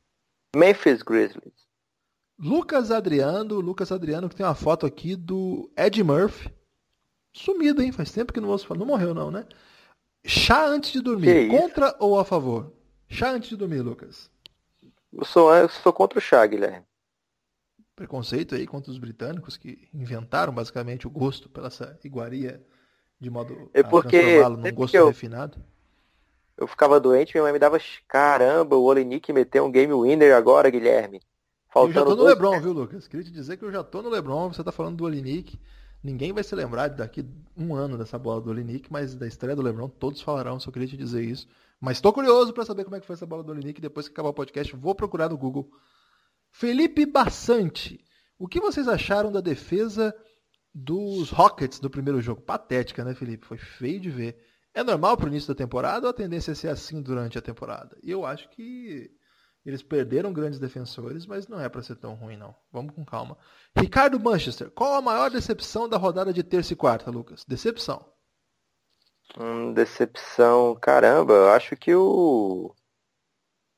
Memphis 0.54 1.00
Grizzlies. 1.00 1.66
Lucas 2.38 2.90
Adriano, 2.90 3.58
Lucas 3.58 3.90
Adriano, 3.90 4.28
que 4.28 4.36
tem 4.36 4.44
uma 4.44 4.54
foto 4.54 4.84
aqui 4.84 5.16
do 5.16 5.72
Ed 5.74 6.04
Murphy, 6.04 6.54
Sumido, 7.34 7.80
hein? 7.80 7.90
Faz 7.90 8.12
tempo 8.12 8.34
que 8.34 8.40
não 8.40 8.50
ouço 8.50 8.66
falar. 8.66 8.80
Não 8.80 8.86
morreu, 8.86 9.14
não, 9.14 9.30
né? 9.30 9.46
Chá 10.26 10.66
antes 10.66 10.92
de 10.92 11.00
dormir. 11.00 11.48
Contra 11.48 11.96
ou 11.98 12.20
a 12.20 12.24
favor? 12.26 12.70
Chá 13.08 13.30
antes 13.30 13.48
de 13.48 13.56
dormir, 13.56 13.80
Lucas. 13.80 14.30
Eu 15.10 15.24
sou, 15.24 15.54
eu 15.54 15.70
sou 15.70 15.94
contra 15.94 16.18
o 16.18 16.22
chá, 16.22 16.44
Guilherme. 16.44 16.84
Preconceito 17.96 18.54
aí 18.54 18.66
contra 18.66 18.92
os 18.92 18.98
britânicos 18.98 19.56
que 19.56 19.88
inventaram 19.94 20.52
basicamente 20.52 21.06
o 21.06 21.10
gosto 21.10 21.48
pela 21.48 21.68
essa 21.68 21.98
iguaria 22.04 22.62
de 23.22 23.30
modo 23.30 23.70
é 23.72 23.84
porque, 23.84 24.42
a 24.44 24.48
num 24.48 24.74
gosto 24.74 24.94
eu, 24.94 25.06
refinado. 25.06 25.56
Eu 26.56 26.66
ficava 26.66 26.98
doente, 26.98 27.32
minha 27.32 27.44
mãe 27.44 27.52
me 27.52 27.58
dava 27.58 27.78
caramba, 28.08 28.76
o 28.76 28.82
Olenik 28.82 29.32
meteu 29.32 29.64
um 29.64 29.70
game 29.70 29.94
winner 29.94 30.34
agora, 30.34 30.68
Guilherme. 30.68 31.22
Faltando 31.68 31.98
eu 31.98 32.04
já 32.04 32.04
tô 32.04 32.16
no 32.16 32.24
Lebron, 32.24 32.60
viu, 32.60 32.72
Lucas? 32.72 33.06
Queria 33.06 33.24
te 33.24 33.30
dizer 33.30 33.56
que 33.56 33.64
eu 33.64 33.70
já 33.70 33.84
tô 33.84 34.02
no 34.02 34.10
Lebron, 34.10 34.52
você 34.52 34.62
tá 34.64 34.72
falando 34.72 34.96
do 34.96 35.04
Olenik. 35.04 35.56
Ninguém 36.02 36.32
vai 36.32 36.42
se 36.42 36.52
lembrar 36.56 36.88
daqui 36.88 37.24
um 37.56 37.76
ano 37.76 37.96
dessa 37.96 38.18
bola 38.18 38.40
do 38.40 38.50
Olinick, 38.50 38.90
mas 38.92 39.14
da 39.14 39.24
estreia 39.24 39.54
do 39.54 39.62
LeBron 39.62 39.88
todos 39.88 40.20
falarão, 40.20 40.58
só 40.58 40.72
queria 40.72 40.88
te 40.88 40.96
dizer 40.96 41.22
isso. 41.22 41.46
Mas 41.80 41.98
estou 41.98 42.12
curioso 42.12 42.52
para 42.52 42.64
saber 42.64 42.82
como 42.82 42.96
é 42.96 43.00
que 43.00 43.06
foi 43.06 43.14
essa 43.14 43.24
bola 43.24 43.44
do 43.44 43.52
Olinick. 43.52 43.80
Depois 43.80 44.08
que 44.08 44.12
acabar 44.12 44.30
o 44.30 44.34
podcast, 44.34 44.74
vou 44.74 44.96
procurar 44.96 45.28
no 45.28 45.38
Google. 45.38 45.70
Felipe 46.50 47.06
Bassante, 47.06 48.04
o 48.36 48.48
que 48.48 48.60
vocês 48.60 48.88
acharam 48.88 49.30
da 49.30 49.40
defesa 49.40 50.12
dos 50.74 51.30
Rockets 51.30 51.80
no 51.80 51.90
primeiro 51.90 52.20
jogo? 52.20 52.40
Patética, 52.40 53.04
né, 53.04 53.14
Felipe? 53.14 53.46
Foi 53.46 53.58
feio 53.58 54.00
de 54.00 54.10
ver. 54.10 54.36
É 54.74 54.82
normal 54.82 55.16
para 55.16 55.26
o 55.26 55.28
início 55.28 55.48
da 55.48 55.54
temporada 55.54 56.06
ou 56.06 56.10
a 56.10 56.14
tendência 56.14 56.52
é 56.52 56.54
ser 56.54 56.68
assim 56.68 57.02
durante 57.02 57.38
a 57.38 57.42
temporada? 57.42 57.96
E 58.02 58.10
eu 58.10 58.24
acho 58.24 58.48
que 58.50 59.10
eles 59.64 59.82
perderam 59.82 60.32
grandes 60.32 60.58
defensores, 60.58 61.26
mas 61.26 61.46
não 61.46 61.60
é 61.60 61.68
para 61.68 61.82
ser 61.82 61.96
tão 61.96 62.14
ruim, 62.14 62.36
não. 62.36 62.54
Vamos 62.72 62.94
com 62.94 63.04
calma. 63.04 63.36
Ricardo 63.76 64.18
Manchester, 64.18 64.70
qual 64.70 64.94
a 64.94 65.02
maior 65.02 65.30
decepção 65.30 65.88
da 65.88 65.96
rodada 65.96 66.32
de 66.32 66.42
terça 66.42 66.72
e 66.72 66.76
quarta, 66.76 67.10
Lucas? 67.10 67.44
Decepção. 67.46 68.04
Hum, 69.38 69.72
decepção, 69.72 70.74
caramba, 70.74 71.32
eu 71.32 71.48
acho 71.50 71.76
que 71.76 71.94
o 71.94 72.74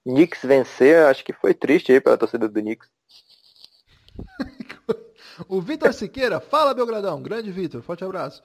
Knicks 0.05 0.43
vencer, 0.43 1.07
acho 1.07 1.25
que 1.25 1.33
foi 1.33 1.55
triste 1.55 1.93
aí 1.93 2.01
para 2.01 2.15
a 2.15 2.19
torcida 2.19 2.49
do 2.49 2.61
Knicks. 2.61 2.89
o 5.49 5.61
Vitor 5.61 5.93
Siqueira, 5.93 6.41
fala 6.41 6.75
Belgradão, 6.75 7.23
grande 7.23 7.51
Vitor, 7.51 7.83
forte 7.83 8.05
abraço. 8.05 8.43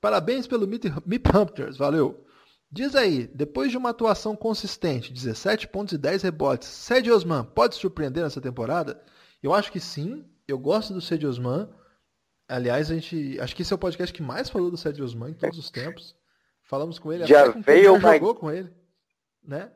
Parabéns 0.00 0.46
pelo 0.46 0.66
Mip 0.66 0.86
Hunters, 1.34 1.76
valeu. 1.76 2.24
Diz 2.70 2.94
aí, 2.96 3.26
depois 3.28 3.70
de 3.70 3.76
uma 3.76 3.90
atuação 3.90 4.34
consistente, 4.34 5.12
17 5.12 5.68
pontos 5.68 5.94
e 5.94 5.98
10 5.98 6.22
rebotes, 6.22 6.68
Cedi 6.68 7.10
Osman 7.10 7.44
pode 7.44 7.76
surpreender 7.76 8.24
nessa 8.24 8.40
temporada? 8.40 9.00
Eu 9.42 9.54
acho 9.54 9.70
que 9.70 9.78
sim. 9.78 10.24
Eu 10.46 10.58
gosto 10.58 10.92
do 10.92 11.00
Cedi 11.00 11.26
Osman. 11.26 11.68
Aliás, 12.48 12.90
a 12.90 12.94
gente, 12.94 13.38
acho 13.40 13.54
que 13.54 13.62
esse 13.62 13.72
é 13.72 13.76
o 13.76 13.78
podcast 13.78 14.12
que 14.12 14.22
mais 14.22 14.50
falou 14.50 14.70
do 14.70 14.76
Cedi 14.76 15.02
Osman 15.02 15.30
em 15.30 15.34
todos 15.34 15.58
os 15.58 15.70
tempos. 15.70 16.16
Falamos 16.64 16.98
com 16.98 17.12
ele, 17.12 17.26
já 17.26 17.48
veio 17.48 18.00
já 18.00 18.14
jogou 18.14 18.34
com 18.34 18.50
ele, 18.50 18.72
né? 19.42 19.70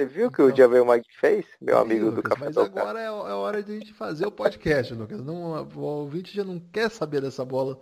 Você 0.00 0.06
viu 0.06 0.28
o 0.28 0.30
que 0.30 0.40
então, 0.40 0.54
o 0.54 0.56
Javel 0.56 0.84
Mag 0.86 1.04
fez, 1.10 1.44
meu 1.60 1.76
amigo 1.76 2.06
Lucas, 2.06 2.22
do 2.22 2.30
Café 2.30 2.44
Mas 2.46 2.56
agora 2.56 2.98
é, 2.98 3.04
é, 3.04 3.10
hora 3.10 3.62
de 3.62 3.70
a 3.70 3.74
gente 3.74 3.92
fazer 3.92 4.26
o 4.26 4.32
podcast, 4.32 4.94
Lucas. 4.94 5.22
Não, 5.22 5.62
o 5.62 5.80
ouvinte 5.80 6.34
já 6.34 6.42
não 6.42 6.58
quer 6.58 6.90
saber 6.90 7.20
dessa 7.20 7.44
bola 7.44 7.78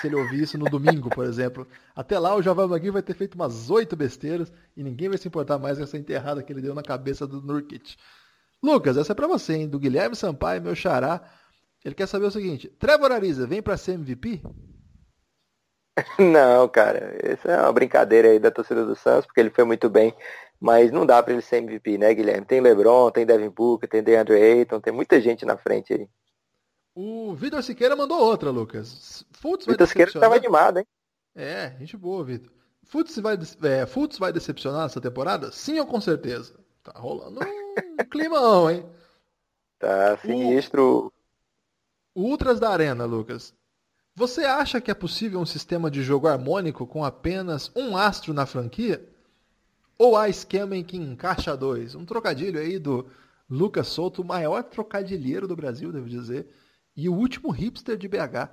se 0.00 0.08
ele 0.08 0.16
ouvir 0.16 0.42
isso 0.42 0.58
no 0.58 0.64
domingo, 0.64 1.08
por 1.10 1.24
exemplo. 1.24 1.64
Até 1.94 2.18
lá 2.18 2.34
o 2.34 2.42
Javal 2.42 2.66
Magui 2.66 2.90
vai 2.90 3.02
ter 3.02 3.14
feito 3.14 3.36
umas 3.36 3.70
oito 3.70 3.94
besteiras 3.94 4.52
e 4.76 4.82
ninguém 4.82 5.08
vai 5.08 5.16
se 5.16 5.28
importar 5.28 5.56
mais 5.56 5.78
com 5.78 5.84
essa 5.84 5.96
enterrada 5.96 6.42
que 6.42 6.52
ele 6.52 6.60
deu 6.60 6.74
na 6.74 6.82
cabeça 6.82 7.24
do 7.24 7.40
Nurkic. 7.40 7.94
Lucas, 8.60 8.96
essa 8.96 9.12
é 9.12 9.14
pra 9.14 9.28
você, 9.28 9.54
hein? 9.54 9.68
Do 9.68 9.78
Guilherme 9.78 10.16
Sampaio, 10.16 10.60
meu 10.60 10.74
xará. 10.74 11.22
Ele 11.84 11.94
quer 11.94 12.08
saber 12.08 12.26
o 12.26 12.32
seguinte: 12.32 12.66
Trevor 12.80 13.12
Ariza 13.12 13.46
vem 13.46 13.62
pra 13.62 13.76
ser 13.76 13.92
MVP? 13.92 14.42
Não, 16.18 16.68
cara. 16.68 17.16
Essa 17.22 17.52
é 17.52 17.60
uma 17.60 17.72
brincadeira 17.72 18.28
aí 18.28 18.40
da 18.40 18.50
torcida 18.50 18.84
do 18.84 18.96
Santos, 18.96 19.26
porque 19.26 19.40
ele 19.40 19.50
foi 19.50 19.64
muito 19.64 19.88
bem. 19.88 20.12
Mas 20.60 20.90
não 20.90 21.04
dá 21.04 21.22
pra 21.22 21.32
ele 21.32 21.42
ser 21.42 21.56
MVP, 21.56 21.98
né, 21.98 22.14
Guilherme? 22.14 22.46
Tem 22.46 22.60
LeBron, 22.60 23.10
tem 23.10 23.26
Devin 23.26 23.50
Booker, 23.50 23.88
tem 23.88 24.02
DeAndre 24.02 24.40
Ayton, 24.40 24.80
tem 24.80 24.92
muita 24.92 25.20
gente 25.20 25.44
na 25.44 25.56
frente 25.56 25.92
aí. 25.92 26.08
O 26.94 27.34
Vitor 27.34 27.62
Siqueira 27.62 27.96
mandou 27.96 28.20
outra, 28.20 28.50
Lucas. 28.50 29.24
Futs 29.32 29.66
Vitor 29.66 29.86
Siqueira 29.86 30.10
estava 30.10 30.36
animado, 30.36 30.78
hein? 30.78 30.86
É, 31.34 31.74
gente 31.78 31.96
boa, 31.96 32.24
Vitor. 32.24 32.50
Futs 32.84 33.18
vai, 33.18 33.34
é, 33.34 33.86
vai 34.18 34.32
decepcionar 34.32 34.86
essa 34.86 35.00
temporada? 35.00 35.50
Sim 35.50 35.80
ou 35.80 35.86
com 35.86 36.00
certeza? 36.00 36.54
Tá 36.82 36.92
rolando 36.94 37.40
um 37.40 38.04
climão, 38.10 38.70
hein? 38.70 38.86
Tá 39.78 40.16
sinistro. 40.18 41.12
O 42.14 42.22
Ultras 42.22 42.60
da 42.60 42.70
Arena, 42.70 43.04
Lucas. 43.04 43.52
Você 44.14 44.44
acha 44.44 44.80
que 44.80 44.90
é 44.90 44.94
possível 44.94 45.40
um 45.40 45.46
sistema 45.46 45.90
de 45.90 46.02
jogo 46.02 46.28
harmônico 46.28 46.86
com 46.86 47.04
apenas 47.04 47.72
um 47.74 47.96
astro 47.96 48.32
na 48.32 48.46
franquia? 48.46 49.04
Ou 49.98 50.16
há 50.16 50.28
esquema 50.28 50.76
em 50.76 50.84
que 50.84 50.96
encaixa 50.96 51.56
dois? 51.56 51.94
Um 51.94 52.04
trocadilho 52.04 52.58
aí 52.60 52.78
do 52.78 53.08
Lucas 53.48 53.88
Souto, 53.88 54.22
o 54.22 54.24
maior 54.24 54.62
trocadilheiro 54.64 55.46
do 55.46 55.56
Brasil, 55.56 55.92
devo 55.92 56.08
dizer 56.08 56.48
e 56.96 57.08
o 57.08 57.14
último 57.14 57.50
hipster 57.50 57.96
de 57.96 58.08
BH. 58.08 58.50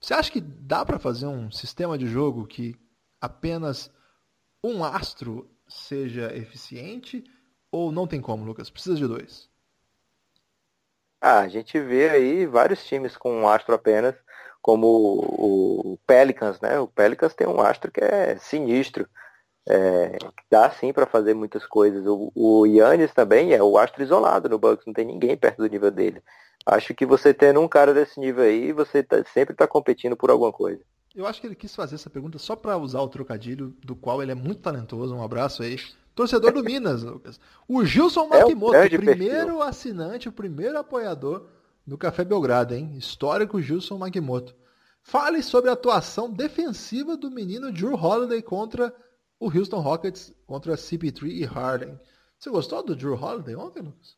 Você 0.00 0.14
acha 0.14 0.30
que 0.30 0.40
dá 0.40 0.84
para 0.84 0.98
fazer 0.98 1.26
um 1.26 1.50
sistema 1.50 1.98
de 1.98 2.06
jogo 2.06 2.46
que 2.46 2.76
apenas 3.20 3.90
um 4.62 4.84
astro 4.84 5.50
seja 5.68 6.34
eficiente 6.36 7.24
ou 7.70 7.90
não 7.90 8.06
tem 8.06 8.20
como, 8.20 8.44
Lucas? 8.44 8.70
Precisa 8.70 8.96
de 8.96 9.06
dois? 9.06 9.50
Ah, 11.20 11.40
a 11.40 11.48
gente 11.48 11.78
vê 11.80 12.10
aí 12.10 12.46
vários 12.46 12.84
times 12.84 13.16
com 13.16 13.32
um 13.32 13.48
astro 13.48 13.74
apenas, 13.74 14.14
como 14.60 14.86
o 14.86 15.98
Pelicans, 16.04 16.60
né? 16.60 16.78
O 16.80 16.88
Pelicans 16.88 17.34
tem 17.34 17.46
um 17.46 17.60
astro 17.60 17.92
que 17.92 18.00
é 18.00 18.36
sinistro. 18.38 19.08
É, 19.68 20.18
dá 20.50 20.70
sim 20.70 20.92
para 20.92 21.06
fazer 21.06 21.34
muitas 21.34 21.64
coisas. 21.66 22.04
O, 22.06 22.32
o 22.34 22.66
Yannis 22.66 23.12
também 23.12 23.52
é 23.52 23.62
o 23.62 23.78
astro 23.78 24.02
isolado 24.02 24.48
no 24.48 24.58
Bucks, 24.58 24.86
não 24.86 24.92
tem 24.92 25.04
ninguém 25.04 25.36
perto 25.36 25.58
do 25.58 25.68
nível 25.68 25.90
dele. 25.90 26.22
Acho 26.66 26.94
que 26.94 27.06
você 27.06 27.34
tendo 27.34 27.60
um 27.60 27.68
cara 27.68 27.92
desse 27.92 28.18
nível 28.20 28.44
aí, 28.44 28.72
você 28.72 29.02
tá, 29.02 29.22
sempre 29.32 29.54
está 29.54 29.66
competindo 29.66 30.16
por 30.16 30.30
alguma 30.30 30.52
coisa. 30.52 30.80
Eu 31.14 31.26
acho 31.26 31.40
que 31.40 31.46
ele 31.46 31.54
quis 31.54 31.74
fazer 31.74 31.96
essa 31.96 32.08
pergunta 32.08 32.38
só 32.38 32.56
para 32.56 32.76
usar 32.76 33.00
o 33.00 33.08
trocadilho, 33.08 33.76
do 33.84 33.94
qual 33.94 34.22
ele 34.22 34.32
é 34.32 34.34
muito 34.34 34.60
talentoso. 34.60 35.14
Um 35.14 35.22
abraço 35.22 35.62
aí. 35.62 35.76
Torcedor 36.14 36.52
do 36.52 36.62
Minas, 36.64 37.02
Lucas. 37.02 37.38
O 37.68 37.84
Gilson 37.84 38.28
Makimoto, 38.28 38.76
é 38.76 38.86
um 38.86 38.88
primeiro 38.88 39.18
perfil. 39.18 39.62
assinante, 39.62 40.28
o 40.28 40.32
primeiro 40.32 40.78
apoiador 40.78 41.46
do 41.86 41.98
Café 41.98 42.24
Belgrado, 42.24 42.74
hein? 42.74 42.94
Histórico 42.96 43.60
Gilson 43.60 43.98
Makimoto. 43.98 44.54
Fale 45.02 45.42
sobre 45.42 45.68
a 45.68 45.72
atuação 45.72 46.30
defensiva 46.30 47.16
do 47.16 47.30
menino 47.30 47.72
Drew 47.72 47.94
Holiday 47.94 48.40
contra 48.40 48.94
o 49.42 49.50
Houston 49.52 49.80
Rockets, 49.80 50.32
contra 50.46 50.74
CP3 50.74 51.24
e 51.24 51.44
Harden. 51.44 51.98
Você 52.38 52.48
gostou 52.48 52.80
do 52.80 52.94
Drew 52.94 53.20
Holiday 53.20 53.56
ontem, 53.56 53.82
Lucas? 53.82 54.16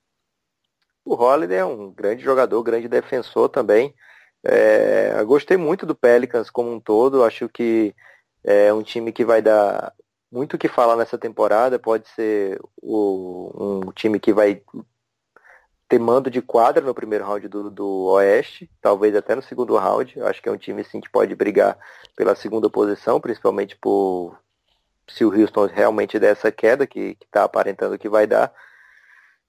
O 1.03 1.15
Holiday 1.15 1.59
é 1.59 1.65
um 1.65 1.91
grande 1.91 2.23
jogador, 2.23 2.63
grande 2.63 2.89
defensor 2.89 3.49
também. 3.49 3.95
É, 4.45 5.25
gostei 5.25 5.57
muito 5.57 5.87
do 5.87 5.95
Pelicans 5.95 6.51
como 6.51 6.71
um 6.71 6.79
todo. 6.79 7.25
Acho 7.25 7.49
que 7.49 7.95
é 8.43 8.71
um 8.71 8.83
time 8.83 9.13
que 9.13 9.25
vai 9.25 9.41
dar 9.41 9.95
muito 10.31 10.55
o 10.55 10.59
que 10.59 10.69
falar 10.69 10.95
nessa 10.95 11.17
temporada. 11.17 11.79
Pode 11.79 12.07
ser 12.11 12.61
o, 12.83 13.81
um 13.87 13.93
time 13.93 14.21
que 14.21 14.33
vai 14.33 14.61
ter 15.89 15.99
mando 15.99 16.31
de 16.31 16.43
quadra 16.43 16.85
no 16.85 16.95
primeiro 16.95 17.25
round 17.25 17.49
do, 17.49 17.71
do 17.71 18.05
Oeste, 18.13 18.71
talvez 18.79 19.17
até 19.17 19.35
no 19.35 19.43
segundo 19.43 19.75
round. 19.75 20.21
Acho 20.21 20.43
que 20.43 20.51
é 20.51 20.53
um 20.53 20.59
time 20.59 20.85
sim 20.85 21.01
que 21.01 21.11
pode 21.11 21.35
brigar 21.35 21.79
pela 22.15 22.35
segunda 22.35 22.69
posição, 22.69 23.19
principalmente 23.19 23.75
por 23.77 24.44
se 25.09 25.25
o 25.25 25.33
Houston 25.33 25.67
realmente 25.67 26.19
der 26.19 26.33
essa 26.33 26.51
queda 26.51 26.87
que 26.87 27.17
está 27.23 27.45
aparentando 27.45 27.99
que 27.99 28.09
vai 28.09 28.27
dar. 28.27 28.53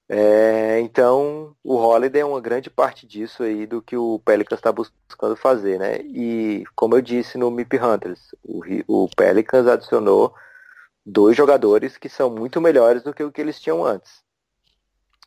É, 0.08 0.80
então, 0.82 1.56
o 1.64 1.76
Holiday 1.76 2.22
é 2.22 2.26
uma 2.26 2.39
grande 2.39 2.70
parte 2.70 3.08
disso 3.08 3.41
aí 3.41 3.66
do 3.66 3.82
que 3.82 3.97
o 3.97 4.20
Pelicans 4.20 4.60
está 4.60 4.72
buscando 4.72 5.36
fazer, 5.36 5.80
né? 5.80 5.99
E, 6.01 6.64
como 6.76 6.95
eu 6.95 7.01
disse 7.01 7.38
no 7.38 7.49
MIP 7.49 7.80
Hunters, 7.80 8.36
o, 8.43 8.62
o 8.88 9.10
Pelicans 9.16 9.66
adicionou 9.66 10.36
dois 11.03 11.36
jogadores 11.36 11.97
que 11.97 12.10
são 12.10 12.30
muito 12.30 12.62
melhores 12.62 13.01
do 13.01 13.14
que 13.14 13.24
o 13.24 13.32
que 13.32 13.41
eles 13.41 13.60
tinham 13.60 13.84
antes. 13.84 14.24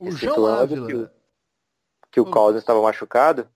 O 0.01 0.11
João 0.12 0.47
Ávila. 0.47 0.87
Que 0.87 0.95
o, 0.95 1.11
que 2.12 2.20
o 2.20 2.24
Cousins 2.24 2.62
estava 2.62 2.81
machucado 2.81 3.49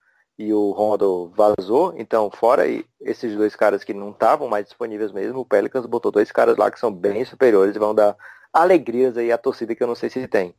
e 0.43 0.53
o 0.53 0.73
Rondo 0.73 1.33
vazou, 1.37 1.95
então 1.97 2.29
fora 2.31 2.65
esses 3.01 3.37
dois 3.37 3.55
caras 3.55 3.85
que 3.85 3.95
não 3.95 4.11
estavam 4.11 4.49
mais 4.49 4.65
disponíveis 4.65 5.13
mesmo, 5.13 5.41
o 5.41 5.45
Pelicans 5.45 5.87
botou 5.87 6.11
dois 6.11 6.33
caras 6.33 6.57
lá 6.57 6.69
que 6.71 6.81
são 6.81 6.93
bem 6.93 7.25
superiores 7.25 7.77
e 7.77 7.79
vão 7.79 7.95
dar 7.95 8.17
alegrias 8.53 9.17
aí 9.17 9.31
à 9.31 9.39
torcida 9.39 9.75
que 9.75 9.83
eu 9.83 9.87
não 9.87 9.95
sei 9.95 10.11
se 10.11 10.27
tem. 10.27 10.53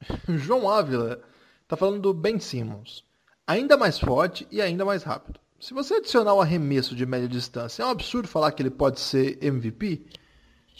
João 0.28 0.68
Ávila 0.68 1.22
tá 1.68 1.76
falando 1.76 2.00
do 2.00 2.12
Ben 2.12 2.40
Simmons. 2.40 3.04
Ainda 3.46 3.76
mais 3.76 3.98
forte 3.98 4.46
e 4.50 4.60
ainda 4.60 4.84
mais 4.84 5.04
rápido. 5.04 5.38
Se 5.60 5.72
você 5.72 5.94
adicionar 5.94 6.34
o 6.34 6.40
arremesso 6.40 6.96
de 6.96 7.06
média 7.06 7.28
distância, 7.28 7.82
é 7.82 7.86
um 7.86 7.90
absurdo 7.90 8.26
falar 8.26 8.50
que 8.52 8.62
ele 8.62 8.70
pode 8.70 8.98
ser 8.98 9.38
MVP? 9.40 10.06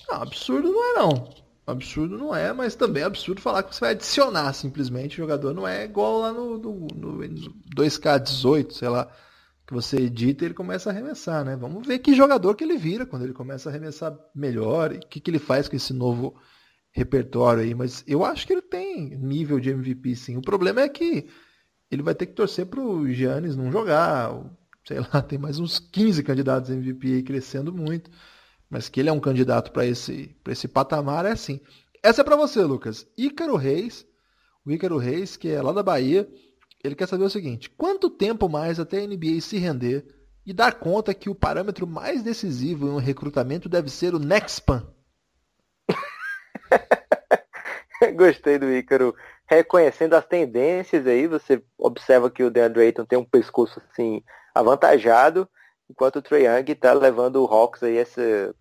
Não, 0.08 0.22
absurdo 0.22 0.72
não 0.72 0.84
é 0.84 0.94
não. 0.98 1.34
Absurdo 1.70 2.18
não 2.18 2.34
é, 2.34 2.52
mas 2.52 2.74
também 2.74 3.02
é 3.02 3.06
absurdo 3.06 3.40
falar 3.40 3.62
que 3.62 3.74
você 3.74 3.80
vai 3.80 3.90
adicionar 3.92 4.52
simplesmente 4.52 5.14
o 5.14 5.22
jogador. 5.24 5.54
Não 5.54 5.66
é 5.66 5.84
igual 5.84 6.20
lá 6.20 6.32
no, 6.32 6.58
no, 6.58 6.86
no 6.94 7.18
2K18, 7.76 8.72
sei 8.72 8.88
lá, 8.88 9.10
que 9.66 9.72
você 9.72 9.98
edita 9.98 10.44
e 10.44 10.48
ele 10.48 10.54
começa 10.54 10.90
a 10.90 10.92
arremessar, 10.92 11.44
né? 11.44 11.56
Vamos 11.56 11.86
ver 11.86 12.00
que 12.00 12.14
jogador 12.14 12.54
que 12.54 12.64
ele 12.64 12.76
vira 12.76 13.06
quando 13.06 13.22
ele 13.22 13.32
começa 13.32 13.68
a 13.68 13.72
arremessar 13.72 14.18
melhor 14.34 14.92
e 14.92 14.98
o 14.98 15.00
que, 15.00 15.20
que 15.20 15.30
ele 15.30 15.38
faz 15.38 15.68
com 15.68 15.76
esse 15.76 15.92
novo 15.92 16.34
repertório 16.92 17.62
aí, 17.62 17.74
mas 17.74 18.02
eu 18.06 18.24
acho 18.24 18.46
que 18.46 18.52
ele 18.52 18.62
tem 18.62 19.16
nível 19.16 19.60
de 19.60 19.70
MVP 19.70 20.16
sim. 20.16 20.36
O 20.36 20.42
problema 20.42 20.80
é 20.80 20.88
que 20.88 21.28
ele 21.90 22.02
vai 22.02 22.14
ter 22.14 22.26
que 22.26 22.34
torcer 22.34 22.66
para 22.66 22.80
o 22.80 23.10
Giannis 23.12 23.56
não 23.56 23.70
jogar, 23.70 24.32
sei 24.84 25.00
lá, 25.00 25.22
tem 25.22 25.38
mais 25.38 25.58
uns 25.58 25.78
15 25.78 26.22
candidatos 26.22 26.70
MVP 26.70 27.14
aí 27.14 27.22
crescendo 27.22 27.72
muito, 27.72 28.10
mas 28.70 28.88
que 28.88 29.00
ele 29.00 29.08
é 29.08 29.12
um 29.12 29.20
candidato 29.20 29.72
para 29.72 29.84
esse, 29.84 30.34
esse 30.48 30.68
patamar 30.68 31.26
é 31.26 31.32
assim. 31.32 31.60
Essa 32.02 32.20
é 32.20 32.24
para 32.24 32.36
você, 32.36 32.62
Lucas. 32.62 33.06
Ícaro 33.18 33.56
Reis, 33.56 34.06
o 34.64 34.70
Ícaro 34.70 34.96
Reis, 34.96 35.36
que 35.36 35.50
é 35.50 35.60
lá 35.60 35.72
da 35.72 35.82
Bahia, 35.82 36.28
ele 36.82 36.94
quer 36.94 37.08
saber 37.08 37.24
o 37.24 37.30
seguinte: 37.30 37.68
quanto 37.68 38.08
tempo 38.08 38.48
mais 38.48 38.78
até 38.78 38.98
a 38.98 39.06
NBA 39.06 39.40
se 39.40 39.58
render 39.58 40.06
e 40.46 40.52
dar 40.52 40.78
conta 40.78 41.12
que 41.12 41.28
o 41.28 41.34
parâmetro 41.34 41.86
mais 41.86 42.22
decisivo 42.22 42.86
em 42.86 42.90
um 42.90 42.98
recrutamento 42.98 43.68
deve 43.68 43.90
ser 43.90 44.14
o 44.14 44.18
Nexpan? 44.18 44.86
Gostei 48.16 48.58
do 48.58 48.72
Ícaro 48.72 49.14
reconhecendo 49.46 50.14
as 50.14 50.24
tendências 50.24 51.06
aí. 51.06 51.26
Você 51.26 51.62
observa 51.76 52.30
que 52.30 52.42
o 52.42 52.50
DeAndre 52.50 52.84
Ayton 52.84 53.04
tem 53.04 53.18
um 53.18 53.24
pescoço 53.24 53.82
assim 53.90 54.22
avantajado, 54.54 55.48
enquanto 55.88 56.16
o 56.16 56.22
Trae 56.22 56.44
Young 56.44 56.72
está 56.72 56.92
levando 56.92 57.36
o 57.36 57.46
Hawks 57.46 57.82
aí 57.82 57.96
esse 57.96 58.54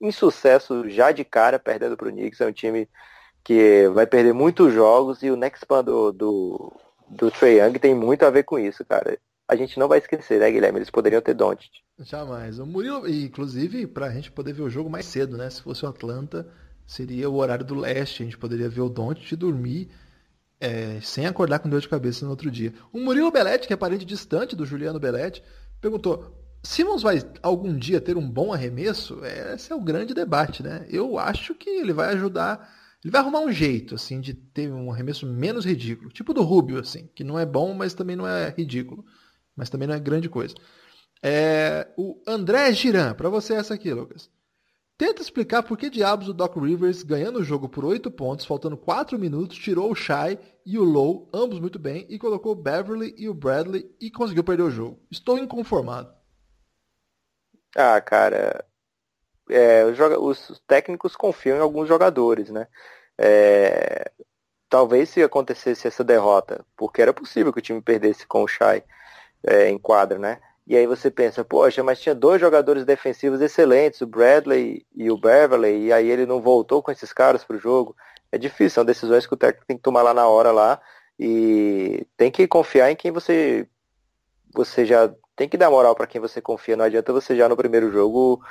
insucesso 0.00 0.88
já 0.88 1.12
de 1.12 1.24
cara, 1.24 1.58
perdendo 1.58 1.96
para 1.96 2.08
o 2.08 2.12
Knicks. 2.12 2.40
É 2.40 2.46
um 2.46 2.52
time 2.52 2.88
que 3.44 3.88
vai 3.88 4.06
perder 4.06 4.32
muitos 4.32 4.72
jogos 4.72 5.22
e 5.22 5.30
o 5.30 5.36
next 5.36 5.64
pan 5.66 5.84
do, 5.84 6.12
do, 6.12 6.72
do 7.08 7.32
Young 7.42 7.78
tem 7.78 7.94
muito 7.94 8.24
a 8.24 8.30
ver 8.30 8.44
com 8.44 8.58
isso, 8.58 8.84
cara. 8.84 9.18
A 9.48 9.56
gente 9.56 9.78
não 9.78 9.88
vai 9.88 9.98
esquecer, 9.98 10.38
né, 10.38 10.50
Guilherme? 10.50 10.78
Eles 10.78 10.90
poderiam 10.90 11.20
ter 11.20 11.34
Doncic. 11.34 11.70
Jamais. 11.98 12.58
O 12.60 12.66
Murilo, 12.66 13.08
inclusive, 13.08 13.86
para 13.86 14.06
a 14.06 14.10
gente 14.10 14.30
poder 14.30 14.52
ver 14.52 14.62
o 14.62 14.70
jogo 14.70 14.88
mais 14.88 15.06
cedo, 15.06 15.36
né? 15.36 15.50
Se 15.50 15.60
fosse 15.60 15.84
o 15.84 15.88
Atlanta, 15.88 16.46
seria 16.86 17.28
o 17.28 17.34
horário 17.34 17.64
do 17.64 17.74
leste. 17.74 18.22
A 18.22 18.26
gente 18.26 18.38
poderia 18.38 18.68
ver 18.68 18.82
o 18.82 18.88
Don't 18.88 19.34
dormir 19.34 19.90
é, 20.60 21.00
sem 21.00 21.26
acordar 21.26 21.58
com 21.58 21.68
dor 21.68 21.80
de 21.80 21.88
cabeça 21.88 22.24
no 22.24 22.30
outro 22.30 22.50
dia. 22.50 22.72
O 22.92 23.00
Murilo 23.00 23.30
Belletti, 23.32 23.66
que 23.66 23.72
é 23.72 23.76
parente 23.76 24.04
distante 24.04 24.54
do 24.54 24.64
Juliano 24.64 25.00
Belletti, 25.00 25.42
perguntou: 25.80 26.39
Simmons 26.62 27.02
vai 27.02 27.22
algum 27.42 27.76
dia 27.76 28.00
ter 28.00 28.16
um 28.16 28.30
bom 28.30 28.52
arremesso? 28.52 29.20
Esse 29.54 29.72
é 29.72 29.74
o 29.74 29.80
grande 29.80 30.12
debate, 30.12 30.62
né? 30.62 30.86
Eu 30.90 31.18
acho 31.18 31.54
que 31.54 31.70
ele 31.70 31.92
vai 31.92 32.12
ajudar. 32.14 32.78
Ele 33.02 33.10
vai 33.10 33.22
arrumar 33.22 33.40
um 33.40 33.50
jeito, 33.50 33.94
assim, 33.94 34.20
de 34.20 34.34
ter 34.34 34.70
um 34.70 34.92
arremesso 34.92 35.26
menos 35.26 35.64
ridículo. 35.64 36.10
Tipo 36.10 36.34
do 36.34 36.42
Rubio, 36.42 36.78
assim, 36.78 37.08
que 37.14 37.24
não 37.24 37.38
é 37.38 37.46
bom, 37.46 37.72
mas 37.72 37.94
também 37.94 38.14
não 38.14 38.26
é 38.26 38.50
ridículo. 38.50 39.04
Mas 39.56 39.70
também 39.70 39.88
não 39.88 39.94
é 39.94 40.00
grande 40.00 40.28
coisa. 40.28 40.54
É, 41.22 41.88
o 41.96 42.20
André 42.26 42.72
Giran, 42.72 43.14
para 43.14 43.30
você 43.30 43.54
essa 43.54 43.74
aqui, 43.74 43.92
Lucas. 43.92 44.30
Tenta 44.98 45.22
explicar 45.22 45.62
por 45.62 45.78
que 45.78 45.88
diabos 45.88 46.28
o 46.28 46.34
Doc 46.34 46.56
Rivers, 46.56 47.02
ganhando 47.02 47.38
o 47.38 47.44
jogo 47.44 47.70
por 47.70 47.86
8 47.86 48.10
pontos, 48.10 48.44
faltando 48.44 48.76
4 48.76 49.18
minutos, 49.18 49.56
tirou 49.56 49.90
o 49.90 49.94
Shai 49.94 50.38
e 50.66 50.78
o 50.78 50.84
Low, 50.84 51.30
ambos 51.32 51.58
muito 51.58 51.78
bem, 51.78 52.04
e 52.10 52.18
colocou 52.18 52.52
o 52.52 52.62
Beverly 52.62 53.14
e 53.16 53.26
o 53.26 53.32
Bradley 53.32 53.90
e 53.98 54.10
conseguiu 54.10 54.44
perder 54.44 54.64
o 54.64 54.70
jogo. 54.70 55.00
Estou 55.10 55.38
inconformado. 55.38 56.19
Ah, 57.76 58.00
cara, 58.00 58.64
é, 59.48 59.84
os, 59.84 60.50
os, 60.50 60.62
técnicos 60.66 61.16
confiam 61.16 61.56
em 61.56 61.60
alguns 61.60 61.88
jogadores, 61.88 62.50
né? 62.50 62.66
É, 63.18 64.10
talvez 64.68 65.10
se 65.10 65.22
acontecesse 65.22 65.86
essa 65.86 66.04
derrota, 66.04 66.64
porque 66.76 67.02
era 67.02 67.12
possível 67.12 67.52
que 67.52 67.58
o 67.58 67.62
time 67.62 67.82
perdesse 67.82 68.26
com 68.26 68.42
o 68.42 68.48
Shai 68.48 68.82
é, 69.46 69.68
em 69.68 69.78
quadra, 69.78 70.18
né? 70.18 70.40
E 70.66 70.76
aí 70.76 70.86
você 70.86 71.10
pensa, 71.10 71.44
poxa, 71.44 71.82
mas 71.82 72.00
tinha 72.00 72.14
dois 72.14 72.40
jogadores 72.40 72.84
defensivos 72.84 73.40
excelentes, 73.40 74.00
o 74.00 74.06
Bradley 74.06 74.86
e 74.94 75.10
o 75.10 75.18
Beverly, 75.18 75.86
e 75.86 75.92
aí 75.92 76.08
ele 76.08 76.26
não 76.26 76.40
voltou 76.40 76.82
com 76.82 76.92
esses 76.92 77.12
caras 77.12 77.42
para 77.44 77.56
o 77.56 77.60
jogo. 77.60 77.96
É 78.30 78.38
difícil, 78.38 78.70
são 78.76 78.84
decisões 78.84 79.26
que 79.26 79.34
o 79.34 79.36
técnico 79.36 79.66
tem 79.66 79.76
que 79.76 79.82
tomar 79.82 80.02
lá 80.02 80.14
na 80.14 80.28
hora 80.28 80.52
lá. 80.52 80.80
E 81.18 82.06
tem 82.16 82.30
que 82.30 82.46
confiar 82.46 82.90
em 82.90 82.96
quem 82.96 83.10
você. 83.10 83.68
Você 84.54 84.86
já 84.86 85.12
tem 85.40 85.48
que 85.48 85.56
dar 85.56 85.70
moral 85.70 85.94
para 85.94 86.06
quem 86.06 86.20
você 86.20 86.38
confia. 86.38 86.76
Não 86.76 86.84
adianta 86.84 87.14
você 87.14 87.34
já 87.34 87.48
no 87.48 87.56
primeiro 87.56 87.90
jogo 87.90 88.44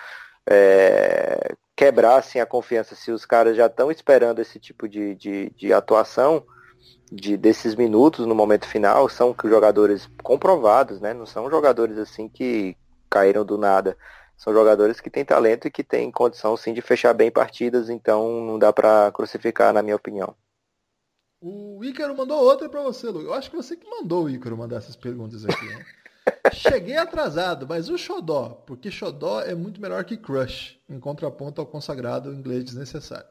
é, 0.49 1.53
quebrar 1.76 2.18
assim, 2.18 2.40
a 2.40 2.48
confiança. 2.48 2.95
Se 2.95 3.11
os 3.11 3.28
caras 3.28 3.56
já 3.56 3.68
estão 3.68 3.91
esperando 3.91 4.40
esse 4.40 4.60
tipo 4.60 4.90
de, 4.90 5.14
de, 5.14 5.52
de 5.52 5.72
atuação, 5.72 6.44
de 7.11 7.38
desses 7.38 7.76
minutos 7.76 8.26
no 8.26 8.34
momento 8.34 8.66
final 8.68 9.07
são 9.07 9.36
jogadores 9.44 10.10
comprovados, 10.24 10.99
né? 10.99 11.14
Não 11.14 11.28
são 11.28 11.48
jogadores 11.48 11.99
assim 11.99 12.28
que 12.28 12.76
caíram 13.07 13.45
do 13.45 13.56
nada. 13.56 13.95
São 14.36 14.52
jogadores 14.52 14.99
que 14.99 15.11
têm 15.11 15.24
talento 15.24 15.68
e 15.68 15.72
que 15.72 15.84
têm 15.84 16.11
condição 16.11 16.57
sim 16.57 16.74
de 16.74 16.82
fechar 16.82 17.14
bem 17.14 17.30
partidas, 17.30 17.88
então 17.88 18.41
não 18.41 18.57
dá 18.57 18.74
para 18.74 19.11
crucificar, 19.11 19.72
na 19.72 19.84
minha 19.84 19.95
opinião. 19.95 20.36
O 21.40 21.84
Ícaro 21.84 22.18
mandou 22.18 22.44
outra 22.44 22.68
para 22.68 22.82
você, 22.82 23.11
Lu. 23.11 23.22
Eu 23.22 23.34
acho 23.36 23.52
que 23.52 23.56
você 23.56 23.76
que 23.76 23.88
mandou 23.88 24.24
o 24.24 24.30
Ícaro 24.30 24.57
mandar 24.57 24.78
essas 24.78 24.95
perguntas 24.95 25.45
aqui, 25.45 25.66
né? 25.68 25.86
Cheguei 26.54 26.98
atrasado, 26.98 27.68
mas 27.68 27.90
o 27.90 27.98
Xodó, 27.98 28.64
porque 28.66 28.91
Xodó 28.91 29.41
é 29.41 29.56
muito 29.56 29.82
melhor 29.82 30.04
que 30.04 30.18
Crush, 30.18 30.80
em 30.88 31.00
contraponto 31.00 31.62
ao 31.62 31.68
consagrado 31.68 32.34
inglês 32.34 32.64
desnecessário. 32.64 33.28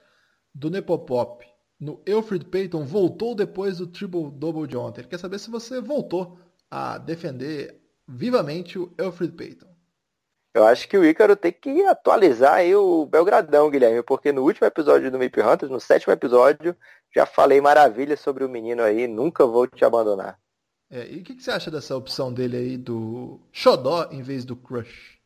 Do 0.55 0.71
Nepopop, 0.71 1.47
no 1.79 2.03
Alfred 2.09 2.45
Payton, 2.47 2.85
voltou 2.85 3.35
depois 3.35 3.79
do 3.79 3.87
Triple 3.87 4.31
Double 4.33 4.67
de 4.67 4.77
ontem. 4.77 5.03
Ele 5.03 5.09
quer 5.09 5.19
saber 5.19 5.39
se 5.39 5.51
você 5.51 5.81
voltou 5.81 6.39
a 6.71 6.99
defender 6.99 7.81
vivamente 8.07 8.79
o 8.79 8.93
Alfred 8.99 9.33
Payton. 9.33 9.69
Eu 10.55 10.67
acho 10.67 10.89
que 10.89 10.99
o 10.99 11.05
Ícaro 11.05 11.37
tem 11.37 11.53
que 11.53 11.85
atualizar 11.85 12.55
aí 12.55 12.75
o 12.75 13.07
Belgradão, 13.07 13.71
Guilherme, 13.71 14.03
porque 14.03 14.33
no 14.33 14.43
último 14.43 14.67
episódio 14.67 15.11
do 15.11 15.19
Mip 15.19 15.41
Hunters, 15.41 15.71
no 15.71 15.79
sétimo 15.79 16.13
episódio, 16.13 16.77
já 17.15 17.27
falei 17.27 17.61
maravilhas 17.61 18.19
sobre 18.21 18.45
o 18.45 18.49
menino 18.49 18.83
aí, 18.83 19.07
nunca 19.07 19.47
vou 19.47 19.67
te 19.67 19.85
abandonar. 19.85 20.39
É, 20.91 21.13
e 21.13 21.21
o 21.21 21.23
que, 21.23 21.35
que, 21.35 21.43
você 21.43 21.51
acha 21.51 21.71
dessa 21.71 21.95
opção 21.97 22.33
dele 22.33 22.57
aí 22.57 22.77
do 22.77 23.41
Xodó 23.53 24.09
em 24.11 24.23
vez 24.23 24.45
do 24.45 24.57
Crush? 24.57 25.19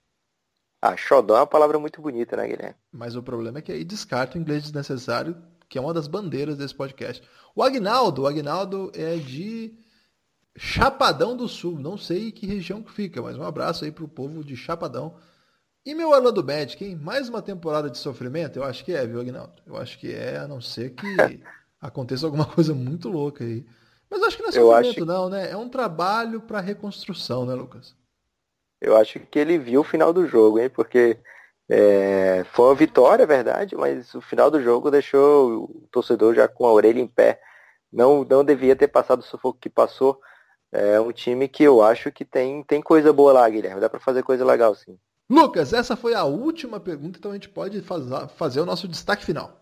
Ah, 0.81 0.97
Xodó 0.97 1.37
é 1.37 1.41
uma 1.41 1.47
palavra 1.47 1.79
muito 1.79 2.03
bonita, 2.03 2.37
né, 2.37 2.49
Guilherme? 2.49 2.75
Mas 2.91 3.15
o 3.15 3.23
problema 3.23 3.61
é 3.61 3.63
que 3.63 3.71
aí 3.71 3.85
descarta 3.85 4.37
o 4.37 4.41
inglês 4.41 4.65
desnecessário, 4.65 5.37
que 5.69 5.79
é 5.79 5.81
uma 5.81 5.95
das 5.95 6.09
bandeiras 6.09 6.59
desse 6.59 6.75
podcast. 6.75 7.23
O 7.55 7.63
Agnaldo, 7.63 8.23
o 8.23 8.27
Agnaldo 8.27 8.91
é 8.93 9.17
de 9.17 9.79
Chapadão 10.57 11.37
do 11.37 11.47
Sul, 11.49 11.79
não 11.79 11.97
sei 11.97 12.33
que 12.33 12.47
região 12.47 12.83
que 12.83 12.91
fica, 12.91 13.23
mas 13.23 13.37
um 13.37 13.45
abraço 13.45 13.85
aí 13.85 13.93
pro 13.93 14.09
povo 14.09 14.43
de 14.43 14.57
Chapadão. 14.57 15.17
E 15.85 15.95
meu 15.95 16.11
Orlando 16.11 16.45
Magic, 16.45 16.85
hein? 16.85 16.97
Mais 16.97 17.29
uma 17.29 17.41
temporada 17.41 17.89
de 17.89 17.99
sofrimento? 17.99 18.59
Eu 18.59 18.65
acho 18.65 18.85
que 18.85 18.93
é, 18.93 19.07
viu, 19.07 19.21
Agnaldo? 19.21 19.63
Eu 19.65 19.77
acho 19.77 19.99
que 19.99 20.13
é, 20.13 20.39
a 20.39 20.49
não 20.49 20.61
ser 20.61 20.91
que 20.91 21.07
aconteça 21.81 22.27
alguma 22.27 22.45
coisa 22.45 22.75
muito 22.75 23.09
louca 23.09 23.45
aí. 23.45 23.65
Mas 24.13 24.23
acho 24.25 24.37
que 24.37 24.43
não 24.43 24.51
é 24.51 24.53
sofrimento, 24.53 24.99
acho... 24.99 25.05
não, 25.07 25.31
né? 25.31 25.51
É 25.51 25.57
um 25.57 25.71
trabalho 25.71 26.43
para 26.43 26.61
reconstrução, 26.61 27.47
né, 27.47 27.55
Lucas? 27.55 27.97
Eu 28.79 28.95
acho 28.95 29.19
que 29.19 29.39
ele 29.39 29.57
viu 29.57 29.81
o 29.81 29.85
final 29.85 30.13
do 30.13 30.27
jogo, 30.27 30.59
hein? 30.59 30.69
Porque 30.69 31.19
é, 31.67 32.45
foi 32.53 32.67
uma 32.67 32.75
vitória, 32.75 33.23
é 33.23 33.27
verdade, 33.27 33.75
mas 33.75 34.15
o 34.15 34.21
final 34.21 34.51
do 34.51 34.63
jogo 34.63 34.91
deixou 34.91 35.65
o 35.65 35.89
torcedor 35.91 36.35
já 36.35 36.47
com 36.47 36.67
a 36.67 36.73
orelha 36.73 37.01
em 37.01 37.07
pé. 37.07 37.41
Não, 37.91 38.23
não 38.23 38.45
devia 38.45 38.77
ter 38.77 38.89
passado 38.89 39.21
o 39.21 39.25
sufoco 39.25 39.59
que 39.59 39.71
passou. 39.71 40.21
É 40.71 41.01
um 41.01 41.11
time 41.11 41.49
que 41.49 41.63
eu 41.63 41.81
acho 41.83 42.13
que 42.13 42.25
tem, 42.25 42.63
tem 42.65 42.83
coisa 42.83 43.15
boa 43.15 43.33
lá, 43.33 43.49
Guilherme. 43.49 43.81
Dá 43.81 43.89
para 43.89 43.99
fazer 43.99 44.23
coisa 44.23 44.45
legal, 44.45 44.75
sim. 44.75 44.99
Lucas, 45.31 45.73
essa 45.73 45.97
foi 45.97 46.13
a 46.13 46.25
última 46.25 46.79
pergunta, 46.79 47.19
então 47.19 47.31
a 47.31 47.35
gente 47.35 47.49
pode 47.49 47.81
fazer, 47.81 48.29
fazer 48.37 48.61
o 48.61 48.67
nosso 48.67 48.87
destaque 48.87 49.25
final. 49.25 49.62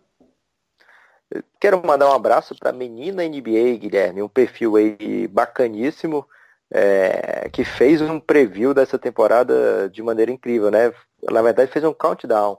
Quero 1.61 1.85
mandar 1.87 2.09
um 2.09 2.15
abraço 2.15 2.57
para 2.59 2.73
menina 2.73 3.23
NBA, 3.23 3.79
Guilherme, 3.79 4.23
um 4.23 4.29
perfil 4.29 4.77
aí 4.77 5.29
bacaníssimo, 5.29 6.27
é, 6.71 7.49
que 7.51 7.65
fez 7.65 8.01
um 8.01 8.19
preview 8.19 8.75
dessa 8.75 8.99
temporada 8.99 9.89
de 9.89 10.03
maneira 10.03 10.33
incrível, 10.33 10.71
né? 10.71 10.93
Na 11.31 11.43
verdade 11.43 11.71
fez 11.71 11.85
um 11.85 11.93
countdown. 11.93 12.59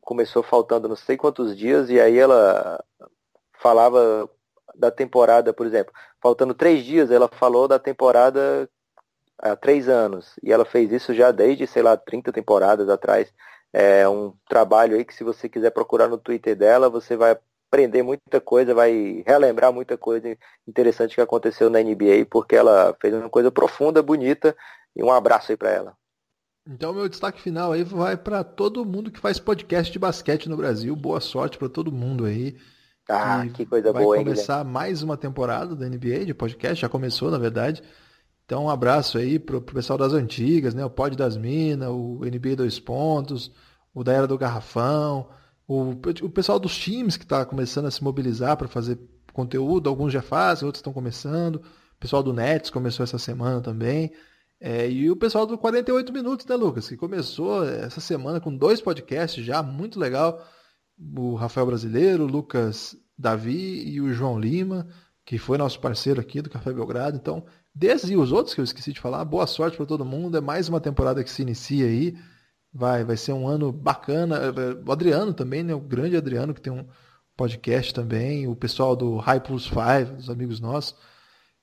Começou 0.00 0.42
faltando 0.42 0.88
não 0.88 0.96
sei 0.96 1.16
quantos 1.16 1.56
dias 1.56 1.90
e 1.90 2.00
aí 2.00 2.16
ela 2.16 2.82
falava 3.60 4.30
da 4.74 4.90
temporada, 4.90 5.52
por 5.52 5.66
exemplo, 5.66 5.92
faltando 6.20 6.54
três 6.54 6.84
dias, 6.84 7.10
ela 7.10 7.28
falou 7.28 7.66
da 7.66 7.78
temporada 7.78 8.68
há 9.38 9.56
três 9.56 9.88
anos. 9.88 10.34
E 10.42 10.52
ela 10.52 10.64
fez 10.64 10.92
isso 10.92 11.14
já 11.14 11.30
desde, 11.32 11.66
sei 11.66 11.82
lá, 11.82 11.96
30 11.96 12.32
temporadas 12.32 12.88
atrás. 12.88 13.32
É 13.72 14.08
um 14.08 14.32
trabalho 14.48 14.96
aí 14.96 15.04
que 15.04 15.14
se 15.14 15.24
você 15.24 15.48
quiser 15.48 15.70
procurar 15.70 16.08
no 16.08 16.18
Twitter 16.18 16.56
dela, 16.56 16.88
você 16.88 17.16
vai 17.16 17.36
aprender 17.70 18.02
muita 18.02 18.40
coisa, 18.40 18.74
vai 18.74 19.22
relembrar 19.26 19.72
muita 19.72 19.96
coisa 19.96 20.36
interessante 20.66 21.14
que 21.14 21.20
aconteceu 21.20 21.68
na 21.68 21.80
NBA, 21.80 22.26
porque 22.30 22.56
ela 22.56 22.96
fez 23.00 23.14
uma 23.14 23.28
coisa 23.28 23.50
profunda, 23.50 24.02
bonita, 24.02 24.56
e 24.94 25.02
um 25.02 25.10
abraço 25.10 25.52
aí 25.52 25.56
para 25.56 25.70
ela. 25.70 25.96
Então 26.68 26.92
meu 26.92 27.08
destaque 27.08 27.40
final 27.40 27.72
aí 27.72 27.84
vai 27.84 28.16
para 28.16 28.42
todo 28.42 28.84
mundo 28.84 29.10
que 29.10 29.20
faz 29.20 29.38
podcast 29.38 29.92
de 29.92 29.98
basquete 29.98 30.48
no 30.48 30.56
Brasil. 30.56 30.96
Boa 30.96 31.20
sorte 31.20 31.58
para 31.58 31.68
todo 31.68 31.92
mundo 31.92 32.24
aí. 32.24 32.56
Ah, 33.08 33.42
que, 33.44 33.52
que 33.52 33.66
coisa 33.66 33.92
vai 33.92 34.02
boa, 34.02 34.16
Vai 34.16 34.24
começar 34.24 34.64
hein, 34.64 34.72
mais 34.72 35.00
uma 35.00 35.16
temporada 35.16 35.76
da 35.76 35.88
NBA 35.88 36.24
de 36.24 36.34
podcast, 36.34 36.80
já 36.80 36.88
começou, 36.88 37.30
na 37.30 37.38
verdade. 37.38 37.82
Então 38.44 38.64
um 38.64 38.70
abraço 38.70 39.16
aí 39.16 39.38
pro, 39.38 39.60
pro 39.60 39.76
pessoal 39.76 39.96
das 39.96 40.12
antigas, 40.12 40.74
né? 40.74 40.84
O 40.84 40.90
Pod 40.90 41.16
das 41.16 41.36
Minas, 41.36 41.88
o 41.88 42.20
NBA 42.24 42.56
Dois 42.56 42.80
Pontos, 42.80 43.52
o 43.94 44.02
da 44.02 44.12
Era 44.12 44.26
do 44.26 44.36
Garrafão, 44.36 45.28
o, 45.66 45.90
o 46.22 46.30
pessoal 46.30 46.58
dos 46.58 46.76
times 46.76 47.16
que 47.16 47.24
está 47.24 47.44
começando 47.44 47.86
a 47.86 47.90
se 47.90 48.02
mobilizar 48.02 48.56
para 48.56 48.68
fazer 48.68 48.98
conteúdo, 49.32 49.88
alguns 49.88 50.12
já 50.12 50.22
fazem, 50.22 50.64
outros 50.64 50.80
estão 50.80 50.92
começando. 50.92 51.56
O 51.56 51.98
pessoal 52.00 52.22
do 52.22 52.32
Nets 52.32 52.70
começou 52.70 53.04
essa 53.04 53.18
semana 53.18 53.60
também. 53.60 54.12
É, 54.58 54.88
e 54.90 55.10
o 55.10 55.16
pessoal 55.16 55.46
do 55.46 55.58
48 55.58 56.12
Minutos, 56.12 56.46
né, 56.46 56.56
Lucas? 56.56 56.88
Que 56.88 56.96
começou 56.96 57.62
essa 57.64 58.00
semana 58.00 58.40
com 58.40 58.56
dois 58.56 58.80
podcasts 58.80 59.44
já, 59.44 59.62
muito 59.62 60.00
legal. 60.00 60.42
O 61.16 61.34
Rafael 61.34 61.66
Brasileiro, 61.66 62.24
o 62.24 62.26
Lucas 62.26 62.96
Davi 63.18 63.86
e 63.86 64.00
o 64.00 64.12
João 64.12 64.38
Lima, 64.38 64.86
que 65.24 65.36
foi 65.36 65.58
nosso 65.58 65.78
parceiro 65.80 66.20
aqui 66.20 66.40
do 66.40 66.48
Café 66.48 66.72
Belgrado. 66.72 67.16
Então, 67.16 67.44
desde 67.74 68.16
os 68.16 68.32
outros 68.32 68.54
que 68.54 68.60
eu 68.60 68.64
esqueci 68.64 68.92
de 68.92 69.00
falar, 69.00 69.24
boa 69.24 69.46
sorte 69.46 69.76
para 69.76 69.84
todo 69.84 70.04
mundo. 70.04 70.38
É 70.38 70.40
mais 70.40 70.68
uma 70.68 70.80
temporada 70.80 71.22
que 71.22 71.30
se 71.30 71.42
inicia 71.42 71.86
aí. 71.86 72.16
Vai, 72.76 73.04
vai 73.04 73.16
ser 73.16 73.32
um 73.32 73.48
ano 73.48 73.72
bacana. 73.72 74.38
O 74.86 74.92
Adriano 74.92 75.32
também, 75.32 75.62
né? 75.62 75.74
O 75.74 75.80
grande 75.80 76.14
Adriano, 76.14 76.52
que 76.52 76.60
tem 76.60 76.72
um 76.72 76.86
podcast 77.34 77.94
também. 77.94 78.46
O 78.46 78.54
pessoal 78.54 78.94
do 78.94 79.16
High 79.16 79.40
Plus 79.40 79.64
5, 79.64 80.18
os 80.18 80.28
amigos 80.28 80.60
nossos. 80.60 80.94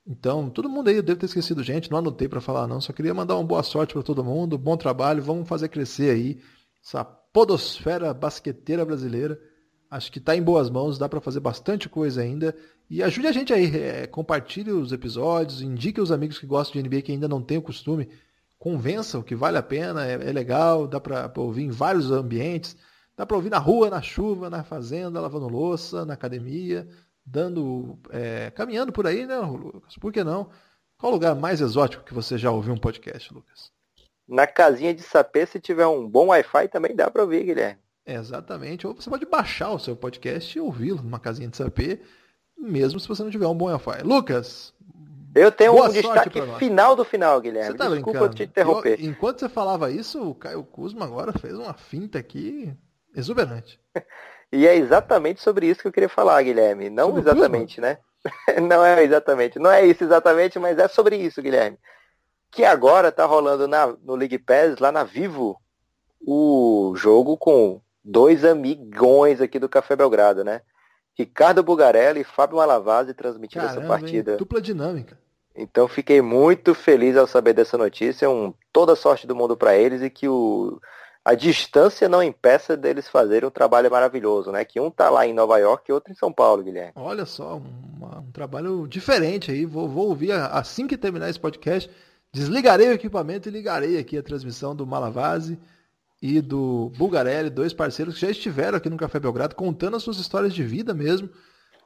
Então, 0.04 0.50
todo 0.50 0.68
mundo 0.68 0.88
aí, 0.88 0.96
eu 0.96 1.02
devo 1.02 1.20
ter 1.20 1.26
esquecido 1.26 1.62
gente, 1.62 1.90
não 1.90 1.98
anotei 1.98 2.28
para 2.28 2.40
falar 2.40 2.66
não, 2.66 2.78
só 2.78 2.92
queria 2.92 3.14
mandar 3.14 3.36
uma 3.36 3.44
boa 3.44 3.62
sorte 3.62 3.94
para 3.94 4.02
todo 4.02 4.22
mundo, 4.22 4.58
bom 4.58 4.76
trabalho, 4.76 5.22
vamos 5.22 5.48
fazer 5.48 5.68
crescer 5.68 6.10
aí 6.10 6.38
essa 6.84 7.02
podosfera 7.02 8.12
basqueteira 8.12 8.84
brasileira. 8.84 9.40
Acho 9.90 10.12
que 10.12 10.18
está 10.18 10.36
em 10.36 10.42
boas 10.42 10.68
mãos, 10.68 10.98
dá 10.98 11.08
para 11.08 11.20
fazer 11.20 11.40
bastante 11.40 11.88
coisa 11.88 12.20
ainda. 12.20 12.54
E 12.90 13.02
ajude 13.02 13.28
a 13.28 13.32
gente 13.32 13.52
aí, 13.52 13.74
é, 13.74 14.06
compartilhe 14.06 14.72
os 14.72 14.92
episódios, 14.92 15.62
indique 15.62 16.00
os 16.00 16.12
amigos 16.12 16.38
que 16.38 16.46
gostam 16.46 16.82
de 16.82 16.86
NBA 16.86 17.02
que 17.02 17.12
ainda 17.12 17.28
não 17.28 17.40
têm 17.40 17.56
o 17.56 17.62
costume 17.62 18.08
convençam 18.64 19.22
que 19.22 19.34
vale 19.34 19.58
a 19.58 19.62
pena, 19.62 20.06
é, 20.06 20.14
é 20.14 20.32
legal, 20.32 20.88
dá 20.88 20.98
para 20.98 21.30
ouvir 21.36 21.64
em 21.64 21.70
vários 21.70 22.10
ambientes. 22.10 22.74
Dá 23.14 23.26
para 23.26 23.36
ouvir 23.36 23.50
na 23.50 23.58
rua, 23.58 23.90
na 23.90 24.00
chuva, 24.00 24.48
na 24.48 24.64
fazenda, 24.64 25.20
lavando 25.20 25.48
louça, 25.48 26.06
na 26.06 26.14
academia, 26.14 26.88
dando, 27.26 27.98
é, 28.08 28.50
caminhando 28.52 28.90
por 28.90 29.06
aí, 29.06 29.26
né, 29.26 29.36
Lucas? 29.36 29.96
Por 29.98 30.10
que 30.10 30.24
não? 30.24 30.48
Qual 30.96 31.12
lugar 31.12 31.34
mais 31.34 31.60
exótico 31.60 32.04
que 32.04 32.14
você 32.14 32.38
já 32.38 32.50
ouviu 32.50 32.72
um 32.72 32.78
podcast, 32.78 33.34
Lucas? 33.34 33.70
Na 34.26 34.46
casinha 34.46 34.94
de 34.94 35.02
sapê, 35.02 35.44
se 35.44 35.60
tiver 35.60 35.86
um 35.86 36.08
bom 36.08 36.28
Wi-Fi, 36.28 36.68
também 36.68 36.96
dá 36.96 37.10
para 37.10 37.20
ouvir, 37.20 37.44
Guilherme. 37.44 37.78
Exatamente. 38.06 38.86
Ou 38.86 38.94
você 38.94 39.10
pode 39.10 39.26
baixar 39.26 39.72
o 39.72 39.78
seu 39.78 39.94
podcast 39.94 40.56
e 40.56 40.60
ouvi-lo 40.62 41.02
numa 41.02 41.20
casinha 41.20 41.48
de 41.48 41.56
sapê, 41.58 42.00
mesmo 42.56 42.98
se 42.98 43.06
você 43.06 43.22
não 43.22 43.30
tiver 43.30 43.46
um 43.46 43.54
bom 43.54 43.66
Wi-Fi. 43.66 44.02
Lucas, 44.02 44.72
eu 45.34 45.50
tenho 45.50 45.72
Boa 45.72 45.88
um 45.88 45.92
destaque 45.92 46.40
final 46.58 46.94
do 46.94 47.04
final, 47.04 47.40
Guilherme. 47.40 47.72
Você 47.72 47.78
tá 47.78 47.88
Desculpa 47.88 48.18
brincando. 48.20 48.34
te 48.36 48.42
interromper. 48.44 49.00
Eu, 49.00 49.06
enquanto 49.06 49.40
você 49.40 49.48
falava 49.48 49.90
isso, 49.90 50.22
o 50.22 50.34
Caio 50.34 50.62
Kuzma 50.62 51.04
agora 51.04 51.32
fez 51.32 51.54
uma 51.54 51.74
finta 51.74 52.18
aqui 52.18 52.72
exuberante. 53.14 53.80
e 54.52 54.66
é 54.66 54.76
exatamente 54.76 55.40
sobre 55.40 55.66
isso 55.66 55.82
que 55.82 55.88
eu 55.88 55.92
queria 55.92 56.08
falar, 56.08 56.42
Guilherme. 56.42 56.88
Não 56.88 57.06
sobre 57.06 57.20
exatamente, 57.22 57.80
né? 57.80 57.98
não 58.62 58.84
é 58.84 59.02
exatamente. 59.02 59.58
Não 59.58 59.70
é 59.70 59.84
isso 59.84 60.04
exatamente, 60.04 60.58
mas 60.58 60.78
é 60.78 60.86
sobre 60.86 61.16
isso, 61.16 61.42
Guilherme. 61.42 61.78
Que 62.50 62.64
agora 62.64 63.10
tá 63.10 63.24
rolando 63.24 63.66
na, 63.66 63.86
no 63.86 64.14
League 64.14 64.38
Pass, 64.38 64.78
lá 64.78 64.92
na 64.92 65.02
Vivo, 65.02 65.60
o 66.24 66.94
jogo 66.96 67.36
com 67.36 67.80
dois 68.04 68.44
amigões 68.44 69.40
aqui 69.40 69.58
do 69.58 69.68
Café 69.68 69.96
Belgrado, 69.96 70.44
né? 70.44 70.60
Ricardo 71.16 71.62
Bugarelli 71.62 72.20
e 72.20 72.24
Fábio 72.24 72.56
Malavasi 72.56 73.14
transmitindo 73.14 73.64
Caramba, 73.64 73.80
essa 73.80 73.88
partida. 73.88 74.32
Hein? 74.32 74.38
Dupla 74.38 74.60
dinâmica. 74.60 75.18
Então 75.56 75.86
fiquei 75.86 76.20
muito 76.20 76.74
feliz 76.74 77.16
ao 77.16 77.26
saber 77.26 77.52
dessa 77.52 77.78
notícia. 77.78 78.28
Um, 78.28 78.52
toda 78.72 78.96
sorte 78.96 79.26
do 79.26 79.36
mundo 79.36 79.56
para 79.56 79.76
eles 79.76 80.02
e 80.02 80.10
que 80.10 80.28
o, 80.28 80.80
a 81.24 81.34
distância 81.34 82.08
não 82.08 82.22
impeça 82.22 82.76
deles 82.76 83.08
fazerem 83.08 83.48
um 83.48 83.52
trabalho 83.52 83.90
maravilhoso, 83.90 84.50
né? 84.50 84.64
Que 84.64 84.80
um 84.80 84.90
tá 84.90 85.08
lá 85.08 85.26
em 85.26 85.32
Nova 85.32 85.56
York 85.58 85.88
e 85.88 85.92
outro 85.92 86.12
em 86.12 86.16
São 86.16 86.32
Paulo, 86.32 86.62
Guilherme. 86.62 86.92
Olha 86.96 87.24
só, 87.24 87.56
um, 87.56 88.18
um 88.18 88.32
trabalho 88.32 88.86
diferente 88.88 89.52
aí. 89.52 89.64
Vou, 89.64 89.88
vou 89.88 90.08
ouvir 90.08 90.32
assim 90.32 90.86
que 90.86 90.98
terminar 90.98 91.30
esse 91.30 91.38
podcast. 91.38 91.88
Desligarei 92.32 92.88
o 92.88 92.92
equipamento 92.92 93.48
e 93.48 93.52
ligarei 93.52 93.96
aqui 93.96 94.18
a 94.18 94.22
transmissão 94.22 94.74
do 94.74 94.84
Malavase 94.84 95.56
e 96.20 96.40
do 96.40 96.90
Bulgarelli, 96.96 97.48
dois 97.48 97.72
parceiros 97.72 98.14
que 98.14 98.22
já 98.22 98.30
estiveram 98.30 98.76
aqui 98.76 98.90
no 98.90 98.96
Café 98.96 99.20
Belgrado 99.20 99.54
contando 99.54 99.96
as 99.96 100.02
suas 100.02 100.18
histórias 100.18 100.52
de 100.52 100.64
vida 100.64 100.92
mesmo. 100.92 101.30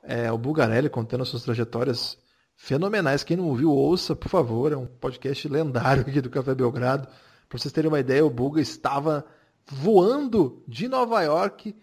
É, 0.02 0.32
o 0.32 0.38
Bulgarelli 0.38 0.88
contando 0.88 1.22
as 1.22 1.28
suas 1.28 1.42
trajetórias 1.42 2.16
fenomenais. 2.58 3.22
Quem 3.22 3.36
não 3.36 3.46
ouviu, 3.46 3.70
ouça, 3.70 4.14
por 4.14 4.28
favor. 4.28 4.72
É 4.72 4.76
um 4.76 4.84
podcast 4.84 5.48
lendário 5.48 6.02
aqui 6.02 6.20
do 6.20 6.28
Café 6.28 6.54
Belgrado. 6.54 7.08
Para 7.48 7.58
vocês 7.58 7.72
terem 7.72 7.88
uma 7.88 8.00
ideia, 8.00 8.26
o 8.26 8.28
Buga 8.28 8.60
estava 8.60 9.24
voando 9.70 10.62
de 10.68 10.88
Nova 10.88 11.22
York 11.22 11.74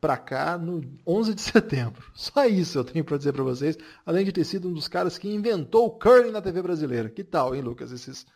para 0.00 0.18
cá 0.18 0.58
no 0.58 0.82
11 1.06 1.34
de 1.34 1.40
setembro. 1.40 2.04
Só 2.12 2.44
isso 2.44 2.78
eu 2.78 2.84
tenho 2.84 3.04
para 3.04 3.16
dizer 3.16 3.32
para 3.32 3.44
vocês, 3.44 3.78
além 4.04 4.24
de 4.24 4.32
ter 4.32 4.44
sido 4.44 4.68
um 4.68 4.74
dos 4.74 4.88
caras 4.88 5.16
que 5.16 5.32
inventou 5.32 5.86
o 5.86 5.90
curling 5.90 6.32
na 6.32 6.42
TV 6.42 6.60
brasileira. 6.60 7.08
Que 7.08 7.24
tal, 7.24 7.54
hein, 7.54 7.62
Lucas, 7.62 7.90
esses 7.90 8.26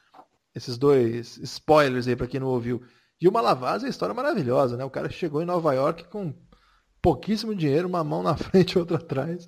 esses 0.54 0.78
dois 0.78 1.36
spoilers 1.38 2.08
aí 2.08 2.16
para 2.16 2.26
quem 2.26 2.40
não 2.40 2.48
ouviu. 2.48 2.82
E 3.20 3.28
o 3.28 3.32
Malavaz 3.32 3.82
é 3.82 3.86
uma 3.86 3.90
história 3.90 4.14
maravilhosa, 4.14 4.76
né? 4.76 4.84
O 4.84 4.90
cara 4.90 5.10
chegou 5.10 5.42
em 5.42 5.46
Nova 5.46 5.72
York 5.74 6.04
com 6.04 6.32
pouquíssimo 7.02 7.54
dinheiro, 7.54 7.88
uma 7.88 8.02
mão 8.04 8.22
na 8.22 8.36
frente 8.36 8.72
e 8.72 8.78
outra 8.78 8.96
atrás. 8.96 9.46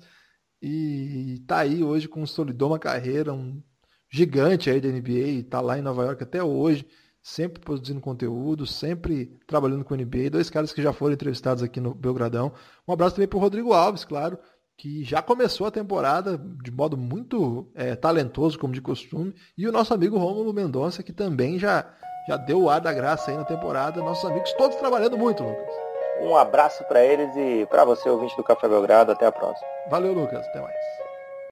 E 0.61 1.41
tá 1.47 1.59
aí 1.59 1.83
hoje 1.83 2.07
consolidou 2.07 2.69
uma 2.69 2.79
carreira, 2.79 3.33
um 3.33 3.61
gigante 4.09 4.69
aí 4.69 4.79
da 4.79 4.89
NBA, 4.89 5.49
tá 5.49 5.59
lá 5.61 5.79
em 5.79 5.81
Nova 5.81 6.03
York 6.03 6.21
até 6.21 6.43
hoje, 6.43 6.85
sempre 7.23 7.61
produzindo 7.61 8.01
conteúdo, 8.01 8.67
sempre 8.67 9.39
trabalhando 9.47 9.85
com 9.85 9.93
a 9.93 9.97
NBA. 9.97 10.29
Dois 10.29 10.49
caras 10.49 10.73
que 10.73 10.81
já 10.81 10.93
foram 10.93 11.13
entrevistados 11.13 11.63
aqui 11.63 11.79
no 11.79 11.95
Belgradão. 11.95 12.51
Um 12.87 12.93
abraço 12.93 13.15
também 13.15 13.27
pro 13.27 13.39
Rodrigo 13.39 13.73
Alves, 13.73 14.03
claro, 14.03 14.37
que 14.77 15.03
já 15.03 15.21
começou 15.21 15.65
a 15.65 15.71
temporada 15.71 16.37
de 16.63 16.71
modo 16.71 16.97
muito 16.97 17.71
é, 17.73 17.95
talentoso, 17.95 18.59
como 18.59 18.73
de 18.73 18.81
costume. 18.81 19.33
E 19.57 19.67
o 19.67 19.71
nosso 19.71 19.93
amigo 19.93 20.17
Rômulo 20.17 20.53
Mendonça, 20.53 21.01
que 21.01 21.13
também 21.13 21.57
já, 21.57 21.91
já 22.27 22.37
deu 22.37 22.63
o 22.63 22.69
ar 22.69 22.81
da 22.81 22.93
graça 22.93 23.31
aí 23.31 23.37
na 23.37 23.45
temporada. 23.45 24.01
Nossos 24.01 24.29
amigos 24.29 24.51
todos 24.53 24.77
trabalhando 24.77 25.17
muito, 25.17 25.43
Lucas. 25.43 25.90
Um 26.21 26.35
abraço 26.35 26.83
para 26.83 27.03
eles 27.03 27.35
e 27.35 27.65
para 27.65 27.83
você, 27.83 28.09
ouvinte 28.09 28.37
do 28.37 28.43
Café 28.43 28.67
Belgrado. 28.67 29.11
Até 29.11 29.25
a 29.25 29.31
próxima. 29.31 29.67
Valeu, 29.87 30.13
Lucas. 30.13 30.47
Até 30.47 30.61
mais. 30.61 31.00